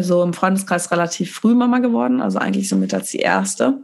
so 0.00 0.22
im 0.22 0.34
Freundeskreis 0.34 0.90
relativ 0.90 1.34
früh 1.34 1.54
Mama 1.54 1.78
geworden, 1.78 2.20
also 2.20 2.38
eigentlich 2.38 2.68
so 2.68 2.76
mit 2.76 2.92
als 2.92 3.10
die 3.10 3.18
erste. 3.18 3.78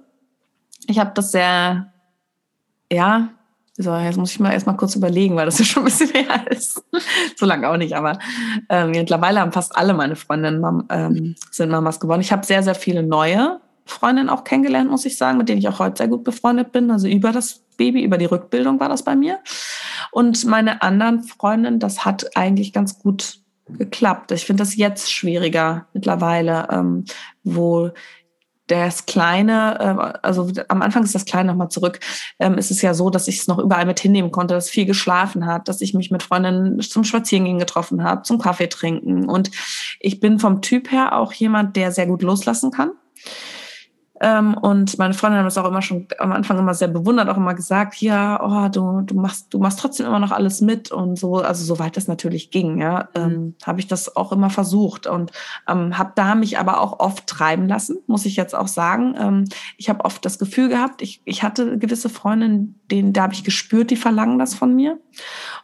Ich 0.87 0.99
habe 0.99 1.13
das 1.15 1.33
sehr, 1.33 1.93
ja, 2.93 3.31
so, 3.77 3.95
jetzt 3.97 4.17
muss 4.17 4.31
ich 4.31 4.39
mal 4.39 4.53
erstmal 4.53 4.77
kurz 4.77 4.95
überlegen, 4.95 5.35
weil 5.35 5.47
das 5.47 5.59
ja 5.61 5.65
schon 5.65 5.83
ein 5.83 5.87
bisschen 5.87 6.11
her 6.11 6.51
ist. 6.51 6.85
so 7.37 7.47
lange 7.47 7.69
auch 7.69 7.77
nicht, 7.77 7.95
aber 7.95 8.19
ähm, 8.69 8.91
mittlerweile 8.91 9.41
haben 9.41 9.53
fast 9.53 9.77
alle 9.77 9.95
meine 9.95 10.17
Freundinnen 10.17 10.61
Mam 10.61 10.87
ähm, 10.91 11.35
sind 11.51 11.71
Mamas 11.71 12.01
geworden. 12.01 12.21
Ich 12.21 12.33
habe 12.33 12.47
sehr, 12.47 12.63
sehr 12.63 12.75
viele 12.75 13.03
neue 13.03 13.61
Freundinnen 13.87 14.31
auch 14.31 14.45
kennengelernt, 14.45 14.91
muss 14.91 15.05
ich 15.05 15.17
sagen, 15.17 15.39
mit 15.39 15.49
denen 15.49 15.59
ich 15.59 15.69
auch 15.69 15.79
heute 15.79 15.99
sehr 15.99 16.09
gut 16.09 16.25
befreundet 16.25 16.73
bin. 16.73 16.91
Also 16.91 17.09
über 17.09 17.33
das 17.33 17.65
Baby, 17.77 18.05
über 18.05 18.17
die 18.17 18.25
Rückbildung 18.25 18.81
war 18.81 18.89
das 18.89 19.03
bei 19.03 19.17
mir. 19.17 19.41
Und 20.11 20.45
meine 20.45 20.81
anderen 20.81 21.23
Freundinnen, 21.23 21.81
das 21.81 22.05
hat 22.05 22.37
eigentlich 22.37 22.73
ganz 22.73 22.99
gut 23.01 23.41
geklappt. 23.69 24.33
Ich 24.33 24.45
finde 24.45 24.62
das 24.62 24.77
jetzt 24.77 25.12
schwieriger 25.12 25.87
mittlerweile, 25.93 26.69
ähm, 26.71 27.05
wo 27.43 27.91
das 28.67 29.05
Kleine, 29.07 29.79
äh, 29.79 30.27
also 30.27 30.51
am 30.69 30.83
Anfang 30.83 31.03
ist 31.03 31.15
das 31.15 31.27
Kleine 31.27 31.51
nochmal 31.51 31.69
zurück, 31.69 32.01
ähm, 32.39 32.55
ist 32.55 32.71
es 32.71 32.81
ja 32.81 32.95
so, 32.95 33.11
dass 33.11 33.29
ich 33.29 33.39
es 33.39 33.47
noch 33.47 33.59
überall 33.59 33.85
mit 33.85 34.01
hinnehmen 34.01 34.31
konnte, 34.31 34.55
dass 34.55 34.71
viel 34.71 34.87
geschlafen 34.87 35.47
hat, 35.47 35.69
dass 35.69 35.81
ich 35.81 35.95
mich 35.95 36.11
mit 36.11 36.23
Freundinnen 36.23 36.81
zum 36.81 37.05
Spazierengehen 37.05 37.59
getroffen 37.59 38.03
habe, 38.03 38.23
zum 38.23 38.39
Kaffee 38.39 38.69
trinken. 38.69 39.29
Und 39.29 39.51
ich 40.01 40.21
bin 40.21 40.39
vom 40.39 40.62
Typ 40.62 40.91
her 40.91 41.17
auch 41.19 41.33
jemand, 41.33 41.77
der 41.77 41.93
sehr 41.93 42.07
gut 42.07 42.23
loslassen 42.23 42.71
kann. 42.71 42.93
Ähm, 44.25 44.55
und 44.55 44.97
meine 44.97 45.12
Freundin 45.12 45.41
hat 45.41 45.47
das 45.47 45.59
auch 45.59 45.68
immer 45.68 45.83
schon 45.83 46.09
am 46.18 46.33
Anfang 46.33 46.59
immer 46.59 46.72
sehr 46.72 46.89
bewundert, 46.89 47.29
auch 47.29 47.37
immer 47.37 47.53
gesagt, 47.53 48.01
ja, 48.01 48.43
oh, 48.43 48.70
du, 48.70 49.03
du 49.03 49.14
machst, 49.20 49.53
du 49.53 49.59
machst 49.59 49.79
trotzdem 49.79 50.07
immer 50.07 50.18
noch 50.18 50.31
alles 50.31 50.62
mit 50.62 50.91
und 50.91 51.18
so, 51.18 51.37
also 51.37 51.62
soweit 51.62 51.99
das 51.99 52.09
natürlich 52.09 52.51
ging, 52.51 52.81
ja, 52.81 53.11
mhm. 53.14 53.22
ähm, 53.22 53.55
habe 53.66 53.81
ich 53.81 53.87
das 53.87 54.16
auch 54.16 54.33
immer 54.33 54.49
versucht 54.49 55.07
und 55.07 55.31
ähm, 55.68 55.99
habe 55.99 56.12
da 56.14 56.37
mich 56.37 56.59
aber 56.59 56.81
auch 56.81 57.01
oft 57.01 57.27
treiben 57.27 57.68
lassen, 57.68 57.99
muss 58.07 58.25
ich 58.25 58.35
jetzt 58.37 58.55
auch 58.55 58.68
sagen. 58.68 59.14
Ähm, 59.18 59.45
ich 59.77 59.91
habe 59.91 60.07
oft 60.07 60.25
das 60.25 60.39
Gefühl 60.39 60.70
gehabt, 60.70 61.03
ich, 61.03 61.20
ich 61.27 61.43
hatte 61.43 61.77
gewisse 61.77 62.09
Freundinnen, 62.09 62.81
denen 62.91 63.12
da 63.12 63.25
habe 63.25 63.35
ich 63.35 63.45
gespürt, 63.45 63.91
die 63.91 63.97
verlangen 63.97 64.39
das 64.39 64.55
von 64.55 64.75
mir 64.75 64.99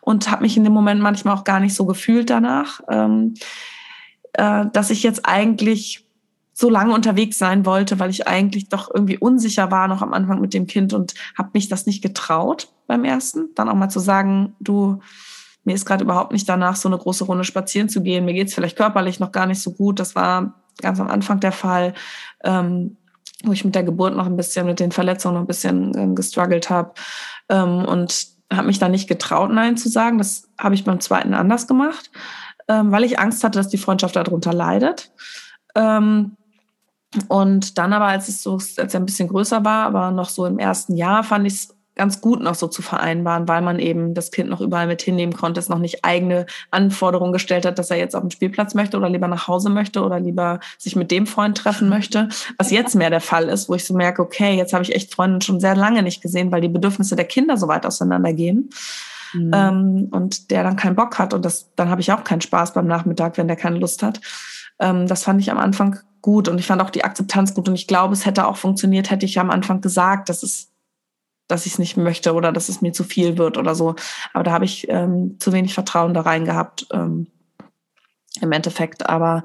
und 0.03 0.31
habe 0.31 0.43
mich 0.43 0.59
in 0.59 0.65
dem 0.65 0.75
Moment 0.75 1.01
manchmal 1.01 1.35
auch 1.35 1.45
gar 1.45 1.61
nicht 1.61 1.75
so 1.75 1.87
gefühlt 1.87 2.29
danach, 2.29 2.83
ähm, 2.91 3.33
äh, 4.35 4.67
dass 4.71 4.91
ich 4.91 5.03
jetzt 5.03 5.25
eigentlich 5.25 6.10
so 6.61 6.69
lange 6.69 6.93
unterwegs 6.93 7.39
sein 7.39 7.65
wollte, 7.65 7.99
weil 7.99 8.11
ich 8.11 8.29
eigentlich 8.29 8.69
doch 8.69 8.91
irgendwie 8.93 9.17
unsicher 9.17 9.71
war 9.71 9.89
noch 9.89 10.03
am 10.03 10.13
Anfang 10.13 10.43
mit 10.43 10.53
dem 10.53 10.67
Kind 10.67 10.93
und 10.93 11.15
habe 11.37 11.51
mich 11.55 11.71
das 11.71 11.87
nicht 11.87 12.03
getraut 12.03 12.69
beim 12.87 13.05
ersten. 13.05 13.49
Dann 13.55 13.71
auch 13.71 13.75
mal 13.75 13.89
zu 13.89 13.99
sagen, 13.99 14.55
du, 14.61 15.01
mir 15.65 15.75
ist 15.75 15.87
gerade 15.87 16.05
überhaupt 16.05 16.33
nicht 16.33 16.47
danach, 16.47 16.77
so 16.77 16.87
eine 16.91 16.99
große 16.99 17.25
Runde 17.25 17.45
spazieren 17.45 17.89
zu 17.89 18.03
gehen. 18.03 18.27
Mir 18.27 18.35
geht's 18.35 18.53
vielleicht 18.53 18.77
körperlich 18.77 19.21
noch 19.21 19.33
gar 19.33 19.47
nicht 19.47 19.63
so 19.63 19.73
gut. 19.73 19.99
Das 19.99 20.15
war 20.15 20.61
ganz 20.83 21.01
am 21.01 21.09
Anfang 21.09 21.41
der 21.41 21.53
Fall, 21.53 21.95
ähm, 22.45 22.99
wo 23.43 23.53
ich 23.53 23.65
mit 23.65 23.75
der 23.75 23.83
Geburt 23.85 24.15
noch 24.15 24.27
ein 24.27 24.37
bisschen, 24.37 24.67
mit 24.67 24.81
den 24.81 24.93
Verletzungen 24.93 25.37
noch 25.37 25.41
ein 25.41 25.47
bisschen 25.47 25.97
ähm, 25.97 26.15
gestruggelt 26.15 26.69
habe 26.69 26.93
ähm, 27.49 27.87
und 27.87 28.27
habe 28.53 28.67
mich 28.67 28.79
da 28.79 28.91
nicht 28.91 29.09
getraut, 29.09 29.51
Nein 29.51 29.79
zu 29.79 29.89
sagen. 29.89 30.19
Das 30.19 30.47
habe 30.59 30.75
ich 30.75 30.85
beim 30.85 31.01
zweiten 31.01 31.33
anders 31.33 31.67
gemacht, 31.67 32.11
ähm, 32.69 32.93
weil 32.93 33.05
ich 33.05 33.19
Angst 33.19 33.45
hatte, 33.45 33.59
dass 33.59 33.69
die 33.69 33.79
Freundschaft 33.79 34.17
darunter 34.17 34.53
leidet. 34.53 35.11
Ähm, 35.75 36.37
und 37.29 37.79
dann 37.79 37.93
aber, 37.93 38.07
als 38.07 38.29
es 38.29 38.43
so, 38.43 38.55
als 38.55 38.77
er 38.77 39.01
ein 39.01 39.07
bisschen 39.07 39.29
größer 39.29 39.65
war, 39.65 39.87
aber 39.87 40.11
noch 40.11 40.29
so 40.29 40.47
im 40.47 40.59
ersten 40.59 40.97
Jahr, 40.97 41.25
fand 41.25 41.47
ich 41.47 41.55
es 41.55 41.77
ganz 41.97 42.21
gut 42.21 42.41
noch 42.41 42.55
so 42.55 42.67
zu 42.67 42.81
vereinbaren, 42.81 43.47
weil 43.47 43.61
man 43.61 43.79
eben 43.79 44.15
das 44.15 44.31
Kind 44.31 44.49
noch 44.49 44.63
überall 44.63 44.87
mit 44.87 45.03
hinnehmen 45.03 45.35
konnte, 45.35 45.61
es 45.61 45.69
noch 45.69 45.79
nicht 45.79 46.03
eigene 46.03 46.47
Anforderungen 46.71 47.33
gestellt 47.33 47.67
hat, 47.67 47.79
dass 47.79 47.91
er 47.91 47.99
jetzt 47.99 48.17
auf 48.17 48.23
den 48.23 48.31
Spielplatz 48.31 48.75
möchte 48.75 48.97
oder 48.97 49.11
lieber 49.11 49.29
nach 49.29 49.49
Hause 49.49 49.69
möchte 49.69 50.03
oder 50.03 50.19
lieber 50.19 50.61
sich 50.79 50.97
mit 50.97 51.11
dem 51.11 51.27
Freund 51.27 51.59
treffen 51.59 51.91
möchte, 51.91 52.31
was 52.57 52.71
jetzt 52.71 52.95
mehr 52.95 53.11
der 53.11 53.21
Fall 53.21 53.51
ist, 53.51 53.69
wo 53.69 53.75
ich 53.75 53.85
so 53.85 53.93
merke, 53.93 54.23
okay, 54.23 54.57
jetzt 54.57 54.73
habe 54.73 54.83
ich 54.83 54.95
echt 54.95 55.13
Freunde 55.13 55.45
schon 55.45 55.61
sehr 55.61 55.77
lange 55.77 56.03
nicht 56.03 56.23
gesehen, 56.23 56.51
weil 56.53 56.63
die 56.63 56.69
Bedürfnisse 56.69 57.17
der 57.17 57.27
Kinder 57.27 57.59
so 57.59 57.69
weit 57.69 57.85
auseinandergehen. 57.85 58.71
Mhm. 59.35 59.51
Ähm, 59.55 60.09
und 60.11 60.51
der 60.51 60.63
dann 60.63 60.77
keinen 60.77 60.97
Bock 60.97 61.19
hat 61.19 61.35
und 61.35 61.45
das, 61.45 61.69
dann 61.77 61.91
habe 61.91 62.01
ich 62.01 62.13
auch 62.13 62.25
keinen 62.25 62.41
Spaß 62.41 62.73
beim 62.73 62.87
Nachmittag, 62.87 63.37
wenn 63.37 63.47
der 63.47 63.57
keine 63.57 63.79
Lust 63.79 64.03
hat. 64.03 64.21
Ähm, 64.81 65.07
das 65.07 65.25
fand 65.25 65.41
ich 65.41 65.51
am 65.51 65.59
Anfang 65.59 66.01
gut 66.23 66.49
und 66.49 66.59
ich 66.59 66.67
fand 66.67 66.83
auch 66.83 66.91
die 66.91 67.05
Akzeptanz 67.05 67.55
gut 67.55 67.69
und 67.69 67.75
ich 67.75 67.87
glaube, 67.87 68.15
es 68.15 68.27
hätte 68.27 68.47
auch 68.47 68.57
funktioniert, 68.57 69.11
hätte 69.11 69.27
ich 69.27 69.39
am 69.39 69.51
Anfang 69.51 69.81
gesagt, 69.81 70.29
dass 70.29 70.43
es, 70.43 70.71
dass 71.49 71.67
ich 71.67 71.73
es 71.73 71.79
nicht 71.79 71.97
möchte 71.97 72.35
oder 72.35 72.53
dass 72.53 72.69
es 72.69 72.81
mir 72.81 72.93
zu 72.93 73.05
viel 73.05 73.39
wird 73.39 73.57
oder 73.59 73.75
so. 73.75 73.95
Aber 74.33 74.45
da 74.45 74.53
habe 74.53 74.65
ich 74.65 74.89
ähm, 74.89 75.37
zu 75.39 75.53
wenig 75.53 75.75
Vertrauen 75.75 76.15
da 76.15 76.23
rein 76.23 76.45
gehabt 76.45 76.87
ähm, 76.93 77.29
im 78.41 78.53
Endeffekt. 78.53 79.09
Aber 79.09 79.45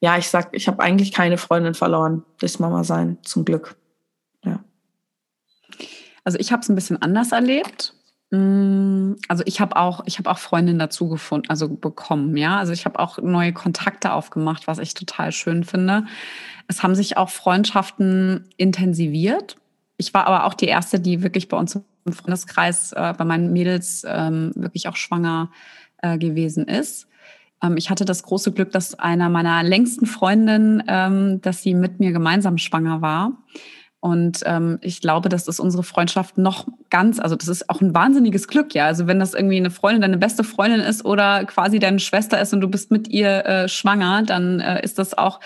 ja, 0.00 0.16
ich 0.16 0.28
sag, 0.28 0.50
ich 0.52 0.68
habe 0.68 0.82
eigentlich 0.82 1.12
keine 1.12 1.38
Freundin 1.38 1.74
verloren 1.74 2.24
durchs 2.38 2.58
Mama 2.58 2.84
sein, 2.84 3.18
zum 3.22 3.44
Glück. 3.44 3.76
Ja. 4.44 4.60
Also 6.24 6.38
ich 6.38 6.52
habe 6.52 6.62
es 6.62 6.68
ein 6.68 6.74
bisschen 6.74 7.00
anders 7.02 7.32
erlebt. 7.32 7.94
Mm, 8.30 9.14
also 9.28 9.42
ich 9.46 9.60
habe 9.60 9.76
auch, 9.76 10.02
ich 10.06 10.18
habe 10.18 10.30
auch 10.30 10.38
Freundinnen 10.38 10.78
dazu 10.78 11.08
gefunden, 11.08 11.48
also 11.48 11.68
bekommen, 11.68 12.36
ja. 12.36 12.58
Also 12.58 12.72
ich 12.72 12.84
habe 12.84 12.98
auch 12.98 13.18
neue 13.18 13.52
Kontakte 13.52 14.12
aufgemacht, 14.12 14.66
was 14.66 14.78
ich 14.78 14.94
total 14.94 15.32
schön 15.32 15.64
finde. 15.64 16.06
Es 16.66 16.82
haben 16.82 16.94
sich 16.94 17.16
auch 17.16 17.30
Freundschaften 17.30 18.48
intensiviert. 18.56 19.56
Ich 19.96 20.12
war 20.14 20.26
aber 20.26 20.44
auch 20.44 20.54
die 20.54 20.66
erste, 20.66 21.00
die 21.00 21.22
wirklich 21.22 21.48
bei 21.48 21.56
uns 21.56 21.80
im 22.04 22.12
Freundeskreis, 22.12 22.92
äh, 22.92 23.14
bei 23.16 23.24
meinen 23.24 23.52
Mädels 23.52 24.04
ähm, 24.06 24.52
wirklich 24.54 24.88
auch 24.88 24.96
schwanger 24.96 25.50
äh, 26.02 26.18
gewesen 26.18 26.66
ist. 26.66 27.08
Ähm, 27.62 27.76
ich 27.76 27.90
hatte 27.90 28.04
das 28.04 28.22
große 28.22 28.52
Glück, 28.52 28.70
dass 28.72 28.94
einer 28.98 29.28
meiner 29.28 29.62
längsten 29.62 30.06
Freundinnen, 30.06 30.82
ähm, 30.86 31.40
dass 31.40 31.62
sie 31.62 31.74
mit 31.74 31.98
mir 32.00 32.12
gemeinsam 32.12 32.58
schwanger 32.58 33.00
war. 33.00 33.32
Und 34.00 34.42
ähm, 34.46 34.78
ich 34.80 35.00
glaube, 35.00 35.28
dass 35.28 35.44
das 35.44 35.58
unsere 35.58 35.82
Freundschaft 35.82 36.38
noch 36.38 36.68
ganz, 36.88 37.18
also 37.18 37.34
das 37.34 37.48
ist 37.48 37.68
auch 37.68 37.80
ein 37.80 37.94
wahnsinniges 37.94 38.46
Glück, 38.46 38.72
ja. 38.72 38.86
Also 38.86 39.08
wenn 39.08 39.18
das 39.18 39.34
irgendwie 39.34 39.56
eine 39.56 39.70
Freundin, 39.70 40.02
deine 40.02 40.18
beste 40.18 40.44
Freundin 40.44 40.80
ist 40.80 41.04
oder 41.04 41.44
quasi 41.46 41.80
deine 41.80 41.98
Schwester 41.98 42.40
ist 42.40 42.52
und 42.52 42.60
du 42.60 42.68
bist 42.68 42.92
mit 42.92 43.08
ihr 43.08 43.44
äh, 43.44 43.68
schwanger, 43.68 44.22
dann 44.22 44.60
äh, 44.60 44.84
ist 44.84 45.00
das 45.00 45.18
auch 45.18 45.40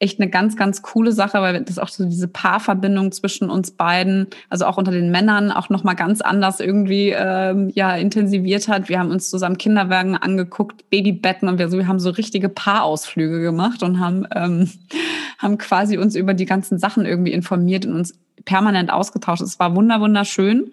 echt 0.00 0.20
eine 0.20 0.28
ganz, 0.28 0.56
ganz 0.56 0.82
coole 0.82 1.12
Sache, 1.12 1.40
weil 1.40 1.62
das 1.62 1.78
auch 1.78 1.88
so 1.88 2.04
diese 2.04 2.26
Paarverbindung 2.26 3.12
zwischen 3.12 3.48
uns 3.48 3.70
beiden, 3.70 4.26
also 4.50 4.66
auch 4.66 4.76
unter 4.76 4.90
den 4.90 5.10
Männern, 5.10 5.52
auch 5.52 5.68
nochmal 5.68 5.94
ganz 5.94 6.20
anders 6.20 6.60
irgendwie 6.60 7.10
ähm, 7.16 7.70
ja 7.74 7.94
intensiviert 7.94 8.68
hat. 8.68 8.88
Wir 8.88 8.98
haben 8.98 9.10
uns 9.10 9.30
zusammen 9.30 9.56
Kinderwagen 9.56 10.16
angeguckt, 10.16 10.90
Babybetten 10.90 11.48
und 11.48 11.58
wir, 11.58 11.68
so, 11.68 11.78
wir 11.78 11.86
haben 11.86 12.00
so 12.00 12.10
richtige 12.10 12.48
Paarausflüge 12.48 13.40
gemacht 13.40 13.82
und 13.82 14.00
haben, 14.00 14.26
ähm, 14.34 14.70
haben 15.38 15.58
quasi 15.58 15.96
uns 15.96 16.16
über 16.16 16.34
die 16.34 16.46
ganzen 16.46 16.78
Sachen 16.78 17.06
irgendwie 17.06 17.32
informiert 17.32 17.86
und 17.86 17.94
uns 17.94 18.18
permanent 18.44 18.92
ausgetauscht. 18.92 19.42
Es 19.42 19.60
war 19.60 19.76
wunder 19.76 20.00
wunderschön. 20.00 20.72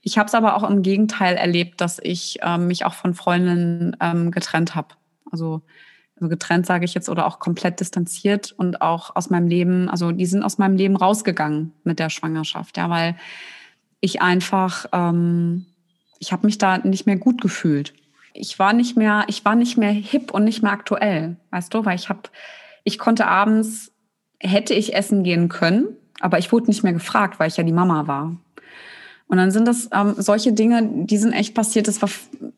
Ich 0.00 0.18
habe 0.18 0.26
es 0.26 0.34
aber 0.34 0.56
auch 0.56 0.68
im 0.68 0.82
Gegenteil 0.82 1.36
erlebt, 1.36 1.80
dass 1.80 2.00
ich 2.02 2.38
ähm, 2.42 2.66
mich 2.66 2.84
auch 2.84 2.94
von 2.94 3.14
Freundinnen 3.14 3.96
ähm, 4.00 4.30
getrennt 4.30 4.74
habe. 4.74 4.88
Also 5.30 5.62
getrennt 6.28 6.66
sage 6.66 6.84
ich 6.84 6.94
jetzt 6.94 7.08
oder 7.08 7.26
auch 7.26 7.38
komplett 7.38 7.80
distanziert 7.80 8.52
und 8.52 8.82
auch 8.82 9.16
aus 9.16 9.30
meinem 9.30 9.48
Leben, 9.48 9.88
also 9.88 10.12
die 10.12 10.26
sind 10.26 10.42
aus 10.42 10.58
meinem 10.58 10.76
Leben 10.76 10.96
rausgegangen 10.96 11.72
mit 11.84 11.98
der 11.98 12.10
Schwangerschaft, 12.10 12.76
ja, 12.76 12.90
weil 12.90 13.16
ich 14.00 14.20
einfach, 14.20 14.86
ähm, 14.92 15.66
ich 16.18 16.32
habe 16.32 16.46
mich 16.46 16.58
da 16.58 16.78
nicht 16.78 17.06
mehr 17.06 17.16
gut 17.16 17.40
gefühlt. 17.40 17.94
Ich 18.34 18.58
war 18.58 18.72
nicht 18.72 18.96
mehr, 18.96 19.24
ich 19.28 19.44
war 19.44 19.54
nicht 19.54 19.78
mehr 19.78 19.92
hip 19.92 20.32
und 20.32 20.44
nicht 20.44 20.62
mehr 20.62 20.72
aktuell, 20.72 21.36
weißt 21.50 21.72
du, 21.72 21.84
weil 21.84 21.96
ich 21.96 22.08
habe, 22.08 22.22
ich 22.84 22.98
konnte 22.98 23.26
abends, 23.26 23.92
hätte 24.40 24.74
ich 24.74 24.94
essen 24.94 25.22
gehen 25.22 25.48
können, 25.48 25.96
aber 26.20 26.38
ich 26.38 26.52
wurde 26.52 26.66
nicht 26.66 26.82
mehr 26.82 26.92
gefragt, 26.92 27.38
weil 27.38 27.48
ich 27.48 27.56
ja 27.56 27.64
die 27.64 27.72
Mama 27.72 28.06
war. 28.06 28.36
Und 29.28 29.38
dann 29.38 29.50
sind 29.50 29.66
das 29.66 29.88
ähm, 29.94 30.14
solche 30.18 30.52
Dinge, 30.52 31.06
die 31.06 31.16
sind 31.16 31.32
echt 31.32 31.54
passiert. 31.54 31.88
Es 31.88 32.02
war 32.02 32.10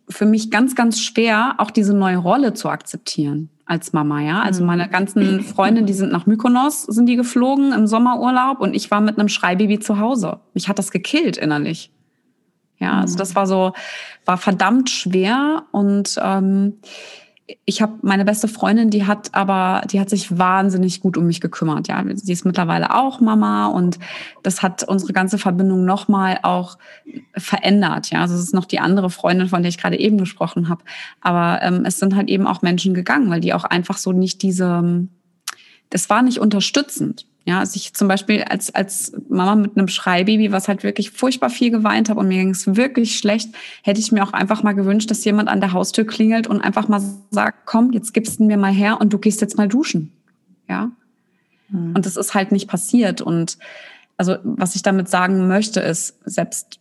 für 0.09 0.27
mich 0.27 0.51
ganz, 0.51 0.75
ganz 0.75 1.01
schwer, 1.01 1.55
auch 1.59 1.71
diese 1.71 1.95
neue 1.95 2.17
Rolle 2.17 2.55
zu 2.55 2.69
akzeptieren 2.69 3.51
als 3.67 3.93
Mama, 3.93 4.21
ja. 4.21 4.43
Also 4.43 4.63
mhm. 4.63 4.67
meine 4.67 4.89
ganzen 4.89 5.41
Freunde, 5.43 5.83
die 5.83 5.93
sind 5.93 6.13
nach 6.13 6.27
Mykonos, 6.27 6.83
sind 6.83 7.07
die 7.07 7.17
geflogen 7.17 7.73
im 7.73 7.87
Sommerurlaub 7.87 8.61
und 8.61 8.75
ich 8.75 8.91
war 8.91 9.01
mit 9.01 9.19
einem 9.19 9.29
Schreibaby 9.29 9.79
zu 9.79 9.99
Hause. 9.99 10.41
Mich 10.53 10.69
hat 10.69 10.79
das 10.79 10.91
gekillt 10.91 11.37
innerlich. 11.37 11.91
Ja, 12.79 13.01
also 13.01 13.15
mhm. 13.15 13.19
das 13.19 13.35
war 13.35 13.47
so, 13.47 13.73
war 14.25 14.37
verdammt 14.37 14.91
schwer 14.91 15.65
und 15.73 16.19
ähm, 16.23 16.79
ich 17.67 17.83
habe 17.83 17.95
meine 18.01 18.25
beste 18.25 18.49
Freundin, 18.49 18.89
die 18.89 19.07
hat 19.07 19.35
aber, 19.35 19.83
die 19.91 20.01
hat 20.01 20.09
sich 20.09 20.39
wahnsinnig 20.39 21.01
gut 21.01 21.19
um 21.19 21.27
mich 21.27 21.43
gekümmert. 21.43 21.89
Ja, 21.89 22.03
sie 22.15 22.33
ist 22.33 22.47
mittlerweile 22.47 22.95
auch 22.95 23.21
Mama 23.21 23.67
und 23.67 23.99
das 24.43 24.63
hat 24.63 24.83
unsere 24.83 25.13
ganze 25.13 25.37
Verbindung 25.37 25.85
nochmal 25.85 26.39
auch 26.43 26.79
verändert. 27.37 28.11
Ja, 28.11 28.23
also 28.23 28.35
es 28.35 28.41
ist 28.41 28.55
noch 28.55 28.65
die 28.65 28.81
andere 28.81 29.11
Freundin, 29.11 29.49
von 29.49 29.63
der 29.63 29.69
ich 29.69 29.79
gerade 29.79 29.99
eben 29.99 30.17
gesprochen 30.17 30.71
habe. 30.71 30.85
Aber 31.21 31.61
ähm, 31.63 31.85
es 31.85 31.99
sind 31.99 32.17
halt 32.17 32.31
eben 32.31 32.47
auch 32.47 32.63
Menschen 32.63 32.95
gegangen, 32.95 33.29
weil 33.29 33.41
die 33.41 33.53
auch 33.53 33.65
einfach 33.65 33.99
so 33.99 34.13
nicht 34.13 34.41
diese, 34.41 35.07
das 35.91 36.09
war 36.09 36.23
nicht 36.23 36.39
unterstützend. 36.39 37.27
Ja, 37.47 37.59
also 37.59 37.77
ich 37.77 37.93
zum 37.93 38.09
Beispiel 38.09 38.43
als, 38.43 38.75
als 38.75 39.13
Mama 39.29 39.55
mit 39.55 39.77
einem 39.77 39.89
Schreibaby, 39.89 40.51
was 40.51 40.67
halt 40.67 40.83
wirklich 40.83 41.11
furchtbar 41.11 41.51
viel 41.51 41.71
geweint 41.71 42.09
habe 42.09 42.21
und 42.21 42.29
mir 42.29 42.39
ging 42.39 42.51
es 42.51 42.75
wirklich 42.77 43.19
schlecht, 43.19 43.51
hätte 43.83 44.01
ich 44.01 44.13
mir 44.13 44.25
auch 44.25 44.33
einfach 44.33 44.63
mal 44.63 44.73
gewünscht, 44.73 45.11
dass 45.11 45.25
jemand 45.27 45.51
an 45.51 45.61
der 45.61 45.73
Haustür 45.73 46.07
klingelt 46.07 46.47
und 46.47 46.63
einfach 46.63 46.89
mal 46.89 47.03
sagt, 47.31 47.67
komm, 47.67 47.93
jetzt 47.93 48.15
gibst 48.15 48.41
du 48.41 48.45
mir 48.45 48.57
mal 48.57 48.73
her 48.73 48.99
und 48.99 49.13
du 49.13 49.19
gehst 49.19 49.43
jetzt 49.43 49.59
mal 49.59 49.69
duschen. 49.69 50.11
Ja. 50.69 50.91
Mhm. 51.69 51.95
Und 51.95 52.07
das 52.07 52.17
ist 52.17 52.35
halt 52.35 52.51
nicht 52.51 52.67
passiert. 52.67 53.21
Und 53.21 53.59
also, 54.17 54.37
was 54.43 54.75
ich 54.75 54.83
damit 54.83 55.11
sagen 55.11 55.47
möchte, 55.47 55.81
ist, 55.81 56.17
selbst 56.25 56.81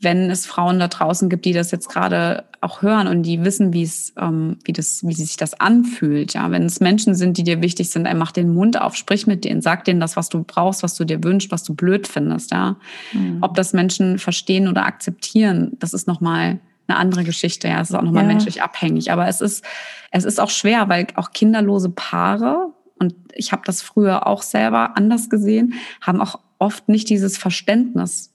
wenn 0.00 0.30
es 0.30 0.46
Frauen 0.46 0.78
da 0.78 0.88
draußen 0.88 1.28
gibt, 1.28 1.44
die 1.44 1.52
das 1.52 1.70
jetzt 1.70 1.88
gerade 1.88 2.44
auch 2.60 2.82
hören 2.82 3.06
und 3.06 3.22
die 3.22 3.44
wissen, 3.44 3.72
wie 3.72 3.82
es, 3.82 4.12
ähm, 4.18 4.58
wie 4.64 4.72
das, 4.72 5.06
wie 5.06 5.14
sich 5.14 5.36
das 5.36 5.58
anfühlt. 5.58 6.34
Ja, 6.34 6.50
wenn 6.50 6.64
es 6.64 6.80
Menschen 6.80 7.14
sind, 7.14 7.38
die 7.38 7.44
dir 7.44 7.62
wichtig 7.62 7.90
sind, 7.90 8.06
ey, 8.06 8.14
mach 8.14 8.32
den 8.32 8.52
Mund 8.52 8.80
auf, 8.80 8.94
sprich 8.94 9.26
mit 9.26 9.44
denen, 9.44 9.62
sag 9.62 9.84
denen 9.84 10.00
das, 10.00 10.16
was 10.16 10.28
du 10.28 10.44
brauchst, 10.44 10.82
was 10.82 10.94
du 10.96 11.04
dir 11.04 11.24
wünschst, 11.24 11.50
was 11.50 11.62
du 11.62 11.74
blöd 11.74 12.06
findest. 12.06 12.50
Ja, 12.50 12.76
mhm. 13.12 13.38
ob 13.40 13.54
das 13.54 13.72
Menschen 13.72 14.18
verstehen 14.18 14.68
oder 14.68 14.84
akzeptieren, 14.84 15.72
das 15.78 15.94
ist 15.94 16.06
nochmal 16.06 16.60
eine 16.86 16.98
andere 16.98 17.24
Geschichte. 17.24 17.68
Ja, 17.68 17.80
es 17.80 17.90
ist 17.90 17.96
auch 17.96 18.02
nochmal 18.02 18.24
ja. 18.24 18.28
menschlich 18.28 18.62
abhängig. 18.62 19.10
Aber 19.12 19.26
es 19.28 19.40
ist, 19.40 19.64
es 20.10 20.24
ist 20.24 20.40
auch 20.40 20.50
schwer, 20.50 20.88
weil 20.90 21.06
auch 21.14 21.30
kinderlose 21.32 21.88
Paare 21.88 22.72
und 22.98 23.14
ich 23.32 23.52
habe 23.52 23.62
das 23.64 23.80
früher 23.80 24.26
auch 24.26 24.42
selber 24.42 24.96
anders 24.96 25.30
gesehen, 25.30 25.74
haben 26.00 26.20
auch 26.20 26.38
oft 26.58 26.88
nicht 26.88 27.08
dieses 27.08 27.38
Verständnis 27.38 28.33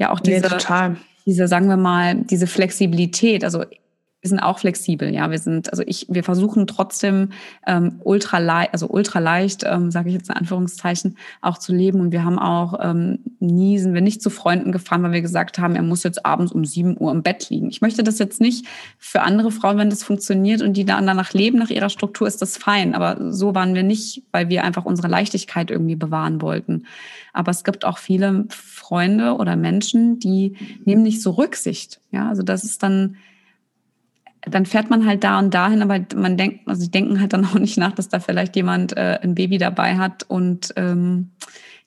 ja 0.00 0.10
auch 0.10 0.18
diese, 0.18 0.48
nee, 0.48 0.96
diese, 1.26 1.46
sagen 1.46 1.68
wir 1.68 1.76
mal, 1.76 2.16
diese 2.16 2.48
Flexibilität. 2.48 3.44
Also 3.44 3.64
wir 4.22 4.28
sind 4.28 4.40
auch 4.40 4.58
flexibel, 4.58 5.12
ja. 5.14 5.30
Wir 5.30 5.38
sind, 5.38 5.70
also 5.70 5.82
ich, 5.86 6.06
wir 6.10 6.22
versuchen 6.22 6.66
trotzdem 6.66 7.30
ähm, 7.66 8.00
ultra 8.04 8.38
leicht, 8.38 8.74
also 8.74 8.86
ultra 8.88 9.18
leicht, 9.18 9.64
ähm, 9.64 9.90
sage 9.90 10.10
ich 10.10 10.14
jetzt 10.14 10.28
in 10.28 10.36
Anführungszeichen, 10.36 11.16
auch 11.40 11.56
zu 11.56 11.72
leben. 11.72 12.00
Und 12.00 12.12
wir 12.12 12.22
haben 12.22 12.38
auch 12.38 12.78
ähm, 12.82 13.20
nie 13.38 13.78
sind 13.78 13.94
wir 13.94 14.02
nicht 14.02 14.20
zu 14.20 14.28
Freunden 14.28 14.72
gefahren, 14.72 15.02
weil 15.02 15.12
wir 15.12 15.22
gesagt 15.22 15.58
haben, 15.58 15.74
er 15.74 15.82
muss 15.82 16.02
jetzt 16.02 16.26
abends 16.26 16.52
um 16.52 16.66
sieben 16.66 16.96
Uhr 16.98 17.12
im 17.12 17.22
Bett 17.22 17.48
liegen. 17.48 17.70
Ich 17.70 17.80
möchte 17.80 18.02
das 18.02 18.18
jetzt 18.18 18.42
nicht 18.42 18.66
für 18.98 19.22
andere 19.22 19.50
Frauen, 19.50 19.78
wenn 19.78 19.88
das 19.88 20.02
funktioniert 20.02 20.60
und 20.60 20.74
die 20.74 20.84
dann 20.84 21.06
danach 21.06 21.32
leben 21.32 21.58
nach 21.58 21.70
ihrer 21.70 21.88
Struktur, 21.88 22.28
ist 22.28 22.42
das 22.42 22.58
fein. 22.58 22.94
Aber 22.94 23.32
so 23.32 23.54
waren 23.54 23.74
wir 23.74 23.84
nicht, 23.84 24.22
weil 24.32 24.50
wir 24.50 24.64
einfach 24.64 24.84
unsere 24.84 25.08
Leichtigkeit 25.08 25.70
irgendwie 25.70 25.96
bewahren 25.96 26.42
wollten. 26.42 26.84
Aber 27.32 27.50
es 27.50 27.64
gibt 27.64 27.84
auch 27.84 27.98
viele 27.98 28.46
Freunde 28.48 29.34
oder 29.34 29.56
Menschen, 29.56 30.18
die 30.18 30.56
nehmen 30.84 31.02
nicht 31.02 31.22
so 31.22 31.32
Rücksicht. 31.32 32.00
Ja, 32.10 32.28
also 32.28 32.42
das 32.42 32.64
ist 32.64 32.82
dann 32.82 33.16
dann 34.42 34.64
fährt 34.64 34.90
man 34.90 35.06
halt 35.06 35.22
da 35.22 35.38
und 35.38 35.52
dahin, 35.52 35.82
aber 35.82 36.00
man 36.14 36.36
denkt, 36.36 36.66
also 36.66 36.80
sie 36.80 36.90
denken 36.90 37.20
halt 37.20 37.32
dann 37.32 37.44
auch 37.46 37.58
nicht 37.58 37.76
nach, 37.76 37.92
dass 37.92 38.08
da 38.08 38.20
vielleicht 38.20 38.56
jemand 38.56 38.96
äh, 38.96 39.18
ein 39.22 39.34
Baby 39.34 39.58
dabei 39.58 39.96
hat 39.98 40.24
und 40.28 40.72
ähm, 40.76 41.30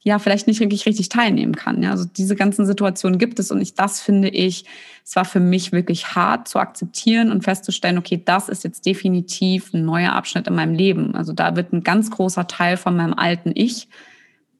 ja, 0.05 0.19
vielleicht 0.19 0.47
nicht 0.47 0.59
wirklich 0.59 0.85
richtig 0.85 1.07
teilnehmen 1.07 1.55
kann. 1.55 1.81
Ja? 1.81 1.91
Also 1.91 2.05
diese 2.05 2.35
ganzen 2.35 2.65
Situationen 2.65 3.19
gibt 3.19 3.39
es 3.39 3.51
und 3.51 3.61
ich, 3.61 3.73
das 3.73 4.01
finde 4.01 4.27
ich, 4.27 4.65
es 5.05 5.15
war 5.15 5.23
für 5.23 5.39
mich 5.39 5.71
wirklich 5.71 6.13
hart 6.13 6.47
zu 6.49 6.59
akzeptieren 6.59 7.31
und 7.31 7.43
festzustellen, 7.43 7.97
okay, 7.97 8.21
das 8.23 8.49
ist 8.49 8.65
jetzt 8.65 8.85
definitiv 8.85 9.73
ein 9.73 9.85
neuer 9.85 10.11
Abschnitt 10.11 10.47
in 10.47 10.55
meinem 10.55 10.75
Leben. 10.75 11.15
Also 11.15 11.31
da 11.31 11.55
wird 11.55 11.71
ein 11.71 11.83
ganz 11.83 12.11
großer 12.11 12.47
Teil 12.47 12.75
von 12.75 12.97
meinem 12.97 13.13
alten 13.13 13.51
Ich, 13.55 13.87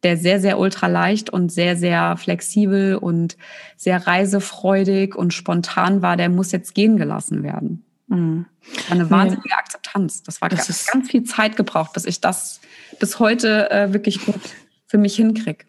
der 0.03 0.17
sehr, 0.17 0.39
sehr 0.39 0.59
ultra 0.59 0.87
leicht 0.87 1.29
und 1.29 1.51
sehr, 1.51 1.75
sehr 1.75 2.17
flexibel 2.17 2.95
und 2.95 3.37
sehr 3.77 4.05
reisefreudig 4.05 5.15
und 5.15 5.33
spontan 5.33 6.01
war, 6.01 6.17
der 6.17 6.29
muss 6.29 6.51
jetzt 6.51 6.75
gehen 6.75 6.97
gelassen 6.97 7.43
werden. 7.43 7.85
Mhm. 8.07 8.45
Eine 8.89 9.09
wahnsinnige 9.09 9.49
nee. 9.49 9.55
Akzeptanz. 9.55 10.23
Das 10.23 10.41
war 10.41 10.49
das 10.49 10.67
ganz, 10.67 10.87
ganz 10.87 11.09
viel 11.09 11.23
Zeit 11.23 11.55
gebraucht, 11.55 11.93
bis 11.93 12.05
ich 12.05 12.21
das 12.21 12.61
bis 12.99 13.19
heute 13.19 13.71
äh, 13.71 13.93
wirklich 13.93 14.25
gut 14.25 14.41
für 14.85 14.97
mich 14.97 15.15
hinkriege. 15.15 15.65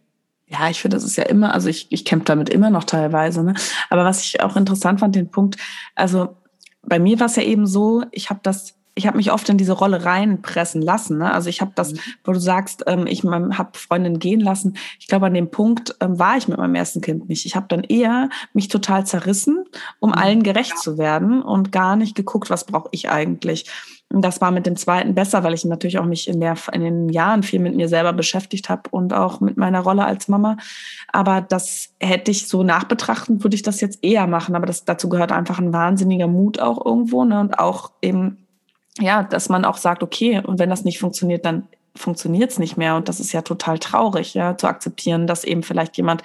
Ja, 0.46 0.68
ich 0.68 0.80
finde, 0.80 0.96
das 0.96 1.04
ist 1.04 1.16
ja 1.16 1.24
immer, 1.24 1.54
also 1.54 1.68
ich, 1.68 1.86
ich 1.90 2.04
kämpfe 2.04 2.26
damit 2.26 2.48
immer 2.50 2.70
noch 2.70 2.84
teilweise. 2.84 3.42
Ne? 3.42 3.54
Aber 3.88 4.04
was 4.04 4.22
ich 4.22 4.42
auch 4.42 4.56
interessant 4.56 5.00
fand, 5.00 5.16
den 5.16 5.30
Punkt, 5.30 5.56
also 5.94 6.36
bei 6.82 6.98
mir 6.98 7.18
war 7.18 7.26
es 7.26 7.36
ja 7.36 7.42
eben 7.42 7.66
so, 7.66 8.04
ich 8.12 8.30
habe 8.30 8.40
das 8.42 8.74
ich 8.94 9.06
habe 9.06 9.16
mich 9.16 9.32
oft 9.32 9.48
in 9.48 9.58
diese 9.58 9.72
Rolle 9.72 10.04
reinpressen 10.04 10.80
lassen. 10.80 11.18
Ne? 11.18 11.32
Also 11.32 11.48
ich 11.48 11.60
habe 11.60 11.72
das, 11.74 11.92
mhm. 11.92 11.98
wo 12.24 12.32
du 12.32 12.38
sagst, 12.38 12.84
ähm, 12.86 13.06
ich 13.06 13.24
habe 13.24 13.78
Freundinnen 13.78 14.18
gehen 14.18 14.40
lassen. 14.40 14.76
Ich 15.00 15.08
glaube, 15.08 15.26
an 15.26 15.34
dem 15.34 15.50
Punkt 15.50 15.96
ähm, 16.00 16.18
war 16.18 16.36
ich 16.36 16.48
mit 16.48 16.58
meinem 16.58 16.74
ersten 16.74 17.00
Kind 17.00 17.28
nicht. 17.28 17.44
Ich 17.44 17.56
habe 17.56 17.66
dann 17.68 17.82
eher 17.82 18.28
mich 18.52 18.68
total 18.68 19.06
zerrissen, 19.06 19.64
um 19.98 20.10
mhm. 20.10 20.16
allen 20.16 20.42
gerecht 20.42 20.74
ja. 20.76 20.76
zu 20.76 20.98
werden 20.98 21.42
und 21.42 21.72
gar 21.72 21.96
nicht 21.96 22.14
geguckt, 22.14 22.50
was 22.50 22.64
brauche 22.64 22.88
ich 22.92 23.10
eigentlich. 23.10 23.68
Und 24.12 24.22
das 24.22 24.40
war 24.40 24.52
mit 24.52 24.64
dem 24.64 24.76
zweiten 24.76 25.14
besser, 25.14 25.42
weil 25.42 25.54
ich 25.54 25.64
natürlich 25.64 25.98
auch 25.98 26.04
mich 26.04 26.28
in, 26.28 26.38
der, 26.38 26.54
in 26.72 26.82
den 26.82 27.08
Jahren 27.08 27.42
viel 27.42 27.58
mit 27.58 27.74
mir 27.74 27.88
selber 27.88 28.12
beschäftigt 28.12 28.68
habe 28.68 28.82
und 28.90 29.12
auch 29.12 29.40
mit 29.40 29.56
meiner 29.56 29.80
Rolle 29.80 30.04
als 30.04 30.28
Mama. 30.28 30.56
Aber 31.10 31.40
das 31.40 31.94
hätte 31.98 32.30
ich 32.30 32.46
so 32.46 32.62
nachbetrachten, 32.62 33.42
würde 33.42 33.56
ich 33.56 33.62
das 33.62 33.80
jetzt 33.80 34.04
eher 34.04 34.28
machen. 34.28 34.54
Aber 34.54 34.66
das, 34.66 34.84
dazu 34.84 35.08
gehört 35.08 35.32
einfach 35.32 35.58
ein 35.58 35.72
wahnsinniger 35.72 36.28
Mut 36.28 36.60
auch 36.60 36.84
irgendwo 36.84 37.24
ne? 37.24 37.40
und 37.40 37.58
auch 37.58 37.90
eben 38.02 38.43
ja, 39.00 39.22
dass 39.22 39.48
man 39.48 39.64
auch 39.64 39.76
sagt, 39.76 40.02
okay, 40.02 40.40
und 40.44 40.58
wenn 40.58 40.70
das 40.70 40.84
nicht 40.84 40.98
funktioniert, 40.98 41.44
dann 41.44 41.66
funktioniert 41.96 42.50
es 42.50 42.58
nicht 42.58 42.76
mehr. 42.76 42.96
Und 42.96 43.08
das 43.08 43.20
ist 43.20 43.32
ja 43.32 43.42
total 43.42 43.78
traurig, 43.78 44.34
ja, 44.34 44.56
zu 44.56 44.66
akzeptieren, 44.66 45.26
dass 45.26 45.44
eben 45.44 45.62
vielleicht 45.62 45.96
jemand, 45.96 46.22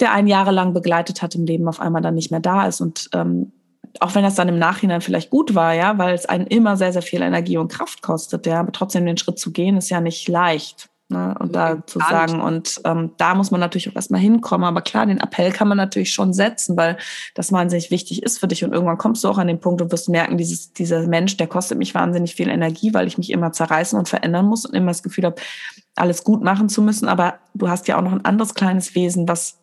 der 0.00 0.12
einen 0.12 0.28
jahrelang 0.28 0.72
begleitet 0.72 1.22
hat 1.22 1.34
im 1.34 1.44
Leben, 1.44 1.68
auf 1.68 1.80
einmal 1.80 2.02
dann 2.02 2.14
nicht 2.14 2.30
mehr 2.30 2.40
da 2.40 2.66
ist. 2.66 2.80
Und 2.80 3.10
ähm, 3.12 3.52
auch 3.98 4.14
wenn 4.14 4.22
das 4.22 4.36
dann 4.36 4.48
im 4.48 4.58
Nachhinein 4.58 5.00
vielleicht 5.00 5.30
gut 5.30 5.54
war, 5.54 5.74
ja, 5.74 5.98
weil 5.98 6.14
es 6.14 6.26
einen 6.26 6.46
immer 6.46 6.76
sehr, 6.76 6.92
sehr 6.92 7.02
viel 7.02 7.22
Energie 7.22 7.58
und 7.58 7.72
Kraft 7.72 8.02
kostet, 8.02 8.46
ja, 8.46 8.60
aber 8.60 8.72
trotzdem 8.72 9.06
den 9.06 9.16
Schritt 9.16 9.38
zu 9.38 9.52
gehen, 9.52 9.76
ist 9.76 9.90
ja 9.90 10.00
nicht 10.00 10.28
leicht. 10.28 10.88
Ne, 11.12 11.34
und 11.40 11.56
da 11.56 11.84
zu 11.88 11.98
sagen, 11.98 12.40
und 12.40 12.80
ähm, 12.84 13.10
da 13.16 13.34
muss 13.34 13.50
man 13.50 13.58
natürlich 13.58 13.88
auch 13.88 13.96
erstmal 13.96 14.20
hinkommen. 14.20 14.64
Aber 14.64 14.80
klar, 14.80 15.06
den 15.06 15.18
Appell 15.18 15.50
kann 15.50 15.66
man 15.66 15.76
natürlich 15.76 16.12
schon 16.14 16.32
setzen, 16.32 16.76
weil 16.76 16.98
das 17.34 17.50
wahnsinnig 17.50 17.90
wichtig 17.90 18.22
ist 18.22 18.38
für 18.38 18.46
dich. 18.46 18.62
Und 18.62 18.72
irgendwann 18.72 18.96
kommst 18.96 19.24
du 19.24 19.28
auch 19.28 19.38
an 19.38 19.48
den 19.48 19.58
Punkt 19.58 19.82
und 19.82 19.90
wirst 19.90 20.08
merken, 20.08 20.38
dieses, 20.38 20.72
dieser 20.72 21.08
Mensch, 21.08 21.36
der 21.36 21.48
kostet 21.48 21.78
mich 21.78 21.96
wahnsinnig 21.96 22.36
viel 22.36 22.48
Energie, 22.48 22.94
weil 22.94 23.08
ich 23.08 23.18
mich 23.18 23.30
immer 23.30 23.50
zerreißen 23.50 23.98
und 23.98 24.08
verändern 24.08 24.46
muss 24.46 24.64
und 24.64 24.72
immer 24.72 24.92
das 24.92 25.02
Gefühl 25.02 25.24
habe, 25.24 25.34
alles 25.96 26.22
gut 26.22 26.44
machen 26.44 26.68
zu 26.68 26.80
müssen. 26.80 27.08
Aber 27.08 27.40
du 27.54 27.68
hast 27.68 27.88
ja 27.88 27.98
auch 27.98 28.02
noch 28.02 28.12
ein 28.12 28.24
anderes 28.24 28.54
kleines 28.54 28.94
Wesen, 28.94 29.26
was 29.26 29.56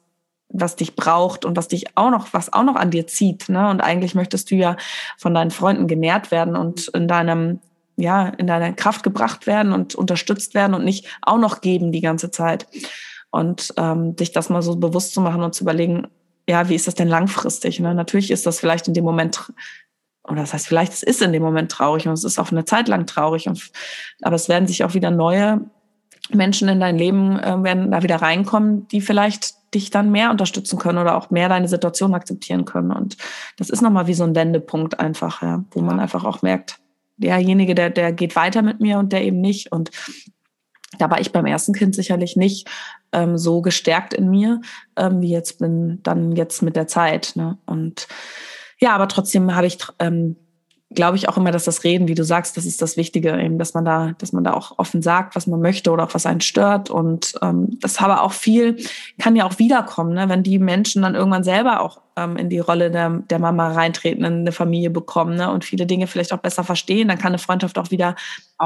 was 0.49 0.75
dich 0.77 0.95
braucht 0.95 1.43
und 1.43 1.57
was 1.57 1.67
dich 1.67 1.97
auch 1.97 2.09
noch, 2.09 2.33
was 2.33 2.51
auch 2.53 2.63
noch 2.63 2.75
an 2.75 2.89
dir 2.89 3.05
zieht. 3.05 3.49
Ne? 3.49 3.69
Und 3.69 3.81
eigentlich 3.81 4.15
möchtest 4.15 4.49
du 4.49 4.55
ja 4.55 4.77
von 5.17 5.33
deinen 5.33 5.51
Freunden 5.51 5.87
genährt 5.87 6.31
werden 6.31 6.55
und 6.55 6.87
in 6.89 7.07
deinem 7.07 7.59
ja, 7.97 8.29
in 8.29 8.47
deine 8.47 8.73
Kraft 8.73 9.03
gebracht 9.03 9.47
werden 9.47 9.73
und 9.73 9.95
unterstützt 9.95 10.53
werden 10.53 10.73
und 10.73 10.85
nicht 10.85 11.07
auch 11.21 11.37
noch 11.37 11.61
geben 11.61 11.91
die 11.91 12.01
ganze 12.01 12.31
Zeit. 12.31 12.67
Und 13.29 13.73
ähm, 13.77 14.15
dich 14.15 14.31
das 14.31 14.49
mal 14.49 14.61
so 14.61 14.77
bewusst 14.77 15.13
zu 15.13 15.19
machen 15.19 15.43
und 15.43 15.53
zu 15.53 15.63
überlegen, 15.63 16.07
ja, 16.47 16.69
wie 16.69 16.75
ist 16.75 16.87
das 16.87 16.95
denn 16.95 17.09
langfristig? 17.09 17.79
Ne? 17.79 17.93
Natürlich 17.93 18.31
ist 18.31 18.45
das 18.45 18.59
vielleicht 18.59 18.87
in 18.87 18.93
dem 18.93 19.03
Moment, 19.03 19.51
oder 20.23 20.41
das 20.41 20.53
heißt, 20.53 20.67
vielleicht 20.67 20.93
es 20.93 21.03
ist 21.03 21.21
in 21.21 21.33
dem 21.33 21.43
Moment 21.43 21.71
traurig 21.71 22.07
und 22.07 22.13
es 22.13 22.23
ist 22.23 22.39
auch 22.39 22.51
eine 22.51 22.63
Zeit 22.63 22.87
lang 22.87 23.05
traurig. 23.05 23.47
Und, 23.47 23.71
aber 24.21 24.35
es 24.35 24.47
werden 24.47 24.67
sich 24.67 24.83
auch 24.83 24.93
wieder 24.93 25.11
neue 25.11 25.61
Menschen 26.29 26.67
in 26.67 26.79
dein 26.79 26.97
Leben 26.97 27.39
äh, 27.39 27.63
werden 27.63 27.91
da 27.91 28.03
wieder 28.03 28.17
reinkommen, 28.17 28.87
die 28.89 29.01
vielleicht 29.01 29.55
dich 29.73 29.89
dann 29.89 30.11
mehr 30.11 30.31
unterstützen 30.31 30.79
können 30.79 30.97
oder 30.97 31.15
auch 31.17 31.29
mehr 31.29 31.49
deine 31.49 31.67
Situation 31.67 32.13
akzeptieren 32.13 32.65
können. 32.65 32.91
Und 32.91 33.17
das 33.57 33.69
ist 33.69 33.81
nochmal 33.81 34.07
wie 34.07 34.13
so 34.13 34.23
ein 34.23 34.35
Wendepunkt 34.35 34.99
einfach, 34.99 35.41
ja, 35.41 35.63
wo 35.71 35.81
man 35.81 35.99
einfach 35.99 36.23
auch 36.23 36.41
merkt, 36.41 36.79
derjenige, 37.17 37.75
der, 37.75 37.89
der 37.89 38.11
geht 38.11 38.35
weiter 38.35 38.61
mit 38.61 38.79
mir 38.79 38.99
und 38.99 39.11
der 39.11 39.23
eben 39.23 39.41
nicht. 39.41 39.71
Und 39.71 39.91
da 40.97 41.09
war 41.09 41.19
ich 41.19 41.31
beim 41.31 41.45
ersten 41.45 41.73
Kind 41.73 41.95
sicherlich 41.95 42.35
nicht 42.35 42.67
ähm, 43.11 43.37
so 43.37 43.61
gestärkt 43.61 44.13
in 44.13 44.29
mir, 44.29 44.61
ähm, 44.95 45.21
wie 45.21 45.31
jetzt 45.31 45.59
bin 45.59 45.99
dann 46.03 46.35
jetzt 46.35 46.61
mit 46.61 46.75
der 46.75 46.87
Zeit. 46.87 47.33
Ne? 47.35 47.57
Und 47.65 48.07
ja, 48.79 48.93
aber 48.93 49.07
trotzdem 49.07 49.55
habe 49.55 49.67
ich 49.67 49.77
ähm, 49.99 50.37
glaube 50.89 51.17
ich 51.17 51.27
auch 51.27 51.37
immer, 51.37 51.51
dass 51.51 51.65
das 51.65 51.83
Reden, 51.83 52.07
wie 52.07 52.15
du 52.15 52.23
sagst, 52.23 52.55
das 52.55 52.65
ist 52.65 52.81
das 52.81 52.97
Wichtige, 52.97 53.37
eben, 53.39 53.57
dass 53.57 53.73
man 53.73 53.83
da, 53.83 54.13
dass 54.19 54.31
man 54.31 54.43
da 54.43 54.53
auch 54.53 54.77
offen 54.77 55.01
sagt, 55.01 55.35
was 55.35 55.47
man 55.47 55.59
möchte 55.59 55.91
oder 55.91 56.05
auch 56.05 56.13
was 56.13 56.25
einen 56.25 56.41
stört. 56.41 56.89
Und 56.89 57.33
ähm, 57.41 57.77
das 57.81 57.99
aber 57.99 58.23
auch 58.23 58.31
viel, 58.31 58.77
kann 59.19 59.35
ja 59.35 59.45
auch 59.45 59.59
wiederkommen, 59.59 60.13
ne? 60.13 60.29
wenn 60.29 60.43
die 60.43 60.59
Menschen 60.59 61.01
dann 61.01 61.15
irgendwann 61.15 61.43
selber 61.43 61.81
auch 61.81 62.01
ähm, 62.17 62.35
in 62.35 62.49
die 62.49 62.59
Rolle 62.59 62.91
der, 62.91 63.09
der 63.09 63.39
Mama 63.39 63.71
reintreten, 63.71 64.25
in 64.25 64.39
eine 64.39 64.51
Familie 64.51 64.89
bekommen 64.89 65.35
ne? 65.35 65.51
und 65.51 65.63
viele 65.63 65.85
Dinge 65.85 66.07
vielleicht 66.07 66.33
auch 66.33 66.39
besser 66.39 66.63
verstehen, 66.63 67.07
dann 67.07 67.17
kann 67.17 67.29
eine 67.29 67.37
Freundschaft 67.37 67.77
auch 67.77 67.91
wieder 67.91 68.15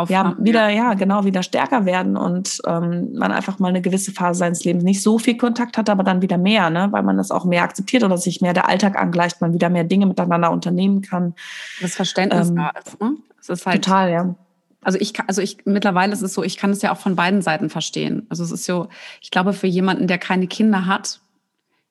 ja, 0.07 0.35
wieder, 0.39 0.69
ja, 0.69 0.93
genau, 0.93 1.25
wieder 1.25 1.43
stärker 1.43 1.85
werden 1.85 2.15
und 2.15 2.61
ähm, 2.65 3.11
man 3.13 3.33
einfach 3.33 3.59
mal 3.59 3.67
eine 3.67 3.81
gewisse 3.81 4.13
Phase 4.13 4.39
seines 4.39 4.63
Lebens 4.63 4.85
nicht 4.85 5.03
so 5.03 5.19
viel 5.19 5.35
Kontakt 5.35 5.77
hat, 5.77 5.89
aber 5.89 6.03
dann 6.03 6.21
wieder 6.21 6.37
mehr, 6.37 6.69
ne? 6.69 6.87
weil 6.91 7.03
man 7.03 7.17
das 7.17 7.29
auch 7.29 7.43
mehr 7.43 7.63
akzeptiert 7.63 8.03
oder 8.03 8.17
sich 8.17 8.39
mehr 8.39 8.53
der 8.53 8.69
Alltag 8.69 8.97
angleicht, 8.97 9.41
man 9.41 9.53
wieder 9.53 9.69
mehr 9.69 9.83
Dinge 9.83 10.05
miteinander 10.05 10.49
unternehmen 10.49 11.01
kann. 11.01 11.35
Das 11.81 11.95
Verständnis 11.95 12.49
ähm, 12.49 12.55
da 12.55 12.69
ist, 12.69 13.01
ne? 13.01 13.17
Es 13.41 13.49
ist 13.49 13.65
halt 13.65 13.83
total, 13.83 14.11
ja. 14.11 14.35
Also 14.83 14.97
ich, 14.99 15.13
also 15.27 15.41
ich 15.41 15.57
mittlerweile 15.65 16.13
ist 16.13 16.21
es 16.21 16.33
so, 16.33 16.43
ich 16.43 16.57
kann 16.57 16.71
es 16.71 16.81
ja 16.81 16.91
auch 16.91 16.97
von 16.97 17.15
beiden 17.15 17.41
Seiten 17.41 17.69
verstehen. 17.69 18.25
Also 18.29 18.43
es 18.43 18.51
ist 18.51 18.65
so, 18.65 18.87
ich 19.21 19.29
glaube, 19.29 19.53
für 19.53 19.67
jemanden, 19.67 20.07
der 20.07 20.17
keine 20.17 20.47
Kinder 20.47 20.85
hat, 20.85 21.19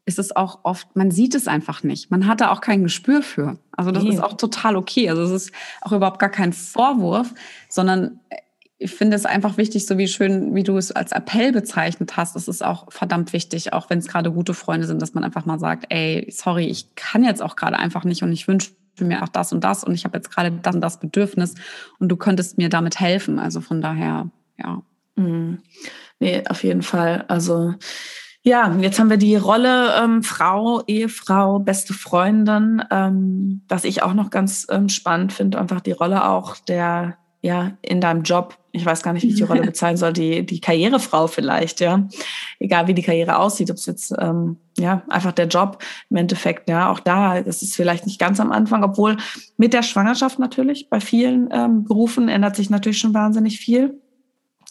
ist 0.06 0.18
es 0.18 0.34
auch 0.34 0.60
oft, 0.62 0.96
man 0.96 1.10
sieht 1.10 1.34
es 1.34 1.46
einfach 1.46 1.82
nicht. 1.82 2.10
Man 2.10 2.26
hat 2.26 2.40
da 2.40 2.50
auch 2.50 2.60
kein 2.60 2.82
Gespür 2.82 3.22
für. 3.22 3.58
Also 3.72 3.90
das 3.90 4.02
nee. 4.02 4.10
ist 4.10 4.20
auch 4.20 4.34
total 4.34 4.76
okay. 4.76 5.08
Also 5.08 5.22
es 5.22 5.30
ist 5.30 5.52
auch 5.82 5.92
überhaupt 5.92 6.18
gar 6.18 6.30
kein 6.30 6.52
Vorwurf, 6.52 7.32
sondern 7.68 8.20
ich 8.78 8.90
finde 8.92 9.14
es 9.14 9.26
einfach 9.26 9.58
wichtig, 9.58 9.86
so 9.86 9.98
wie 9.98 10.08
schön, 10.08 10.54
wie 10.54 10.62
du 10.62 10.78
es 10.78 10.90
als 10.90 11.12
Appell 11.12 11.52
bezeichnet 11.52 12.16
hast. 12.16 12.34
Es 12.34 12.48
ist 12.48 12.64
auch 12.64 12.90
verdammt 12.90 13.34
wichtig, 13.34 13.74
auch 13.74 13.90
wenn 13.90 13.98
es 13.98 14.08
gerade 14.08 14.32
gute 14.32 14.54
Freunde 14.54 14.86
sind, 14.86 15.02
dass 15.02 15.12
man 15.12 15.22
einfach 15.22 15.44
mal 15.44 15.58
sagt, 15.58 15.86
ey, 15.90 16.26
sorry, 16.30 16.66
ich 16.66 16.94
kann 16.94 17.22
jetzt 17.22 17.42
auch 17.42 17.56
gerade 17.56 17.78
einfach 17.78 18.04
nicht 18.04 18.22
und 18.22 18.32
ich 18.32 18.48
wünsche 18.48 18.70
mir 18.98 19.22
auch 19.22 19.28
das 19.28 19.52
und 19.52 19.64
das 19.64 19.84
und 19.84 19.94
ich 19.94 20.04
habe 20.04 20.16
jetzt 20.16 20.30
gerade 20.30 20.50
das 20.50 20.74
und 20.74 20.80
das 20.80 20.98
Bedürfnis 20.98 21.54
und 21.98 22.08
du 22.08 22.16
könntest 22.16 22.56
mir 22.56 22.70
damit 22.70 22.98
helfen. 23.00 23.38
Also 23.38 23.60
von 23.60 23.82
daher, 23.82 24.30
ja. 24.58 24.82
Mhm. 25.16 25.58
Nee, 26.18 26.42
auf 26.48 26.64
jeden 26.64 26.82
Fall. 26.82 27.24
Also 27.28 27.74
ja, 28.42 28.74
jetzt 28.80 28.98
haben 28.98 29.10
wir 29.10 29.18
die 29.18 29.36
Rolle 29.36 29.94
ähm, 30.02 30.22
Frau, 30.22 30.82
Ehefrau, 30.86 31.58
beste 31.58 31.92
Freundin. 31.92 32.82
Ähm, 32.90 33.62
was 33.68 33.84
ich 33.84 34.02
auch 34.02 34.14
noch 34.14 34.30
ganz 34.30 34.66
ähm, 34.70 34.88
spannend 34.88 35.32
finde, 35.32 35.58
einfach 35.58 35.80
die 35.82 35.92
Rolle 35.92 36.26
auch 36.26 36.56
der, 36.56 37.18
ja, 37.42 37.72
in 37.82 38.00
deinem 38.00 38.22
Job. 38.22 38.56
Ich 38.72 38.86
weiß 38.86 39.02
gar 39.02 39.12
nicht, 39.12 39.24
wie 39.24 39.28
ich 39.28 39.34
die 39.34 39.42
Rolle 39.42 39.60
bezeichnen 39.66 39.98
soll, 39.98 40.14
die, 40.14 40.46
die 40.46 40.60
Karrierefrau 40.60 41.26
vielleicht, 41.26 41.80
ja. 41.80 42.08
Egal 42.58 42.86
wie 42.86 42.94
die 42.94 43.02
Karriere 43.02 43.38
aussieht, 43.38 43.70
ob 43.70 43.76
es 43.76 43.84
jetzt, 43.84 44.14
ähm, 44.18 44.56
ja, 44.78 45.02
einfach 45.10 45.32
der 45.32 45.48
Job 45.48 45.82
im 46.08 46.16
Endeffekt, 46.16 46.70
ja, 46.70 46.90
auch 46.90 47.00
da, 47.00 47.42
das 47.42 47.60
ist 47.60 47.76
vielleicht 47.76 48.06
nicht 48.06 48.18
ganz 48.18 48.40
am 48.40 48.52
Anfang, 48.52 48.82
obwohl 48.84 49.18
mit 49.58 49.74
der 49.74 49.82
Schwangerschaft 49.82 50.38
natürlich, 50.38 50.88
bei 50.88 51.00
vielen 51.00 51.50
ähm, 51.52 51.84
Berufen 51.84 52.30
ändert 52.30 52.56
sich 52.56 52.70
natürlich 52.70 52.98
schon 52.98 53.12
wahnsinnig 53.12 53.58
viel 53.58 54.00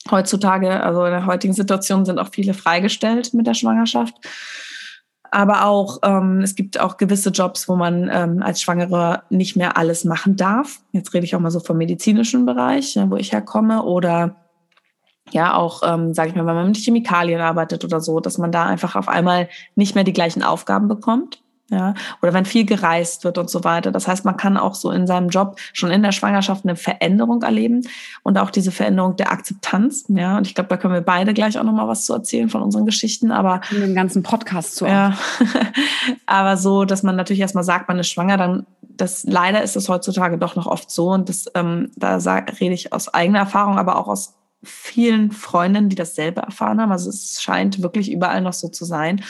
heutzutage, 0.10 0.84
also 0.84 1.06
in 1.06 1.12
der 1.12 1.26
heutigen 1.26 1.54
Situation 1.54 2.06
sind 2.06 2.20
auch 2.20 2.30
viele 2.32 2.54
freigestellt 2.54 3.34
mit 3.34 3.48
der 3.48 3.54
Schwangerschaft. 3.54 4.16
Aber 5.32 5.66
auch, 5.66 6.00
ähm, 6.04 6.42
es 6.42 6.56
gibt 6.56 6.80
auch 6.80 6.98
gewisse 6.98 7.30
Jobs, 7.30 7.70
wo 7.70 7.76
man 7.76 8.10
ähm, 8.12 8.42
als 8.42 8.62
Schwangere 8.62 9.24
nicht 9.30 9.56
mehr 9.56 9.78
alles 9.78 10.04
machen 10.04 10.36
darf. 10.36 10.80
Jetzt 10.92 11.14
rede 11.14 11.26
ich 11.26 11.36
auch 11.36 11.40
mal 11.40 11.52
so 11.52 11.60
vom 11.60 11.78
medizinischen 11.78 12.46
Bereich, 12.46 12.98
wo 13.08 13.16
ich 13.16 13.32
herkomme. 13.32 13.84
Oder 13.84 14.36
ja, 15.32 15.54
auch, 15.54 15.84
ähm, 15.86 16.14
sage 16.16 16.30
ich 16.30 16.36
mal, 16.36 16.48
wenn 16.48 16.56
man 16.56 16.68
mit 16.68 16.78
Chemikalien 16.78 17.42
arbeitet 17.42 17.84
oder 17.84 18.02
so, 18.02 18.20
dass 18.20 18.40
man 18.40 18.52
da 18.52 18.66
einfach 18.66 18.96
auf 18.96 19.08
einmal 19.08 19.50
nicht 19.76 19.94
mehr 19.94 20.04
die 20.04 20.14
gleichen 20.14 20.42
Aufgaben 20.42 20.88
bekommt. 20.88 21.44
Ja, 21.70 21.94
oder 22.22 22.34
wenn 22.34 22.46
viel 22.46 22.66
gereist 22.66 23.24
wird 23.24 23.38
und 23.38 23.50
so 23.50 23.64
weiter. 23.64 23.92
Das 23.92 24.08
heißt, 24.08 24.26
man 24.26 24.38
kann 24.38 24.58
auch 24.58 24.74
so 24.74 24.90
in 24.92 25.06
seinem 25.06 25.30
Job 25.30 25.58
schon 25.74 25.92
in 25.92 26.02
der 26.02 26.12
Schwangerschaft 26.12 26.66
eine 26.66 26.76
Veränderung 26.76 27.44
erleben 27.44 27.88
und 28.24 28.38
auch 28.40 28.50
diese 28.50 28.72
Veränderung 28.72 29.16
der 29.18 29.32
Akzeptanz. 29.32 30.06
Ja, 30.08 30.38
und 30.38 30.48
ich 30.48 30.56
glaube, 30.56 30.70
da 30.70 30.78
können 30.78 30.94
wir 30.94 31.02
beide 31.02 31.34
gleich 31.34 31.60
auch 31.60 31.64
nochmal 31.64 31.88
was 31.88 32.06
zu 32.06 32.14
erzählen 32.14 32.50
von 32.50 32.64
unseren 32.64 32.86
Geschichten. 32.86 33.32
Aber 33.32 33.62
in 33.72 33.82
dem 33.82 33.96
ganzen 33.96 34.24
Podcast 34.24 34.76
zu. 34.76 34.86
Ja, 34.86 35.14
aber 36.26 36.58
so, 36.58 36.86
dass 36.86 37.04
man 37.04 37.16
natürlich 37.16 37.42
erstmal 37.42 37.64
sagt, 37.64 37.88
man 37.88 38.00
ist 38.00 38.10
schwanger, 38.10 38.38
dann 38.38 38.66
das 38.82 39.24
leider 39.24 39.64
ist 39.64 39.76
es 39.76 39.88
heutzutage 39.90 40.38
doch 40.38 40.56
noch 40.56 40.66
oft 40.66 40.92
so 40.92 41.12
und 41.12 41.30
das 41.30 41.46
ähm, 41.56 41.92
da 41.96 42.20
sag, 42.20 42.60
rede 42.60 42.74
ich 42.74 42.92
aus 42.92 43.14
eigener 43.14 43.40
Erfahrung, 43.40 43.78
aber 43.78 43.98
auch 43.98 44.08
aus 44.08 44.39
vielen 44.64 45.32
Freundinnen, 45.32 45.90
die 45.90 45.96
dasselbe 45.96 46.42
erfahren 46.42 46.82
haben. 46.82 46.92
Also 46.92 47.10
es 47.10 47.42
scheint 47.42 47.82
wirklich 47.82 48.12
überall 48.12 48.42
noch 48.42 48.54
so 48.54 48.68
zu 48.68 48.86
sein, 48.86 49.24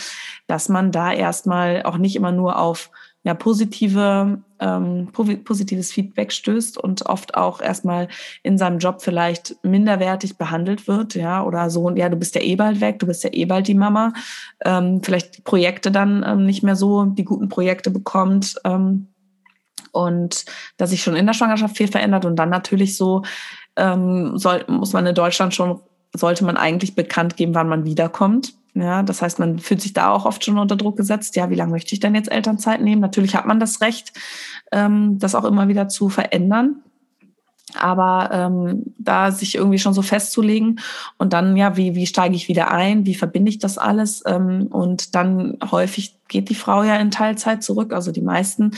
dass 0.48 0.70
man 0.70 0.92
da 0.92 1.12
erstmal 1.12 1.84
auch 1.84 1.98
nicht 1.98 2.16
immer 2.16 2.32
nur 2.32 2.58
auf 2.58 2.90
ja, 3.24 3.34
positive, 3.34 4.42
ähm, 4.60 5.10
positives 5.12 5.92
Feedback 5.92 6.32
stößt 6.32 6.78
und 6.78 7.06
oft 7.06 7.36
auch 7.36 7.60
erstmal 7.60 8.08
in 8.44 8.58
seinem 8.58 8.80
Job 8.80 9.02
vielleicht 9.02 9.58
minderwertig 9.62 10.38
behandelt 10.38 10.88
wird, 10.88 11.16
ja, 11.16 11.44
oder 11.44 11.70
so, 11.70 11.90
ja, 11.92 12.08
du 12.08 12.16
bist 12.16 12.36
ja 12.36 12.42
eh 12.42 12.56
bald 12.56 12.80
weg, 12.80 13.00
du 13.00 13.08
bist 13.08 13.26
ja 13.26 13.30
eh 13.34 13.44
bald 13.44 13.68
die 13.68 13.76
Mama, 13.76 14.14
ähm, 14.64 15.02
vielleicht 15.04 15.38
die 15.38 15.42
Projekte 15.42 15.92
dann 15.92 16.24
ähm, 16.26 16.46
nicht 16.46 16.64
mehr 16.64 16.78
so, 16.78 17.06
die 17.06 17.26
guten 17.26 17.50
Projekte 17.50 17.92
bekommt, 17.92 18.56
ähm, 18.64 19.10
und 19.92 20.46
dass 20.78 20.92
sich 20.92 21.02
schon 21.02 21.16
in 21.16 21.26
der 21.26 21.34
Schwangerschaft 21.34 21.76
viel 21.76 21.88
verändert 21.88 22.26
und 22.26 22.36
dann 22.36 22.50
natürlich 22.50 22.96
so 22.96 23.24
ähm, 23.80 24.38
soll, 24.38 24.66
muss 24.68 24.94
man 24.94 25.06
in 25.08 25.16
Deutschland 25.16 25.56
schon, 25.56 25.80
sollte 26.14 26.46
man 26.46 26.58
eigentlich 26.58 26.96
bekannt 26.96 27.38
geben, 27.38 27.56
wann 27.56 27.70
man 27.70 27.86
wiederkommt. 27.86 28.54
Ja, 28.76 29.02
das 29.04 29.22
heißt, 29.22 29.40
man 29.40 29.60
fühlt 29.60 29.82
sich 29.82 29.94
da 29.94 30.12
auch 30.12 30.26
oft 30.26 30.46
schon 30.46 30.60
unter 30.60 30.76
Druck 30.76 30.98
gesetzt. 30.98 31.36
Ja, 31.36 31.50
wie 31.50 31.56
lange 31.56 31.72
möchte 31.72 31.94
ich 31.94 32.00
denn 32.00 32.16
jetzt 32.16 32.32
Elternzeit 32.32 32.82
nehmen? 32.82 33.02
Natürlich 33.02 33.36
hat 33.36 33.46
man 33.46 33.60
das 33.60 33.82
Recht, 33.82 34.14
ähm, 34.72 35.18
das 35.18 35.36
auch 35.36 35.46
immer 35.46 35.68
wieder 35.68 35.88
zu 35.88 36.10
verändern. 36.10 36.84
Aber 37.78 38.30
ähm, 38.32 38.96
da 38.98 39.32
sich 39.32 39.56
irgendwie 39.56 39.80
schon 39.80 39.94
so 39.94 40.02
festzulegen 40.02 40.80
und 41.18 41.34
dann, 41.34 41.56
ja, 41.56 41.78
wie, 41.78 41.94
wie 41.94 42.08
steige 42.08 42.36
ich 42.36 42.48
wieder 42.48 42.72
ein? 42.72 43.06
Wie 43.06 43.16
verbinde 43.16 43.50
ich 43.50 43.60
das 43.60 43.78
alles? 43.78 44.24
Ähm, 44.26 44.68
und 44.72 45.14
dann 45.14 45.58
häufig 45.70 46.18
geht 46.28 46.50
die 46.50 46.56
Frau 46.56 46.84
ja 46.84 46.96
in 46.96 47.12
Teilzeit 47.12 47.64
zurück, 47.64 47.94
also 47.94 48.12
die 48.12 48.22
meisten. 48.22 48.72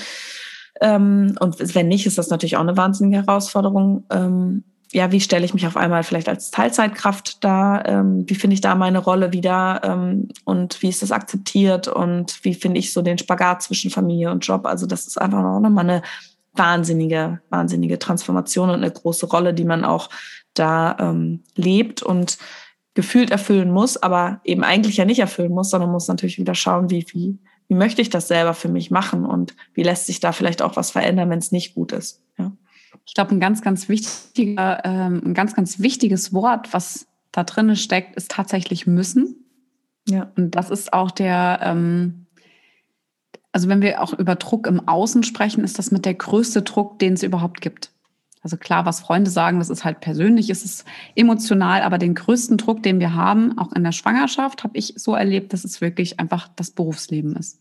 Ähm, 0.82 1.36
und 1.40 1.76
wenn 1.76 1.88
nicht, 1.88 2.06
ist 2.06 2.18
das 2.18 2.30
natürlich 2.30 2.58
auch 2.58 2.62
eine 2.62 2.76
wahnsinnige 2.76 3.18
Herausforderung. 3.18 4.04
Ähm, 4.10 4.64
ja, 4.94 5.12
wie 5.12 5.22
stelle 5.22 5.46
ich 5.46 5.54
mich 5.54 5.66
auf 5.68 5.78
einmal 5.78 6.04
vielleicht 6.04 6.28
als 6.28 6.52
Teilzeitkraft 6.52 7.44
da? 7.44 7.82
Ähm, 7.86 8.26
wie 8.28 8.36
finde 8.36 8.56
ich 8.56 8.62
da 8.62 8.76
meine 8.76 9.00
Rolle 9.00 9.32
wieder? 9.32 9.82
Ähm, 9.84 10.28
und 10.44 10.82
wie 10.82 10.90
ist 10.90 11.02
das 11.02 11.14
akzeptiert? 11.14 11.88
Und 11.88 12.44
wie 12.44 12.54
finde 12.54 12.80
ich 12.80 12.92
so 12.92 13.02
den 13.02 13.18
Spagat 13.18 13.64
zwischen 13.64 13.90
Familie 13.90 14.32
und 14.32 14.46
Job? 14.46 14.66
Also 14.66 14.86
das 14.86 15.08
ist 15.08 15.18
einfach 15.20 15.42
noch 15.42 15.70
mal 15.70 15.82
eine 15.82 16.02
wahnsinnige, 16.54 17.42
wahnsinnige 17.50 18.00
Transformation 18.00 18.70
und 18.70 18.76
eine 18.76 18.92
große 18.92 19.28
Rolle, 19.28 19.54
die 19.54 19.64
man 19.64 19.86
auch 19.86 20.10
da 20.54 20.98
ähm, 21.00 21.44
lebt 21.56 22.04
und 22.04 22.38
gefühlt 22.94 23.32
erfüllen 23.32 23.72
muss, 23.72 23.96
aber 23.96 24.42
eben 24.44 24.66
eigentlich 24.66 24.98
ja 24.98 25.06
nicht 25.06 25.20
erfüllen 25.20 25.54
muss, 25.54 25.70
sondern 25.70 25.92
muss 25.92 26.10
natürlich 26.10 26.38
wieder 26.38 26.56
schauen, 26.56 26.90
wie, 26.90 27.06
wie, 27.14 27.40
wie 27.70 27.76
möchte 27.76 28.02
ich 28.02 28.10
das 28.10 28.28
selber 28.28 28.54
für 28.54 28.68
mich 28.68 28.92
machen 28.92 29.26
und 29.26 29.56
wie 29.74 29.84
lässt 29.84 30.08
sich 30.08 30.20
da 30.20 30.34
vielleicht 30.34 30.62
auch 30.62 30.76
was 30.76 30.92
verändern, 30.92 31.30
wenn 31.30 31.40
es 31.40 31.54
nicht 31.54 31.76
gut 31.76 31.94
ist. 31.94 32.22
Ja. 32.38 32.52
Ich 33.06 33.14
glaube, 33.14 33.32
ein 33.32 33.40
ganz, 33.40 33.62
ganz 33.62 33.90
wichtiger, 33.90 34.82
ähm, 34.86 35.22
ein 35.26 35.34
ganz, 35.34 35.56
ganz 35.56 35.80
wichtiges 35.80 36.34
Wort, 36.34 36.74
was 36.74 37.08
da 37.32 37.44
drin 37.44 37.76
steckt, 37.76 38.16
ist 38.16 38.32
tatsächlich 38.32 38.88
müssen. 38.88 39.36
Ja. 40.08 40.32
Und 40.36 40.52
das 40.52 40.70
ist 40.70 40.94
auch 40.94 41.12
der, 41.12 41.60
ähm, 41.64 42.28
also 43.52 43.68
wenn 43.68 43.82
wir 43.82 44.02
auch 44.02 44.14
über 44.14 44.36
Druck 44.36 44.68
im 44.68 44.88
Außen 44.88 45.24
sprechen, 45.24 45.64
ist 45.64 45.78
das 45.78 45.92
mit 45.92 46.06
der 46.06 46.14
größte 46.14 46.62
Druck, 46.62 47.00
den 47.00 47.14
es 47.14 47.24
überhaupt 47.24 47.62
gibt. 47.62 47.92
Also 48.44 48.58
klar, 48.58 48.86
was 48.86 49.02
Freunde 49.02 49.30
sagen, 49.30 49.60
das 49.60 49.70
ist 49.70 49.86
halt 49.86 50.00
persönlich, 50.00 50.50
es 50.50 50.66
ist 50.66 50.86
emotional, 51.16 51.84
aber 51.84 52.00
den 52.00 52.16
größten 52.16 52.58
Druck, 52.58 52.82
den 52.82 53.00
wir 53.00 53.14
haben, 53.14 53.58
auch 53.58 53.72
in 53.74 53.84
der 53.84 53.92
Schwangerschaft, 53.92 54.64
habe 54.64 54.78
ich 54.78 54.94
so 54.98 55.14
erlebt, 55.14 55.54
dass 55.54 55.64
es 55.64 55.80
wirklich 55.80 56.20
einfach 56.20 56.48
das 56.56 56.72
Berufsleben 56.72 57.36
ist. 57.36 57.60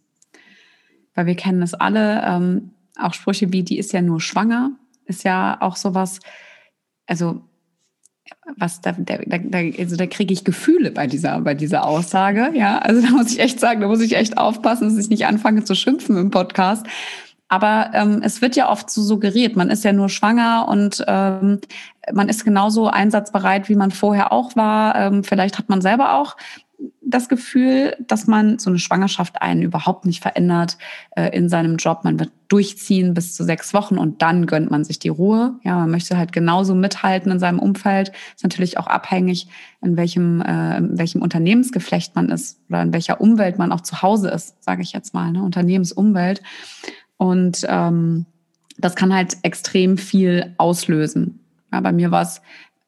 Weil 1.15 1.27
wir 1.27 1.35
kennen 1.35 1.61
es 1.61 1.75
alle, 1.75 2.23
ähm, 2.25 2.71
auch 2.99 3.13
Sprüche 3.13 3.53
wie, 3.53 3.63
die 3.63 3.79
ist 3.79 3.93
ja 3.93 4.01
nur 4.01 4.21
schwanger, 4.21 4.71
ist 5.11 5.25
ja 5.25 5.59
auch 5.61 5.77
sowas, 5.77 6.21
also 7.07 7.43
was 8.57 8.81
da, 8.81 8.93
da, 8.93 9.19
da, 9.27 9.59
also 9.79 9.97
da 9.97 10.07
kriege 10.07 10.33
ich 10.33 10.45
Gefühle 10.45 10.91
bei 10.91 11.07
dieser, 11.07 11.41
bei 11.41 11.55
dieser 11.55 11.85
Aussage. 11.85 12.51
Ja, 12.55 12.79
also 12.79 13.03
da 13.03 13.11
muss 13.11 13.33
ich 13.33 13.41
echt 13.41 13.61
sagen, 13.61 13.81
da 13.81 13.89
muss 13.89 14.01
ich 14.01 14.17
echt 14.17 14.39
aufpassen, 14.39 14.89
dass 14.89 14.99
ich 15.05 15.11
nicht 15.11 15.27
anfange 15.27 15.65
zu 15.65 15.75
schimpfen 15.75 16.17
im 16.17 16.31
Podcast. 16.31 16.87
Aber 17.49 17.91
ähm, 17.95 18.21
es 18.23 18.41
wird 18.43 18.55
ja 18.55 18.71
oft 18.71 18.89
so 18.91 19.03
suggeriert, 19.03 19.57
man 19.57 19.71
ist 19.71 19.83
ja 19.83 19.93
nur 19.93 20.09
schwanger 20.09 20.69
und 20.69 21.05
ähm, 21.09 21.61
man 22.13 22.29
ist 22.29 22.45
genauso 22.45 22.89
einsatzbereit, 22.89 23.69
wie 23.69 23.75
man 23.75 23.91
vorher 23.91 24.33
auch 24.33 24.55
war. 24.55 24.95
Ähm, 24.95 25.25
vielleicht 25.25 25.59
hat 25.59 25.69
man 25.69 25.83
selber 25.83 26.15
auch 26.15 26.37
das 27.11 27.29
Gefühl, 27.29 27.97
dass 28.01 28.27
man 28.27 28.59
so 28.59 28.71
eine 28.71 28.79
Schwangerschaft 28.79 29.43
einen 29.43 29.63
überhaupt 29.63 30.07
nicht 30.07 30.23
verändert 30.23 30.79
äh, 31.17 31.37
in 31.37 31.49
seinem 31.49 31.77
Job. 31.77 32.05
Man 32.05 32.19
wird 32.19 32.31
durchziehen 32.49 33.15
bis 33.15 33.35
zu 33.35 33.45
sechs 33.45 33.75
Wochen 33.75 33.99
und 33.99 34.23
dann 34.23 34.47
gönnt 34.47 34.71
man 34.71 34.85
sich 34.85 34.99
die 34.99 35.09
Ruhe. 35.09 35.55
Ja, 35.63 35.77
man 35.79 35.91
möchte 35.91 36.17
halt 36.17 36.33
genauso 36.33 36.75
mithalten 36.75 37.31
in 37.31 37.39
seinem 37.39 37.59
Umfeld. 37.59 38.13
Ist 38.35 38.43
natürlich 38.43 38.79
auch 38.79 38.87
abhängig, 38.87 39.49
in 39.83 39.97
welchem, 39.97 40.41
äh, 40.41 40.79
in 40.79 40.99
welchem 40.99 41.23
Unternehmensgeflecht 41.23 42.15
man 42.15 42.29
ist 42.29 42.61
oder 42.69 42.83
in 42.83 42.93
welcher 42.93 43.21
Umwelt 43.21 43.59
man 43.59 43.73
auch 43.73 43.83
zu 43.83 44.03
Hause 44.03 44.31
ist, 44.31 44.63
sage 44.63 44.83
ich 44.83 44.93
jetzt 44.93 45.15
mal, 45.15 45.31
ne? 45.33 45.43
Unternehmensumwelt. 45.43 46.43
Und 47.17 47.67
ähm, 47.69 48.27
das 48.79 48.97
kann 48.97 49.15
halt 49.15 49.37
extrem 49.43 49.99
viel 49.99 50.55
auslösen. 50.57 51.41
Ja, 51.73 51.81
bei 51.81 51.93
mir 51.93 52.11
war 52.11 52.23
es 52.23 52.41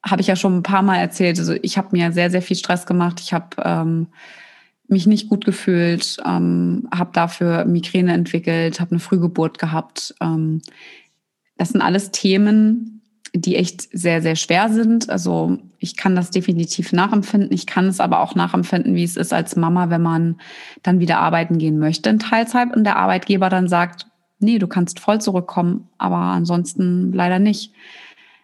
habe 0.03 0.21
ich 0.21 0.27
ja 0.27 0.35
schon 0.35 0.57
ein 0.57 0.63
paar 0.63 0.81
Mal 0.81 0.97
erzählt. 0.97 1.39
Also 1.39 1.53
ich 1.61 1.77
habe 1.77 1.89
mir 1.91 2.11
sehr, 2.11 2.29
sehr 2.29 2.41
viel 2.41 2.57
Stress 2.57 2.85
gemacht. 2.85 3.21
Ich 3.21 3.33
habe 3.33 3.55
ähm, 3.63 4.07
mich 4.87 5.07
nicht 5.07 5.29
gut 5.29 5.45
gefühlt, 5.45 6.17
ähm, 6.25 6.87
habe 6.93 7.11
dafür 7.13 7.65
Migräne 7.65 8.13
entwickelt, 8.13 8.79
habe 8.79 8.91
eine 8.91 8.99
Frühgeburt 8.99 9.59
gehabt. 9.59 10.13
Ähm, 10.21 10.61
das 11.57 11.69
sind 11.69 11.81
alles 11.81 12.11
Themen, 12.11 13.01
die 13.33 13.55
echt 13.55 13.87
sehr, 13.97 14.21
sehr 14.21 14.35
schwer 14.35 14.69
sind. 14.69 15.09
Also 15.09 15.57
ich 15.79 15.95
kann 15.95 16.15
das 16.15 16.29
definitiv 16.29 16.91
nachempfinden. 16.91 17.51
Ich 17.51 17.65
kann 17.65 17.87
es 17.87 17.99
aber 17.99 18.19
auch 18.19 18.35
nachempfinden, 18.35 18.95
wie 18.95 19.03
es 19.03 19.17
ist 19.17 19.33
als 19.33 19.55
Mama, 19.55 19.89
wenn 19.89 20.01
man 20.01 20.39
dann 20.83 20.99
wieder 20.99 21.19
arbeiten 21.19 21.57
gehen 21.57 21.79
möchte 21.79 22.09
in 22.09 22.19
Teilzeit 22.19 22.75
und 22.75 22.83
der 22.83 22.97
Arbeitgeber 22.97 23.49
dann 23.49 23.67
sagt, 23.67 24.07
nee, 24.39 24.59
du 24.59 24.67
kannst 24.67 24.99
voll 24.99 25.21
zurückkommen, 25.21 25.87
aber 25.97 26.17
ansonsten 26.17 27.13
leider 27.13 27.39
nicht 27.39 27.73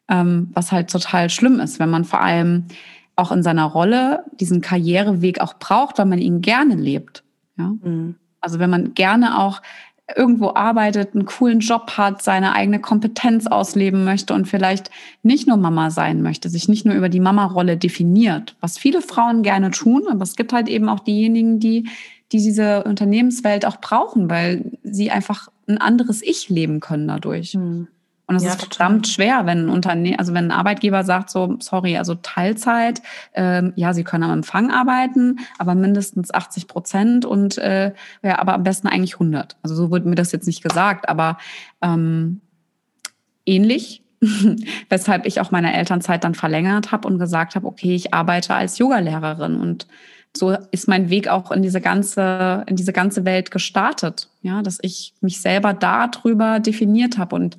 ähm, 0.09 0.49
was 0.53 0.71
halt 0.71 0.89
total 0.89 1.29
schlimm 1.29 1.59
ist, 1.59 1.79
wenn 1.79 1.89
man 1.89 2.03
vor 2.03 2.21
allem 2.21 2.65
auch 3.15 3.31
in 3.31 3.43
seiner 3.43 3.65
Rolle 3.65 4.23
diesen 4.39 4.61
Karriereweg 4.61 5.41
auch 5.41 5.55
braucht, 5.59 5.97
weil 5.97 6.05
man 6.05 6.19
ihn 6.19 6.41
gerne 6.41 6.75
lebt. 6.75 7.23
Ja? 7.57 7.73
Mhm. 7.81 8.15
Also 8.41 8.59
wenn 8.59 8.69
man 8.69 8.93
gerne 8.93 9.39
auch 9.39 9.61
irgendwo 10.15 10.53
arbeitet, 10.55 11.13
einen 11.13 11.25
coolen 11.25 11.59
Job 11.59 11.91
hat, 11.97 12.23
seine 12.23 12.53
eigene 12.53 12.79
Kompetenz 12.79 13.45
ausleben 13.45 14.05
möchte 14.05 14.33
und 14.33 14.47
vielleicht 14.47 14.89
nicht 15.21 15.47
nur 15.47 15.57
Mama 15.57 15.91
sein 15.91 16.23
möchte, 16.23 16.49
sich 16.49 16.67
nicht 16.67 16.85
nur 16.85 16.95
über 16.95 17.09
die 17.09 17.19
Mama-Rolle 17.19 17.77
definiert, 17.77 18.55
was 18.59 18.79
viele 18.79 19.01
Frauen 19.01 19.43
gerne 19.43 19.69
tun, 19.69 20.03
aber 20.09 20.23
es 20.23 20.35
gibt 20.35 20.51
halt 20.51 20.67
eben 20.67 20.89
auch 20.89 21.01
diejenigen, 21.01 21.59
die, 21.59 21.89
die 22.31 22.39
diese 22.39 22.85
Unternehmenswelt 22.85 23.65
auch 23.65 23.79
brauchen, 23.79 24.31
weil 24.31 24.71
sie 24.83 25.11
einfach 25.11 25.49
ein 25.67 25.77
anderes 25.77 26.23
Ich 26.23 26.49
leben 26.49 26.79
können 26.79 27.07
dadurch. 27.07 27.53
Mhm. 27.53 27.87
Und 28.29 28.35
es 28.35 28.43
ja, 28.43 28.51
ist 28.51 28.59
verdammt 28.59 29.07
schwer, 29.07 29.47
wenn 29.47 29.65
ein 29.65 29.69
Unternehmen, 29.69 30.19
also 30.19 30.35
wenn 30.35 30.51
ein 30.51 30.57
Arbeitgeber 30.57 31.03
sagt 31.03 31.31
so, 31.31 31.55
sorry, 31.57 31.97
also 31.97 32.13
Teilzeit, 32.13 33.01
ähm, 33.33 33.73
ja, 33.75 33.91
Sie 33.91 34.03
können 34.03 34.23
am 34.23 34.29
Empfang 34.29 34.69
arbeiten, 34.69 35.39
aber 35.57 35.73
mindestens 35.73 36.31
80 36.31 36.67
Prozent 36.67 37.25
und 37.25 37.57
äh, 37.57 37.91
ja, 38.21 38.37
aber 38.37 38.53
am 38.53 38.61
besten 38.61 38.87
eigentlich 38.87 39.13
100. 39.13 39.57
Also 39.63 39.73
so 39.73 39.89
wurde 39.89 40.07
mir 40.07 40.13
das 40.13 40.31
jetzt 40.31 40.45
nicht 40.45 40.61
gesagt, 40.61 41.09
aber 41.09 41.39
ähm, 41.81 42.41
ähnlich, 43.47 44.03
weshalb 44.89 45.25
ich 45.25 45.41
auch 45.41 45.49
meine 45.49 45.75
Elternzeit 45.75 46.23
dann 46.23 46.35
verlängert 46.35 46.91
habe 46.91 47.07
und 47.07 47.17
gesagt 47.17 47.55
habe, 47.55 47.65
okay, 47.65 47.95
ich 47.95 48.13
arbeite 48.13 48.53
als 48.53 48.77
Yogalehrerin. 48.77 49.59
Und 49.59 49.87
so 50.37 50.55
ist 50.69 50.87
mein 50.87 51.09
Weg 51.09 51.29
auch 51.29 51.49
in 51.49 51.63
diese 51.63 51.81
ganze 51.81 52.63
in 52.67 52.75
diese 52.75 52.93
ganze 52.93 53.25
Welt 53.25 53.49
gestartet, 53.49 54.29
ja, 54.43 54.61
dass 54.61 54.77
ich 54.83 55.15
mich 55.19 55.41
selber 55.41 55.73
darüber 55.73 56.59
definiert 56.59 57.17
habe. 57.17 57.35
Und 57.35 57.57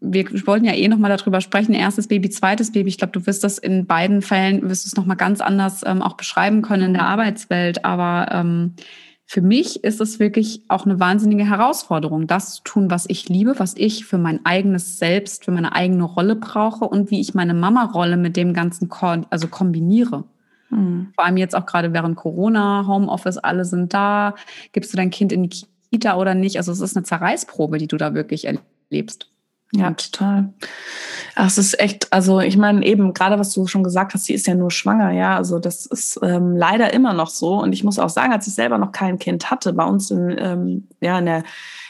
wir 0.00 0.46
wollten 0.46 0.64
ja 0.64 0.74
eh 0.74 0.88
nochmal 0.88 1.16
darüber 1.16 1.40
sprechen, 1.40 1.74
erstes 1.74 2.06
Baby, 2.06 2.30
zweites 2.30 2.72
Baby. 2.72 2.88
Ich 2.88 2.98
glaube, 2.98 3.12
du 3.12 3.26
wirst 3.26 3.42
das 3.42 3.58
in 3.58 3.86
beiden 3.86 4.22
Fällen, 4.22 4.68
wirst 4.68 4.84
du 4.84 4.88
es 4.88 4.96
nochmal 4.96 5.16
ganz 5.16 5.40
anders 5.40 5.82
ähm, 5.84 6.02
auch 6.02 6.16
beschreiben 6.16 6.62
können 6.62 6.84
in 6.84 6.92
der 6.94 7.06
Arbeitswelt. 7.06 7.84
Aber 7.84 8.28
ähm, 8.32 8.74
für 9.24 9.40
mich 9.40 9.82
ist 9.82 10.00
es 10.00 10.20
wirklich 10.20 10.62
auch 10.68 10.86
eine 10.86 11.00
wahnsinnige 11.00 11.48
Herausforderung, 11.48 12.28
das 12.28 12.56
zu 12.56 12.62
tun, 12.62 12.90
was 12.90 13.06
ich 13.08 13.28
liebe, 13.28 13.58
was 13.58 13.74
ich 13.76 14.04
für 14.04 14.18
mein 14.18 14.46
eigenes 14.46 14.98
Selbst, 14.98 15.44
für 15.44 15.50
meine 15.50 15.74
eigene 15.74 16.04
Rolle 16.04 16.36
brauche 16.36 16.84
und 16.84 17.10
wie 17.10 17.20
ich 17.20 17.34
meine 17.34 17.54
Mama-Rolle 17.54 18.16
mit 18.16 18.36
dem 18.36 18.54
Ganzen 18.54 18.88
ko 18.88 19.24
also 19.30 19.48
kombiniere. 19.48 20.24
Mhm. 20.70 21.08
Vor 21.14 21.24
allem 21.24 21.36
jetzt 21.38 21.56
auch 21.56 21.66
gerade 21.66 21.92
während 21.92 22.16
Corona, 22.16 22.86
Homeoffice, 22.86 23.38
alle 23.38 23.64
sind 23.64 23.92
da. 23.92 24.36
Gibst 24.72 24.92
du 24.92 24.96
dein 24.96 25.10
Kind 25.10 25.32
in 25.32 25.48
die 25.48 25.66
Kita 25.90 26.16
oder 26.16 26.34
nicht? 26.34 26.58
Also 26.58 26.70
es 26.70 26.80
ist 26.80 26.96
eine 26.96 27.04
Zerreißprobe, 27.04 27.78
die 27.78 27.88
du 27.88 27.96
da 27.96 28.14
wirklich 28.14 28.46
erlebst. 28.46 29.28
Ja, 29.72 29.90
total. 29.92 30.54
Ach, 31.34 31.48
es 31.48 31.58
ist 31.58 31.78
echt, 31.80 32.12
also 32.12 32.40
ich 32.40 32.56
meine 32.56 32.84
eben, 32.86 33.12
gerade 33.12 33.38
was 33.38 33.52
du 33.52 33.66
schon 33.66 33.82
gesagt 33.82 34.14
hast, 34.14 34.24
sie 34.24 34.32
ist 34.32 34.46
ja 34.46 34.54
nur 34.54 34.70
schwanger, 34.70 35.10
ja, 35.10 35.36
also 35.36 35.58
das 35.58 35.86
ist 35.86 36.18
ähm, 36.22 36.56
leider 36.56 36.92
immer 36.94 37.12
noch 37.12 37.28
so. 37.28 37.60
Und 37.60 37.72
ich 37.72 37.82
muss 37.84 37.98
auch 37.98 38.08
sagen, 38.08 38.32
als 38.32 38.46
ich 38.46 38.54
selber 38.54 38.78
noch 38.78 38.92
kein 38.92 39.18
Kind 39.18 39.50
hatte, 39.50 39.72
bei 39.72 39.84
uns 39.84 40.10
in, 40.10 40.36
ähm, 40.38 40.88
ja, 41.00 41.18
in 41.18 41.26
der 41.26 41.42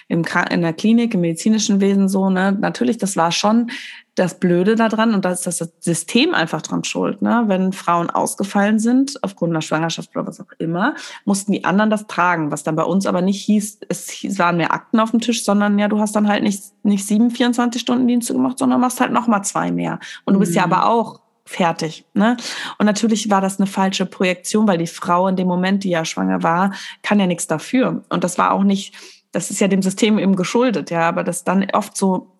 im, 0.08 0.24
in 0.50 0.62
der 0.62 0.72
Klinik, 0.72 1.14
im 1.14 1.20
medizinischen 1.20 1.80
Wesen 1.80 2.08
so, 2.08 2.30
ne, 2.30 2.52
natürlich, 2.52 2.96
das 2.96 3.16
war 3.16 3.32
schon 3.32 3.70
das 4.16 4.40
Blöde 4.40 4.76
daran, 4.76 5.14
und 5.14 5.26
da 5.26 5.30
ist 5.30 5.46
das 5.46 5.58
System 5.78 6.34
einfach 6.34 6.62
dran 6.62 6.84
schuld, 6.84 7.20
ne? 7.20 7.44
Wenn 7.46 7.74
Frauen 7.74 8.08
ausgefallen 8.08 8.78
sind, 8.78 9.22
aufgrund 9.22 9.52
einer 9.52 9.60
Schwangerschaft 9.60 10.16
oder 10.16 10.26
was 10.26 10.40
auch 10.40 10.50
immer, 10.58 10.94
mussten 11.26 11.52
die 11.52 11.64
anderen 11.64 11.90
das 11.90 12.06
tragen, 12.06 12.50
was 12.50 12.64
dann 12.64 12.76
bei 12.76 12.82
uns 12.82 13.06
aber 13.06 13.20
nicht 13.20 13.44
hieß, 13.44 13.80
es 13.90 14.38
waren 14.38 14.56
mehr 14.56 14.72
Akten 14.72 15.00
auf 15.00 15.10
dem 15.10 15.20
Tisch, 15.20 15.44
sondern 15.44 15.78
ja, 15.78 15.88
du 15.88 16.00
hast 16.00 16.16
dann 16.16 16.28
halt 16.28 16.42
nicht, 16.42 16.62
nicht 16.82 17.06
sieben 17.06 17.28
24-Stunden-Dienste 17.28 18.32
gemacht, 18.32 18.58
sondern 18.58 18.80
machst 18.80 19.00
halt 19.02 19.12
nochmal 19.12 19.44
zwei 19.44 19.70
mehr. 19.70 20.00
Und 20.24 20.32
du 20.32 20.40
bist 20.40 20.52
mhm. 20.52 20.56
ja 20.56 20.64
aber 20.64 20.88
auch 20.88 21.20
fertig. 21.44 22.06
Ne? 22.14 22.38
Und 22.78 22.86
natürlich 22.86 23.28
war 23.28 23.42
das 23.42 23.60
eine 23.60 23.66
falsche 23.66 24.06
Projektion, 24.06 24.66
weil 24.66 24.78
die 24.78 24.86
Frau 24.86 25.28
in 25.28 25.36
dem 25.36 25.46
Moment, 25.46 25.84
die 25.84 25.90
ja 25.90 26.06
schwanger 26.06 26.42
war, 26.42 26.72
kann 27.02 27.20
ja 27.20 27.26
nichts 27.26 27.46
dafür. 27.46 28.02
Und 28.08 28.24
das 28.24 28.38
war 28.38 28.52
auch 28.52 28.64
nicht, 28.64 28.94
das 29.32 29.50
ist 29.50 29.60
ja 29.60 29.68
dem 29.68 29.82
System 29.82 30.18
eben 30.18 30.36
geschuldet, 30.36 30.90
ja, 30.90 31.06
aber 31.06 31.22
das 31.22 31.44
dann 31.44 31.66
oft 31.72 31.96
so 31.98 32.32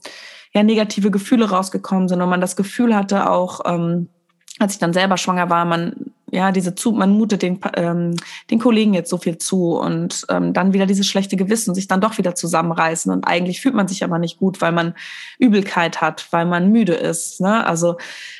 ja 0.56 0.62
negative 0.62 1.10
Gefühle 1.10 1.50
rausgekommen 1.50 2.08
sind 2.08 2.20
und 2.20 2.28
man 2.28 2.40
das 2.40 2.56
Gefühl 2.56 2.96
hatte 2.96 3.30
auch, 3.30 3.60
ähm, 3.66 4.08
als 4.58 4.72
ich 4.72 4.78
dann 4.78 4.94
selber 4.94 5.18
schwanger 5.18 5.50
war, 5.50 5.64
man 5.66 6.12
ja 6.30 6.50
diese 6.50 6.74
zu, 6.74 6.92
man 6.92 7.12
mutet 7.12 7.42
den 7.42 7.60
ähm, 7.76 8.16
den 8.50 8.58
Kollegen 8.58 8.94
jetzt 8.94 9.10
so 9.10 9.18
viel 9.18 9.38
zu 9.38 9.78
und 9.78 10.24
ähm, 10.28 10.52
dann 10.52 10.72
wieder 10.72 10.86
dieses 10.86 11.06
schlechte 11.06 11.36
Gewissen, 11.36 11.74
sich 11.74 11.88
dann 11.88 12.00
doch 12.00 12.18
wieder 12.18 12.34
zusammenreißen 12.34 13.12
und 13.12 13.26
eigentlich 13.26 13.60
fühlt 13.60 13.74
man 13.74 13.86
sich 13.86 14.02
aber 14.02 14.18
nicht 14.18 14.38
gut, 14.38 14.60
weil 14.60 14.72
man 14.72 14.94
Übelkeit 15.38 16.00
hat, 16.00 16.26
weil 16.30 16.46
man 16.46 16.72
müde 16.72 16.94
ist. 16.94 17.40
Ne? 17.40 17.64
Also 17.66 17.96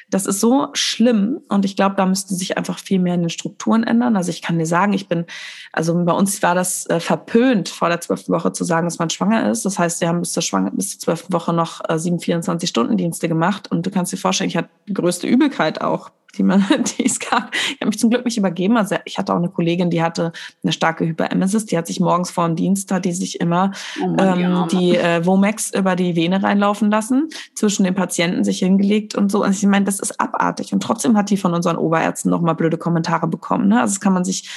das 0.09 0.27
ist 0.27 0.41
so 0.41 0.69
schlimm 0.73 1.41
und 1.49 1.65
ich 1.65 1.75
glaube, 1.75 1.97
da 1.97 2.07
müsste 2.07 2.35
sich 2.35 2.57
einfach 2.57 2.79
viel 2.79 3.01
mehr 3.01 3.15
in 3.15 3.23
den 3.23 3.31
Strukturen 3.31 3.83
ändern. 3.83 4.17
Also 4.17 4.31
ich 4.31 4.41
kann 4.41 4.59
dir 4.59 4.67
sagen, 4.67 4.93
ich 4.93 5.09
bin, 5.09 5.25
also 5.73 5.95
bei 6.05 6.13
uns 6.13 6.43
war 6.43 6.55
das 6.55 6.87
äh, 6.87 7.01
verpönt, 7.01 7.69
vor 7.69 7.89
der 7.89 8.01
zwölften 8.01 8.33
Woche 8.33 8.53
zu 8.53 8.63
sagen, 8.65 8.87
dass 8.87 9.01
man 9.01 9.11
schwanger 9.11 9.51
ist. 9.51 9.65
Das 9.65 9.79
heißt, 9.79 10.01
wir 10.01 10.09
haben 10.09 10.21
bis 10.21 10.33
zur, 10.33 10.43
Schwanger 10.43 10.71
bis 10.71 10.93
zur 10.93 11.01
zwölften 11.01 11.33
Woche 11.33 11.53
noch 11.53 11.81
äh, 11.89 11.99
sieben 11.99 12.19
24-Stunden-Dienste 12.19 13.29
gemacht 13.29 13.71
und 13.71 13.85
du 13.85 13.91
kannst 13.91 14.13
dir 14.13 14.17
vorstellen, 14.17 14.49
ich 14.49 14.57
hatte 14.57 14.71
die 14.89 14.95
größte 14.95 15.27
Übelkeit 15.27 15.81
auch 15.81 16.11
die 16.37 16.43
man, 16.43 16.65
die 16.99 17.07
es 17.07 17.19
gab. 17.19 17.55
Ich 17.55 17.79
habe 17.81 17.87
mich 17.87 17.99
zum 17.99 18.11
Glück 18.11 18.25
nicht 18.25 18.39
übergeben. 18.39 18.77
Also 18.77 18.97
ich 19.05 19.19
hatte 19.19 19.33
auch 19.33 19.39
eine 19.39 19.49
Kollegin, 19.49 19.91
die 19.91 20.03
hatte 20.03 20.33
eine 20.63 20.73
starke 20.73 21.07
Hyperemesis. 21.07 21.67
Die 21.67 21.77
hat 21.77 21.87
sich 21.87 22.01
morgens 22.01 22.31
vor 22.31 22.47
dem 22.47 22.57
Dienst, 22.57 22.93
hat 22.93 23.05
die 23.05 23.13
sich 23.13 23.41
immer 23.41 23.73
oh 24.03 24.09
Mann, 24.09 24.41
ähm, 24.41 24.69
die 24.71 24.97
äh, 24.97 25.25
Womex 25.25 25.73
über 25.75 25.97
die 25.97 26.17
Vene 26.17 26.43
reinlaufen 26.43 26.91
lassen, 26.91 27.29
zwischen 27.55 27.85
den 27.85 27.95
Patienten 27.95 28.45
sich 28.45 28.59
hingelegt 28.59 29.15
und 29.15 29.31
so. 29.31 29.43
Also 29.43 29.59
ich 29.59 29.71
meine, 29.71 29.85
das 29.85 30.01
ist 30.01 30.21
abartig. 30.21 30.73
Und 30.73 30.83
trotzdem 30.83 31.17
hat 31.17 31.31
die 31.31 31.37
von 31.37 31.55
unseren 31.55 31.77
Oberärzten 31.77 32.31
nochmal 32.31 32.55
blöde 32.55 32.79
Kommentare 32.79 33.27
bekommen. 33.27 33.69
Ne? 33.69 33.81
Also 33.81 33.95
das 33.95 34.01
kann 34.01 34.13
man 34.13 34.25
sich 34.25 34.49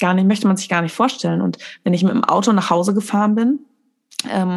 gar 0.00 0.14
nicht, 0.14 0.26
möchte 0.26 0.46
man 0.46 0.56
sich 0.56 0.68
gar 0.68 0.82
nicht 0.82 0.94
vorstellen. 0.94 1.40
Und 1.40 1.58
wenn 1.84 1.94
ich 1.94 2.02
mit 2.04 2.12
dem 2.12 2.24
Auto 2.24 2.52
nach 2.52 2.70
Hause 2.70 2.94
gefahren 2.94 3.34
bin, 3.34 3.60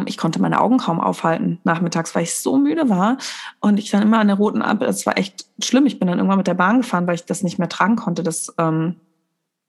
ich 0.06 0.16
konnte 0.16 0.42
meine 0.42 0.60
Augen 0.60 0.78
kaum 0.78 1.00
aufhalten 1.00 1.60
nachmittags, 1.62 2.14
weil 2.16 2.24
ich 2.24 2.34
so 2.34 2.58
müde 2.58 2.88
war 2.88 3.18
und 3.60 3.78
ich 3.78 3.90
dann 3.90 4.02
immer 4.02 4.18
an 4.18 4.26
der 4.26 4.36
roten 4.36 4.60
Ampel, 4.60 4.88
es 4.88 5.06
war 5.06 5.16
echt 5.16 5.46
schlimm. 5.62 5.86
Ich 5.86 6.00
bin 6.00 6.08
dann 6.08 6.18
irgendwann 6.18 6.38
mit 6.38 6.48
der 6.48 6.54
Bahn 6.54 6.78
gefahren, 6.78 7.06
weil 7.06 7.14
ich 7.14 7.26
das 7.26 7.44
nicht 7.44 7.60
mehr 7.60 7.68
tragen 7.68 7.94
konnte, 7.94 8.24
das, 8.24 8.52
ähm, 8.58 8.96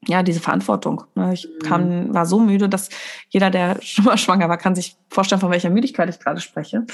ja, 0.07 0.23
diese 0.23 0.39
Verantwortung. 0.39 1.03
Ne? 1.13 1.33
Ich 1.33 1.47
mhm. 1.47 1.65
kam, 1.65 2.13
war 2.13 2.25
so 2.25 2.39
müde, 2.39 2.69
dass 2.69 2.89
jeder, 3.29 3.51
der 3.51 3.77
schon 3.81 4.05
mal 4.05 4.17
schwanger 4.17 4.49
war, 4.49 4.57
kann 4.57 4.73
sich 4.73 4.97
vorstellen, 5.09 5.41
von 5.41 5.51
welcher 5.51 5.69
Müdigkeit 5.69 6.09
ich 6.09 6.19
gerade 6.19 6.41
spreche. 6.41 6.85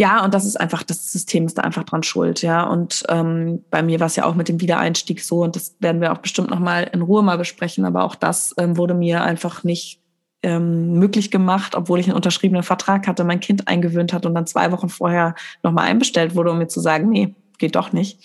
Ja, 0.00 0.24
und 0.24 0.32
das 0.32 0.44
ist 0.44 0.60
einfach, 0.60 0.84
das 0.84 1.10
System 1.10 1.46
ist 1.46 1.58
da 1.58 1.62
einfach 1.62 1.82
dran 1.82 2.04
schuld, 2.04 2.42
ja. 2.42 2.62
Und 2.62 3.02
ähm, 3.08 3.64
bei 3.68 3.82
mir 3.82 3.98
war 3.98 4.06
es 4.06 4.14
ja 4.14 4.24
auch 4.24 4.36
mit 4.36 4.48
dem 4.48 4.60
Wiedereinstieg 4.60 5.20
so, 5.24 5.42
und 5.42 5.56
das 5.56 5.74
werden 5.80 6.00
wir 6.00 6.12
auch 6.12 6.18
bestimmt 6.18 6.50
nochmal 6.50 6.88
in 6.92 7.02
Ruhe 7.02 7.24
mal 7.24 7.36
besprechen, 7.36 7.84
aber 7.84 8.04
auch 8.04 8.14
das 8.14 8.54
ähm, 8.58 8.76
wurde 8.76 8.94
mir 8.94 9.24
einfach 9.24 9.64
nicht 9.64 10.00
ähm, 10.42 10.94
möglich 10.94 11.30
gemacht, 11.30 11.74
obwohl 11.74 11.98
ich 11.98 12.06
einen 12.06 12.16
unterschriebenen 12.16 12.62
Vertrag 12.62 13.06
hatte, 13.06 13.24
mein 13.24 13.40
Kind 13.40 13.68
eingewöhnt 13.68 14.12
hat 14.12 14.26
und 14.26 14.34
dann 14.34 14.46
zwei 14.46 14.70
Wochen 14.72 14.88
vorher 14.88 15.34
nochmal 15.62 15.86
einbestellt 15.86 16.34
wurde, 16.34 16.50
um 16.52 16.58
mir 16.58 16.68
zu 16.68 16.80
sagen, 16.80 17.08
nee, 17.08 17.34
geht 17.58 17.74
doch 17.74 17.92
nicht. 17.92 18.20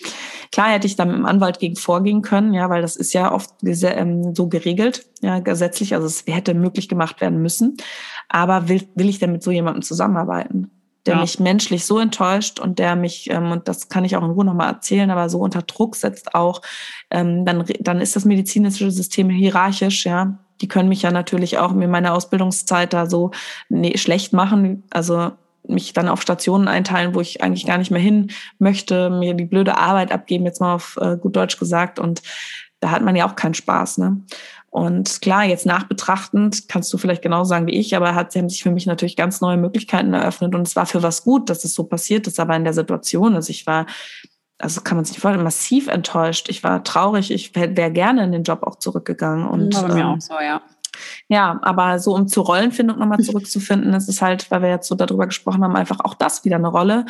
Klar 0.52 0.68
hätte 0.68 0.86
ich 0.86 0.96
dann 0.96 1.08
mit 1.08 1.16
dem 1.16 1.26
Anwalt 1.26 1.58
gegen 1.58 1.76
vorgehen 1.76 2.22
können, 2.22 2.54
ja, 2.54 2.70
weil 2.70 2.82
das 2.82 2.96
ist 2.96 3.12
ja 3.12 3.32
oft 3.32 3.50
ähm, 3.64 4.34
so 4.34 4.48
geregelt, 4.48 5.06
ja, 5.22 5.40
gesetzlich, 5.40 5.94
also 5.94 6.06
es 6.06 6.24
hätte 6.26 6.54
möglich 6.54 6.88
gemacht 6.88 7.20
werden 7.20 7.42
müssen. 7.42 7.76
Aber 8.28 8.68
will, 8.68 8.88
will 8.94 9.08
ich 9.08 9.18
denn 9.18 9.32
mit 9.32 9.42
so 9.42 9.50
jemandem 9.50 9.82
zusammenarbeiten? 9.82 10.70
der 11.06 11.16
ja. 11.16 11.20
mich 11.20 11.38
menschlich 11.38 11.84
so 11.84 11.98
enttäuscht 11.98 12.58
und 12.60 12.78
der 12.78 12.96
mich, 12.96 13.30
ähm, 13.30 13.50
und 13.52 13.68
das 13.68 13.88
kann 13.88 14.04
ich 14.04 14.16
auch 14.16 14.22
in 14.22 14.30
Ruhe 14.30 14.44
nochmal 14.44 14.72
erzählen, 14.72 15.10
aber 15.10 15.28
so 15.28 15.38
unter 15.38 15.62
Druck 15.62 15.96
setzt 15.96 16.34
auch, 16.34 16.62
ähm, 17.10 17.44
dann, 17.44 17.64
dann 17.80 18.00
ist 18.00 18.16
das 18.16 18.24
medizinische 18.24 18.90
System 18.90 19.28
hierarchisch, 19.28 20.06
ja. 20.06 20.38
Die 20.60 20.68
können 20.68 20.88
mich 20.88 21.02
ja 21.02 21.10
natürlich 21.10 21.58
auch 21.58 21.72
in 21.72 21.90
meiner 21.90 22.14
Ausbildungszeit 22.14 22.92
da 22.92 23.06
so 23.06 23.30
nee, 23.68 23.96
schlecht 23.96 24.32
machen. 24.32 24.84
Also 24.90 25.32
mich 25.66 25.92
dann 25.92 26.08
auf 26.08 26.22
Stationen 26.22 26.68
einteilen, 26.68 27.14
wo 27.14 27.20
ich 27.20 27.42
eigentlich 27.42 27.66
gar 27.66 27.78
nicht 27.78 27.90
mehr 27.90 28.00
hin 28.00 28.30
möchte, 28.58 29.10
mir 29.10 29.34
die 29.34 29.46
blöde 29.46 29.78
Arbeit 29.78 30.12
abgeben, 30.12 30.44
jetzt 30.44 30.60
mal 30.60 30.74
auf 30.74 30.98
äh, 31.00 31.16
gut 31.16 31.36
Deutsch 31.36 31.58
gesagt. 31.58 31.98
Und 31.98 32.22
da 32.80 32.90
hat 32.90 33.02
man 33.02 33.16
ja 33.16 33.26
auch 33.26 33.34
keinen 33.34 33.54
Spaß. 33.54 33.98
Ne? 33.98 34.22
Und 34.74 35.22
klar, 35.22 35.44
jetzt 35.44 35.66
nachbetrachtend 35.66 36.68
kannst 36.68 36.92
du 36.92 36.98
vielleicht 36.98 37.22
genauso 37.22 37.48
sagen 37.48 37.68
wie 37.68 37.78
ich, 37.78 37.94
aber 37.94 38.16
hat, 38.16 38.32
sie 38.32 38.40
haben 38.40 38.48
sich 38.48 38.62
für 38.62 38.72
mich 38.72 38.86
natürlich 38.86 39.14
ganz 39.14 39.40
neue 39.40 39.56
Möglichkeiten 39.56 40.12
eröffnet 40.12 40.54
und 40.54 40.66
es 40.66 40.74
war 40.74 40.84
für 40.84 41.00
was 41.00 41.22
gut, 41.22 41.48
dass 41.48 41.64
es 41.64 41.74
so 41.74 41.84
passiert 41.84 42.26
ist, 42.26 42.40
aber 42.40 42.56
in 42.56 42.64
der 42.64 42.74
Situation, 42.74 43.36
also 43.36 43.50
ich 43.50 43.68
war, 43.68 43.86
also 44.58 44.80
kann 44.80 44.96
man 44.96 45.04
sich 45.04 45.14
nicht 45.14 45.22
vorstellen, 45.22 45.44
massiv 45.44 45.88
enttäuscht. 45.88 46.48
Ich 46.48 46.62
war 46.62 46.84
traurig, 46.84 47.30
ich 47.30 47.54
wäre 47.54 47.90
gerne 47.90 48.24
in 48.24 48.32
den 48.32 48.44
Job 48.44 48.62
auch 48.62 48.76
zurückgegangen. 48.76 49.46
Und, 49.46 49.74
war 49.74 49.88
bei 49.88 49.94
mir 49.94 50.00
ähm, 50.00 50.06
auch 50.06 50.20
so, 50.20 50.34
ja. 50.34 50.62
Ja, 51.28 51.58
aber 51.62 51.98
so 51.98 52.14
um 52.14 52.28
zur 52.28 52.44
Rollenfindung 52.44 52.98
nochmal 52.98 53.18
zurückzufinden, 53.20 53.92
ist 53.94 54.08
es 54.08 54.22
halt, 54.22 54.50
weil 54.50 54.62
wir 54.62 54.70
jetzt 54.70 54.88
so 54.88 54.94
darüber 54.94 55.26
gesprochen 55.26 55.64
haben, 55.64 55.76
einfach 55.76 56.00
auch 56.00 56.14
das 56.14 56.44
wieder 56.44 56.56
eine 56.56 56.68
Rolle, 56.68 57.06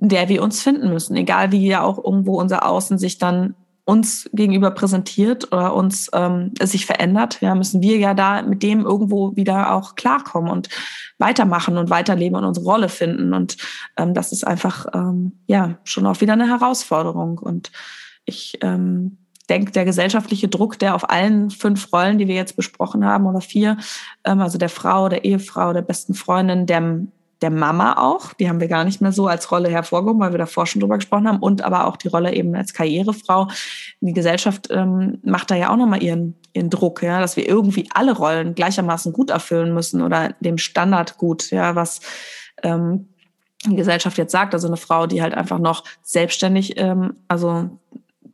in 0.00 0.08
der 0.08 0.28
wir 0.28 0.42
uns 0.42 0.62
finden 0.62 0.90
müssen. 0.90 1.16
Egal 1.16 1.52
wie 1.52 1.66
ja 1.66 1.82
auch 1.82 2.02
irgendwo 2.02 2.38
unser 2.40 2.66
Außen 2.66 2.98
sich 2.98 3.18
dann 3.18 3.54
uns 3.88 4.28
gegenüber 4.34 4.70
präsentiert 4.70 5.50
oder 5.50 5.74
uns 5.74 6.10
ähm, 6.12 6.52
sich 6.60 6.84
verändert, 6.84 7.40
ja, 7.40 7.54
müssen 7.54 7.80
wir 7.80 7.96
ja 7.96 8.12
da 8.12 8.42
mit 8.42 8.62
dem 8.62 8.84
irgendwo 8.84 9.34
wieder 9.34 9.72
auch 9.72 9.94
klarkommen 9.94 10.52
und 10.52 10.68
weitermachen 11.16 11.78
und 11.78 11.88
weiterleben 11.88 12.36
und 12.36 12.44
unsere 12.44 12.66
Rolle 12.66 12.90
finden. 12.90 13.32
Und 13.32 13.56
ähm, 13.96 14.12
das 14.12 14.30
ist 14.30 14.46
einfach 14.46 14.84
ähm, 14.92 15.32
ja 15.46 15.78
schon 15.84 16.06
auch 16.06 16.20
wieder 16.20 16.34
eine 16.34 16.48
Herausforderung. 16.48 17.38
Und 17.38 17.72
ich 18.26 18.58
ähm, 18.60 19.16
denke, 19.48 19.72
der 19.72 19.86
gesellschaftliche 19.86 20.48
Druck, 20.48 20.78
der 20.78 20.94
auf 20.94 21.08
allen 21.08 21.48
fünf 21.48 21.90
Rollen, 21.90 22.18
die 22.18 22.28
wir 22.28 22.34
jetzt 22.34 22.56
besprochen 22.56 23.06
haben, 23.06 23.24
oder 23.24 23.40
vier, 23.40 23.78
ähm, 24.24 24.42
also 24.42 24.58
der 24.58 24.68
Frau, 24.68 25.08
der 25.08 25.24
Ehefrau, 25.24 25.72
der 25.72 25.80
besten 25.80 26.12
Freundin, 26.12 26.66
der 26.66 27.06
der 27.40 27.50
Mama 27.50 27.94
auch, 27.98 28.32
die 28.32 28.48
haben 28.48 28.60
wir 28.60 28.68
gar 28.68 28.84
nicht 28.84 29.00
mehr 29.00 29.12
so 29.12 29.28
als 29.28 29.50
Rolle 29.50 29.68
hervorgehoben, 29.68 30.20
weil 30.20 30.32
wir 30.32 30.38
davor 30.38 30.66
schon 30.66 30.80
drüber 30.80 30.96
gesprochen 30.96 31.28
haben, 31.28 31.38
und 31.38 31.62
aber 31.62 31.86
auch 31.86 31.96
die 31.96 32.08
Rolle 32.08 32.34
eben 32.34 32.54
als 32.54 32.74
Karrierefrau. 32.74 33.48
Die 34.00 34.12
Gesellschaft 34.12 34.68
ähm, 34.70 35.18
macht 35.22 35.50
da 35.50 35.54
ja 35.54 35.70
auch 35.70 35.76
nochmal 35.76 36.02
ihren, 36.02 36.34
ihren 36.52 36.70
Druck, 36.70 37.02
ja, 37.02 37.20
dass 37.20 37.36
wir 37.36 37.48
irgendwie 37.48 37.88
alle 37.94 38.16
Rollen 38.16 38.54
gleichermaßen 38.54 39.12
gut 39.12 39.30
erfüllen 39.30 39.72
müssen 39.72 40.02
oder 40.02 40.34
dem 40.40 40.58
Standard 40.58 41.16
gut, 41.18 41.50
ja, 41.50 41.74
was 41.76 42.00
ähm, 42.62 43.08
die 43.64 43.76
Gesellschaft 43.76 44.18
jetzt 44.18 44.32
sagt. 44.32 44.54
Also 44.54 44.66
eine 44.66 44.76
Frau, 44.76 45.06
die 45.06 45.22
halt 45.22 45.34
einfach 45.34 45.58
noch 45.58 45.84
selbstständig, 46.02 46.74
ähm, 46.76 47.14
also 47.28 47.70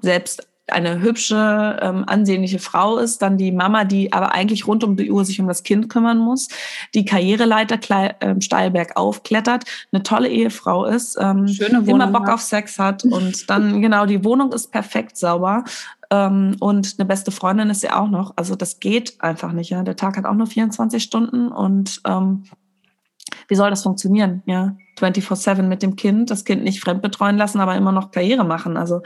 selbst 0.01 0.49
eine 0.67 1.01
hübsche, 1.01 1.79
ähm, 1.83 2.05
ansehnliche 2.07 2.59
Frau 2.59 2.97
ist, 2.97 3.21
dann 3.21 3.37
die 3.37 3.53
Mama, 3.53 3.85
die 3.85 4.13
aber 4.13 4.33
eigentlich 4.33 4.67
rund 4.67 4.83
um 4.83 4.97
die 4.97 5.11
Uhr 5.11 5.25
sich 5.25 5.41
um 5.41 5.47
das 5.47 5.63
Kind 5.63 5.89
kümmern 5.89 6.19
muss, 6.19 6.49
die 6.95 7.05
Karriereleiter 7.05 7.79
ähm, 8.21 8.41
steil 8.41 8.71
bergauf 8.71 9.23
klettert, 9.23 9.65
eine 9.93 10.03
tolle 10.03 10.29
Ehefrau 10.29 10.87
ist, 10.87 11.19
ähm, 11.21 11.47
immer 11.87 12.07
Bock 12.07 12.29
hat. 12.29 12.35
auf 12.35 12.41
Sex 12.41 12.79
hat 12.79 13.05
und 13.05 13.51
dann 13.51 13.83
genau 13.83 14.07
die 14.07 14.25
Wohnung 14.25 14.53
ist 14.53 14.71
perfekt 14.73 15.17
sauber 15.17 15.65
ähm, 16.11 16.57
und 16.61 16.95
eine 16.99 17.07
beste 17.07 17.31
Freundin 17.31 17.71
ist 17.71 17.81
sie 17.83 17.91
auch 17.91 18.09
noch. 18.09 18.33
Also 18.37 18.57
das 18.57 18.81
geht 18.81 19.21
einfach 19.21 19.53
nicht. 19.53 19.71
Ja, 19.71 19.83
der 19.83 19.97
Tag 19.97 20.17
hat 20.17 20.25
auch 20.25 20.35
nur 20.35 20.47
24 20.47 21.03
Stunden 21.03 21.49
und 21.49 22.01
ähm, 22.07 22.45
wie 23.49 23.55
soll 23.55 23.71
das 23.71 23.83
funktionieren? 23.83 24.43
Ja, 24.47 24.77
24/7 24.99 25.63
mit 25.63 25.83
dem 25.83 25.97
Kind, 25.97 26.31
das 26.31 26.45
Kind 26.45 26.63
nicht 26.63 26.81
fremdbetreuen 26.81 27.37
lassen, 27.37 27.61
aber 27.61 27.75
immer 27.77 27.93
noch 27.93 28.11
Karriere 28.11 28.45
machen. 28.45 28.77
Also 28.77 29.03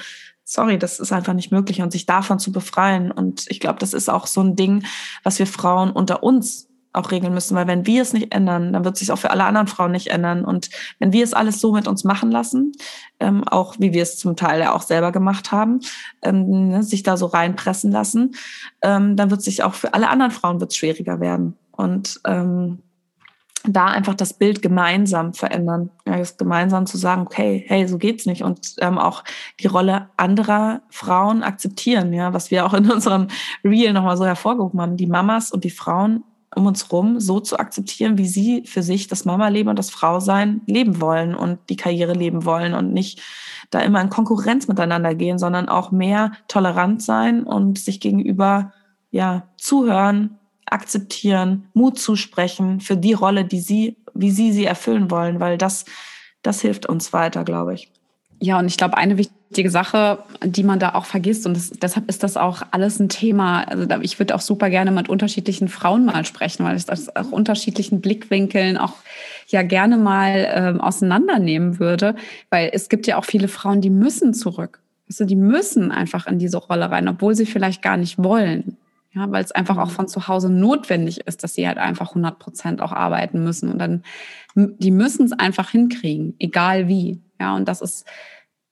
sorry, 0.49 0.79
das 0.79 0.99
ist 0.99 1.13
einfach 1.13 1.35
nicht 1.35 1.53
möglich 1.53 1.83
und 1.83 1.93
sich 1.93 2.07
davon 2.07 2.39
zu 2.39 2.53
befreien. 2.53 3.11
Und 3.11 3.45
ich 3.49 3.61
glaube, 3.61 3.79
das 3.79 3.93
ist 3.93 4.09
auch 4.09 4.27
so 4.27 4.41
ein 4.41 4.57
Ding, 4.57 4.83
was 5.23 5.39
wir 5.39 5.47
Frauen 5.47 5.91
unter 5.91 6.23
uns 6.23 6.69
auch 6.95 7.11
regeln 7.11 7.35
müssen, 7.35 7.55
weil 7.55 7.67
wenn 7.67 7.85
wir 7.85 8.01
es 8.01 8.15
nicht 8.15 8.35
ändern, 8.35 8.73
dann 8.73 8.83
wird 8.83 8.95
es 8.95 9.01
sich 9.01 9.13
auch 9.13 9.19
für 9.19 9.31
alle 9.31 9.45
anderen 9.45 9.67
Frauen 9.67 9.93
nicht 9.93 10.07
ändern. 10.07 10.47
Und 10.47 10.71
wenn 10.99 11.13
wir 11.13 11.23
es 11.23 11.35
alles 11.35 11.61
so 11.61 11.75
mit 11.75 11.87
uns 11.87 12.03
machen 12.03 12.31
lassen, 12.31 12.73
ähm, 13.21 13.45
auch 13.45 13.77
wie 13.79 13.93
wir 13.93 14.03
es 14.03 14.17
zum 14.17 14.37
Teil 14.37 14.61
ja 14.61 14.73
auch 14.73 14.81
selber 14.81 15.13
gemacht 15.13 15.53
haben, 15.53 15.81
ähm, 16.23 16.69
ne, 16.71 16.83
sich 16.83 17.03
da 17.03 17.19
so 17.19 17.27
reinpressen 17.27 17.93
lassen, 17.93 18.35
ähm, 18.81 19.17
dann 19.17 19.31
wird 19.31 19.41
es 19.41 19.45
sich 19.45 19.63
auch 19.63 19.75
für 19.75 19.93
alle 19.93 20.09
anderen 20.09 20.33
Frauen 20.33 20.61
wird 20.61 20.75
schwieriger 20.75 21.21
werden. 21.21 21.59
Und 21.73 22.23
ähm, 22.25 22.79
da 23.71 23.87
einfach 23.87 24.15
das 24.15 24.33
Bild 24.33 24.63
gemeinsam 24.63 25.35
verändern. 25.35 25.91
Ja, 26.07 26.23
gemeinsam 26.37 26.87
zu 26.87 26.97
sagen, 26.97 27.23
okay, 27.23 27.65
hey, 27.67 27.87
so 27.87 27.99
geht's 27.99 28.27
nicht. 28.27 28.43
Und 28.43 28.75
ähm, 28.79 28.99
auch 28.99 29.25
die 29.61 29.67
Rolle 29.67 30.09
anderer 30.17 30.83
Frauen 30.91 31.43
akzeptieren, 31.43 32.13
ja, 32.13 32.33
was 32.33 32.51
wir 32.51 32.67
auch 32.67 32.75
in 32.75 32.91
unserem 32.91 33.29
Reel 33.65 33.93
nochmal 33.93 34.17
so 34.17 34.25
hervorgehoben 34.25 34.81
haben, 34.81 34.97
die 34.97 35.07
Mamas 35.07 35.51
und 35.53 35.65
die 35.65 35.71
Frauen 35.71 36.25
um 36.55 36.67
uns 36.67 36.91
rum 36.91 37.21
so 37.21 37.41
zu 37.41 37.59
akzeptieren, 37.59 38.19
wie 38.19 38.27
sie 38.27 38.65
für 38.67 38.83
sich 38.83 39.07
das 39.07 39.25
Mama-Leben 39.25 39.69
und 39.69 39.79
das 39.79 39.91
Frausein 39.91 40.63
leben 40.67 41.01
wollen 41.01 41.35
und 41.35 41.59
die 41.69 41.77
Karriere 41.77 42.15
leben 42.15 42.45
wollen 42.45 42.75
und 42.75 42.93
nicht 42.93 43.21
da 43.71 43.81
immer 43.81 44.01
in 44.01 44.09
Konkurrenz 44.09 44.67
miteinander 44.67 45.15
gehen, 45.15 45.39
sondern 45.39 45.69
auch 45.69 45.91
mehr 45.91 46.33
tolerant 46.49 47.03
sein 47.03 47.45
und 47.45 47.79
sich 47.79 48.01
gegenüber 48.01 48.73
ja 49.11 49.45
zuhören, 49.57 50.38
akzeptieren, 50.73 51.69
Mut 51.75 51.99
zusprechen 51.99 52.81
für 52.81 52.97
die 52.97 53.13
Rolle, 53.13 53.45
die 53.45 53.61
sie, 53.61 53.97
wie 54.15 54.31
sie 54.31 54.53
sie 54.53 54.65
erfüllen 54.65 55.11
wollen, 55.11 55.41
weil 55.41 55.59
das, 55.59 55.85
das 56.43 56.61
hilft 56.61 56.87
uns 56.87 57.13
weiter, 57.13 57.45
glaube 57.45 57.75
ich. 57.75 57.91
Ja, 58.41 58.59
und 58.59 58.67
ich 58.67 58.77
glaube, 58.77 58.97
eine 58.97 59.19
wichtige 59.19 59.71
Sache, 59.71 60.21
die 60.45 60.63
man 60.63 60.79
da 60.79 60.95
auch 60.95 61.07
vergisst, 61.07 61.45
und 61.47 61.57
das, 61.57 61.71
deshalb 61.71 62.09
ist 62.09 62.23
das 62.23 62.37
auch 62.37 62.63
alles 62.71 63.01
ein 63.01 63.09
Thema. 63.09 63.63
Also 63.63 63.87
ich 64.01 64.19
würde 64.19 64.35
auch 64.35 64.41
super 64.41 64.71
gerne 64.71 64.93
mit 64.93 65.09
unterschiedlichen 65.09 65.69
Frauen 65.69 66.05
mal 66.05 66.25
sprechen, 66.25 66.65
weil 66.65 66.77
ich 66.77 66.85
das 66.85 67.15
auch 67.17 67.33
unterschiedlichen 67.33 68.01
Blickwinkeln 68.01 68.77
auch 68.77 68.95
ja 69.49 69.63
gerne 69.63 69.97
mal 69.97 70.49
ähm, 70.53 70.81
auseinandernehmen 70.81 71.81
würde, 71.81 72.15
weil 72.51 72.71
es 72.73 72.89
gibt 72.89 73.07
ja 73.07 73.17
auch 73.17 73.25
viele 73.25 73.49
Frauen, 73.49 73.81
die 73.81 73.91
müssen 73.91 74.35
zurück. 74.35 74.81
Also 75.09 75.25
die 75.25 75.37
müssen 75.37 75.91
einfach 75.91 76.27
in 76.27 76.39
diese 76.39 76.59
Rolle 76.59 76.91
rein, 76.91 77.09
obwohl 77.09 77.35
sie 77.35 77.47
vielleicht 77.47 77.83
gar 77.83 77.97
nicht 77.97 78.23
wollen. 78.23 78.77
Ja, 79.13 79.31
weil 79.31 79.43
es 79.43 79.53
einfach 79.53 79.79
auch 79.79 79.87
mhm. 79.87 79.95
von 79.95 80.09
zu 80.09 80.29
Hause 80.29 80.51
notwendig 80.51 81.27
ist, 81.27 81.43
dass 81.43 81.55
sie 81.55 81.67
halt 81.67 81.79
einfach 81.79 82.11
100 82.11 82.39
Prozent 82.39 82.83
auch 82.83 82.93
arbeiten 82.93 83.43
müssen. 83.43 83.71
Und 83.71 83.79
dann, 83.79 84.03
die 84.55 84.91
müssen 84.91 85.25
es 85.25 85.33
einfach 85.33 85.71
hinkriegen, 85.71 86.35
egal 86.39 86.89
wie. 86.89 87.23
Ja, 87.41 87.57
und 87.57 87.67
das 87.67 87.81
ist 87.81 88.07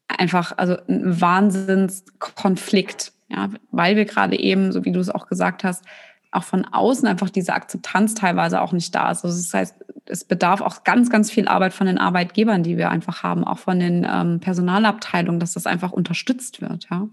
einfach, 0.08 0.52
also 0.56 0.76
ein 0.88 1.20
Wahnsinnskonflikt. 1.20 3.12
Ja, 3.28 3.48
weil 3.72 3.96
wir 3.96 4.04
gerade 4.04 4.38
eben, 4.38 4.70
so 4.70 4.84
wie 4.84 4.92
du 4.92 5.00
es 5.00 5.10
auch 5.10 5.26
gesagt 5.26 5.64
hast, 5.64 5.84
auch 6.30 6.44
von 6.44 6.64
außen 6.64 7.08
einfach 7.08 7.30
diese 7.30 7.54
Akzeptanz 7.54 8.14
teilweise 8.14 8.60
auch 8.60 8.72
nicht 8.72 8.94
da 8.94 9.10
ist. 9.10 9.24
Also 9.24 9.36
das 9.36 9.52
heißt, 9.52 9.74
es 10.06 10.24
bedarf 10.24 10.60
auch 10.60 10.84
ganz, 10.84 11.10
ganz 11.10 11.30
viel 11.30 11.48
Arbeit 11.48 11.72
von 11.72 11.86
den 11.86 11.98
Arbeitgebern, 11.98 12.62
die 12.62 12.76
wir 12.76 12.90
einfach 12.90 13.22
haben, 13.22 13.44
auch 13.44 13.58
von 13.58 13.80
den 13.80 14.06
ähm, 14.08 14.40
Personalabteilungen, 14.40 15.40
dass 15.40 15.54
das 15.54 15.66
einfach 15.66 15.92
unterstützt 15.92 16.60
wird. 16.60 16.86
Ja. 16.90 17.08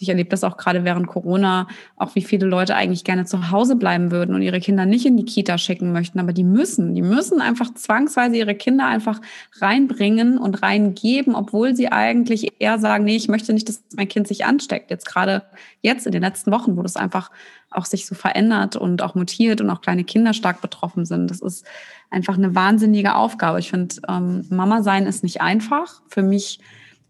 Ich 0.00 0.08
erlebe 0.08 0.30
das 0.30 0.44
auch 0.44 0.56
gerade 0.56 0.84
während 0.84 1.06
Corona, 1.06 1.68
auch 1.96 2.14
wie 2.14 2.22
viele 2.22 2.46
Leute 2.46 2.74
eigentlich 2.74 3.04
gerne 3.04 3.26
zu 3.26 3.50
Hause 3.50 3.76
bleiben 3.76 4.10
würden 4.10 4.34
und 4.34 4.40
ihre 4.40 4.58
Kinder 4.58 4.86
nicht 4.86 5.04
in 5.04 5.18
die 5.18 5.26
Kita 5.26 5.58
schicken 5.58 5.92
möchten, 5.92 6.18
aber 6.18 6.32
die 6.32 6.42
müssen, 6.42 6.94
die 6.94 7.02
müssen 7.02 7.42
einfach 7.42 7.74
zwangsweise 7.74 8.36
ihre 8.36 8.54
Kinder 8.54 8.86
einfach 8.86 9.20
reinbringen 9.60 10.38
und 10.38 10.62
reingeben, 10.62 11.34
obwohl 11.34 11.76
sie 11.76 11.92
eigentlich 11.92 12.54
eher 12.58 12.78
sagen, 12.78 13.04
nee, 13.04 13.16
ich 13.16 13.28
möchte 13.28 13.52
nicht, 13.52 13.68
dass 13.68 13.82
mein 13.94 14.08
Kind 14.08 14.26
sich 14.26 14.46
ansteckt. 14.46 14.90
Jetzt 14.90 15.04
gerade 15.04 15.42
jetzt 15.82 16.06
in 16.06 16.12
den 16.12 16.22
letzten 16.22 16.50
Wochen, 16.50 16.76
wo 16.78 16.82
das 16.82 16.96
einfach 16.96 17.30
auch 17.70 17.84
sich 17.84 18.06
so 18.06 18.14
verändert 18.14 18.76
und 18.76 19.02
auch 19.02 19.14
mutiert 19.14 19.60
und 19.60 19.70
auch 19.70 19.80
kleine 19.80 20.04
Kinder 20.04 20.32
stark 20.32 20.60
betroffen 20.60 21.04
sind. 21.04 21.30
Das 21.30 21.40
ist 21.40 21.66
einfach 22.10 22.36
eine 22.36 22.54
wahnsinnige 22.54 23.14
Aufgabe. 23.14 23.60
Ich 23.60 23.70
finde, 23.70 23.96
ähm, 24.08 24.46
Mama 24.50 24.82
sein 24.82 25.06
ist 25.06 25.22
nicht 25.22 25.40
einfach. 25.40 26.02
Für 26.08 26.22
mich 26.22 26.58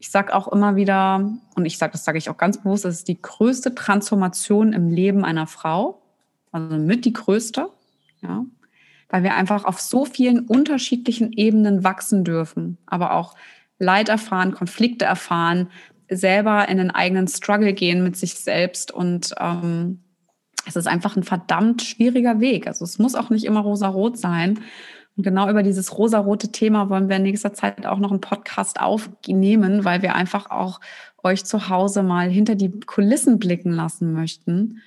ich 0.01 0.11
sage 0.11 0.35
auch 0.35 0.49
immer 0.49 0.77
wieder, 0.77 1.31
und 1.55 1.67
ich 1.67 1.77
sage, 1.77 1.93
das 1.93 2.05
sage 2.05 2.17
ich 2.17 2.31
auch 2.31 2.39
ganz 2.39 2.63
bewusst, 2.63 2.87
das 2.87 2.97
ist 2.97 3.09
die 3.09 3.21
größte 3.21 3.75
Transformation 3.75 4.73
im 4.73 4.89
Leben 4.89 5.27
einer 5.27 5.47
Frau, 5.47 6.01
also 6.51 6.79
mit 6.79 7.05
die 7.05 7.13
größte, 7.13 7.69
ja, 8.23 8.45
weil 9.11 9.23
wir 9.23 9.35
einfach 9.35 9.67
auf 9.67 9.79
so 9.79 10.07
vielen 10.07 10.47
unterschiedlichen 10.47 11.33
Ebenen 11.33 11.85
wachsen 11.85 12.25
dürfen, 12.25 12.79
aber 12.87 13.13
auch 13.13 13.37
Leid 13.79 14.09
erfahren, 14.09 14.53
Konflikte 14.53 15.05
erfahren, 15.05 15.69
selber 16.09 16.67
in 16.69 16.79
den 16.79 16.91
eigenen 16.91 17.29
Struggle 17.29 17.75
gehen 17.75 18.03
mit 18.03 18.17
sich 18.17 18.35
selbst 18.35 18.91
und 18.91 19.35
ähm, 19.39 20.01
es 20.67 20.77
ist 20.77 20.87
einfach 20.87 21.17
ein 21.17 21.25
verdammt 21.25 21.83
schwieriger 21.83 22.41
Weg. 22.41 22.67
Also 22.67 22.85
es 22.85 22.99
muss 22.99 23.15
auch 23.15 23.31
nicht 23.31 23.45
immer 23.45 23.61
rosa-rot 23.61 24.19
sein. 24.19 24.61
Und 25.17 25.25
genau 25.25 25.49
über 25.51 25.63
dieses 25.63 25.99
rosarote 25.99 26.53
Thema 26.53 26.89
wollen 26.89 27.09
wir 27.09 27.17
in 27.17 27.23
nächster 27.25 27.53
Zeit 27.53 27.87
auch 27.87 27.99
noch 27.99 28.11
einen 28.11 28.21
Podcast 28.21 28.81
aufnehmen, 28.81 29.85
weil 29.85 30.03
wir 30.03 30.15
einfach 30.15 30.51
auch 30.51 30.81
euch 31.23 31.45
zu 31.45 31.69
Hause 31.69 32.03
mal 32.03 32.31
hinter 32.31 32.55
die 32.55 32.71
Kulissen 32.81 33.39
blicken 33.39 33.73
lassen 33.73 34.13
möchten. 34.13 34.81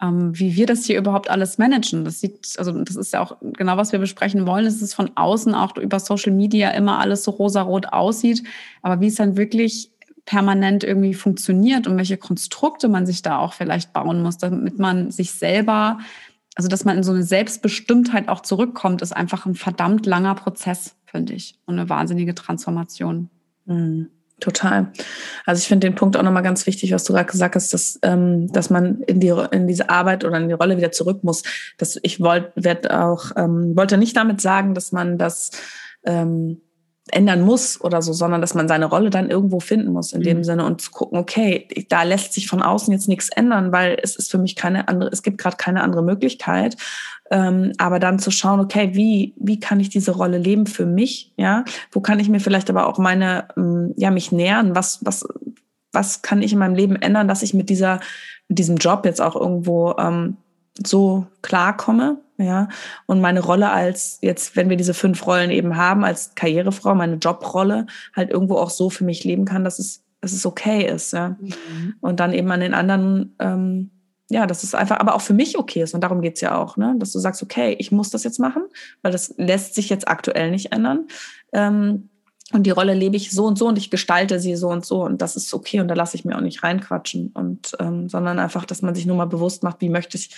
ähm, 0.00 0.38
wie 0.38 0.56
wir 0.56 0.66
das 0.66 0.84
hier 0.84 0.98
überhaupt 0.98 1.30
alles 1.30 1.58
managen. 1.58 2.04
Das 2.04 2.20
sieht, 2.20 2.54
also 2.58 2.72
das 2.82 2.96
ist 2.96 3.12
ja 3.12 3.22
auch 3.22 3.36
genau, 3.40 3.76
was 3.76 3.92
wir 3.92 3.98
besprechen 3.98 4.46
wollen, 4.46 4.66
es 4.66 4.94
von 4.94 5.10
außen 5.14 5.54
auch 5.54 5.76
über 5.76 6.00
Social 6.00 6.32
Media 6.32 6.70
immer 6.70 6.98
alles 6.98 7.24
so 7.24 7.30
rosarot 7.30 7.86
aussieht. 7.92 8.42
Aber 8.82 9.00
wie 9.00 9.06
es 9.06 9.14
dann 9.14 9.36
wirklich 9.36 9.90
permanent 10.26 10.82
irgendwie 10.84 11.14
funktioniert 11.14 11.86
und 11.86 11.96
welche 11.96 12.16
Konstrukte 12.16 12.88
man 12.88 13.06
sich 13.06 13.22
da 13.22 13.38
auch 13.38 13.52
vielleicht 13.52 13.92
bauen 13.92 14.22
muss, 14.22 14.38
damit 14.38 14.78
man 14.78 15.10
sich 15.12 15.32
selber, 15.32 15.98
also 16.56 16.68
dass 16.68 16.84
man 16.84 16.96
in 16.96 17.02
so 17.02 17.12
eine 17.12 17.22
Selbstbestimmtheit 17.22 18.28
auch 18.28 18.40
zurückkommt, 18.40 19.02
ist 19.02 19.14
einfach 19.14 19.46
ein 19.46 19.54
verdammt 19.54 20.06
langer 20.06 20.34
Prozess, 20.34 20.96
finde 21.04 21.34
ich, 21.34 21.58
und 21.66 21.78
eine 21.78 21.88
wahnsinnige 21.88 22.34
Transformation. 22.34 23.30
Mhm. 23.66 24.08
Total. 24.40 24.92
Also 25.46 25.60
ich 25.60 25.68
finde 25.68 25.86
den 25.86 25.94
Punkt 25.94 26.16
auch 26.16 26.22
nochmal 26.22 26.42
ganz 26.42 26.66
wichtig, 26.66 26.92
was 26.92 27.04
du 27.04 27.14
gerade 27.14 27.30
gesagt 27.30 27.54
hast, 27.54 27.72
dass, 27.72 27.98
ähm, 28.02 28.52
dass 28.52 28.68
man 28.68 29.00
in, 29.02 29.18
die, 29.18 29.32
in 29.50 29.66
diese 29.66 29.88
Arbeit 29.88 30.24
oder 30.24 30.36
in 30.36 30.48
die 30.48 30.54
Rolle 30.54 30.76
wieder 30.76 30.92
zurück 30.92 31.24
muss. 31.24 31.42
Das, 31.78 31.98
ich 32.02 32.20
wollte 32.20 33.00
auch, 33.02 33.32
ähm, 33.36 33.74
wollte 33.76 33.96
nicht 33.96 34.14
damit 34.14 34.42
sagen, 34.42 34.74
dass 34.74 34.92
man 34.92 35.16
das 35.16 35.52
ähm, 36.04 36.60
ändern 37.12 37.42
muss 37.42 37.80
oder 37.80 38.02
so, 38.02 38.12
sondern 38.12 38.40
dass 38.40 38.54
man 38.54 38.66
seine 38.66 38.86
Rolle 38.86 39.10
dann 39.10 39.30
irgendwo 39.30 39.60
finden 39.60 39.92
muss 39.92 40.12
in 40.12 40.20
mhm. 40.20 40.24
dem 40.24 40.44
Sinne 40.44 40.64
und 40.64 40.80
zu 40.80 40.90
gucken, 40.90 41.18
okay, 41.18 41.68
da 41.88 42.02
lässt 42.02 42.32
sich 42.32 42.48
von 42.48 42.62
außen 42.62 42.92
jetzt 42.92 43.08
nichts 43.08 43.28
ändern, 43.28 43.72
weil 43.72 43.96
es 44.02 44.16
ist 44.16 44.30
für 44.30 44.38
mich 44.38 44.56
keine 44.56 44.88
andere, 44.88 45.10
es 45.10 45.22
gibt 45.22 45.38
gerade 45.38 45.56
keine 45.56 45.82
andere 45.82 46.02
Möglichkeit. 46.02 46.76
Ähm, 47.30 47.72
aber 47.78 47.98
dann 47.98 48.18
zu 48.18 48.30
schauen, 48.30 48.60
okay, 48.60 48.90
wie, 48.92 49.34
wie 49.36 49.58
kann 49.60 49.80
ich 49.80 49.88
diese 49.88 50.12
Rolle 50.12 50.38
leben 50.38 50.66
für 50.66 50.86
mich? 50.86 51.32
Ja, 51.36 51.64
wo 51.90 52.00
kann 52.00 52.20
ich 52.20 52.28
mir 52.28 52.40
vielleicht 52.40 52.70
aber 52.70 52.86
auch 52.86 52.98
meine, 52.98 53.48
ähm, 53.56 53.92
ja, 53.96 54.10
mich 54.10 54.32
nähern? 54.32 54.74
Was, 54.74 55.04
was, 55.04 55.26
was 55.92 56.22
kann 56.22 56.42
ich 56.42 56.52
in 56.52 56.58
meinem 56.58 56.74
Leben 56.74 56.96
ändern, 56.96 57.28
dass 57.28 57.42
ich 57.42 57.54
mit 57.54 57.68
dieser, 57.68 58.00
mit 58.48 58.58
diesem 58.58 58.76
Job 58.76 59.04
jetzt 59.04 59.20
auch 59.20 59.34
irgendwo 59.34 59.94
ähm, 59.98 60.36
so 60.84 61.26
klarkomme? 61.42 62.18
Ja, 62.38 62.68
und 63.06 63.20
meine 63.20 63.40
Rolle 63.40 63.70
als 63.70 64.18
jetzt, 64.20 64.56
wenn 64.56 64.68
wir 64.68 64.76
diese 64.76 64.94
fünf 64.94 65.26
Rollen 65.26 65.50
eben 65.50 65.76
haben, 65.76 66.04
als 66.04 66.34
Karrierefrau, 66.34 66.94
meine 66.94 67.16
Jobrolle 67.16 67.86
halt 68.14 68.30
irgendwo 68.30 68.56
auch 68.56 68.70
so 68.70 68.90
für 68.90 69.04
mich 69.04 69.24
leben 69.24 69.46
kann, 69.46 69.64
dass 69.64 69.78
es, 69.78 70.04
dass 70.20 70.32
es 70.32 70.44
okay 70.44 70.86
ist. 70.86 71.12
Ja, 71.12 71.30
mhm. 71.40 71.94
und 72.00 72.20
dann 72.20 72.34
eben 72.34 72.50
an 72.50 72.60
den 72.60 72.74
anderen, 72.74 73.34
ähm, 73.38 73.90
ja, 74.28 74.46
dass 74.46 74.64
es 74.64 74.74
einfach 74.74 74.98
aber 74.98 75.14
auch 75.14 75.20
für 75.20 75.34
mich 75.34 75.58
okay 75.58 75.82
ist. 75.82 75.94
Und 75.94 76.02
darum 76.02 76.20
geht's 76.20 76.40
ja 76.40 76.58
auch, 76.58 76.76
ne? 76.76 76.94
dass 76.98 77.12
du 77.12 77.18
sagst, 77.18 77.42
okay, 77.42 77.74
ich 77.78 77.92
muss 77.92 78.10
das 78.10 78.24
jetzt 78.24 78.38
machen, 78.38 78.64
weil 79.02 79.12
das 79.12 79.34
lässt 79.38 79.74
sich 79.74 79.88
jetzt 79.88 80.08
aktuell 80.08 80.50
nicht 80.50 80.72
ändern. 80.72 81.06
Ähm, 81.52 82.10
und 82.52 82.64
die 82.64 82.70
Rolle 82.70 82.94
lebe 82.94 83.16
ich 83.16 83.32
so 83.32 83.44
und 83.44 83.58
so 83.58 83.66
und 83.66 83.76
ich 83.76 83.90
gestalte 83.90 84.38
sie 84.38 84.54
so 84.54 84.68
und 84.68 84.86
so 84.86 85.02
und 85.02 85.20
das 85.20 85.34
ist 85.34 85.52
okay 85.52 85.80
und 85.80 85.88
da 85.88 85.94
lasse 85.94 86.16
ich 86.16 86.24
mir 86.24 86.36
auch 86.36 86.40
nicht 86.40 86.62
reinquatschen 86.62 87.32
und 87.34 87.76
ähm, 87.80 88.08
sondern 88.08 88.38
einfach, 88.38 88.64
dass 88.64 88.82
man 88.82 88.94
sich 88.94 89.04
nur 89.04 89.16
mal 89.16 89.24
bewusst 89.24 89.64
macht, 89.64 89.80
wie 89.80 89.88
möchte 89.88 90.16
ich, 90.16 90.30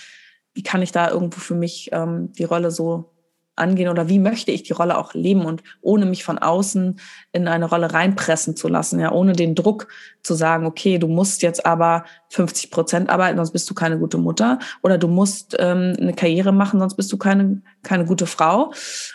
wie 0.53 0.63
kann 0.63 0.81
ich 0.81 0.91
da 0.91 1.09
irgendwo 1.09 1.39
für 1.39 1.55
mich 1.55 1.89
ähm, 1.91 2.31
die 2.33 2.43
Rolle 2.43 2.71
so 2.71 3.11
angehen 3.59 3.89
oder 3.89 4.09
wie 4.09 4.19
möchte 4.19 4.51
ich 4.51 4.63
die 4.63 4.73
Rolle 4.73 4.97
auch 4.97 5.13
leben 5.13 5.45
und 5.45 5.61
ohne 5.81 6.05
mich 6.05 6.23
von 6.23 6.37
außen 6.37 6.99
in 7.31 7.47
eine 7.47 7.65
Rolle 7.65 7.93
reinpressen 7.93 8.55
zu 8.55 8.67
lassen, 8.67 8.99
ja, 8.99 9.11
ohne 9.11 9.33
den 9.33 9.53
Druck 9.53 9.87
zu 10.23 10.33
sagen, 10.33 10.65
okay, 10.65 10.97
du 10.97 11.07
musst 11.07 11.41
jetzt 11.41 11.65
aber 11.65 12.05
50 12.29 12.71
Prozent 12.71 13.09
arbeiten, 13.09 13.37
sonst 13.37 13.51
bist 13.51 13.69
du 13.69 13.73
keine 13.73 13.99
gute 13.99 14.17
Mutter 14.17 14.59
oder 14.81 14.97
du 14.97 15.07
musst 15.07 15.55
ähm, 15.59 15.95
eine 15.99 16.13
Karriere 16.13 16.51
machen, 16.51 16.79
sonst 16.79 16.95
bist 16.95 17.11
du 17.11 17.17
keine, 17.17 17.61
keine 17.83 18.05
gute 18.05 18.25
Frau 18.25 18.71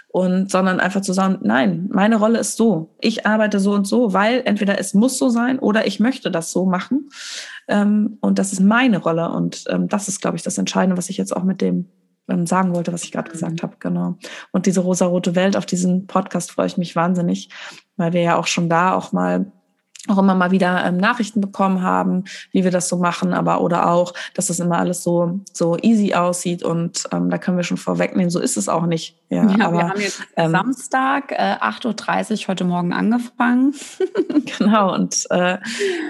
und 0.08 0.50
sondern 0.50 0.80
einfach 0.80 1.00
zu 1.00 1.12
sagen, 1.12 1.38
nein, 1.42 1.88
meine 1.92 2.16
Rolle 2.16 2.38
ist 2.38 2.56
so, 2.56 2.94
ich 3.00 3.26
arbeite 3.26 3.60
so 3.60 3.72
und 3.72 3.86
so, 3.86 4.12
weil 4.12 4.42
entweder 4.44 4.78
es 4.78 4.94
muss 4.94 5.18
so 5.18 5.28
sein 5.28 5.58
oder 5.58 5.86
ich 5.86 6.00
möchte 6.00 6.30
das 6.30 6.52
so 6.52 6.66
machen 6.66 7.08
ähm, 7.68 8.18
und 8.20 8.38
das 8.38 8.52
ist 8.52 8.60
meine 8.60 8.98
Rolle 8.98 9.30
und 9.30 9.64
ähm, 9.68 9.88
das 9.88 10.08
ist, 10.08 10.20
glaube 10.20 10.36
ich, 10.36 10.42
das 10.42 10.58
Entscheidende, 10.58 10.96
was 10.96 11.10
ich 11.10 11.16
jetzt 11.16 11.34
auch 11.34 11.44
mit 11.44 11.60
dem 11.60 11.88
ähm, 12.28 12.46
sagen 12.46 12.74
wollte, 12.74 12.92
was 12.92 13.04
ich 13.04 13.12
gerade 13.12 13.30
gesagt 13.30 13.56
mhm. 13.56 13.62
habe, 13.62 13.76
genau. 13.78 14.16
Und 14.52 14.66
diese 14.66 14.80
rosarote 14.80 15.34
Welt, 15.34 15.56
auf 15.56 15.66
diesen 15.66 16.06
Podcast 16.06 16.52
freue 16.52 16.66
ich 16.66 16.78
mich 16.78 16.96
wahnsinnig, 16.96 17.50
weil 17.96 18.12
wir 18.12 18.22
ja 18.22 18.36
auch 18.36 18.46
schon 18.46 18.68
da 18.68 18.94
auch 18.94 19.12
mal 19.12 19.52
auch 20.08 20.18
immer 20.18 20.34
mal 20.34 20.50
wieder 20.50 20.84
ähm, 20.84 20.96
Nachrichten 20.96 21.40
bekommen 21.40 21.82
haben, 21.82 22.24
wie 22.52 22.64
wir 22.64 22.70
das 22.70 22.88
so 22.88 22.96
machen, 22.96 23.32
aber 23.32 23.60
oder 23.60 23.90
auch, 23.90 24.12
dass 24.34 24.46
das 24.46 24.60
immer 24.60 24.78
alles 24.78 25.02
so 25.02 25.40
so 25.52 25.76
easy 25.80 26.14
aussieht 26.14 26.62
und 26.62 27.04
ähm, 27.12 27.30
da 27.30 27.38
können 27.38 27.56
wir 27.56 27.64
schon 27.64 27.76
vorwegnehmen, 27.76 28.30
so 28.30 28.40
ist 28.40 28.56
es 28.56 28.68
auch 28.68 28.86
nicht. 28.86 29.16
Ja, 29.30 29.48
ja 29.50 29.66
aber, 29.66 29.78
wir 29.78 29.88
haben 29.88 30.00
jetzt 30.00 30.22
ähm, 30.36 30.50
Samstag 30.52 31.32
äh, 31.32 31.56
8.30 31.60 32.42
Uhr 32.42 32.48
heute 32.48 32.64
Morgen 32.64 32.92
angefangen. 32.92 33.74
genau 34.58 34.94
und 34.94 35.26
äh, 35.30 35.58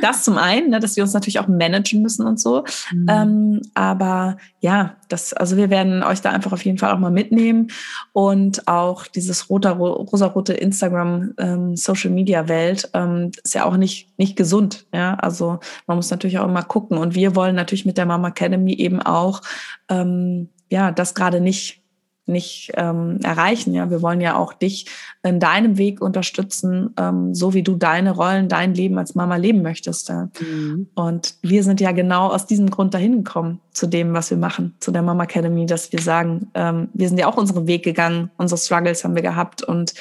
das 0.02 0.24
zum 0.24 0.38
einen, 0.38 0.70
ne, 0.70 0.80
dass 0.80 0.96
wir 0.96 1.02
uns 1.02 1.12
natürlich 1.12 1.38
auch 1.38 1.48
managen 1.48 2.02
müssen 2.02 2.26
und 2.26 2.40
so, 2.40 2.64
mhm. 2.92 3.06
ähm, 3.08 3.62
aber 3.74 4.36
ja, 4.60 4.96
das, 5.08 5.32
also 5.32 5.56
wir 5.56 5.70
werden 5.70 6.02
euch 6.02 6.20
da 6.20 6.30
einfach 6.30 6.52
auf 6.52 6.64
jeden 6.64 6.78
Fall 6.78 6.92
auch 6.92 6.98
mal 6.98 7.10
mitnehmen 7.10 7.68
und 8.12 8.66
auch 8.66 9.06
dieses 9.06 9.50
rosa, 9.50 9.72
rosarote 9.72 10.54
Instagram 10.54 11.34
ähm, 11.38 11.76
Social 11.76 12.10
Media 12.10 12.48
Welt 12.48 12.90
ähm, 12.94 13.30
ist 13.42 13.54
ja 13.54 13.64
auch 13.64 13.76
nicht, 13.76 13.83
nicht 14.16 14.36
gesund. 14.36 14.86
Ja, 14.92 15.14
also 15.14 15.60
man 15.86 15.96
muss 15.96 16.10
natürlich 16.10 16.38
auch 16.38 16.48
immer 16.48 16.62
gucken 16.62 16.98
und 16.98 17.14
wir 17.14 17.36
wollen 17.36 17.54
natürlich 17.54 17.86
mit 17.86 17.98
der 17.98 18.06
Mama 18.06 18.28
Academy 18.28 18.74
eben 18.74 19.00
auch, 19.00 19.42
ähm, 19.88 20.48
ja, 20.70 20.90
das 20.90 21.14
gerade 21.14 21.40
nicht 21.40 21.84
nicht 22.26 22.72
ähm, 22.74 23.18
erreichen. 23.22 23.74
Ja, 23.74 23.90
wir 23.90 24.00
wollen 24.00 24.20
ja 24.20 24.36
auch 24.36 24.54
dich 24.54 24.86
in 25.22 25.40
deinem 25.40 25.76
Weg 25.76 26.00
unterstützen, 26.00 26.94
ähm, 26.98 27.34
so 27.34 27.52
wie 27.52 27.62
du 27.62 27.76
deine 27.76 28.12
Rollen, 28.12 28.48
dein 28.48 28.74
Leben 28.74 28.98
als 28.98 29.14
Mama 29.14 29.36
leben 29.36 29.62
möchtest. 29.62 30.08
Ja. 30.08 30.30
Mhm. 30.40 30.88
Und 30.94 31.34
wir 31.42 31.62
sind 31.62 31.80
ja 31.80 31.92
genau 31.92 32.28
aus 32.28 32.46
diesem 32.46 32.70
Grund 32.70 32.94
dahin 32.94 33.24
gekommen 33.24 33.60
zu 33.72 33.86
dem, 33.86 34.14
was 34.14 34.30
wir 34.30 34.38
machen, 34.38 34.74
zu 34.80 34.90
der 34.90 35.02
Mama 35.02 35.24
Academy, 35.24 35.66
dass 35.66 35.92
wir 35.92 36.00
sagen, 36.00 36.50
ähm, 36.54 36.88
wir 36.94 37.08
sind 37.08 37.18
ja 37.18 37.26
auch 37.26 37.36
unseren 37.36 37.66
Weg 37.66 37.84
gegangen, 37.84 38.30
unsere 38.38 38.58
Struggles 38.58 39.04
haben 39.04 39.14
wir 39.14 39.22
gehabt 39.22 39.62
und 39.62 39.92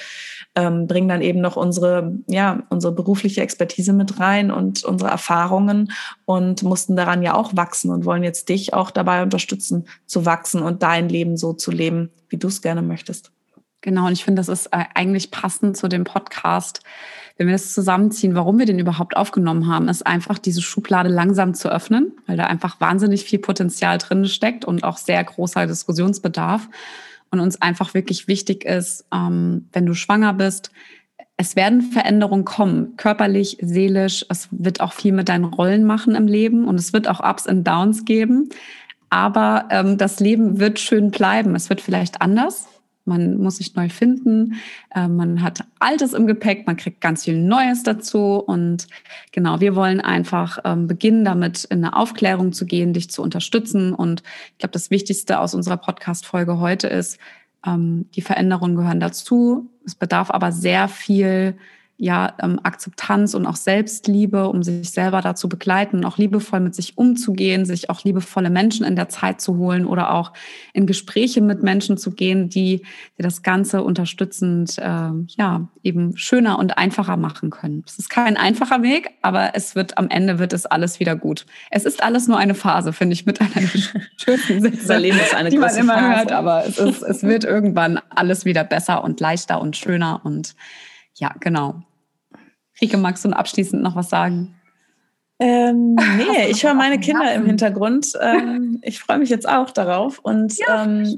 ähm, 0.55 0.87
bringen 0.87 1.09
dann 1.09 1.21
eben 1.21 1.41
noch 1.41 1.55
unsere, 1.55 2.19
ja, 2.27 2.63
unsere 2.69 2.93
berufliche 2.93 3.41
Expertise 3.41 3.93
mit 3.93 4.19
rein 4.19 4.51
und 4.51 4.83
unsere 4.83 5.09
Erfahrungen 5.09 5.91
und 6.25 6.63
mussten 6.63 6.95
daran 6.95 7.23
ja 7.23 7.33
auch 7.33 7.55
wachsen 7.55 7.91
und 7.91 8.05
wollen 8.05 8.23
jetzt 8.23 8.49
dich 8.49 8.73
auch 8.73 8.91
dabei 8.91 9.23
unterstützen, 9.23 9.87
zu 10.05 10.25
wachsen 10.25 10.61
und 10.61 10.83
dein 10.83 11.09
Leben 11.09 11.37
so 11.37 11.53
zu 11.53 11.71
leben, 11.71 12.11
wie 12.29 12.37
du 12.37 12.47
es 12.47 12.61
gerne 12.61 12.81
möchtest. 12.81 13.31
Genau, 13.81 14.07
und 14.07 14.13
ich 14.13 14.23
finde, 14.23 14.39
das 14.39 14.47
ist 14.47 14.67
äh, 14.67 14.85
eigentlich 14.95 15.29
passend 15.29 15.75
zu 15.75 15.89
dem 15.89 16.05
Podcast. 16.05 16.81
Wenn 17.35 17.47
wir 17.47 17.53
das 17.53 17.73
zusammenziehen, 17.73 18.33
warum 18.33 18.57
wir 18.57 18.65
den 18.65 18.79
überhaupt 18.79 19.17
aufgenommen 19.17 19.67
haben, 19.67 19.89
ist 19.89 20.07
einfach 20.07 20.37
diese 20.37 20.61
Schublade 20.61 21.09
langsam 21.09 21.53
zu 21.53 21.69
öffnen, 21.69 22.13
weil 22.25 22.37
da 22.37 22.45
einfach 22.45 22.79
wahnsinnig 22.79 23.25
viel 23.25 23.39
Potenzial 23.39 23.97
drin 23.97 24.25
steckt 24.25 24.63
und 24.63 24.83
auch 24.83 24.97
sehr 24.97 25.21
großer 25.21 25.67
Diskussionsbedarf 25.67 26.69
und 27.33 27.39
uns 27.39 27.61
einfach 27.61 27.93
wirklich 27.95 28.27
wichtig 28.27 28.63
ist, 28.63 29.05
ähm, 29.13 29.67
wenn 29.73 29.85
du 29.85 29.95
schwanger 29.95 30.33
bist, 30.33 30.71
es 31.35 31.55
werden 31.55 31.81
Veränderungen 31.81 32.45
kommen, 32.45 32.95
körperlich, 32.95 33.57
seelisch. 33.59 34.23
Es 34.29 34.47
wird 34.51 34.81
auch 34.81 34.93
viel 34.93 35.11
mit 35.11 35.29
deinen 35.29 35.45
Rollen 35.45 35.83
machen 35.83 36.13
im 36.13 36.27
Leben 36.27 36.65
und 36.65 36.79
es 36.79 36.93
wird 36.93 37.07
auch 37.07 37.27
Ups 37.27 37.47
und 37.47 37.67
Downs 37.67 38.05
geben. 38.05 38.49
Aber 39.09 39.65
ähm, 39.71 39.97
das 39.97 40.19
Leben 40.19 40.59
wird 40.59 40.79
schön 40.79 41.09
bleiben. 41.09 41.55
Es 41.55 41.69
wird 41.69 41.81
vielleicht 41.81 42.21
anders, 42.21 42.67
man 43.05 43.37
muss 43.37 43.57
sich 43.57 43.75
neu 43.75 43.89
finden, 43.89 44.55
äh, 44.95 45.07
man 45.07 45.41
hat 45.41 45.65
Altes 45.79 46.13
im 46.13 46.27
Gepäck, 46.27 46.65
man 46.65 46.77
kriegt 46.77 47.01
ganz 47.01 47.25
viel 47.25 47.37
Neues 47.37 47.83
dazu. 47.83 48.35
Und 48.35 48.87
genau, 49.31 49.59
wir 49.59 49.75
wollen 49.75 49.99
einfach 49.99 50.59
ähm, 50.63 50.87
beginnen, 50.87 51.25
damit 51.25 51.65
in 51.65 51.83
eine 51.83 51.95
Aufklärung 51.95 52.53
zu 52.53 52.65
gehen, 52.65 52.93
dich 52.93 53.09
zu 53.09 53.21
unterstützen. 53.21 53.93
Und 53.93 54.23
ich 54.53 54.59
glaube, 54.59 54.73
das 54.73 54.89
Wichtigste 54.89 55.39
aus 55.39 55.53
unserer 55.53 55.77
Podcast-Folge 55.77 56.59
heute 56.59 56.87
ist, 56.87 57.19
ähm, 57.65 58.09
die 58.15 58.21
Veränderungen 58.21 58.75
gehören 58.75 58.99
dazu. 58.99 59.69
Es 59.85 59.95
bedarf 59.95 60.31
aber 60.31 60.51
sehr 60.51 60.87
viel 60.87 61.57
ja, 61.97 62.33
ähm, 62.41 62.59
Akzeptanz 62.63 63.35
und 63.35 63.45
auch 63.45 63.55
Selbstliebe, 63.55 64.47
um 64.49 64.63
sich 64.63 64.89
selber 64.89 65.21
dazu 65.21 65.47
begleiten, 65.47 66.03
auch 66.05 66.17
liebevoll 66.17 66.59
mit 66.59 66.73
sich 66.73 66.97
umzugehen, 66.97 67.65
sich 67.65 67.89
auch 67.89 68.03
liebevolle 68.03 68.49
Menschen 68.49 68.85
in 68.85 68.95
der 68.95 69.09
Zeit 69.09 69.41
zu 69.41 69.57
holen 69.57 69.85
oder 69.85 70.13
auch 70.13 70.33
in 70.73 70.87
Gespräche 70.87 71.39
mit 71.41 71.61
Menschen 71.61 71.97
zu 71.97 72.11
gehen, 72.11 72.49
die, 72.49 72.81
die 73.17 73.21
das 73.21 73.43
Ganze 73.43 73.83
unterstützend, 73.83 74.77
äh, 74.79 75.11
ja, 75.37 75.67
eben 75.83 76.17
schöner 76.17 76.57
und 76.57 76.77
einfacher 76.77 77.15
machen 77.15 77.51
können. 77.51 77.83
Es 77.85 77.99
ist 77.99 78.09
kein 78.09 78.37
einfacher 78.37 78.81
Weg, 78.81 79.11
aber 79.21 79.51
es 79.53 79.75
wird 79.75 79.97
am 79.97 80.09
Ende 80.09 80.39
wird 80.39 80.53
es 80.53 80.65
alles 80.65 80.99
wieder 80.99 81.15
gut. 81.15 81.45
Es 81.69 81.85
ist 81.85 82.01
alles 82.01 82.27
nur 82.27 82.37
eine 82.37 82.55
Phase, 82.55 82.91
finde 82.91 83.13
ich, 83.13 83.25
mit 83.27 83.39
einer 83.39 83.51
schönen 84.17 84.61
Sätze, 84.61 84.97
Leben 84.97 85.19
ist 85.19 85.35
eine 85.35 85.49
die 85.49 85.57
man 85.57 85.75
immer 85.75 85.93
Phase. 85.93 86.17
hört, 86.17 86.31
aber 86.31 86.65
es, 86.65 86.79
ist, 86.79 87.03
es 87.03 87.23
wird 87.23 87.43
irgendwann 87.43 87.99
alles 88.09 88.45
wieder 88.45 88.63
besser 88.63 89.03
und 89.03 89.19
leichter 89.19 89.61
und 89.61 89.77
schöner 89.77 90.21
und 90.23 90.55
ja, 91.15 91.33
genau. 91.39 91.83
Rike, 92.81 92.97
magst 92.97 93.23
du 93.23 93.29
abschließend 93.29 93.81
noch 93.81 93.95
was 93.95 94.09
sagen? 94.09 94.55
Ähm, 95.39 95.95
nee, 95.95 96.49
ich 96.49 96.63
höre 96.63 96.73
meine 96.73 96.99
Kinder 96.99 97.33
im 97.33 97.45
Hintergrund. 97.45 98.13
Ähm, 98.21 98.79
ich 98.81 98.99
freue 98.99 99.17
mich 99.17 99.29
jetzt 99.29 99.47
auch 99.47 99.71
darauf. 99.71 100.19
Und 100.19 100.57
ja, 100.57 100.83
ähm, 100.83 101.15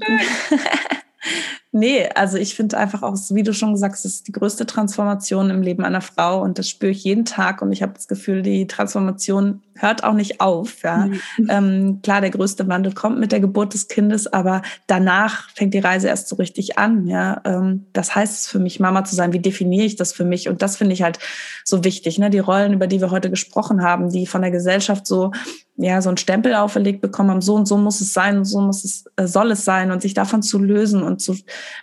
Nee, 1.76 2.08
also 2.14 2.38
ich 2.38 2.54
finde 2.54 2.78
einfach 2.78 3.02
auch, 3.02 3.14
wie 3.28 3.42
du 3.42 3.52
schon 3.52 3.74
gesagt 3.74 3.96
hast, 3.96 4.06
es 4.06 4.14
ist 4.14 4.28
die 4.28 4.32
größte 4.32 4.64
Transformation 4.64 5.50
im 5.50 5.60
Leben 5.60 5.84
einer 5.84 6.00
Frau 6.00 6.40
und 6.42 6.58
das 6.58 6.70
spüre 6.70 6.90
ich 6.90 7.04
jeden 7.04 7.26
Tag 7.26 7.60
und 7.60 7.70
ich 7.70 7.82
habe 7.82 7.92
das 7.92 8.08
Gefühl, 8.08 8.40
die 8.40 8.66
Transformation 8.66 9.60
hört 9.74 10.02
auch 10.02 10.14
nicht 10.14 10.40
auf. 10.40 10.82
Ja. 10.82 11.06
Mhm. 11.06 11.20
Ähm, 11.48 12.00
klar, 12.02 12.22
der 12.22 12.30
größte 12.30 12.66
Wandel 12.66 12.92
kommt 12.92 13.20
mit 13.20 13.30
der 13.30 13.40
Geburt 13.40 13.74
des 13.74 13.88
Kindes, 13.88 14.26
aber 14.26 14.62
danach 14.86 15.50
fängt 15.50 15.74
die 15.74 15.78
Reise 15.78 16.08
erst 16.08 16.28
so 16.28 16.36
richtig 16.36 16.78
an. 16.78 17.06
Ja. 17.06 17.40
Ähm, 17.44 17.86
das 17.92 18.14
heißt 18.14 18.40
es 18.40 18.46
für 18.48 18.58
mich, 18.58 18.80
Mama 18.80 19.04
zu 19.04 19.14
sein. 19.14 19.32
Wie 19.32 19.38
definiere 19.38 19.84
ich 19.84 19.96
das 19.96 20.12
für 20.12 20.24
mich? 20.24 20.48
Und 20.48 20.62
das 20.62 20.76
finde 20.76 20.94
ich 20.94 21.02
halt 21.02 21.18
so 21.64 21.84
wichtig. 21.84 22.18
Ne? 22.18 22.30
Die 22.30 22.38
Rollen, 22.38 22.72
über 22.72 22.86
die 22.86 23.00
wir 23.00 23.10
heute 23.10 23.30
gesprochen 23.30 23.82
haben, 23.82 24.10
die 24.10 24.26
von 24.26 24.42
der 24.42 24.50
Gesellschaft 24.50 25.06
so 25.06 25.30
ja, 25.76 26.00
so 26.00 26.08
ein 26.08 26.16
Stempel 26.16 26.54
auferlegt 26.54 27.00
bekommen 27.02 27.30
haben, 27.30 27.42
so 27.42 27.54
und 27.54 27.66
so 27.66 27.76
muss 27.76 28.00
es 28.00 28.12
sein, 28.12 28.44
so 28.44 28.60
muss 28.60 28.84
es, 28.84 29.04
äh, 29.16 29.26
soll 29.26 29.50
es 29.50 29.64
sein 29.64 29.90
und 29.90 30.00
sich 30.00 30.14
davon 30.14 30.42
zu 30.42 30.58
lösen 30.58 31.02
und 31.02 31.20
zu 31.20 31.36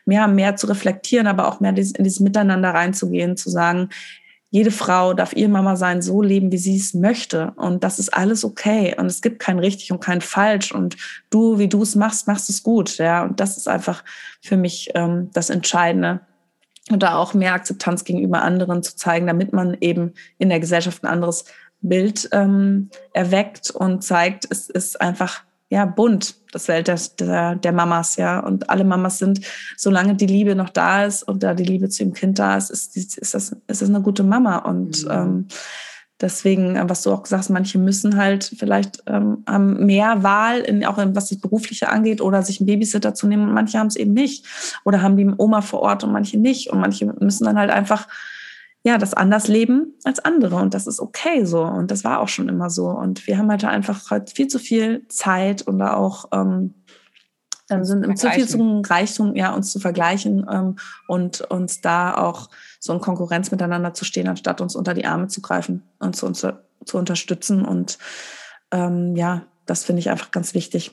mehr, 0.06 0.28
mehr 0.28 0.56
zu 0.56 0.68
reflektieren, 0.68 1.28
aber 1.28 1.48
auch 1.48 1.60
mehr 1.60 1.72
in 1.72 2.04
dieses 2.04 2.20
Miteinander 2.20 2.74
reinzugehen, 2.74 3.38
zu 3.38 3.50
sagen, 3.50 3.90
jede 4.54 4.70
Frau 4.70 5.16
darf 5.16 5.34
ihr 5.34 5.50
Mama 5.50 5.76
sein, 5.76 6.04
so 6.04 6.22
leben, 6.22 6.52
wie 6.52 6.60
sie 6.60 6.78
es 6.78 6.94
möchte. 6.94 7.54
Und 7.56 7.84
das 7.84 7.98
ist 7.98 8.14
alles 8.14 8.46
okay. 8.46 8.96
Und 8.96 9.08
es 9.08 9.24
gibt 9.24 9.40
kein 9.40 9.58
richtig 9.58 9.92
und 9.92 10.00
kein 10.00 10.22
falsch. 10.22 10.72
Und 10.72 10.96
du, 11.32 11.58
wie 11.58 11.68
du 11.68 11.82
es 11.82 11.96
machst, 11.96 12.28
machst 12.28 12.52
es 12.52 12.62
gut. 12.62 13.00
Ja, 13.00 13.24
und 13.24 13.40
das 13.40 13.58
ist 13.58 13.68
einfach 13.68 14.04
für 14.42 14.56
mich 14.56 14.92
ähm, 14.94 15.32
das 15.34 15.50
Entscheidende. 15.50 16.20
Und 16.92 17.02
da 17.02 17.16
auch 17.16 17.34
mehr 17.34 17.54
Akzeptanz 17.54 18.04
gegenüber 18.04 18.44
anderen 18.44 18.84
zu 18.84 18.96
zeigen, 18.96 19.26
damit 19.26 19.54
man 19.54 19.76
eben 19.82 20.14
in 20.38 20.50
der 20.50 20.60
Gesellschaft 20.60 21.04
ein 21.04 21.10
anderes 21.10 21.46
Bild 21.82 22.30
ähm, 22.32 22.92
erweckt 23.12 23.72
und 23.72 24.04
zeigt, 24.04 24.46
es 24.52 24.70
ist 24.70 25.02
einfach 25.02 25.42
ja 25.74 25.86
bunt, 25.86 26.36
das 26.52 26.68
Welt 26.68 26.88
der, 26.88 27.00
der, 27.20 27.56
der 27.56 27.72
Mamas, 27.72 28.16
ja. 28.16 28.40
Und 28.40 28.70
alle 28.70 28.84
Mamas 28.84 29.18
sind, 29.18 29.42
solange 29.76 30.16
die 30.16 30.28
Liebe 30.28 30.56
noch 30.56 30.70
da 30.70 31.06
ist 31.06 31.24
und 31.24 31.42
da 31.42 31.56
die 31.56 31.64
Liebe 31.64 31.90
zu 31.90 32.04
dem 32.04 32.14
Kind 32.14 32.38
da 32.38 32.58
ist, 32.58 32.70
ist, 32.70 32.96
ist, 32.96 33.34
das, 33.34 33.56
ist 33.68 33.82
das 33.82 33.90
eine 33.90 34.02
gute 34.02 34.24
Mama. 34.24 34.58
Und 34.58 35.04
mhm. 35.04 35.12
ähm, 35.12 35.48
deswegen, 36.22 36.78
was 36.88 37.02
du 37.02 37.12
auch 37.12 37.26
sagst, 37.26 37.50
manche 37.50 37.80
müssen 37.80 38.18
halt 38.18 38.54
vielleicht 38.56 39.02
ähm, 39.08 39.44
haben 39.48 39.86
mehr 39.86 40.22
Wahl, 40.22 40.60
in, 40.60 40.86
auch 40.86 41.00
in, 41.00 41.16
was 41.16 41.30
das 41.30 41.40
Berufliche 41.40 41.90
angeht, 41.90 42.22
oder 42.22 42.44
sich 42.44 42.60
einen 42.60 42.68
Babysitter 42.68 43.16
zu 43.16 43.28
nehmen 43.28 43.48
und 43.48 43.54
manche 43.54 43.80
haben 43.80 43.88
es 43.88 43.96
eben 43.96 44.14
nicht. 44.14 44.46
Oder 44.86 45.02
haben 45.02 45.18
die 45.18 45.28
Oma 45.38 45.62
vor 45.62 45.82
Ort 45.82 46.04
und 46.04 46.12
manche 46.12 46.38
nicht. 46.38 46.70
Und 46.70 46.80
manche 46.80 47.08
müssen 47.20 47.46
dann 47.46 47.58
halt 47.58 47.72
einfach 47.72 48.08
ja, 48.84 48.98
das 48.98 49.14
anders 49.14 49.48
leben 49.48 49.94
als 50.04 50.20
andere. 50.20 50.58
Und 50.58 50.74
das 50.74 50.88
ist 50.88 51.00
okay 51.00 51.46
so. 51.46 51.64
Und 51.64 51.90
das 51.90 52.04
war 52.04 52.20
auch 52.20 52.28
schon 52.28 52.50
immer 52.50 52.70
so. 52.70 52.90
Und 52.90 53.26
wir 53.28 53.38
haben 53.38 53.50
halt 53.50 53.64
einfach 53.64 54.12
halt 54.12 54.32
viel 54.32 54.48
zu 54.48 54.60
viel 54.60 55.08
Zeit 55.08 55.62
und 55.62 55.80
da 55.80 55.94
auch 55.94 56.26
ähm, 56.34 56.76
dann 57.68 57.86
sind 57.86 58.18
zu 58.20 58.30
viel 58.30 58.48
zum 58.48 58.82
Reichtum, 58.82 59.36
ja, 59.36 59.54
uns 59.54 59.72
zu 59.72 59.80
vergleichen 59.80 60.46
ähm, 60.52 60.76
und 61.08 61.42
uns 61.42 61.80
da 61.80 62.16
auch 62.16 62.50
so 62.80 62.94
in 62.94 63.00
Konkurrenz 63.00 63.52
miteinander 63.52 63.94
zu 63.94 64.04
stehen, 64.04 64.28
anstatt 64.28 64.60
uns 64.60 64.76
unter 64.76 64.94
die 64.94 65.06
Arme 65.06 65.28
zu 65.28 65.42
greifen 65.42 65.84
und 66.00 66.16
zu, 66.16 66.26
uns 66.26 66.46
zu 66.86 66.98
unterstützen. 66.98 67.64
Und 67.64 67.98
ähm, 68.72 69.16
ja, 69.16 69.44
das 69.66 69.86
finde 69.86 70.02
ich 70.02 70.10
einfach 70.10 70.32
ganz 70.32 70.54
wichtig. 70.54 70.92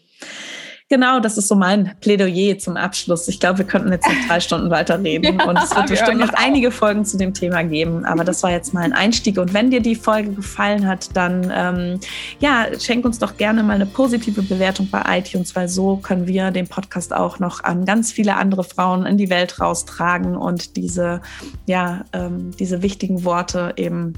Genau, 0.92 1.20
das 1.20 1.38
ist 1.38 1.46
so 1.46 1.54
mein 1.54 1.92
Plädoyer 2.00 2.58
zum 2.58 2.76
Abschluss. 2.76 3.28
Ich 3.28 3.38
glaube, 3.38 3.58
wir 3.58 3.64
könnten 3.64 3.92
jetzt 3.92 4.08
noch 4.08 4.14
drei 4.28 4.40
Stunden 4.40 4.70
weiterreden 4.70 5.38
ja, 5.38 5.44
und 5.48 5.56
es 5.56 5.74
wird 5.74 5.86
bestimmt 5.86 6.18
noch 6.18 6.32
einige 6.32 6.72
Folgen 6.72 7.04
zu 7.04 7.16
dem 7.16 7.32
Thema 7.32 7.62
geben. 7.62 8.04
Aber 8.04 8.24
das 8.24 8.42
war 8.42 8.50
jetzt 8.50 8.74
mal 8.74 8.82
ein 8.82 8.92
Einstieg. 8.92 9.38
Und 9.38 9.54
wenn 9.54 9.70
dir 9.70 9.80
die 9.80 9.94
Folge 9.94 10.32
gefallen 10.32 10.88
hat, 10.88 11.16
dann 11.16 11.52
ähm, 11.54 12.00
ja, 12.40 12.66
schenk 12.76 13.04
uns 13.04 13.20
doch 13.20 13.36
gerne 13.36 13.62
mal 13.62 13.74
eine 13.74 13.86
positive 13.86 14.42
Bewertung 14.42 14.88
bei 14.90 15.18
iTunes, 15.18 15.54
weil 15.54 15.68
so 15.68 15.96
können 15.96 16.26
wir 16.26 16.50
den 16.50 16.66
Podcast 16.66 17.14
auch 17.14 17.38
noch 17.38 17.62
an 17.62 17.84
ganz 17.84 18.10
viele 18.10 18.34
andere 18.34 18.64
Frauen 18.64 19.06
in 19.06 19.16
die 19.16 19.30
Welt 19.30 19.60
raustragen 19.60 20.36
und 20.36 20.76
diese, 20.76 21.20
ja, 21.66 22.04
ähm, 22.12 22.50
diese 22.58 22.82
wichtigen 22.82 23.24
Worte 23.24 23.74
eben 23.76 24.14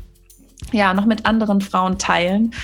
ja, 0.70 0.94
noch 0.94 1.04
mit 1.04 1.26
anderen 1.26 1.60
Frauen 1.60 1.98
teilen. 1.98 2.54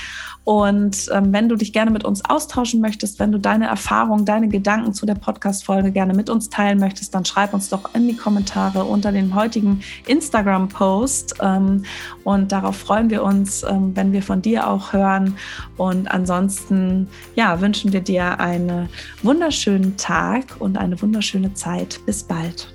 Und 0.48 1.10
ähm, 1.12 1.30
wenn 1.34 1.50
du 1.50 1.56
dich 1.56 1.74
gerne 1.74 1.90
mit 1.90 2.06
uns 2.06 2.24
austauschen 2.24 2.80
möchtest, 2.80 3.18
wenn 3.18 3.30
du 3.30 3.38
deine 3.38 3.66
Erfahrungen, 3.66 4.24
deine 4.24 4.48
Gedanken 4.48 4.94
zu 4.94 5.04
der 5.04 5.14
Podcast-Folge 5.14 5.92
gerne 5.92 6.14
mit 6.14 6.30
uns 6.30 6.48
teilen 6.48 6.78
möchtest, 6.78 7.14
dann 7.14 7.26
schreib 7.26 7.52
uns 7.52 7.68
doch 7.68 7.94
in 7.94 8.08
die 8.08 8.16
Kommentare 8.16 8.84
unter 8.84 9.12
dem 9.12 9.34
heutigen 9.34 9.82
Instagram-Post. 10.06 11.34
Ähm, 11.42 11.82
und 12.24 12.50
darauf 12.50 12.76
freuen 12.76 13.10
wir 13.10 13.24
uns, 13.24 13.62
ähm, 13.62 13.94
wenn 13.94 14.12
wir 14.12 14.22
von 14.22 14.40
dir 14.40 14.68
auch 14.68 14.94
hören. 14.94 15.36
Und 15.76 16.10
ansonsten, 16.10 17.08
ja, 17.34 17.60
wünschen 17.60 17.92
wir 17.92 18.00
dir 18.00 18.40
einen 18.40 18.88
wunderschönen 19.22 19.98
Tag 19.98 20.56
und 20.60 20.78
eine 20.78 20.98
wunderschöne 21.02 21.52
Zeit. 21.52 22.00
Bis 22.06 22.22
bald. 22.22 22.72